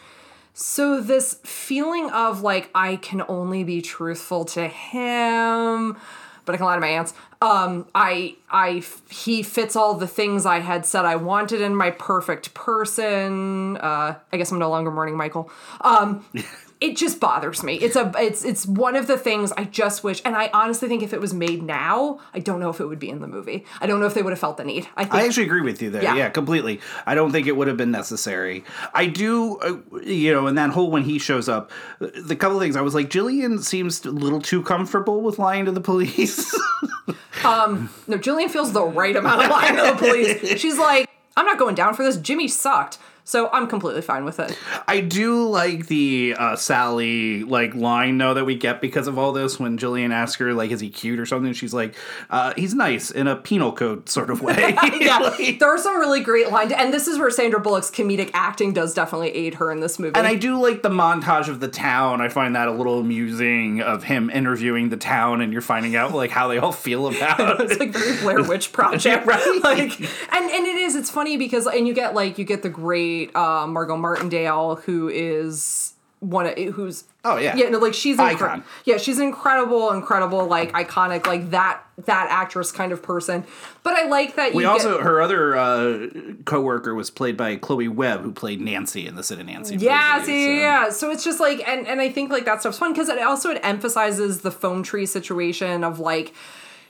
So 0.54 1.02
this 1.02 1.39
feeling 1.43 2.10
of 2.12 2.41
like 2.41 2.70
I 2.76 2.98
can 2.98 3.24
only 3.28 3.64
be 3.64 3.82
truthful 3.82 4.45
to 4.45 4.68
him, 4.68 5.98
but 6.45 6.54
I 6.54 6.58
can 6.58 6.66
lie 6.66 6.76
to 6.76 6.82
my 6.82 6.89
aunts. 6.89 7.14
Um, 7.42 7.88
I 7.94 8.36
I 8.50 8.84
he 9.10 9.44
fits 9.44 9.76
all 9.76 9.94
the 9.94 10.08
things 10.08 10.46
I 10.46 10.60
had 10.60 10.86
said 10.86 11.06
I 11.06 11.18
wanted 11.18 11.62
in 11.62 11.76
my 11.76 11.92
perfect 11.92 12.54
person. 12.54 13.78
Uh, 13.78 14.16
I 14.32 14.38
guess 14.38 14.52
I'm 14.52 14.60
no 14.60 14.70
longer 14.70 14.90
mourning 14.90 15.18
Michael. 15.18 15.52
Um, 15.82 16.26
it 16.82 16.96
just 16.96 17.20
bothers 17.20 17.64
me. 17.64 17.76
It's 17.76 17.96
a 17.96 18.12
it's 18.18 18.46
it's 18.46 18.66
one 18.66 18.96
of 18.96 19.08
the 19.08 19.18
things 19.18 19.52
I 19.52 19.66
just 19.66 20.04
wish, 20.04 20.22
and 20.26 20.36
I 20.36 20.50
honestly 20.54 20.88
think 20.88 21.02
if 21.02 21.14
it 21.14 21.20
was 21.20 21.34
made 21.34 21.64
now, 21.64 22.20
I 22.34 22.40
don't 22.40 22.60
know 22.60 22.70
if 22.70 22.80
it 22.80 22.86
would 22.86 23.00
be 23.00 23.10
in 23.10 23.20
the 23.20 23.28
movie. 23.28 23.66
I 23.82 23.88
don't 23.88 24.00
know 24.00 24.06
if 24.06 24.14
they 24.14 24.22
would 24.22 24.32
have 24.32 24.40
felt 24.40 24.58
the 24.58 24.64
need. 24.64 24.88
I 24.96 25.04
think 25.04 25.16
I 25.16 25.26
actually 25.26 25.46
agree 25.46 25.62
with 25.62 25.82
you 25.82 25.90
there. 25.90 26.04
Yeah. 26.04 26.16
Yeah. 26.16 26.30
completely. 26.30 26.80
I 27.06 27.16
don't 27.16 27.32
think 27.32 27.48
it 27.48 27.56
would 27.56 27.68
have 27.68 27.78
been 27.78 27.92
necessary. 27.92 28.64
I 28.94 29.08
do, 29.08 29.58
uh, 29.58 29.78
you 30.02 30.34
know, 30.34 30.48
and 30.48 30.58
that 30.58 30.70
whole 30.72 30.92
when 30.92 31.04
he 31.04 31.20
shows 31.20 31.50
up, 31.50 31.72
the 32.00 32.36
couple 32.36 32.58
of 32.58 32.64
things 32.64 32.76
I 32.76 32.82
was 32.82 32.94
like, 32.96 33.10
Jillian 33.10 33.64
seems 33.64 34.06
a 34.06 34.12
little 34.12 34.42
too 34.42 34.62
comfortable 34.62 35.22
with 35.22 35.40
lying 35.40 35.66
to 35.66 35.72
the 35.72 35.82
police. 35.82 36.56
Um, 37.43 37.89
no, 38.07 38.17
Jillian 38.17 38.49
feels 38.49 38.73
the 38.73 38.84
right 38.84 39.15
amount 39.15 39.43
of 39.43 39.49
lying 39.49 39.75
to 39.75 39.82
the 39.84 39.95
police. 39.97 40.59
She's 40.59 40.78
like, 40.78 41.09
I'm 41.36 41.45
not 41.45 41.59
going 41.59 41.75
down 41.75 41.93
for 41.93 42.03
this. 42.03 42.17
Jimmy 42.17 42.47
sucked. 42.47 42.97
So 43.28 43.49
I'm 43.51 43.67
completely 43.67 44.01
fine 44.01 44.23
with 44.23 44.39
it. 44.39 44.57
I 44.88 45.01
do 45.01 45.49
like 45.49 45.88
the 45.88 46.34
uh, 46.39 46.55
Sally 46.55 47.43
like 47.43 47.75
line 47.75 48.17
though 48.17 48.34
that 48.34 48.45
we 48.45 48.55
get 48.55 48.80
because 48.80 49.05
of 49.05 49.17
all 49.17 49.34
this. 49.34 49.59
When 49.59 49.78
Jillian 49.78 50.13
asks 50.13 50.38
her 50.39 50.53
like, 50.53 50.71
"Is 50.71 50.80
he 50.80 50.89
cute 50.89 51.19
or 51.19 51.25
something?" 51.25 51.51
She's 51.51 51.73
like, 51.73 51.93
uh, 52.30 52.53
"He's 52.55 52.73
nice 52.73 53.11
in 53.11 53.28
a 53.28 53.36
penal 53.36 53.73
code 53.73 54.07
sort 54.07 54.30
of 54.30 54.41
way." 54.41 54.55
yeah, 55.01 55.17
Like- 55.38 55.59
there 55.59 55.67
are 55.67 55.78
some 55.78 55.99
really 55.99 56.21
great 56.21 56.51
lines, 56.51 56.71
and 56.71 56.93
this 56.93 57.05
is 57.05 57.19
where 57.19 57.30
Sandra 57.30 57.59
Bullock's 57.59 57.91
comedic 57.91 58.32
acting 58.34 58.71
does 58.71 58.93
definitely 58.93 59.32
aid 59.32 59.55
her 59.55 59.73
in 59.73 59.82
this 59.82 59.99
movie. 59.99 60.15
And 60.15 60.25
I 60.25 60.36
do 60.36 60.57
like 60.61 60.82
the 60.82 60.89
montage 60.89 61.49
of 61.49 61.59
the 61.59 61.67
town. 61.67 62.21
I 62.21 62.30
find 62.30 62.55
that 62.55 62.69
a 62.69 62.71
little 62.71 62.97
amusing 63.01 63.82
of 63.82 64.03
him 64.03 64.30
interviewing 64.30 64.88
the 64.88 64.95
town, 64.95 65.41
and 65.41 65.51
you're 65.51 65.61
finding 65.61 65.97
out 65.97 66.13
like 66.13 66.32
how 66.32 66.47
they 66.47 66.59
all 66.59 66.71
feel 66.71 67.07
about 67.13 67.59
it's 67.59 67.73
it. 67.73 67.80
like 67.82 67.89
very 67.91 68.15
Blair 68.21 68.41
Witch 68.43 68.71
Project, 68.71 69.25
Right. 69.25 69.61
Like, 69.61 69.99
and 69.99 70.49
and 70.49 70.65
it 70.65 70.78
is. 70.78 70.95
It's 70.95 71.11
funny 71.11 71.36
because 71.36 71.67
and 71.67 71.86
you 71.86 71.93
get 71.93 72.15
like 72.15 72.38
you 72.38 72.45
get 72.45 72.63
the 72.63 72.69
great 72.69 73.16
uh, 73.36 73.68
Margot 73.68 73.97
Martindale 73.97 74.76
who 74.76 75.09
is 75.09 75.93
one 76.20 76.47
of 76.47 76.57
who's 76.57 77.03
Oh, 77.24 77.36
yeah. 77.38 77.55
yeah 77.57 77.68
no, 77.70 77.78
like 77.78 77.93
she's 77.93 78.18
incre- 78.18 78.36
Icon. 78.36 78.63
yeah 78.86 78.97
she's 78.97 79.20
incredible 79.20 79.91
incredible 79.91 80.47
like 80.47 80.72
iconic 80.72 81.28
like 81.28 81.51
that 81.51 81.84
that 82.05 82.28
actress 82.32 82.72
kind 82.72 82.91
of 82.91 83.03
person. 83.03 83.43
But 83.84 83.93
I 83.95 84.07
like 84.07 84.36
that 84.36 84.51
you 84.51 84.57
We 84.57 84.63
get, 84.63 84.70
also 84.70 85.01
her 85.01 85.22
other 85.22 85.55
uh, 85.57 86.07
coworker 86.45 86.95
was 86.95 87.09
played 87.09 87.36
by 87.36 87.55
Chloe 87.57 87.88
Webb, 87.88 88.22
who 88.22 88.32
played 88.32 88.61
Nancy 88.61 89.05
in 89.07 89.15
the 89.15 89.24
Sid 89.24 89.39
and 89.39 89.49
Nancy. 89.49 89.76
Yeah, 89.78 90.13
movie, 90.20 90.26
see, 90.26 90.45
so- 90.45 90.51
yeah, 90.51 90.57
yeah. 90.86 90.89
So 90.89 91.11
it's 91.11 91.24
just 91.24 91.39
like, 91.39 91.68
and 91.68 91.86
and 91.88 91.99
I 92.01 92.09
think 92.09 92.32
like 92.32 92.45
that 92.45 92.62
stuff's 92.62 92.78
fun 92.79 92.93
because 92.93 93.09
it 93.09 93.21
also 93.21 93.50
it 93.51 93.59
emphasizes 93.63 94.42
the 94.42 94.51
phone 94.51 94.83
tree 94.83 95.05
situation 95.05 95.83
of 95.83 96.00
like 96.00 96.33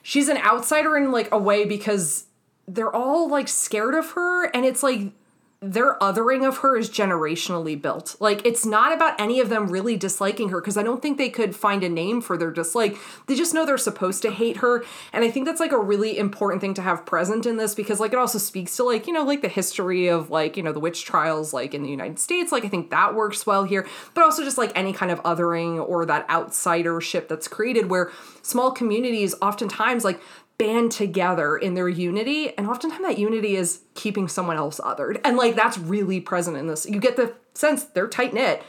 she's 0.04 0.30
an 0.30 0.38
outsider 0.38 0.96
in 0.98 1.12
like 1.12 1.30
a 1.32 1.38
way 1.40 1.66
because 1.66 2.26
they're 2.68 2.94
all 2.96 3.28
like 3.30 3.48
scared 3.48 3.96
of 3.96 4.12
her, 4.12 4.46
and 4.56 4.66
it's 4.66 4.84
like 4.84 5.12
their 5.60 5.98
othering 5.98 6.48
of 6.48 6.58
her 6.60 6.78
is 6.78 6.88
generationally 6.88 7.82
built. 7.82 8.16
Like 8.20 8.46
it's 8.46 8.66
not 8.66 8.94
about 8.94 9.20
any 9.20 9.40
of 9.40 9.50
them 9.50 9.68
really 9.68 9.98
disliking 9.98 10.50
her 10.50 10.62
because 10.62 10.78
I 10.78 10.84
don't 10.84 11.02
think 11.02 11.18
they 11.18 11.30
could 11.30 11.56
find 11.56 11.84
a 11.84 11.90
name 11.90 12.22
for 12.22 12.38
their 12.38 12.52
dislike. 12.52 12.96
They 13.26 13.36
just 13.36 13.56
know 13.56 13.66
they're 13.66 13.80
supposed 13.80 14.22
to 14.22 14.32
hate 14.32 14.58
her, 14.58 14.84
and 15.12 15.24
I 15.24 15.32
think 15.32 15.48
that's 15.48 15.60
like 15.60 15.72
a 15.72 15.80
really 15.80 16.18
important 16.18 16.62
thing 16.62 16.76
to 16.76 16.84
have 16.84 17.08
present 17.08 17.48
in 17.48 17.58
this 17.58 17.74
because 17.74 18.00
like 18.00 18.14
it 18.14 18.20
also 18.20 18.38
speaks 18.38 18.76
to 18.78 18.84
like 18.84 19.08
you 19.08 19.14
know 19.14 19.24
like 19.24 19.42
the 19.42 19.48
history 19.48 20.08
of 20.08 20.30
like 20.30 20.58
you 20.58 20.64
know 20.64 20.74
the 20.74 20.80
witch 20.80 21.06
trials 21.06 21.54
like 21.54 21.74
in 21.74 21.82
the 21.82 21.90
United 21.90 22.20
States. 22.20 22.52
Like 22.52 22.64
I 22.64 22.70
think 22.70 22.92
that 22.92 23.16
works 23.16 23.48
well 23.48 23.64
here, 23.64 23.88
but 24.14 24.24
also 24.24 24.44
just 24.44 24.60
like 24.60 24.72
any 24.76 24.94
kind 24.94 25.12
of 25.12 25.22
othering 25.24 25.84
or 25.88 26.06
that 26.06 26.28
outsidership 26.28 27.28
that's 27.28 27.48
created 27.48 27.90
where 27.90 28.12
small 28.44 28.72
communities 28.72 29.34
oftentimes 29.42 30.04
like 30.04 30.22
band 30.58 30.92
together 30.92 31.56
in 31.56 31.76
their 31.76 31.88
unity 31.90 32.56
and 32.58 32.68
oftentimes 32.68 33.02
that 33.04 33.18
unity 33.20 33.56
is 33.56 33.82
keeping 33.94 34.28
someone 34.28 34.58
else 34.58 34.80
othered 34.80 35.20
and 35.24 35.38
like 35.38 35.56
that's 35.56 35.78
really 35.78 36.20
present 36.20 36.58
in 36.58 36.66
this 36.68 36.86
you 36.88 37.00
get 37.00 37.16
the 37.16 37.32
sense 37.54 37.84
they're 37.84 38.08
tight 38.08 38.34
knit 38.34 38.64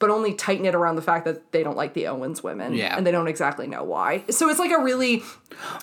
but 0.00 0.10
only 0.10 0.34
tight 0.34 0.60
knit 0.60 0.74
around 0.74 0.96
the 0.96 1.02
fact 1.02 1.24
that 1.24 1.52
they 1.52 1.62
don't 1.62 1.76
like 1.76 1.94
the 1.94 2.06
owens 2.08 2.42
women 2.42 2.74
Yeah. 2.74 2.96
and 2.96 3.06
they 3.06 3.12
don't 3.12 3.28
exactly 3.28 3.68
know 3.68 3.84
why 3.84 4.24
so 4.28 4.48
it's 4.48 4.58
like 4.58 4.72
a 4.72 4.82
really 4.82 5.22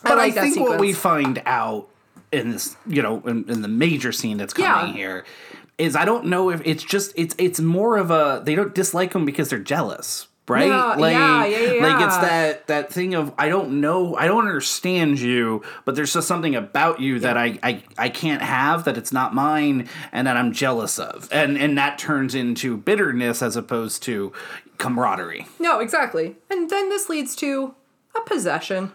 But 0.04 0.14
I, 0.14 0.16
like 0.16 0.36
that 0.36 0.42
think 0.54 0.60
what 0.68 0.80
we 0.82 0.92
find 0.92 1.42
out 1.46 1.88
in 2.32 2.52
this, 2.52 2.76
you 2.86 3.02
know, 3.02 3.22
in, 3.26 3.50
in 3.50 3.62
the 3.62 3.70
major 3.70 4.12
scene 4.12 4.36
that's 4.36 4.54
coming 4.54 4.90
Yeah. 4.90 4.98
here, 4.98 5.26
is 5.78 5.96
I 5.96 6.04
don't 6.04 6.26
know 6.26 6.50
if 6.50 6.62
it's 6.66 6.84
just 6.84 7.14
it's 7.16 7.34
it's 7.38 7.62
more 7.62 7.96
of 7.96 8.12
a 8.12 8.42
they 8.44 8.54
don't 8.54 8.76
dislike 8.76 9.14
them 9.14 9.24
because 9.24 9.50
they're 9.50 9.60
jealous. 9.60 10.27
Right, 10.50 10.68
Yeah, 10.68 10.96
like, 10.96 11.14
yeah, 11.14 11.46
yeah, 11.46 11.84
like 11.86 12.06
it's 12.06 12.18
that 12.18 12.68
that 12.68 12.92
thing 12.94 13.16
of 13.16 13.34
I 13.38 13.50
don't 13.50 13.82
know, 13.82 14.16
I 14.16 14.28
don't 14.28 14.46
understand 14.48 15.20
you, 15.20 15.62
but 15.84 15.96
there's 15.96 16.14
just 16.14 16.28
something 16.28 16.56
about 16.56 17.02
you 17.02 17.20
that 17.20 17.36
I, 17.38 17.60
I 17.62 17.84
I 17.98 18.10
can't 18.10 18.42
have 18.42 18.86
that 18.86 18.98
it's 18.98 19.12
not 19.12 19.36
mine, 19.36 19.90
and 20.14 20.26
that 20.26 20.38
I'm 20.38 20.54
jealous 20.54 21.00
of, 21.00 21.28
and 21.34 21.58
and 21.58 21.78
that 21.78 21.98
turns 22.00 22.34
into 22.34 22.78
bitterness 22.78 23.42
as 23.42 23.58
opposed 23.58 24.04
to 24.04 24.32
camaraderie. 24.78 25.48
no 25.60 25.80
exactly. 25.80 26.36
And 26.50 26.70
then 26.70 26.90
this 26.90 27.10
leads 27.10 27.36
to 27.38 27.76
a 28.16 28.22
possession 28.22 28.92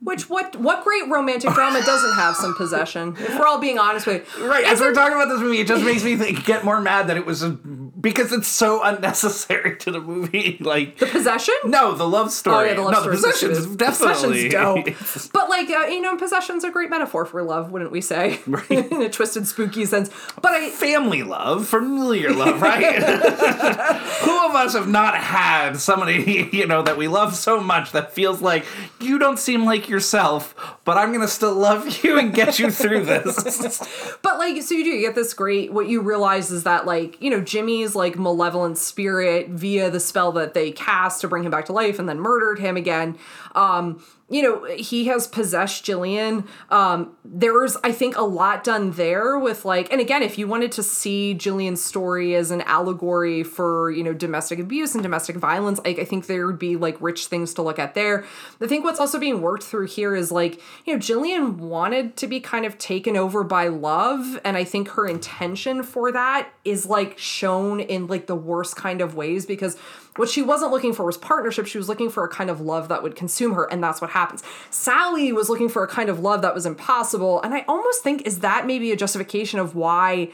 which 0.00 0.28
what 0.28 0.54
what 0.56 0.84
great 0.84 1.08
romantic 1.08 1.52
drama 1.52 1.80
doesn't 1.84 2.12
have 2.14 2.36
some 2.36 2.54
possession 2.54 3.16
if 3.18 3.38
we're 3.38 3.46
all 3.46 3.58
being 3.58 3.78
honest 3.78 4.06
with 4.06 4.28
you 4.38 4.46
Right, 4.46 4.64
as 4.64 4.80
we're 4.80 4.92
talking 4.92 5.14
about 5.14 5.28
this 5.28 5.40
movie, 5.40 5.58
it 5.58 5.66
just 5.66 5.84
makes 5.84 6.04
me 6.04 6.16
think, 6.16 6.44
get 6.44 6.64
more 6.64 6.80
mad 6.80 7.08
that 7.08 7.16
it 7.16 7.24
was 7.26 7.42
a, 7.42 7.50
because 7.50 8.32
it's 8.32 8.48
so 8.48 8.82
unnecessary 8.82 9.76
to 9.78 9.90
the 9.90 10.00
movie. 10.00 10.58
Like 10.66 10.98
the 10.98 11.06
possession 11.06 11.54
no, 11.64 11.94
the 11.94 12.08
love 12.08 12.32
story. 12.32 12.56
Oh 12.56 12.68
yeah, 12.68 12.74
the 12.74 12.82
love 12.82 12.92
no, 12.92 13.00
story. 13.00 13.16
the 13.16 13.22
possessions 13.22 13.76
definitely. 13.76 14.48
Possession's 14.48 15.28
dope. 15.28 15.32
but 15.32 15.48
like 15.48 15.70
uh, 15.70 15.86
you 15.86 16.00
know, 16.00 16.16
possession's 16.16 16.64
are 16.64 16.68
a 16.68 16.72
great 16.72 16.90
metaphor 16.90 17.24
for 17.24 17.42
love, 17.42 17.70
wouldn't 17.70 17.92
we 17.92 18.00
say? 18.00 18.40
Right. 18.46 18.70
In 18.70 19.02
a 19.02 19.10
twisted, 19.10 19.46
spooky 19.46 19.84
sense. 19.84 20.10
But 20.40 20.52
I 20.52 20.70
Family 20.70 21.22
love, 21.22 21.68
familiar 21.68 22.32
love, 22.32 22.62
right? 22.62 23.02
Who 23.02 24.46
of 24.46 24.54
us 24.54 24.74
have 24.74 24.88
not 24.88 25.16
had 25.16 25.74
somebody, 25.78 26.48
you 26.52 26.66
know, 26.66 26.82
that 26.82 26.96
we 26.96 27.08
love 27.08 27.34
so 27.34 27.60
much 27.60 27.92
that 27.92 28.12
feels 28.12 28.40
like 28.40 28.64
you 29.00 29.18
don't 29.18 29.38
seem 29.38 29.64
like 29.64 29.85
yourself, 29.88 30.54
but 30.84 30.96
I'm 30.96 31.12
gonna 31.12 31.28
still 31.28 31.54
love 31.54 32.04
you 32.04 32.18
and 32.18 32.32
get 32.34 32.58
you 32.58 32.70
through 32.70 33.04
this. 33.04 34.16
but 34.22 34.38
like 34.38 34.62
so 34.62 34.74
you 34.74 34.84
do 34.84 34.90
you 34.90 35.00
get 35.00 35.14
this 35.14 35.34
great 35.34 35.72
what 35.72 35.88
you 35.88 36.00
realize 36.00 36.50
is 36.50 36.64
that 36.64 36.86
like 36.86 37.20
you 37.20 37.30
know 37.30 37.40
jimmy's 37.40 37.94
like 37.94 38.18
malevolent 38.18 38.78
spirit 38.78 39.48
via 39.48 39.90
the 39.90 40.00
spell 40.00 40.32
that 40.32 40.54
they 40.54 40.70
cast 40.70 41.20
to 41.20 41.28
bring 41.28 41.44
him 41.44 41.50
back 41.50 41.64
to 41.66 41.72
life 41.72 41.98
and 41.98 42.08
then 42.08 42.18
murdered 42.18 42.58
him 42.58 42.76
again 42.76 43.16
um 43.54 44.02
you 44.28 44.42
know 44.42 44.64
he 44.64 45.06
has 45.06 45.26
possessed 45.26 45.84
jillian. 45.84 46.46
Um 46.70 47.16
there's 47.24 47.76
i 47.84 47.92
think 47.92 48.16
a 48.16 48.22
lot 48.22 48.64
done 48.64 48.92
there 48.92 49.38
with 49.38 49.64
like 49.64 49.90
and 49.92 50.00
again 50.00 50.22
if 50.22 50.38
you 50.38 50.46
wanted 50.46 50.72
to 50.72 50.82
see 50.82 51.34
jillian's 51.36 51.84
story 51.84 52.34
as 52.34 52.50
an 52.50 52.62
allegory 52.62 53.42
for 53.42 53.90
you 53.90 54.02
know 54.02 54.12
domestic 54.12 54.58
abuse 54.58 54.94
and 54.94 55.02
domestic 55.02 55.36
violence 55.36 55.80
like 55.84 55.98
i 55.98 56.04
think 56.04 56.26
there 56.26 56.46
would 56.46 56.58
be 56.58 56.76
like 56.76 56.96
rich 57.00 57.26
things 57.26 57.52
to 57.54 57.62
look 57.62 57.78
at 57.78 57.94
there. 57.94 58.24
I 58.60 58.66
think 58.66 58.84
what's 58.84 59.00
also 59.00 59.18
being 59.18 59.42
worked 59.42 59.62
through 59.62 59.86
here 59.86 60.14
is 60.14 60.32
like 60.32 60.60
you 60.84 60.94
know 60.94 60.98
jillian 60.98 61.56
wanted 61.56 62.16
to 62.16 62.26
be 62.26 62.40
kind 62.40 62.64
of 62.64 62.78
taken 62.78 63.16
over 63.16 63.44
by 63.44 63.68
love 63.68 64.38
and 64.44 64.56
i 64.56 64.64
think 64.64 64.88
her 64.90 65.06
intention 65.06 65.82
for 65.82 66.10
that 66.12 66.48
is 66.64 66.86
like 66.86 67.18
shown 67.18 67.80
in 67.80 68.06
like 68.06 68.26
the 68.26 68.36
worst 68.36 68.76
kind 68.76 69.00
of 69.00 69.14
ways 69.14 69.46
because 69.46 69.76
what 70.16 70.28
she 70.28 70.42
wasn't 70.42 70.72
looking 70.72 70.92
for 70.92 71.04
was 71.04 71.16
partnership 71.16 71.66
she 71.66 71.78
was 71.78 71.88
looking 71.88 72.10
for 72.10 72.24
a 72.24 72.28
kind 72.28 72.50
of 72.50 72.60
love 72.60 72.88
that 72.88 73.02
would 73.02 73.16
consume 73.16 73.54
her 73.54 73.64
and 73.70 73.82
that's 73.82 74.00
what 74.00 74.10
happens. 74.10 74.42
Sally 74.70 75.32
was 75.32 75.48
looking 75.48 75.68
for 75.68 75.82
a 75.82 75.88
kind 75.88 76.08
of 76.08 76.20
love 76.20 76.42
that 76.42 76.54
was 76.54 76.66
impossible 76.66 77.40
and 77.42 77.54
i 77.54 77.64
almost 77.68 78.02
think 78.02 78.26
is 78.26 78.40
that 78.40 78.66
maybe 78.66 78.92
a 78.92 78.96
justification 78.96 79.58
of 79.58 79.74
why 79.74 80.28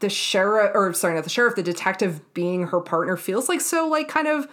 the 0.00 0.08
sheriff 0.08 0.72
or 0.74 0.92
sorry 0.92 1.14
not 1.14 1.24
the 1.24 1.30
sheriff 1.30 1.54
the 1.54 1.62
detective 1.62 2.20
being 2.34 2.68
her 2.68 2.80
partner 2.80 3.16
feels 3.16 3.48
like 3.48 3.60
so 3.60 3.86
like 3.86 4.08
kind 4.08 4.28
of 4.28 4.48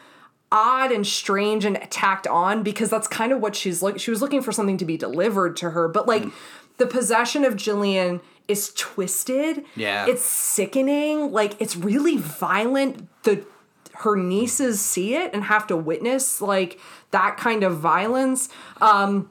odd 0.51 0.91
and 0.91 1.07
strange 1.07 1.63
and 1.63 1.81
tacked 1.89 2.27
on 2.27 2.61
because 2.61 2.89
that's 2.89 3.07
kind 3.07 3.31
of 3.31 3.39
what 3.39 3.55
she's 3.55 3.81
like 3.81 3.99
she 3.99 4.11
was 4.11 4.21
looking 4.21 4.41
for 4.41 4.51
something 4.51 4.77
to 4.77 4.85
be 4.85 4.97
delivered 4.97 5.55
to 5.55 5.71
her 5.71 5.87
but 5.87 6.07
like 6.07 6.23
hmm. 6.23 6.29
the 6.77 6.85
possession 6.85 7.43
of 7.43 7.55
Jillian 7.55 8.21
is 8.51 8.73
twisted. 8.75 9.65
Yeah. 9.75 10.05
it's 10.07 10.23
sickening. 10.23 11.31
Like 11.31 11.59
it's 11.59 11.75
really 11.75 12.17
violent. 12.17 13.07
The 13.23 13.45
her 14.01 14.15
nieces 14.15 14.81
see 14.81 15.15
it 15.15 15.33
and 15.33 15.43
have 15.43 15.65
to 15.67 15.75
witness 15.75 16.41
like 16.41 16.79
that 17.11 17.37
kind 17.37 17.63
of 17.63 17.77
violence 17.77 18.49
um 18.81 19.29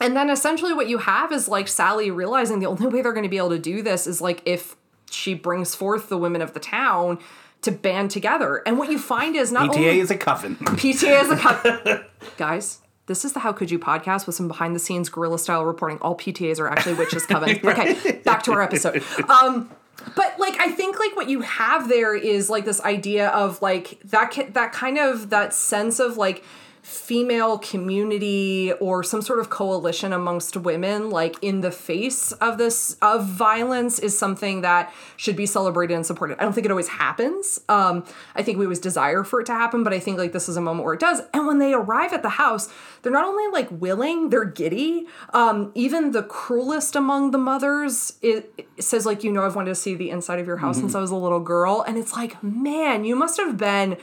and 0.00 0.16
then 0.16 0.28
essentially 0.28 0.72
what 0.72 0.88
you 0.88 0.98
have 0.98 1.32
is 1.32 1.48
like 1.48 1.68
Sally 1.68 2.10
realizing 2.10 2.58
the 2.58 2.66
only 2.66 2.86
way 2.88 3.00
they're 3.00 3.12
going 3.12 3.24
to 3.24 3.28
be 3.28 3.36
able 3.36 3.50
to 3.50 3.58
do 3.58 3.80
this 3.80 4.06
is 4.06 4.20
like 4.20 4.42
if 4.44 4.76
she 5.10 5.34
brings 5.34 5.74
forth 5.74 6.08
the 6.08 6.18
women 6.18 6.42
of 6.42 6.52
the 6.52 6.60
town 6.60 7.18
to 7.62 7.70
band 7.70 8.10
together. 8.10 8.62
And 8.66 8.78
what 8.78 8.90
you 8.90 8.98
find 8.98 9.36
is 9.36 9.50
not 9.52 9.70
PTA 9.70 9.76
only 9.76 10.00
is 10.00 10.10
a 10.10 10.16
coven. 10.16 10.56
PTA 10.60 11.22
is 11.22 11.30
a 11.30 11.36
cut. 11.36 12.10
Guys, 12.36 12.80
this 13.06 13.24
is 13.24 13.32
the 13.32 13.40
How 13.40 13.52
Could 13.52 13.70
You 13.70 13.78
podcast 13.78 14.26
with 14.26 14.34
some 14.34 14.48
behind 14.48 14.74
the 14.74 14.80
scenes 14.80 15.08
guerrilla 15.08 15.38
style 15.38 15.64
reporting. 15.64 15.98
All 15.98 16.16
PTAs 16.16 16.58
are 16.58 16.68
actually 16.68 16.94
witches 16.94 17.26
coven. 17.26 17.60
Okay, 17.64 18.20
back 18.24 18.42
to 18.44 18.52
our 18.52 18.62
episode. 18.62 19.02
Um 19.28 19.70
but 20.14 20.38
like 20.38 20.58
I 20.60 20.70
think 20.70 20.98
like 20.98 21.16
what 21.16 21.28
you 21.28 21.40
have 21.42 21.88
there 21.88 22.14
is 22.14 22.50
like 22.50 22.64
this 22.64 22.80
idea 22.82 23.28
of 23.28 23.60
like 23.62 23.98
that 24.04 24.54
that 24.54 24.72
kind 24.72 24.98
of 24.98 25.30
that 25.30 25.52
sense 25.54 25.98
of 25.98 26.16
like 26.16 26.44
female 26.84 27.56
community 27.56 28.70
or 28.74 29.02
some 29.02 29.22
sort 29.22 29.38
of 29.38 29.48
coalition 29.48 30.12
amongst 30.12 30.54
women 30.54 31.08
like 31.08 31.34
in 31.40 31.62
the 31.62 31.70
face 31.70 32.30
of 32.32 32.58
this 32.58 32.98
of 33.00 33.24
violence 33.24 33.98
is 33.98 34.16
something 34.18 34.60
that 34.60 34.92
should 35.16 35.34
be 35.34 35.46
celebrated 35.46 35.94
and 35.94 36.04
supported. 36.04 36.38
I 36.38 36.42
don't 36.42 36.52
think 36.52 36.66
it 36.66 36.70
always 36.70 36.88
happens. 36.88 37.58
Um 37.70 38.04
I 38.36 38.42
think 38.42 38.58
we 38.58 38.66
always 38.66 38.80
desire 38.80 39.24
for 39.24 39.40
it 39.40 39.46
to 39.46 39.54
happen, 39.54 39.82
but 39.82 39.94
I 39.94 39.98
think 39.98 40.18
like 40.18 40.32
this 40.32 40.46
is 40.46 40.58
a 40.58 40.60
moment 40.60 40.84
where 40.84 40.92
it 40.92 41.00
does. 41.00 41.22
And 41.32 41.46
when 41.46 41.58
they 41.58 41.72
arrive 41.72 42.12
at 42.12 42.20
the 42.20 42.28
house, 42.28 42.68
they're 43.00 43.10
not 43.10 43.24
only 43.24 43.50
like 43.50 43.70
willing, 43.70 44.28
they're 44.28 44.44
giddy. 44.44 45.06
Um 45.32 45.72
even 45.74 46.12
the 46.12 46.22
cruelest 46.22 46.96
among 46.96 47.30
the 47.30 47.38
mothers 47.38 48.18
it, 48.20 48.52
it 48.58 48.84
says 48.84 49.06
like 49.06 49.24
you 49.24 49.32
know 49.32 49.42
I've 49.42 49.56
wanted 49.56 49.70
to 49.70 49.74
see 49.74 49.94
the 49.94 50.10
inside 50.10 50.38
of 50.38 50.46
your 50.46 50.58
house 50.58 50.76
since 50.76 50.94
I 50.94 51.00
was 51.00 51.10
a 51.10 51.16
little 51.16 51.40
girl 51.40 51.80
and 51.80 51.96
it's 51.96 52.12
like 52.12 52.42
man, 52.42 53.06
you 53.06 53.16
must 53.16 53.38
have 53.38 53.56
been 53.56 53.96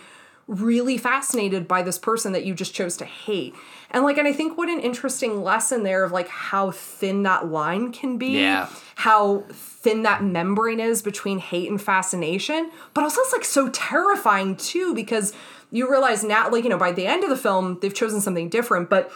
really 0.47 0.97
fascinated 0.97 1.67
by 1.67 1.81
this 1.81 1.97
person 1.97 2.33
that 2.33 2.45
you 2.45 2.53
just 2.53 2.73
chose 2.73 2.97
to 2.97 3.05
hate. 3.05 3.53
And 3.91 4.03
like 4.03 4.17
and 4.17 4.27
I 4.27 4.33
think 4.33 4.57
what 4.57 4.69
an 4.69 4.79
interesting 4.79 5.43
lesson 5.43 5.83
there 5.83 6.03
of 6.03 6.11
like 6.11 6.27
how 6.27 6.71
thin 6.71 7.23
that 7.23 7.47
line 7.47 7.91
can 7.91 8.17
be. 8.17 8.39
Yeah. 8.39 8.69
How 8.95 9.43
thin 9.49 10.03
that 10.03 10.23
membrane 10.23 10.79
is 10.79 11.01
between 11.01 11.39
hate 11.39 11.69
and 11.69 11.81
fascination, 11.81 12.69
but 12.93 13.03
also 13.03 13.21
it's 13.21 13.33
like 13.33 13.45
so 13.45 13.69
terrifying 13.69 14.55
too 14.55 14.93
because 14.93 15.33
you 15.71 15.89
realize 15.89 16.23
now, 16.23 16.49
like, 16.49 16.63
you 16.63 16.69
know, 16.69 16.77
by 16.77 16.91
the 16.91 17.07
end 17.07 17.23
of 17.23 17.29
the 17.29 17.37
film, 17.37 17.79
they've 17.81 17.93
chosen 17.93 18.19
something 18.19 18.49
different, 18.49 18.89
but, 18.89 19.09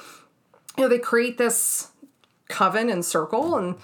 you 0.77 0.83
know, 0.83 0.89
they 0.89 0.97
create 0.97 1.37
this 1.37 1.89
coven 2.47 2.89
and 2.89 3.03
circle 3.03 3.57
and 3.57 3.75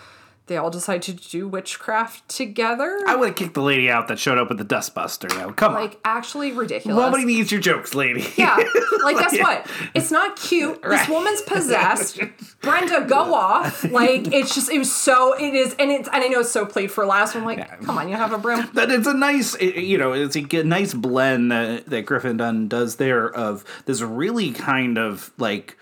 they 0.52 0.58
all 0.58 0.70
decide 0.70 1.02
to 1.04 1.14
do 1.14 1.48
witchcraft 1.48 2.28
together. 2.28 3.00
I 3.08 3.16
would 3.16 3.30
have 3.30 3.38
kicked 3.38 3.54
the 3.54 3.62
lady 3.62 3.90
out 3.90 4.10
that 4.10 4.20
showed 4.20 4.38
up 4.38 4.50
with 4.50 4.58
the 4.58 4.66
dustbuster. 4.66 5.32
Though, 5.32 5.54
come 5.54 5.76
on. 5.76 5.82
like, 5.82 6.00
actually 6.04 6.52
ridiculous. 6.52 7.00
Nobody 7.00 7.24
needs 7.24 7.54
your 7.54 7.62
jokes, 7.62 7.96
lady. 7.96 8.28
Yeah, 8.36 8.58
like 9.04 9.18
guess 9.18 9.40
what? 9.40 9.66
It's 9.94 10.12
not 10.12 10.36
cute. 10.36 10.82
This 10.82 11.08
woman's 11.08 11.42
possessed. 11.44 12.20
Brenda, 12.62 13.06
go 13.08 13.34
off. 13.34 13.86
Like 13.92 14.34
it's 14.34 14.56
just 14.56 14.72
it 14.72 14.78
was 14.78 14.94
so 14.94 15.34
it 15.34 15.54
is, 15.54 15.76
and 15.78 15.92
it's 15.92 16.08
and 16.08 16.24
I 16.24 16.28
know 16.28 16.40
it's 16.40 16.52
so 16.52 16.66
played 16.66 16.92
for 16.92 17.06
last. 17.06 17.36
I'm 17.36 17.44
like, 17.46 17.82
come 17.84 17.98
on, 17.98 18.10
you 18.10 18.16
have 18.16 18.32
a 18.32 18.38
broom. 18.38 18.70
That 18.74 18.90
it's 18.90 19.06
a 19.06 19.14
nice, 19.14 19.60
you 19.62 19.98
know, 19.98 20.14
it's 20.14 20.36
a 20.36 20.64
nice 20.64 20.94
blend 20.94 21.52
that, 21.52 21.88
that 21.88 22.06
Griffin 22.06 22.38
Dunne 22.38 22.68
does 22.68 22.96
there 22.96 23.30
of 23.30 23.64
this 23.86 24.02
really 24.02 24.52
kind 24.52 24.98
of 24.98 25.32
like, 25.38 25.78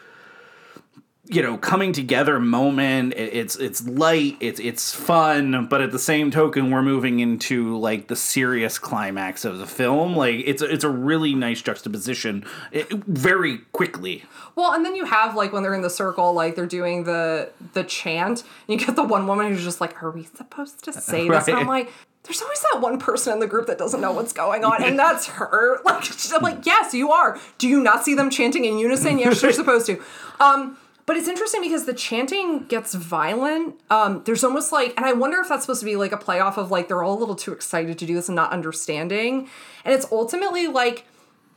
you 1.31 1.43
know, 1.43 1.57
coming 1.57 1.93
together 1.93 2.39
moment. 2.39 3.14
It's 3.15 3.56
it's 3.56 3.88
light, 3.88 4.35
it's 4.39 4.60
it's 4.60 4.95
fun, 4.95 5.68
but 5.68 5.80
at 5.80 5.91
the 5.91 5.99
same 5.99 6.31
token, 6.31 6.72
we're 6.72 6.81
moving 6.81 7.19
into 7.19 7.77
like 7.77 8.07
the 8.07 8.15
serious 8.15 8.80
climax 8.80 9.45
of 9.45 9.60
the 9.60 9.68
film. 9.68 10.15
Like 10.15 10.41
it's 10.45 10.64
a, 10.64 10.65
it's 10.65 10.84
a 10.84 10.89
really 10.89 11.35
nice 11.35 11.61
juxtaposition, 11.61 12.45
it, 12.72 12.91
very 12.91 13.60
quickly. 13.73 14.26
Well, 14.56 14.73
and 14.73 14.84
then 14.84 14.95
you 14.95 15.06
have 15.06 15.35
like 15.35 15.53
when 15.53 15.61
they're 15.61 15.76
in 15.76 15.84
the 15.84 15.89
circle, 15.91 16.34
like 16.34 16.56
they're 16.56 16.65
doing 16.65 17.03
the 17.03 17.51
the 17.73 17.84
chant. 17.84 18.43
And 18.68 18.80
you 18.80 18.84
get 18.84 18.95
the 18.95 19.03
one 19.03 19.27
woman 19.27 19.49
who's 19.49 19.64
just 19.64 19.80
like, 19.80 20.01
"Are 20.01 20.10
we 20.10 20.23
supposed 20.23 20.84
to 20.85 20.93
say 21.01 21.30
this?" 21.30 21.47
And 21.47 21.57
I'm 21.57 21.68
like. 21.68 21.91
There's 22.23 22.41
always 22.41 22.60
that 22.73 22.81
one 22.81 22.99
person 22.99 23.31
in 23.31 23.39
the 23.39 23.47
group 23.47 23.68
that 23.68 23.77
doesn't 23.77 24.01
know 24.01 24.11
what's 24.11 24.34
going 24.34 24.65
on, 24.65 24.84
and 24.84 24.99
that's 24.99 25.26
her. 25.39 25.80
Like, 25.85 26.03
she's 26.03 26.31
like, 26.34 26.65
yes, 26.65 26.93
you 26.93 27.11
are. 27.11 27.39
Do 27.57 27.68
you 27.68 27.81
not 27.81 28.03
see 28.03 28.14
them 28.14 28.30
chanting 28.30 28.65
in 28.65 28.77
unison? 28.77 29.18
Yes, 29.18 29.41
you're 29.41 29.53
supposed 29.53 29.85
to. 29.85 30.03
Um, 30.39 30.77
but 31.10 31.18
it's 31.18 31.27
interesting 31.27 31.61
because 31.61 31.86
the 31.86 31.94
chanting 31.95 32.65
gets 32.65 32.94
violent. 32.94 33.81
Um, 33.90 34.22
there's 34.26 34.44
almost 34.44 34.72
like, 34.72 34.94
and 34.95 35.07
I 35.07 35.14
wonder 35.14 35.40
if 35.40 35.49
that's 35.49 35.64
supposed 35.64 35.80
to 35.80 35.86
be 35.88 35.95
like 35.95 36.11
a 36.11 36.18
playoff 36.18 36.56
of 36.56 36.69
like 36.69 36.88
they're 36.88 37.02
all 37.02 37.18
a 37.18 37.19
little 37.19 37.36
too 37.36 37.52
excited 37.52 37.98
to 37.98 38.06
do 38.06 38.14
this 38.14 38.30
and 38.30 38.36
not 38.36 38.52
understanding. 38.52 39.49
And 39.84 39.95
it's 39.95 40.06
ultimately 40.11 40.68
like 40.68 41.07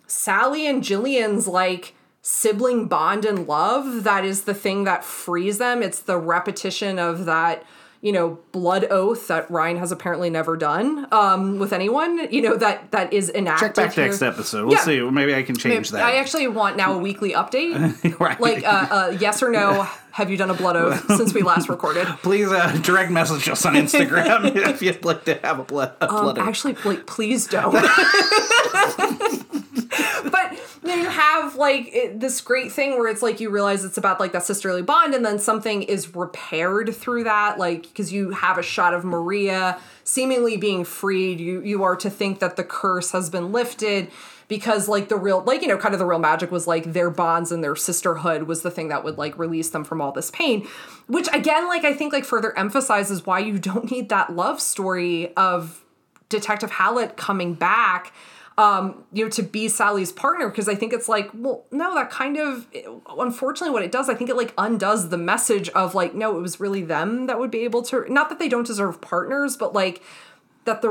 Sally 0.06 0.66
and 0.66 0.82
Jillian's 0.82 1.46
like 1.46 1.92
sibling 2.22 2.88
bond 2.88 3.26
and 3.26 3.46
love 3.46 4.04
that 4.04 4.24
is 4.24 4.44
the 4.44 4.54
thing 4.54 4.84
that 4.84 5.04
frees 5.04 5.58
them. 5.58 5.82
It's 5.82 5.98
the 5.98 6.16
repetition 6.16 6.98
of 6.98 7.26
that, 7.26 7.62
you 8.02 8.10
know, 8.12 8.40
blood 8.50 8.84
oath 8.90 9.28
that 9.28 9.48
Ryan 9.48 9.78
has 9.78 9.92
apparently 9.92 10.28
never 10.28 10.56
done 10.56 11.06
um, 11.12 11.58
with 11.60 11.72
anyone. 11.72 12.28
You 12.32 12.42
know 12.42 12.56
that 12.56 12.90
that 12.90 13.12
is 13.12 13.30
enacted. 13.30 13.68
Check 13.68 13.74
back 13.76 13.92
here. 13.94 14.04
next 14.06 14.20
episode. 14.22 14.64
We'll 14.66 14.74
Yeah. 14.74 14.80
see. 14.82 15.00
Maybe 15.00 15.34
I 15.34 15.42
can 15.44 15.56
change 15.56 15.90
that. 15.90 16.02
I 16.02 16.16
actually 16.16 16.48
want 16.48 16.76
now 16.76 16.94
a 16.94 16.98
weekly 16.98 17.32
update, 17.32 18.18
right. 18.20 18.40
like 18.40 18.64
uh, 18.66 18.86
uh, 18.90 19.16
yes 19.20 19.40
or 19.42 19.50
no. 19.50 19.88
Have 20.12 20.30
you 20.30 20.36
done 20.36 20.50
a 20.50 20.54
blood 20.54 20.76
oath 20.76 21.06
since 21.16 21.32
we 21.32 21.42
last 21.42 21.70
recorded? 21.70 22.06
Please 22.22 22.52
uh, 22.52 22.78
direct 22.82 23.10
message 23.10 23.48
us 23.48 23.64
on 23.64 23.74
Instagram 23.74 24.54
if 24.68 24.82
you'd 24.82 25.04
like 25.04 25.24
to 25.24 25.34
have 25.42 25.58
a 25.58 25.64
blood. 25.64 25.94
A 26.02 26.06
blood 26.06 26.38
oath. 26.38 26.46
Actually, 26.46 26.74
like, 26.84 27.06
please 27.06 27.46
don't. 27.46 27.72
but 30.30 30.52
you 30.84 31.08
have 31.08 31.56
like 31.56 31.88
it, 31.94 32.20
this 32.20 32.42
great 32.42 32.70
thing 32.70 32.98
where 32.98 33.08
it's 33.08 33.22
like 33.22 33.40
you 33.40 33.48
realize 33.48 33.86
it's 33.86 33.96
about 33.96 34.20
like 34.20 34.32
that 34.32 34.44
sisterly 34.44 34.82
bond, 34.82 35.14
and 35.14 35.24
then 35.24 35.38
something 35.38 35.82
is 35.82 36.14
repaired 36.14 36.94
through 36.94 37.24
that, 37.24 37.58
like 37.58 37.82
because 37.82 38.12
you 38.12 38.30
have 38.30 38.58
a 38.58 38.62
shot 38.62 38.92
of 38.92 39.04
Maria 39.04 39.80
seemingly 40.04 40.58
being 40.58 40.84
freed. 40.84 41.40
You 41.40 41.62
you 41.62 41.84
are 41.84 41.96
to 41.96 42.10
think 42.10 42.40
that 42.40 42.56
the 42.56 42.64
curse 42.64 43.12
has 43.12 43.30
been 43.30 43.50
lifted 43.50 44.10
because 44.52 44.86
like 44.86 45.08
the 45.08 45.16
real 45.16 45.42
like 45.44 45.62
you 45.62 45.66
know 45.66 45.78
kind 45.78 45.94
of 45.94 45.98
the 45.98 46.04
real 46.04 46.18
magic 46.18 46.50
was 46.50 46.66
like 46.66 46.92
their 46.92 47.08
bonds 47.08 47.50
and 47.50 47.64
their 47.64 47.74
sisterhood 47.74 48.42
was 48.42 48.60
the 48.60 48.70
thing 48.70 48.88
that 48.88 49.02
would 49.02 49.16
like 49.16 49.38
release 49.38 49.70
them 49.70 49.82
from 49.82 49.98
all 49.98 50.12
this 50.12 50.30
pain 50.30 50.68
which 51.06 51.26
again 51.32 51.66
like 51.68 51.86
i 51.86 51.94
think 51.94 52.12
like 52.12 52.22
further 52.22 52.54
emphasizes 52.58 53.24
why 53.24 53.38
you 53.38 53.58
don't 53.58 53.90
need 53.90 54.10
that 54.10 54.36
love 54.36 54.60
story 54.60 55.34
of 55.36 55.82
detective 56.28 56.72
hallett 56.72 57.16
coming 57.16 57.54
back 57.54 58.12
um 58.58 59.02
you 59.10 59.24
know 59.24 59.30
to 59.30 59.42
be 59.42 59.68
sally's 59.68 60.12
partner 60.12 60.50
because 60.50 60.68
i 60.68 60.74
think 60.74 60.92
it's 60.92 61.08
like 61.08 61.30
well 61.32 61.64
no 61.70 61.94
that 61.94 62.10
kind 62.10 62.36
of 62.36 62.66
unfortunately 63.18 63.72
what 63.72 63.82
it 63.82 63.90
does 63.90 64.10
i 64.10 64.14
think 64.14 64.28
it 64.28 64.36
like 64.36 64.52
undoes 64.58 65.08
the 65.08 65.16
message 65.16 65.70
of 65.70 65.94
like 65.94 66.14
no 66.14 66.36
it 66.36 66.42
was 66.42 66.60
really 66.60 66.82
them 66.82 67.26
that 67.26 67.38
would 67.38 67.50
be 67.50 67.60
able 67.60 67.80
to 67.80 68.04
not 68.12 68.28
that 68.28 68.38
they 68.38 68.50
don't 68.50 68.66
deserve 68.66 69.00
partners 69.00 69.56
but 69.56 69.72
like 69.72 70.02
that 70.66 70.82
the 70.82 70.90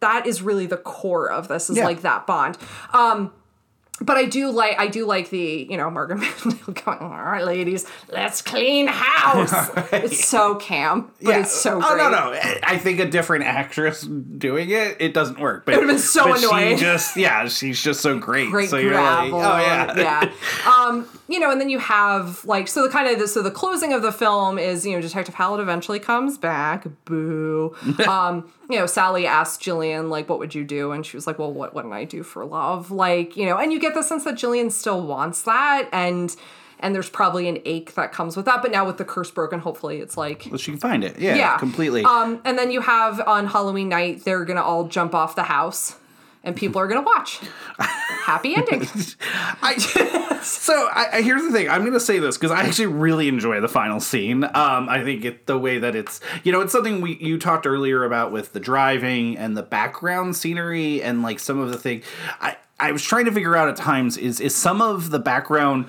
that 0.00 0.26
is 0.26 0.42
really 0.42 0.66
the 0.66 0.76
core 0.76 1.30
of 1.30 1.48
this 1.48 1.70
is 1.70 1.76
Yeah. 1.76 1.84
like 1.84 2.02
that 2.02 2.26
bond 2.26 2.56
um 2.92 3.32
but 4.00 4.16
I 4.16 4.24
do 4.24 4.50
like 4.50 4.78
I 4.78 4.86
do 4.86 5.04
like 5.04 5.30
the 5.30 5.66
you 5.68 5.76
know 5.76 5.90
Margaret 5.90 6.18
Mandel 6.44 6.74
going 6.74 6.98
all 6.98 7.08
right 7.08 7.44
ladies 7.44 7.86
let's 8.10 8.40
clean 8.40 8.86
house 8.86 9.70
it's 9.92 10.26
so 10.26 10.54
camp 10.56 11.14
but 11.20 11.36
it's 11.36 11.52
so 11.52 11.80
great 11.80 11.88
Oh 11.90 11.96
no, 11.96 12.10
no. 12.10 12.38
I 12.62 12.78
think 12.78 13.00
a 13.00 13.06
different 13.06 13.44
actress 13.44 14.02
doing 14.02 14.70
it, 14.70 14.96
it 15.00 15.14
doesn't 15.14 15.40
work. 15.40 15.64
But 15.64 15.74
it 15.74 15.76
would've 15.78 15.90
been 15.90 15.98
so 15.98 16.34
annoying. 16.34 16.76
She 16.76 16.82
just, 16.82 17.16
yeah, 17.16 17.48
she's 17.48 17.82
just 17.82 18.00
so 18.00 18.18
great. 18.18 18.50
great 18.50 18.70
so 18.70 18.76
you're 18.76 18.94
like, 18.94 19.30
gravel. 19.30 19.40
oh 19.40 19.58
yeah, 19.58 19.96
yeah. 20.26 20.32
Um, 20.70 21.08
you 21.28 21.38
know, 21.38 21.50
and 21.50 21.60
then 21.60 21.70
you 21.70 21.78
have 21.78 22.44
like 22.44 22.68
so 22.68 22.82
the 22.82 22.88
kind 22.88 23.08
of 23.08 23.18
the, 23.18 23.28
so 23.28 23.42
the 23.42 23.50
closing 23.50 23.92
of 23.92 24.02
the 24.02 24.12
film 24.12 24.58
is 24.58 24.86
you 24.86 24.92
know 24.94 25.00
Detective 25.00 25.34
Hallett 25.34 25.60
eventually 25.60 25.98
comes 25.98 26.38
back. 26.38 26.86
Boo. 27.04 27.74
um, 28.06 28.50
you 28.70 28.78
know, 28.78 28.86
Sally 28.86 29.26
asked 29.26 29.62
Jillian 29.62 30.10
like, 30.10 30.28
"What 30.28 30.38
would 30.38 30.54
you 30.54 30.64
do?" 30.64 30.92
And 30.92 31.04
she 31.04 31.16
was 31.16 31.26
like, 31.26 31.38
"Well, 31.38 31.52
what 31.52 31.74
wouldn't 31.74 31.94
I 31.94 32.04
do 32.04 32.22
for 32.22 32.44
love?" 32.44 32.90
Like 32.90 33.36
you 33.36 33.46
know, 33.46 33.56
and 33.56 33.72
you 33.72 33.80
get 33.80 33.87
the 33.94 34.02
sense 34.02 34.24
that 34.24 34.34
Jillian 34.34 34.70
still 34.70 35.06
wants 35.06 35.42
that, 35.42 35.88
and 35.92 36.34
and 36.80 36.94
there's 36.94 37.10
probably 37.10 37.48
an 37.48 37.58
ache 37.64 37.94
that 37.94 38.12
comes 38.12 38.36
with 38.36 38.46
that. 38.46 38.62
But 38.62 38.70
now 38.70 38.86
with 38.86 38.98
the 38.98 39.04
curse 39.04 39.30
broken, 39.30 39.60
hopefully 39.60 39.98
it's 39.98 40.16
like 40.16 40.46
Well, 40.50 40.58
she 40.58 40.70
can 40.70 40.80
find 40.80 41.02
it. 41.04 41.18
Yeah, 41.18 41.34
yeah, 41.34 41.58
completely. 41.58 42.04
Um, 42.04 42.40
and 42.44 42.58
then 42.58 42.70
you 42.70 42.80
have 42.82 43.20
on 43.26 43.46
Halloween 43.46 43.88
night, 43.88 44.24
they're 44.24 44.44
gonna 44.44 44.62
all 44.62 44.84
jump 44.84 45.14
off 45.14 45.34
the 45.34 45.44
house, 45.44 45.96
and 46.44 46.56
people 46.56 46.80
are 46.80 46.86
gonna 46.86 47.02
watch. 47.02 47.40
Happy 47.78 48.54
ending. 48.54 48.82
I, 49.62 49.78
so 50.42 50.88
I, 50.92 51.22
here's 51.22 51.42
the 51.42 51.50
thing. 51.50 51.68
I'm 51.68 51.80
going 51.80 51.94
to 51.94 52.00
say 52.00 52.18
this 52.18 52.36
because 52.36 52.50
I 52.50 52.62
actually 52.62 52.86
really 52.86 53.26
enjoy 53.26 53.60
the 53.60 53.68
final 53.68 54.00
scene. 54.00 54.44
Um, 54.44 54.88
I 54.88 55.02
think 55.02 55.24
it, 55.24 55.46
the 55.46 55.58
way 55.58 55.78
that 55.78 55.96
it's, 55.96 56.20
you 56.44 56.52
know, 56.52 56.60
it's 56.60 56.72
something 56.72 57.00
we 57.00 57.16
you 57.16 57.38
talked 57.38 57.66
earlier 57.66 58.04
about 58.04 58.30
with 58.30 58.52
the 58.52 58.60
driving 58.60 59.38
and 59.38 59.56
the 59.56 59.62
background 59.62 60.36
scenery 60.36 61.02
and 61.02 61.22
like 61.22 61.38
some 61.38 61.58
of 61.58 61.70
the 61.70 61.78
thing. 61.78 62.02
I 62.40 62.56
I 62.78 62.92
was 62.92 63.02
trying 63.02 63.24
to 63.24 63.32
figure 63.32 63.56
out 63.56 63.68
at 63.68 63.76
times 63.76 64.16
is 64.16 64.40
is 64.40 64.54
some 64.54 64.82
of 64.82 65.10
the 65.10 65.18
background 65.18 65.86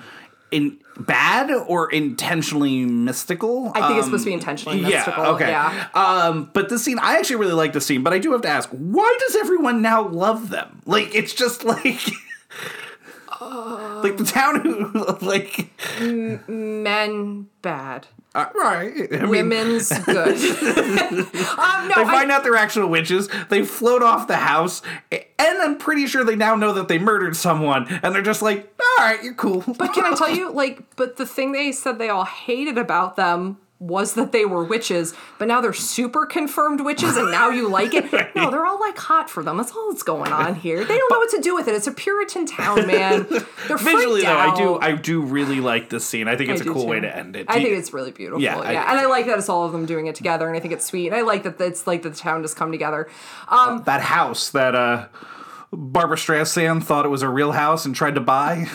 in 0.50 0.78
bad 1.06 1.50
or 1.50 1.90
intentionally 1.90 2.84
mystical. 2.84 3.72
I 3.74 3.86
think 3.86 3.98
it's 3.98 4.06
supposed 4.06 4.24
to 4.24 4.30
be 4.30 4.34
intentionally 4.34 4.80
mystical. 4.80 5.24
Yeah, 5.24 5.30
okay. 5.30 5.48
Yeah. 5.48 5.88
Um, 5.94 6.50
but 6.52 6.68
this 6.68 6.84
scene, 6.84 6.98
I 6.98 7.16
actually 7.16 7.36
really 7.36 7.54
like 7.54 7.72
the 7.72 7.80
scene, 7.80 8.02
but 8.02 8.12
I 8.12 8.18
do 8.18 8.32
have 8.32 8.42
to 8.42 8.48
ask, 8.48 8.68
why 8.70 9.16
does 9.20 9.36
everyone 9.36 9.82
now 9.82 10.06
love 10.08 10.50
them? 10.50 10.82
Like, 10.86 11.14
it's 11.14 11.34
just 11.34 11.64
like. 11.64 12.00
like 13.40 14.16
the 14.16 14.24
town 14.24 14.60
who, 14.60 15.06
like. 15.26 15.70
Men 16.00 17.48
bad. 17.62 18.06
Uh, 18.32 18.46
right. 18.54 19.12
I 19.12 19.16
mean, 19.22 19.28
Women's 19.28 19.88
good. 20.04 20.16
um, 20.36 21.88
no, 21.88 21.94
they 21.96 22.02
I- 22.02 22.10
find 22.12 22.30
out 22.30 22.44
they're 22.44 22.54
actual 22.56 22.86
witches. 22.88 23.28
They 23.48 23.64
float 23.64 24.02
off 24.02 24.28
the 24.28 24.36
house, 24.36 24.82
and 25.10 25.22
I'm 25.62 25.78
pretty 25.78 26.06
sure 26.06 26.22
they 26.24 26.36
now 26.36 26.54
know 26.54 26.72
that 26.74 26.86
they 26.88 26.98
murdered 26.98 27.34
someone, 27.36 27.88
and 28.02 28.14
they're 28.14 28.22
just 28.22 28.40
like, 28.42 28.72
"All 28.80 29.04
right, 29.04 29.22
you're 29.22 29.34
cool." 29.34 29.64
but 29.66 29.92
can 29.92 30.04
I 30.04 30.14
tell 30.14 30.30
you, 30.34 30.50
like, 30.52 30.82
but 30.96 31.16
the 31.16 31.26
thing 31.26 31.52
they 31.52 31.72
said 31.72 31.98
they 31.98 32.08
all 32.08 32.24
hated 32.24 32.78
about 32.78 33.16
them 33.16 33.58
was 33.80 34.12
that 34.12 34.30
they 34.30 34.44
were 34.44 34.62
witches, 34.62 35.14
but 35.38 35.48
now 35.48 35.60
they're 35.62 35.72
super 35.72 36.26
confirmed 36.26 36.82
witches, 36.82 37.16
and 37.16 37.30
now 37.30 37.48
you 37.48 37.66
like 37.68 37.94
it. 37.94 38.04
No, 38.36 38.50
they're 38.50 38.64
all 38.66 38.78
like 38.78 38.96
hot 38.98 39.28
for 39.30 39.42
them. 39.42 39.56
That's 39.56 39.72
all 39.72 39.90
that's 39.90 40.02
going 40.02 40.32
on 40.32 40.54
here. 40.54 40.84
They 40.84 40.96
don't 40.98 41.10
know 41.10 41.18
what 41.18 41.30
to 41.30 41.40
do 41.40 41.54
with 41.54 41.66
it. 41.66 41.74
It's 41.74 41.86
a 41.86 41.92
Puritan 41.92 42.44
town, 42.46 42.86
man. 42.86 43.26
They're 43.66 43.76
Visually, 43.78 44.22
though, 44.22 44.36
I 44.36 44.54
do. 44.56 44.78
I 44.78 44.92
do 44.92 45.22
really 45.22 45.60
like 45.60 45.88
this 45.88 46.04
scene. 46.06 46.28
I 46.28 46.36
think 46.36 46.50
it's 46.50 46.60
I 46.60 46.64
a 46.64 46.66
do 46.66 46.72
cool 46.74 46.86
way 46.86 47.00
to 47.00 47.16
end 47.16 47.36
it. 47.36 47.46
I 47.48 47.58
Do 47.58 47.64
think 47.64 47.78
it's 47.78 47.92
really 47.92 48.12
beautiful. 48.12 48.40
Yeah, 48.42 48.56
Yeah, 48.70 48.82
I- 48.84 48.90
and 48.92 49.00
I 49.00 49.06
like 49.06 49.26
that 49.26 49.38
it's 49.38 49.48
all 49.48 49.64
of 49.64 49.72
them 49.72 49.86
doing 49.86 50.06
it 50.06 50.14
together, 50.14 50.46
and 50.46 50.56
I 50.56 50.60
think 50.60 50.72
it's 50.74 50.84
sweet. 50.84 51.06
And 51.08 51.16
I 51.16 51.22
like 51.22 51.42
that 51.44 51.60
it's 51.60 51.86
like 51.86 52.02
the 52.02 52.10
town 52.10 52.42
just 52.42 52.56
come 52.56 52.70
together. 52.70 53.08
Um, 53.48 53.82
that 53.86 54.00
house 54.02 54.50
that 54.50 54.74
uh, 54.74 55.08
Barbra 55.72 56.16
Streisand 56.16 56.84
thought 56.84 57.04
it 57.06 57.10
was 57.10 57.22
a 57.22 57.28
real 57.28 57.52
house 57.52 57.84
and 57.86 57.94
tried 57.96 58.14
to 58.16 58.20
buy. 58.20 58.66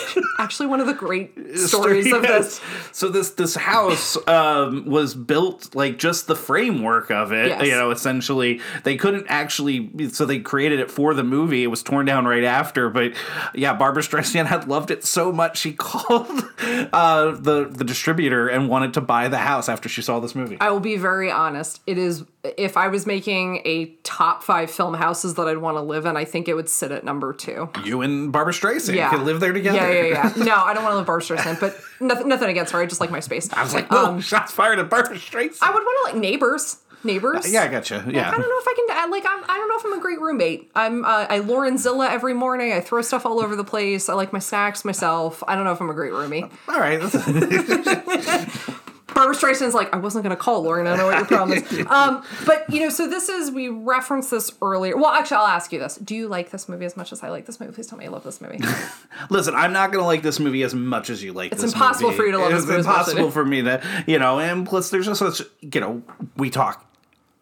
actually 0.38 0.66
one 0.66 0.80
of 0.80 0.86
the 0.86 0.94
great 0.94 1.32
stories 1.56 2.12
of 2.12 2.22
this. 2.22 2.60
So 2.92 3.08
this 3.08 3.30
this 3.30 3.54
house 3.54 4.16
um, 4.28 4.86
was 4.86 5.14
built 5.14 5.74
like 5.74 5.98
just 5.98 6.26
the 6.26 6.36
framework 6.36 7.10
of 7.10 7.32
it. 7.32 7.48
Yes. 7.48 7.66
You 7.66 7.72
know, 7.72 7.90
essentially 7.90 8.60
they 8.84 8.96
couldn't 8.96 9.26
actually. 9.28 10.08
So 10.10 10.24
they 10.24 10.40
created 10.40 10.80
it 10.80 10.90
for 10.90 11.14
the 11.14 11.24
movie. 11.24 11.62
It 11.62 11.68
was 11.68 11.82
torn 11.82 12.06
down 12.06 12.26
right 12.26 12.44
after. 12.44 12.88
But 12.88 13.12
yeah, 13.54 13.74
Barbra 13.74 14.02
Streisand 14.02 14.46
had 14.52 14.68
loved 14.68 14.90
it 14.90 15.04
so 15.04 15.32
much 15.32 15.58
she 15.58 15.72
called 15.72 16.44
uh, 16.92 17.32
the 17.32 17.68
the 17.70 17.84
distributor 17.84 18.48
and 18.48 18.68
wanted 18.68 18.94
to 18.94 19.00
buy 19.00 19.28
the 19.28 19.38
house 19.38 19.68
after 19.68 19.88
she 19.88 20.02
saw 20.02 20.20
this 20.20 20.34
movie. 20.34 20.56
I 20.60 20.70
will 20.70 20.80
be 20.80 20.96
very 20.96 21.30
honest. 21.30 21.80
It 21.86 21.98
is 21.98 22.24
if 22.44 22.76
I 22.76 22.88
was 22.88 23.06
making 23.06 23.62
a 23.64 23.86
top 24.02 24.42
five 24.42 24.70
film 24.70 24.94
houses 24.94 25.34
that 25.34 25.46
I'd 25.46 25.58
want 25.58 25.76
to 25.76 25.80
live 25.80 26.06
in, 26.06 26.16
I 26.16 26.24
think 26.24 26.48
it 26.48 26.54
would 26.54 26.68
sit 26.68 26.90
at 26.90 27.04
number 27.04 27.32
two. 27.32 27.70
you 27.84 28.00
and 28.02 28.32
Barbra 28.32 28.52
Streisand 28.52 28.94
Yeah, 28.94 29.10
could 29.10 29.20
live 29.22 29.38
there 29.40 29.52
together. 29.52 29.78
Yeah, 29.78 30.02
yeah, 30.02 30.32
yeah. 30.36 30.44
No, 30.44 30.56
I 30.56 30.74
don't 30.74 30.82
want 30.82 30.92
to 30.92 30.96
live 30.96 31.02
in 31.02 31.06
Barbra 31.06 31.24
Streisand, 31.24 31.60
but 31.60 31.78
nothing, 32.00 32.28
nothing 32.28 32.48
against 32.50 32.72
her. 32.72 32.80
I 32.80 32.86
just 32.86 33.00
like 33.00 33.10
my 33.10 33.20
space. 33.20 33.52
I 33.52 33.62
was 33.62 33.74
like, 33.74 33.90
whoa, 33.90 34.20
shots 34.20 34.52
fired 34.52 34.78
at 34.80 34.90
Barbra 34.90 35.16
Streisand. 35.16 35.58
I 35.62 35.70
would 35.72 35.82
want 35.82 36.08
to 36.08 36.12
like 36.12 36.20
neighbors. 36.20 36.78
Neighbors. 37.04 37.52
yeah, 37.52 37.62
I 37.64 37.68
gotcha. 37.68 38.04
Yeah. 38.08 38.28
I 38.28 38.30
don't 38.30 38.40
know 38.42 38.58
if 38.60 38.68
I 38.68 38.74
can. 38.76 38.96
I, 38.96 39.06
like, 39.06 39.24
I'm, 39.28 39.42
I 39.50 39.56
don't 39.56 39.68
know 39.68 39.76
if 39.76 39.84
I'm 39.84 39.98
a 39.98 40.00
great 40.00 40.20
roommate. 40.20 40.70
I'm. 40.76 41.04
Uh, 41.04 41.26
I 41.28 41.38
Lauren 41.40 41.76
Zilla 41.76 42.08
every 42.08 42.32
morning. 42.32 42.72
I 42.72 42.80
throw 42.80 43.02
stuff 43.02 43.26
all 43.26 43.40
over 43.40 43.56
the 43.56 43.64
place. 43.64 44.08
I 44.08 44.14
like 44.14 44.32
my 44.32 44.38
snacks 44.38 44.84
myself. 44.84 45.42
I 45.48 45.56
don't 45.56 45.64
know 45.64 45.72
if 45.72 45.80
I'm 45.80 45.90
a 45.90 45.94
great 45.94 46.12
roomie. 46.12 46.48
All 46.68 46.78
right. 46.78 47.00
Barbra 49.14 49.34
Streisand's 49.34 49.74
like, 49.74 49.92
I 49.94 49.98
wasn't 49.98 50.22
gonna 50.22 50.36
call 50.36 50.62
Lauren. 50.62 50.86
I 50.86 50.96
know 50.96 51.06
what 51.06 51.16
your 51.16 51.26
problem 51.26 51.58
is. 51.58 51.86
Um, 51.92 52.24
but 52.46 52.68
you 52.70 52.80
know, 52.80 52.88
so 52.88 53.08
this 53.08 53.28
is 53.28 53.50
we 53.50 53.68
referenced 53.68 54.30
this 54.30 54.50
earlier. 54.62 54.96
Well, 54.96 55.10
actually, 55.10 55.38
I'll 55.38 55.46
ask 55.46 55.72
you 55.72 55.78
this: 55.78 55.96
Do 55.96 56.14
you 56.14 56.28
like 56.28 56.50
this 56.50 56.68
movie 56.68 56.84
as 56.86 56.96
much 56.96 57.12
as 57.12 57.22
I 57.22 57.28
like 57.28 57.44
this 57.46 57.60
movie? 57.60 57.72
Please 57.72 57.86
tell 57.86 57.98
me 57.98 58.04
you 58.04 58.10
love 58.10 58.24
this 58.24 58.40
movie. 58.40 58.58
Listen, 59.30 59.54
I'm 59.54 59.72
not 59.72 59.92
going 59.92 60.02
to 60.02 60.06
like 60.06 60.22
this 60.22 60.38
movie 60.40 60.62
as 60.62 60.74
much 60.74 61.10
as 61.10 61.22
you 61.22 61.32
like 61.32 61.52
It's 61.52 61.62
impossible 61.62 62.10
movie. 62.10 62.16
for 62.16 62.24
you 62.26 62.32
to 62.32 62.38
love 62.38 62.52
It's 62.52 62.62
this 62.62 62.68
movie 62.68 62.80
as 62.80 62.86
much 62.86 63.00
as 63.00 63.08
I 63.08 63.10
impossible 63.12 63.30
for 63.30 63.44
me 63.44 63.62
to, 63.62 63.82
you 64.06 64.18
know, 64.18 64.40
and 64.40 64.66
plus 64.66 64.90
there's 64.90 65.06
just 65.06 65.18
such, 65.18 65.42
you 65.60 65.80
know, 65.80 66.02
we 66.36 66.48
talk 66.50 66.84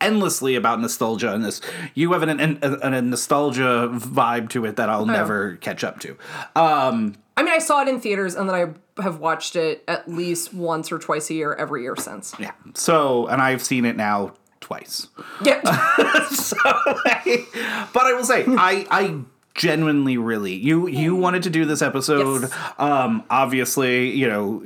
endlessly 0.00 0.54
about 0.54 0.80
nostalgia 0.80 1.32
and 1.32 1.44
this. 1.44 1.60
You 1.94 2.12
have 2.12 2.22
an, 2.22 2.40
an, 2.40 2.58
an, 2.62 2.94
a 2.94 3.02
nostalgia 3.02 3.90
vibe 3.92 4.48
to 4.50 4.64
it 4.64 4.76
that 4.76 4.88
Oh. 4.88 4.92
I'll 4.92 5.06
never 5.06 5.56
catch 5.56 5.84
up 5.84 6.00
to. 6.00 6.16
Um, 6.56 7.14
I 7.36 7.42
mean, 7.42 7.52
I 7.54 7.58
saw 7.58 7.80
it 7.82 7.88
in 7.88 8.00
theaters, 8.00 8.34
and 8.34 8.48
then 8.48 8.56
I 8.96 9.02
have 9.02 9.18
watched 9.20 9.56
it 9.56 9.82
at 9.88 10.10
least 10.10 10.52
once 10.52 10.90
or 10.92 10.98
twice 10.98 11.30
a 11.30 11.34
year 11.34 11.54
every 11.54 11.82
year 11.82 11.96
since. 11.96 12.34
yeah. 12.38 12.52
So, 12.74 13.26
and 13.28 13.40
I've 13.40 13.62
seen 13.62 13.84
it 13.84 13.96
now 13.96 14.34
twice. 14.60 15.08
Yeah. 15.42 15.62
so, 16.28 16.56
but 16.64 18.02
I 18.02 18.12
will 18.14 18.24
say, 18.24 18.44
I, 18.46 18.86
I 18.90 19.20
genuinely 19.54 20.18
really, 20.18 20.54
you, 20.54 20.86
you 20.88 21.16
wanted 21.16 21.44
to 21.44 21.50
do 21.50 21.64
this 21.64 21.82
episode. 21.82 22.42
Yes. 22.42 22.72
Um, 22.78 23.24
obviously, 23.30 24.10
you 24.10 24.28
know, 24.28 24.64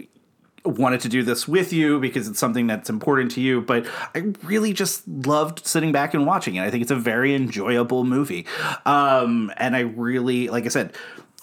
wanted 0.65 1.01
to 1.01 1.09
do 1.09 1.23
this 1.23 1.47
with 1.47 1.73
you 1.73 2.01
because 2.01 2.27
it's 2.29 2.39
something 2.39 2.67
that's 2.67 2.89
important 2.89 3.31
to 3.33 3.41
you, 3.41 3.61
but 3.61 3.87
I 4.15 4.33
really 4.43 4.73
just 4.73 5.07
loved 5.07 5.67
sitting 5.67 5.93
back 5.93 6.15
and 6.15 6.27
watching 6.27 6.57
it. 6.57 6.63
I 6.63 6.71
think 6.71 6.83
it's 6.83 6.91
a 6.91 6.97
very 6.97 7.35
enjoyable 7.35 8.05
movie. 8.05 8.47
Um, 8.87 9.53
and 9.57 9.77
I 9.77 9.81
really, 9.81 10.49
like 10.49 10.65
I 10.65 10.69
said, 10.69 10.95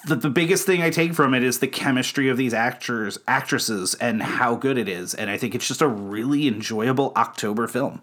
the, 0.05 0.15
the 0.15 0.29
biggest 0.29 0.65
thing 0.65 0.81
I 0.81 0.89
take 0.89 1.13
from 1.13 1.33
it 1.33 1.43
is 1.43 1.59
the 1.59 1.67
chemistry 1.67 2.29
of 2.29 2.37
these 2.37 2.53
actors, 2.53 3.19
actresses, 3.27 3.93
and 3.95 4.21
how 4.21 4.55
good 4.55 4.77
it 4.77 4.89
is. 4.89 5.13
And 5.13 5.29
I 5.29 5.37
think 5.37 5.53
it's 5.53 5.67
just 5.67 5.81
a 5.81 5.87
really 5.87 6.47
enjoyable 6.47 7.13
October 7.15 7.67
film. 7.67 8.01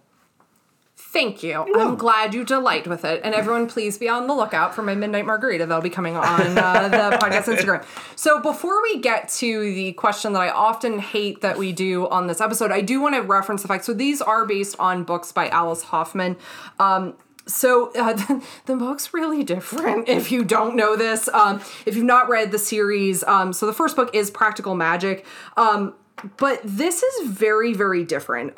Thank 1.19 1.43
you. 1.43 1.67
I'm 1.75 1.97
glad 1.97 2.33
you 2.33 2.45
delight 2.45 2.87
with 2.87 3.05
it. 3.05 3.23
And 3.25 3.35
everyone, 3.35 3.67
please 3.67 3.99
be 3.99 4.09
on 4.09 4.29
the 4.29 4.35
lookout 4.35 4.73
for 4.73 4.83
my 4.83 4.95
Midnight 4.95 5.27
Margarita. 5.27 5.67
That'll 5.67 5.83
be 5.83 5.91
coming 5.91 6.15
on 6.15 6.57
uh, 6.57 6.89
the 6.89 7.17
podcast 7.21 7.53
Instagram. 7.53 7.85
So, 8.15 8.41
before 8.41 8.81
we 8.83 9.01
get 9.01 9.29
to 9.31 9.75
the 9.75 9.95
question 9.95 10.33
that 10.35 10.43
I 10.43 10.51
often 10.51 11.01
hate 11.01 11.41
that 11.41 11.59
we 11.59 11.73
do 11.73 12.09
on 12.09 12.29
this 12.29 12.41
episode, 12.41 12.71
I 12.71 12.83
do 12.83 13.01
want 13.01 13.17
to 13.17 13.23
reference 13.23 13.63
the 13.63 13.69
fact 13.69 13.85
so 13.85 13.95
these 13.95 14.23
are 14.23 14.47
based 14.47 14.77
on 14.79 15.03
books 15.03 15.33
by 15.33 15.49
Alice 15.49 15.83
Hoffman. 15.83 16.37
Um, 16.79 17.15
so 17.47 17.91
uh, 17.97 18.13
the, 18.13 18.45
the 18.67 18.77
book's 18.77 19.13
really 19.13 19.43
different 19.43 20.09
if 20.09 20.31
you 20.31 20.45
don't 20.45 20.77
know 20.77 20.95
this. 20.95 21.27
Um, 21.31 21.61
if 21.85 21.97
you've 21.97 22.05
not 22.05 22.29
read 22.29 22.53
the 22.53 22.61
series, 22.61 23.25
um, 23.25 23.53
so 23.53 23.67
the 23.67 23.73
first 23.73 23.97
book 23.97 24.15
is 24.15 24.31
Practical 24.31 24.77
Magic, 24.77 25.27
um, 25.57 25.95
but 26.37 26.61
this 26.63 27.03
is 27.03 27.29
very, 27.29 27.73
very 27.73 28.05
different. 28.05 28.57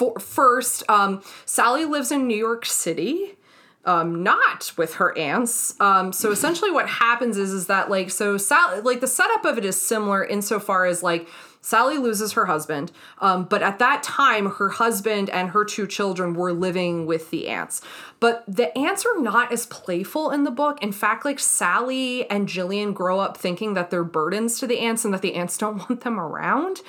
Um, 0.00 0.14
for, 0.14 0.20
first, 0.20 0.82
um, 0.88 1.22
Sally 1.44 1.84
lives 1.84 2.10
in 2.10 2.26
New 2.26 2.36
York 2.36 2.66
City, 2.66 3.36
um, 3.84 4.22
not 4.22 4.72
with 4.76 4.94
her 4.94 5.16
aunts. 5.16 5.78
Um, 5.80 6.12
so 6.12 6.30
essentially, 6.32 6.70
what 6.70 6.88
happens 6.88 7.36
is 7.36 7.52
is 7.52 7.66
that 7.66 7.90
like 7.90 8.10
so 8.10 8.36
Sally 8.36 8.80
like 8.80 9.00
the 9.00 9.06
setup 9.06 9.44
of 9.44 9.58
it 9.58 9.64
is 9.64 9.80
similar 9.80 10.24
insofar 10.24 10.86
as 10.86 11.02
like. 11.02 11.28
Sally 11.62 11.98
loses 11.98 12.32
her 12.32 12.46
husband, 12.46 12.90
um, 13.18 13.44
but 13.44 13.62
at 13.62 13.78
that 13.80 14.02
time, 14.02 14.52
her 14.52 14.70
husband 14.70 15.28
and 15.28 15.50
her 15.50 15.62
two 15.62 15.86
children 15.86 16.32
were 16.32 16.54
living 16.54 17.04
with 17.04 17.28
the 17.28 17.48
aunts. 17.48 17.82
But 18.18 18.44
the 18.48 18.74
aunts 18.78 19.04
are 19.04 19.20
not 19.20 19.52
as 19.52 19.66
playful 19.66 20.30
in 20.30 20.44
the 20.44 20.50
book. 20.50 20.82
In 20.82 20.90
fact, 20.90 21.26
like 21.26 21.38
Sally 21.38 22.28
and 22.30 22.48
Jillian 22.48 22.94
grow 22.94 23.20
up 23.20 23.36
thinking 23.36 23.74
that 23.74 23.90
they're 23.90 24.04
burdens 24.04 24.58
to 24.60 24.66
the 24.66 24.78
aunts 24.78 25.04
and 25.04 25.12
that 25.12 25.20
the 25.20 25.34
aunts 25.34 25.58
don't 25.58 25.76
want 25.90 26.00
them 26.00 26.18
around. 26.18 26.80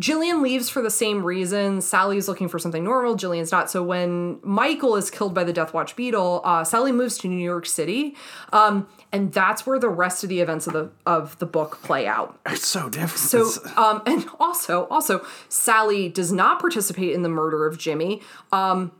Jillian 0.00 0.42
leaves 0.42 0.68
for 0.68 0.80
the 0.80 0.90
same 0.90 1.24
reason. 1.24 1.80
Sally's 1.80 2.28
looking 2.28 2.48
for 2.48 2.58
something 2.58 2.84
normal. 2.84 3.16
Jillian's 3.16 3.50
not. 3.50 3.68
So 3.68 3.82
when 3.82 4.38
Michael 4.42 4.94
is 4.94 5.10
killed 5.10 5.34
by 5.34 5.42
the 5.42 5.52
Death 5.52 5.74
Watch 5.74 5.96
Beetle, 5.96 6.40
uh, 6.44 6.62
Sally 6.62 6.92
moves 6.92 7.18
to 7.18 7.28
New 7.28 7.42
York 7.42 7.66
City, 7.66 8.14
um, 8.52 8.88
and 9.10 9.32
that's 9.32 9.66
where 9.66 9.78
the 9.78 9.88
rest 9.88 10.22
of 10.22 10.28
the 10.28 10.40
events 10.40 10.66
of 10.68 10.72
the 10.72 10.90
of 11.04 11.38
the 11.38 11.46
book 11.46 11.80
play 11.82 12.06
out. 12.06 12.38
It's 12.46 12.66
so 12.66 12.88
different. 12.88 13.18
So, 13.18 13.50
um, 13.76 14.02
and 14.06 14.26
also, 14.38 14.86
also, 14.86 15.24
Sally 15.48 16.08
does 16.08 16.32
not 16.32 16.60
participate 16.60 17.12
in 17.12 17.22
the 17.22 17.28
murder 17.28 17.66
of 17.66 17.78
Jimmy. 17.78 18.22
Um, 18.52 18.92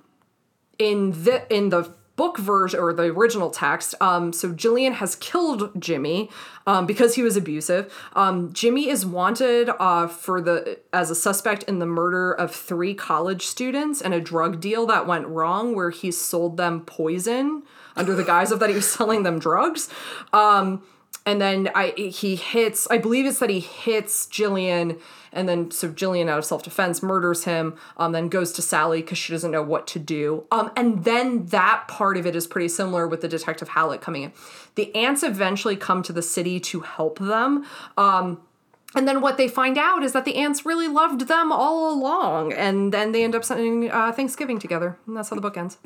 in 0.79 1.11
the 1.25 1.53
in 1.55 1.71
the 1.71 1.93
book 2.19 2.37
version 2.37 2.81
or 2.81 2.93
the 2.93 3.05
original 3.05 3.49
text, 3.49 3.95
um, 4.01 4.33
so 4.33 4.53
Jillian 4.53 4.95
has 4.95 5.15
killed 5.15 5.71
Jimmy 5.81 6.29
um, 6.67 6.85
because 6.85 7.15
he 7.15 7.23
was 7.23 7.37
abusive. 7.37 7.95
Um, 8.15 8.53
Jimmy 8.53 8.91
is 8.91 9.07
wanted 9.07 9.71
uh, 9.79 10.09
for 10.09 10.41
the 10.41 10.81
as 10.93 11.11
a 11.11 11.15
suspect 11.15 11.63
in 11.63 11.79
the 11.79 11.87
murder 11.87 12.33
of 12.33 12.53
three 12.55 12.93
college 12.93 13.47
students 13.47 14.03
and 14.03 14.13
a 14.13 14.21
drug 14.21 14.61
deal 14.61 14.85
that 14.87 15.07
went 15.07 15.29
wrong, 15.29 15.77
where 15.77 15.91
he 15.91 16.11
sold 16.11 16.57
them 16.57 16.81
poison 16.81 17.63
under 17.97 18.15
the 18.15 18.25
guise 18.25 18.51
of 18.51 18.59
that 18.59 18.69
he 18.69 18.75
was 18.75 18.91
selling 18.97 19.23
them 19.23 19.39
drugs. 19.39 19.89
Um, 20.33 20.83
and 21.27 21.41
then 21.41 21.71
I 21.75 21.91
he 21.97 22.37
hits 22.37 22.89
I 22.91 22.99
believe 22.99 23.27
it's 23.27 23.39
that 23.39 23.51
he 23.51 23.61
hits 23.61 24.27
Jillian 24.27 24.99
and 25.33 25.49
then 25.49 25.71
so 25.71 25.89
Jillian 25.89 26.29
out 26.29 26.39
of 26.39 26.45
self-defense 26.45 27.03
murders 27.03 27.45
him 27.45 27.77
um 27.97 28.13
then 28.13 28.29
goes 28.29 28.53
to 28.53 28.63
Sally 28.63 29.03
cuz 29.03 29.19
she 29.19 29.33
doesn't 29.33 29.51
know 29.51 29.63
what 29.63 29.87
to 29.89 29.99
do. 29.99 30.45
Um 30.51 30.71
and 30.77 31.05
then 31.05 31.47
that 31.47 31.85
part 31.89 32.17
of 32.17 32.27
it 32.27 32.35
is 32.35 32.47
pretty 32.47 32.69
similar 32.69 33.07
with 33.07 33.21
the 33.21 33.29
detective 33.29 33.71
Hallett 33.71 34.01
coming 34.01 34.23
in. 34.23 34.33
The 34.75 34.95
aunts 34.95 35.23
eventually 35.23 35.77
come 35.77 36.03
to 36.05 36.13
the 36.13 36.23
city 36.23 36.61
to 36.61 36.81
help 36.81 37.19
them 37.19 37.65
um 37.97 38.41
and 38.95 39.07
then 39.07 39.21
what 39.21 39.37
they 39.37 39.49
find 39.49 39.77
out 39.77 40.03
is 40.03 40.13
that 40.13 40.25
the 40.25 40.37
aunts 40.37 40.65
really 40.65 40.89
loved 40.89 41.29
them 41.29 41.53
all 41.53 41.93
along 41.93 42.55
and 42.55 42.93
then 42.93 43.13
they 43.13 43.23
end 43.23 43.35
up 43.35 43.45
spending 43.45 43.91
uh, 43.91 44.13
Thanksgiving 44.13 44.59
together 44.59 44.97
and 45.07 45.17
that's 45.17 45.29
how 45.29 45.37
the 45.37 45.43
book 45.43 45.59
ends. 45.59 45.77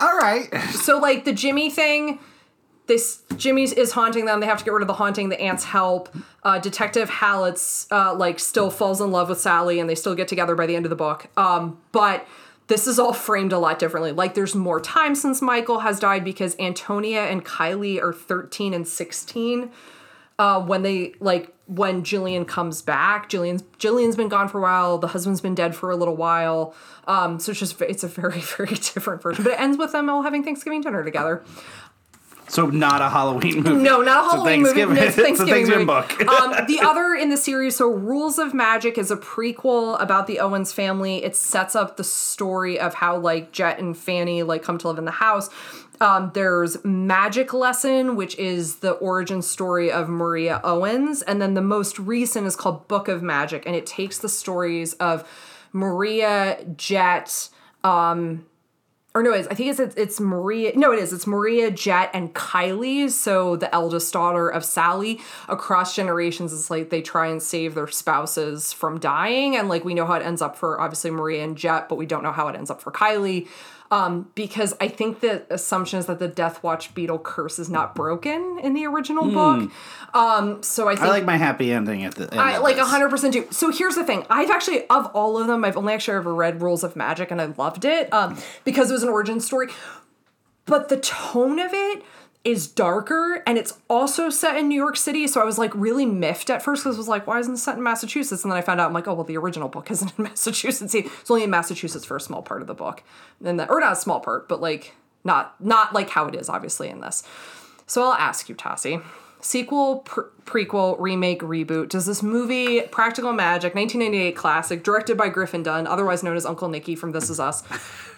All 0.00 0.16
right. 0.16 0.52
so 0.70 0.98
like 0.98 1.24
the 1.24 1.32
Jimmy 1.32 1.70
thing, 1.70 2.18
this 2.86 3.22
Jimmy's 3.36 3.72
is 3.72 3.92
haunting 3.92 4.24
them. 4.24 4.40
They 4.40 4.46
have 4.46 4.58
to 4.58 4.64
get 4.64 4.72
rid 4.72 4.82
of 4.82 4.88
the 4.88 4.94
haunting. 4.94 5.28
The 5.28 5.40
aunts 5.40 5.64
help. 5.64 6.14
Uh, 6.42 6.58
Detective 6.58 7.08
Hallett's 7.08 7.86
uh, 7.90 8.14
like 8.14 8.38
still 8.38 8.70
falls 8.70 9.00
in 9.00 9.10
love 9.10 9.28
with 9.28 9.40
Sally, 9.40 9.78
and 9.80 9.88
they 9.88 9.94
still 9.94 10.14
get 10.14 10.28
together 10.28 10.54
by 10.54 10.66
the 10.66 10.76
end 10.76 10.84
of 10.86 10.90
the 10.90 10.96
book. 10.96 11.28
Um, 11.36 11.80
but 11.92 12.26
this 12.66 12.86
is 12.86 12.98
all 12.98 13.12
framed 13.12 13.52
a 13.52 13.58
lot 13.58 13.78
differently. 13.78 14.12
Like 14.12 14.34
there's 14.34 14.54
more 14.54 14.80
time 14.80 15.14
since 15.14 15.42
Michael 15.42 15.80
has 15.80 16.00
died 16.00 16.24
because 16.24 16.56
Antonia 16.58 17.22
and 17.22 17.44
Kylie 17.44 18.02
are 18.02 18.12
13 18.12 18.74
and 18.74 18.86
16 18.86 19.70
uh, 20.38 20.60
when 20.60 20.82
they 20.82 21.14
like 21.20 21.54
when 21.66 22.02
Jillian 22.02 22.46
comes 22.46 22.82
back. 22.82 23.28
Jillian's 23.30 23.62
Jillian's 23.78 24.16
been 24.16 24.28
gone 24.28 24.48
for 24.48 24.58
a 24.58 24.62
while. 24.62 24.98
The 24.98 25.08
husband's 25.08 25.40
been 25.40 25.54
dead 25.54 25.74
for 25.74 25.90
a 25.90 25.96
little 25.96 26.16
while. 26.16 26.74
Um, 27.06 27.38
so 27.38 27.50
it's 27.50 27.60
just 27.60 27.80
it's 27.82 28.04
a 28.04 28.08
very 28.08 28.40
very 28.56 28.74
different 28.74 29.22
version. 29.22 29.44
But 29.44 29.54
it 29.54 29.60
ends 29.60 29.78
with 29.78 29.92
them 29.92 30.10
all 30.10 30.22
having 30.22 30.42
Thanksgiving 30.42 30.80
dinner 30.80 31.04
together. 31.04 31.44
So 32.52 32.66
not 32.66 33.00
a 33.00 33.08
Halloween 33.08 33.62
movie. 33.62 33.82
No, 33.82 34.02
not 34.02 34.24
a 34.24 34.26
It's 34.26 34.32
Halloween 34.34 34.62
movie. 34.62 34.74
Thanksgiving- 34.84 34.94
No, 34.96 35.02
it's 35.02 35.16
it's 35.16 35.40
a 35.40 35.46
Thanksgiving, 35.46 35.86
Thanksgiving 35.86 35.86
book. 35.86 36.28
um, 36.28 36.66
the 36.66 36.80
other 36.86 37.14
in 37.14 37.30
the 37.30 37.38
series, 37.38 37.76
so 37.76 37.88
Rules 37.88 38.38
of 38.38 38.52
Magic 38.52 38.98
is 38.98 39.10
a 39.10 39.16
prequel 39.16 39.98
about 40.02 40.26
the 40.26 40.38
Owens 40.38 40.70
family. 40.70 41.24
It 41.24 41.34
sets 41.34 41.74
up 41.74 41.96
the 41.96 42.04
story 42.04 42.78
of 42.78 42.92
how 42.92 43.16
like 43.16 43.52
Jet 43.52 43.78
and 43.78 43.96
Fanny 43.96 44.42
like 44.42 44.62
come 44.62 44.76
to 44.78 44.88
live 44.88 44.98
in 44.98 45.06
the 45.06 45.10
house. 45.12 45.48
Um, 46.02 46.30
there's 46.34 46.84
Magic 46.84 47.54
Lesson, 47.54 48.16
which 48.16 48.36
is 48.36 48.76
the 48.80 48.90
origin 48.92 49.40
story 49.40 49.90
of 49.90 50.10
Maria 50.10 50.60
Owens, 50.62 51.22
and 51.22 51.40
then 51.40 51.54
the 51.54 51.62
most 51.62 51.98
recent 51.98 52.46
is 52.46 52.54
called 52.54 52.86
Book 52.86 53.08
of 53.08 53.22
Magic, 53.22 53.64
and 53.64 53.74
it 53.74 53.86
takes 53.86 54.18
the 54.18 54.28
stories 54.28 54.92
of 54.94 55.26
Maria, 55.72 56.58
Jet, 56.76 57.48
or 59.14 59.22
no, 59.22 59.32
it's, 59.32 59.46
I 59.48 59.54
think 59.54 59.78
it's, 59.78 59.94
it's 59.96 60.20
Maria. 60.20 60.72
No, 60.74 60.92
it 60.92 60.98
is. 60.98 61.12
It's 61.12 61.26
Maria, 61.26 61.70
Jet, 61.70 62.10
and 62.14 62.34
Kylie. 62.34 63.10
So 63.10 63.56
the 63.56 63.72
eldest 63.74 64.12
daughter 64.12 64.48
of 64.48 64.64
Sally. 64.64 65.20
Across 65.48 65.94
generations, 65.94 66.52
it's 66.52 66.70
like 66.70 66.90
they 66.90 67.02
try 67.02 67.26
and 67.26 67.42
save 67.42 67.74
their 67.74 67.88
spouses 67.88 68.72
from 68.72 68.98
dying, 68.98 69.56
and 69.56 69.68
like 69.68 69.84
we 69.84 69.94
know 69.94 70.06
how 70.06 70.14
it 70.14 70.24
ends 70.24 70.40
up 70.40 70.56
for 70.56 70.80
obviously 70.80 71.10
Maria 71.10 71.44
and 71.44 71.56
Jet, 71.56 71.88
but 71.88 71.96
we 71.96 72.06
don't 72.06 72.22
know 72.22 72.32
how 72.32 72.48
it 72.48 72.56
ends 72.56 72.70
up 72.70 72.80
for 72.80 72.90
Kylie. 72.90 73.48
Um, 73.92 74.30
because 74.34 74.72
I 74.80 74.88
think 74.88 75.20
the 75.20 75.42
assumption 75.50 75.98
is 75.98 76.06
that 76.06 76.18
the 76.18 76.26
Death 76.26 76.62
Watch 76.62 76.94
beetle 76.94 77.18
curse 77.18 77.58
is 77.58 77.68
not 77.68 77.94
broken 77.94 78.58
in 78.62 78.72
the 78.72 78.86
original 78.86 79.30
book. 79.30 79.70
Um, 80.14 80.62
so 80.62 80.88
I 80.88 80.94
think 80.94 81.06
I 81.06 81.10
like 81.10 81.26
my 81.26 81.36
happy 81.36 81.70
ending 81.70 82.02
at 82.02 82.14
the 82.14 82.30
end. 82.30 82.40
I 82.40 82.56
like 82.56 82.78
hundred 82.78 83.10
percent 83.10 83.34
do. 83.34 83.46
So 83.50 83.70
here's 83.70 83.94
the 83.94 84.02
thing: 84.04 84.24
I've 84.30 84.50
actually 84.50 84.86
of 84.88 85.06
all 85.14 85.36
of 85.36 85.46
them, 85.46 85.62
I've 85.62 85.76
only 85.76 85.92
actually 85.92 86.16
ever 86.16 86.34
read 86.34 86.62
Rules 86.62 86.82
of 86.82 86.96
Magic, 86.96 87.30
and 87.30 87.38
I 87.38 87.44
loved 87.44 87.84
it 87.84 88.10
um, 88.14 88.38
because 88.64 88.90
it 88.90 88.94
was 88.94 89.02
an 89.02 89.10
origin 89.10 89.40
story. 89.40 89.68
But 90.64 90.88
the 90.88 90.96
tone 90.96 91.58
of 91.58 91.74
it 91.74 92.02
is 92.44 92.66
darker, 92.66 93.42
and 93.46 93.56
it's 93.56 93.78
also 93.88 94.28
set 94.28 94.56
in 94.56 94.68
New 94.68 94.74
York 94.74 94.96
City. 94.96 95.26
So 95.28 95.40
I 95.40 95.44
was 95.44 95.58
like 95.58 95.72
really 95.74 96.06
miffed 96.06 96.50
at 96.50 96.62
first 96.62 96.82
because 96.82 96.96
I 96.96 96.98
was 96.98 97.08
like, 97.08 97.26
why 97.26 97.38
isn't 97.38 97.54
it 97.54 97.58
set 97.58 97.76
in 97.76 97.82
Massachusetts? 97.82 98.42
And 98.42 98.50
then 98.50 98.58
I 98.58 98.62
found 98.62 98.80
out 98.80 98.88
I'm 98.88 98.92
like, 98.92 99.06
oh 99.06 99.14
well, 99.14 99.24
the 99.24 99.36
original 99.36 99.68
book 99.68 99.90
isn't 99.90 100.12
in 100.18 100.24
Massachusetts. 100.24 100.94
It's 100.94 101.30
only 101.30 101.44
in 101.44 101.50
Massachusetts 101.50 102.04
for 102.04 102.16
a 102.16 102.20
small 102.20 102.42
part 102.42 102.60
of 102.60 102.66
the 102.66 102.74
book, 102.74 103.02
and 103.44 103.60
the, 103.60 103.68
or 103.68 103.80
not 103.80 103.92
a 103.92 103.96
small 103.96 104.20
part, 104.20 104.48
but 104.48 104.60
like 104.60 104.94
not 105.24 105.54
not 105.64 105.94
like 105.94 106.10
how 106.10 106.26
it 106.26 106.34
is 106.34 106.48
obviously 106.48 106.88
in 106.88 107.00
this. 107.00 107.22
So 107.86 108.02
I'll 108.02 108.14
ask 108.14 108.48
you, 108.48 108.54
Tassie. 108.54 109.02
Sequel, 109.44 109.98
pre- 109.98 110.24
prequel, 110.44 110.96
remake, 111.00 111.40
reboot. 111.42 111.88
Does 111.88 112.06
this 112.06 112.22
movie, 112.22 112.80
Practical 112.82 113.32
Magic, 113.32 113.74
1998 113.74 114.36
classic, 114.36 114.84
directed 114.84 115.16
by 115.18 115.28
Griffin 115.28 115.64
Dunne, 115.64 115.88
otherwise 115.88 116.22
known 116.22 116.36
as 116.36 116.46
Uncle 116.46 116.68
Nicky 116.68 116.94
from 116.94 117.10
This 117.10 117.28
Is 117.28 117.40
Us, 117.40 117.64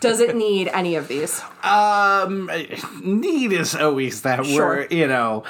does 0.01 0.21
it 0.21 0.37
need 0.37 0.69
any 0.69 0.97
of 0.97 1.09
these? 1.09 1.41
Um, 1.63 2.51
need 3.03 3.53
is 3.53 3.75
always 3.75 4.21
that 4.23 4.45
Sure. 4.45 4.67
word, 4.67 4.93
you 4.93 5.07
know. 5.09 5.45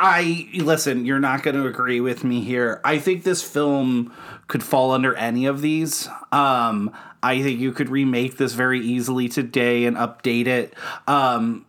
I 0.00 0.48
listen, 0.54 1.04
you're 1.04 1.18
not 1.18 1.42
going 1.42 1.56
to 1.56 1.66
agree 1.66 2.00
with 2.00 2.22
me 2.24 2.40
here. 2.40 2.80
I 2.84 2.98
think 2.98 3.24
this 3.24 3.42
film 3.42 4.12
could 4.46 4.62
fall 4.62 4.92
under 4.92 5.14
any 5.16 5.44
of 5.46 5.60
these. 5.60 6.08
Um, 6.30 6.92
I 7.20 7.42
think 7.42 7.58
you 7.58 7.72
could 7.72 7.88
remake 7.90 8.36
this 8.36 8.52
very 8.54 8.80
easily 8.80 9.28
today 9.28 9.86
and 9.86 9.96
update 9.96 10.46
it. 10.46 10.72
Um, 11.08 11.66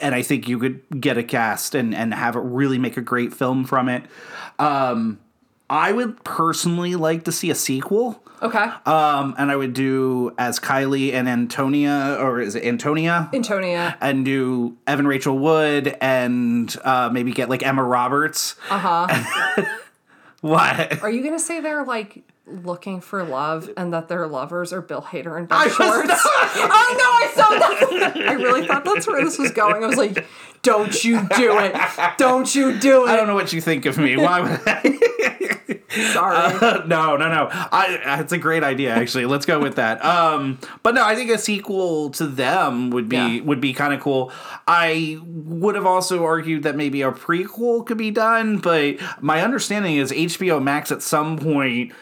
and 0.00 0.14
I 0.14 0.22
think 0.22 0.48
you 0.48 0.58
could 0.58 0.80
get 1.00 1.16
a 1.18 1.22
cast 1.22 1.74
and 1.74 1.94
and 1.94 2.12
have 2.14 2.36
it 2.36 2.40
really 2.40 2.78
make 2.78 2.96
a 2.96 3.00
great 3.02 3.32
film 3.34 3.64
from 3.64 3.88
it. 3.88 4.04
Um, 4.58 5.18
I 5.70 5.92
would 5.92 6.22
personally 6.24 6.94
like 6.94 7.24
to 7.24 7.32
see 7.32 7.50
a 7.50 7.54
sequel. 7.54 8.22
Okay. 8.42 8.66
Um, 8.84 9.34
and 9.38 9.50
I 9.50 9.56
would 9.56 9.72
do 9.72 10.34
as 10.36 10.60
Kylie 10.60 11.14
and 11.14 11.26
Antonia, 11.28 12.18
or 12.20 12.40
is 12.40 12.54
it 12.54 12.64
Antonia? 12.64 13.30
Antonia. 13.32 13.96
and 14.02 14.24
do 14.24 14.76
Evan 14.86 15.06
Rachel 15.06 15.38
Wood 15.38 15.96
and 16.00 16.74
uh, 16.84 17.08
maybe 17.10 17.32
get 17.32 17.48
like 17.48 17.62
Emma 17.62 17.82
Roberts. 17.82 18.56
Uh 18.70 19.06
huh. 19.06 19.64
What? 20.40 21.02
Are 21.02 21.10
you 21.10 21.22
going 21.22 21.32
to 21.32 21.38
say 21.42 21.60
they're 21.60 21.86
like 21.86 22.22
looking 22.46 23.00
for 23.00 23.24
love 23.24 23.70
and 23.76 23.92
that 23.94 24.08
their 24.08 24.26
lovers 24.26 24.72
are 24.72 24.82
Bill 24.82 25.00
Hader 25.02 25.38
and 25.38 25.48
Ben 25.48 25.58
I 25.58 25.68
Schwartz? 25.68 26.08
not- 26.08 26.18
oh 26.24 26.94
no, 26.98 27.04
I 27.04 27.32
saw 27.34 27.48
that. 27.50 28.16
I 28.28 28.32
really 28.34 28.66
thought 28.66 28.84
that's 28.84 29.06
where 29.06 29.24
this 29.24 29.38
was 29.38 29.50
going. 29.50 29.82
I 29.82 29.86
was 29.86 29.96
like, 29.96 30.26
don't 30.62 31.02
you 31.04 31.26
do 31.36 31.58
it. 31.58 31.74
Don't 32.18 32.54
you 32.54 32.78
do 32.78 33.06
it. 33.06 33.10
I 33.10 33.16
don't 33.16 33.26
know 33.26 33.34
what 33.34 33.52
you 33.52 33.60
think 33.60 33.86
of 33.86 33.96
me. 33.98 34.16
Why 34.16 34.40
would 34.40 34.60
I? 34.66 34.98
Sorry. 36.12 36.86
no, 36.88 37.16
no, 37.16 37.28
no. 37.28 37.48
I, 37.52 38.18
it's 38.20 38.32
a 38.32 38.38
great 38.38 38.64
idea, 38.64 38.92
actually. 38.94 39.26
Let's 39.26 39.46
go 39.46 39.60
with 39.60 39.76
that. 39.76 40.04
Um, 40.04 40.58
but 40.82 40.94
no, 40.94 41.04
I 41.04 41.14
think 41.14 41.30
a 41.30 41.38
sequel 41.38 42.10
to 42.10 42.26
them 42.26 42.90
would 42.90 43.08
be 43.08 43.16
Yeah. 43.16 43.40
would 43.42 43.60
be 43.60 43.72
kind 43.72 43.94
of 43.94 44.00
cool. 44.00 44.32
I 44.66 45.18
would 45.22 45.76
have 45.76 45.86
also 45.86 46.24
argued 46.24 46.64
that 46.64 46.74
maybe 46.76 47.02
a 47.02 47.12
prequel 47.12 47.86
could 47.86 47.96
be 47.98 48.10
done, 48.10 48.58
but 48.58 48.96
my 49.22 49.40
understanding 49.42 49.96
is 49.96 50.10
HBO 50.10 50.60
Max 50.62 50.90
at 50.90 51.00
some 51.00 51.38
point 51.38 51.92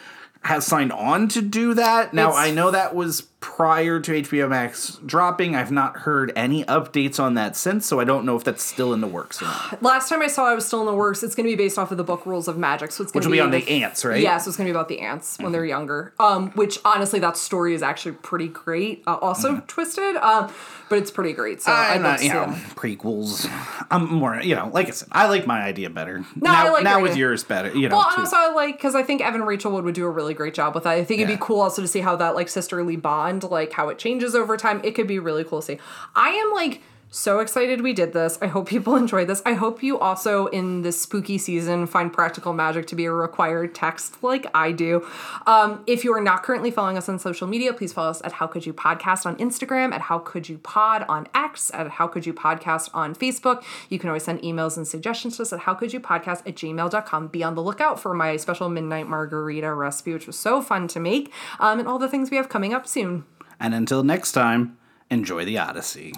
has 0.43 0.65
signed 0.65 0.91
on 0.91 1.27
to 1.29 1.41
do 1.41 1.73
that. 1.73 2.13
Now 2.13 2.29
It's- 2.29 2.47
I 2.47 2.51
know 2.51 2.71
that 2.71 2.93
was 2.93 3.21
prior 3.43 3.99
to 3.99 4.11
HBO 4.21 4.49
Max 4.49 4.99
dropping. 5.05 5.53
I've 5.53 5.69
not 5.69 5.97
heard 5.97 6.31
any 6.33 6.63
updates 6.63 7.19
on 7.19 7.33
that 7.33 7.57
since, 7.57 7.85
so 7.85 7.99
I 7.99 8.05
don't 8.05 8.25
know 8.25 8.37
if 8.37 8.45
that's 8.45 8.63
still 8.63 8.93
in 8.93 9.01
the 9.01 9.07
works 9.07 9.41
or 9.41 9.45
not. 9.45 9.83
Last 9.83 10.07
time 10.07 10.21
I 10.21 10.27
saw 10.27 10.49
it 10.49 10.55
was 10.55 10.65
still 10.65 10.79
in 10.79 10.85
the 10.85 10.93
works. 10.93 11.23
It's 11.23 11.35
going 11.35 11.45
to 11.45 11.51
be 11.51 11.61
based 11.61 11.77
off 11.77 11.91
of 11.91 11.97
the 11.97 12.05
book 12.05 12.25
Rules 12.25 12.47
of 12.47 12.57
Magic, 12.57 12.93
so 12.93 13.03
it's 13.03 13.11
going 13.11 13.19
Which 13.19 13.23
to 13.25 13.29
will 13.29 13.35
be 13.35 13.39
on 13.41 13.51
the 13.51 13.59
the 13.59 13.83
aunts, 13.83 14.05
right? 14.05 14.21
Yeah, 14.21 14.37
so 14.37 14.47
it's 14.47 14.55
going 14.55 14.67
to 14.67 14.71
be 14.71 14.75
about 14.75 14.87
the 14.87 15.01
aunts 15.01 15.37
when 15.39 15.51
they're 15.51 15.65
younger. 15.65 16.13
Um, 16.21 16.51
which 16.51 16.79
honestly, 16.85 17.19
that 17.19 17.35
story 17.35 17.73
is 17.73 17.83
actually 17.83 18.13
pretty 18.13 18.47
great. 18.47 19.03
Uh, 19.05 19.15
also 19.15 19.61
twisted, 19.67 20.15
um, 20.15 20.49
but 20.87 20.99
it's 20.99 21.11
pretty 21.11 21.33
great. 21.33 21.61
So 21.61 21.71
I'm 21.73 22.01
not, 22.01 22.23
you 22.23 22.29
know, 22.29 22.45
that. 22.45 22.75
prequels. 22.75 23.49
I'm 23.91 24.07
more, 24.13 24.39
you 24.41 24.55
know, 24.55 24.69
like 24.73 24.87
I 24.87 24.91
said, 24.91 25.09
I 25.11 25.27
like 25.27 25.45
my 25.45 25.63
idea 25.63 25.89
better. 25.89 26.19
No, 26.19 26.25
now, 26.51 26.67
I 26.67 26.69
like 26.69 26.83
now 26.83 27.01
with 27.01 27.11
idea. 27.11 27.25
yours 27.25 27.43
better, 27.43 27.75
you 27.75 27.89
know. 27.89 27.97
Well, 27.97 28.09
too. 28.13 28.21
also 28.21 28.37
I 28.37 28.53
like 28.53 28.77
because 28.77 28.95
I 28.95 29.03
think 29.03 29.21
Evan 29.21 29.41
Rachel 29.41 29.71
Wood 29.71 29.83
would 29.83 29.95
do 29.95 30.05
a 30.05 30.09
really 30.09 30.33
great 30.33 30.53
job 30.53 30.75
with 30.75 30.83
that. 30.85 30.91
I 30.91 31.03
think 31.03 31.19
it'd 31.19 31.35
be 31.35 31.43
cool 31.43 31.61
also 31.61 31.81
to 31.81 31.87
see 31.87 31.99
how 31.99 32.15
that 32.17 32.35
like 32.35 32.47
sisterly 32.47 32.95
bond, 32.95 33.32
like 33.41 33.73
how 33.73 33.89
it 33.89 33.97
changes 33.97 34.35
over 34.35 34.57
time. 34.57 34.81
It 34.83 34.91
could 34.91 35.07
be 35.07 35.19
really 35.19 35.43
cool 35.43 35.61
to 35.61 35.65
see. 35.65 35.79
I 36.15 36.29
am 36.29 36.51
like 36.51 36.81
so 37.13 37.39
excited 37.39 37.81
we 37.81 37.93
did 37.93 38.11
this. 38.11 38.39
I 38.41 38.47
hope 38.47 38.67
people 38.67 38.95
enjoyed 39.03 39.27
this. 39.27 39.41
I 39.45 39.53
hope 39.53 39.83
you 39.83 39.99
also 39.99 40.47
in 40.47 40.81
this 40.81 40.99
spooky 40.99 41.37
season 41.37 41.85
find 41.85 42.11
practical 42.11 42.53
magic 42.53 42.87
to 42.87 42.95
be 42.95 43.05
a 43.05 43.11
required 43.11 43.75
text 43.75 44.23
like 44.23 44.47
I 44.55 44.71
do. 44.71 45.07
Um, 45.45 45.83
if 45.85 46.03
you 46.03 46.13
are 46.15 46.21
not 46.21 46.41
currently 46.41 46.71
following 46.71 46.97
us 46.97 47.07
on 47.07 47.19
social 47.19 47.47
media, 47.47 47.71
please 47.71 47.93
follow 47.93 48.09
us 48.09 48.21
at 48.23 48.33
How 48.33 48.47
Could 48.47 48.65
You 48.65 48.73
Podcast 48.73 49.27
on 49.27 49.35
Instagram, 49.37 49.93
at 49.93 50.01
How 50.01 50.17
Could 50.17 50.49
You 50.49 50.57
Pod 50.57 51.05
on 51.07 51.27
X, 51.35 51.69
at 51.73 51.87
How 51.87 52.07
Could 52.07 52.25
You 52.25 52.33
Podcast 52.33 52.89
on 52.93 53.13
Facebook. 53.13 53.63
You 53.89 53.99
can 53.99 54.09
always 54.09 54.23
send 54.23 54.41
emails 54.41 54.75
and 54.75 54.87
suggestions 54.87 55.37
to 55.37 55.43
us 55.43 55.53
at 55.53 55.59
How 55.59 55.75
Could 55.75 55.93
You 55.93 55.99
Podcast 55.99 56.39
at 56.47 56.55
gmail.com. 56.55 57.27
Be 57.27 57.43
on 57.43 57.53
the 57.53 57.61
lookout 57.61 57.99
for 57.99 58.15
my 58.15 58.37
special 58.37 58.69
midnight 58.69 59.07
margarita 59.07 59.71
recipe, 59.73 60.13
which 60.13 60.25
was 60.25 60.37
so 60.37 60.61
fun 60.61 60.87
to 60.87 60.99
make, 60.99 61.31
um, 61.59 61.77
and 61.77 61.87
all 61.87 61.99
the 61.99 62.09
things 62.09 62.31
we 62.31 62.37
have 62.37 62.49
coming 62.49 62.73
up 62.73 62.87
soon. 62.87 63.25
and 63.59 63.75
until 63.75 64.03
next 64.03 64.31
time, 64.31 64.77
enjoy 65.11 65.45
the 65.45 65.59
Odyssey. 65.59 66.11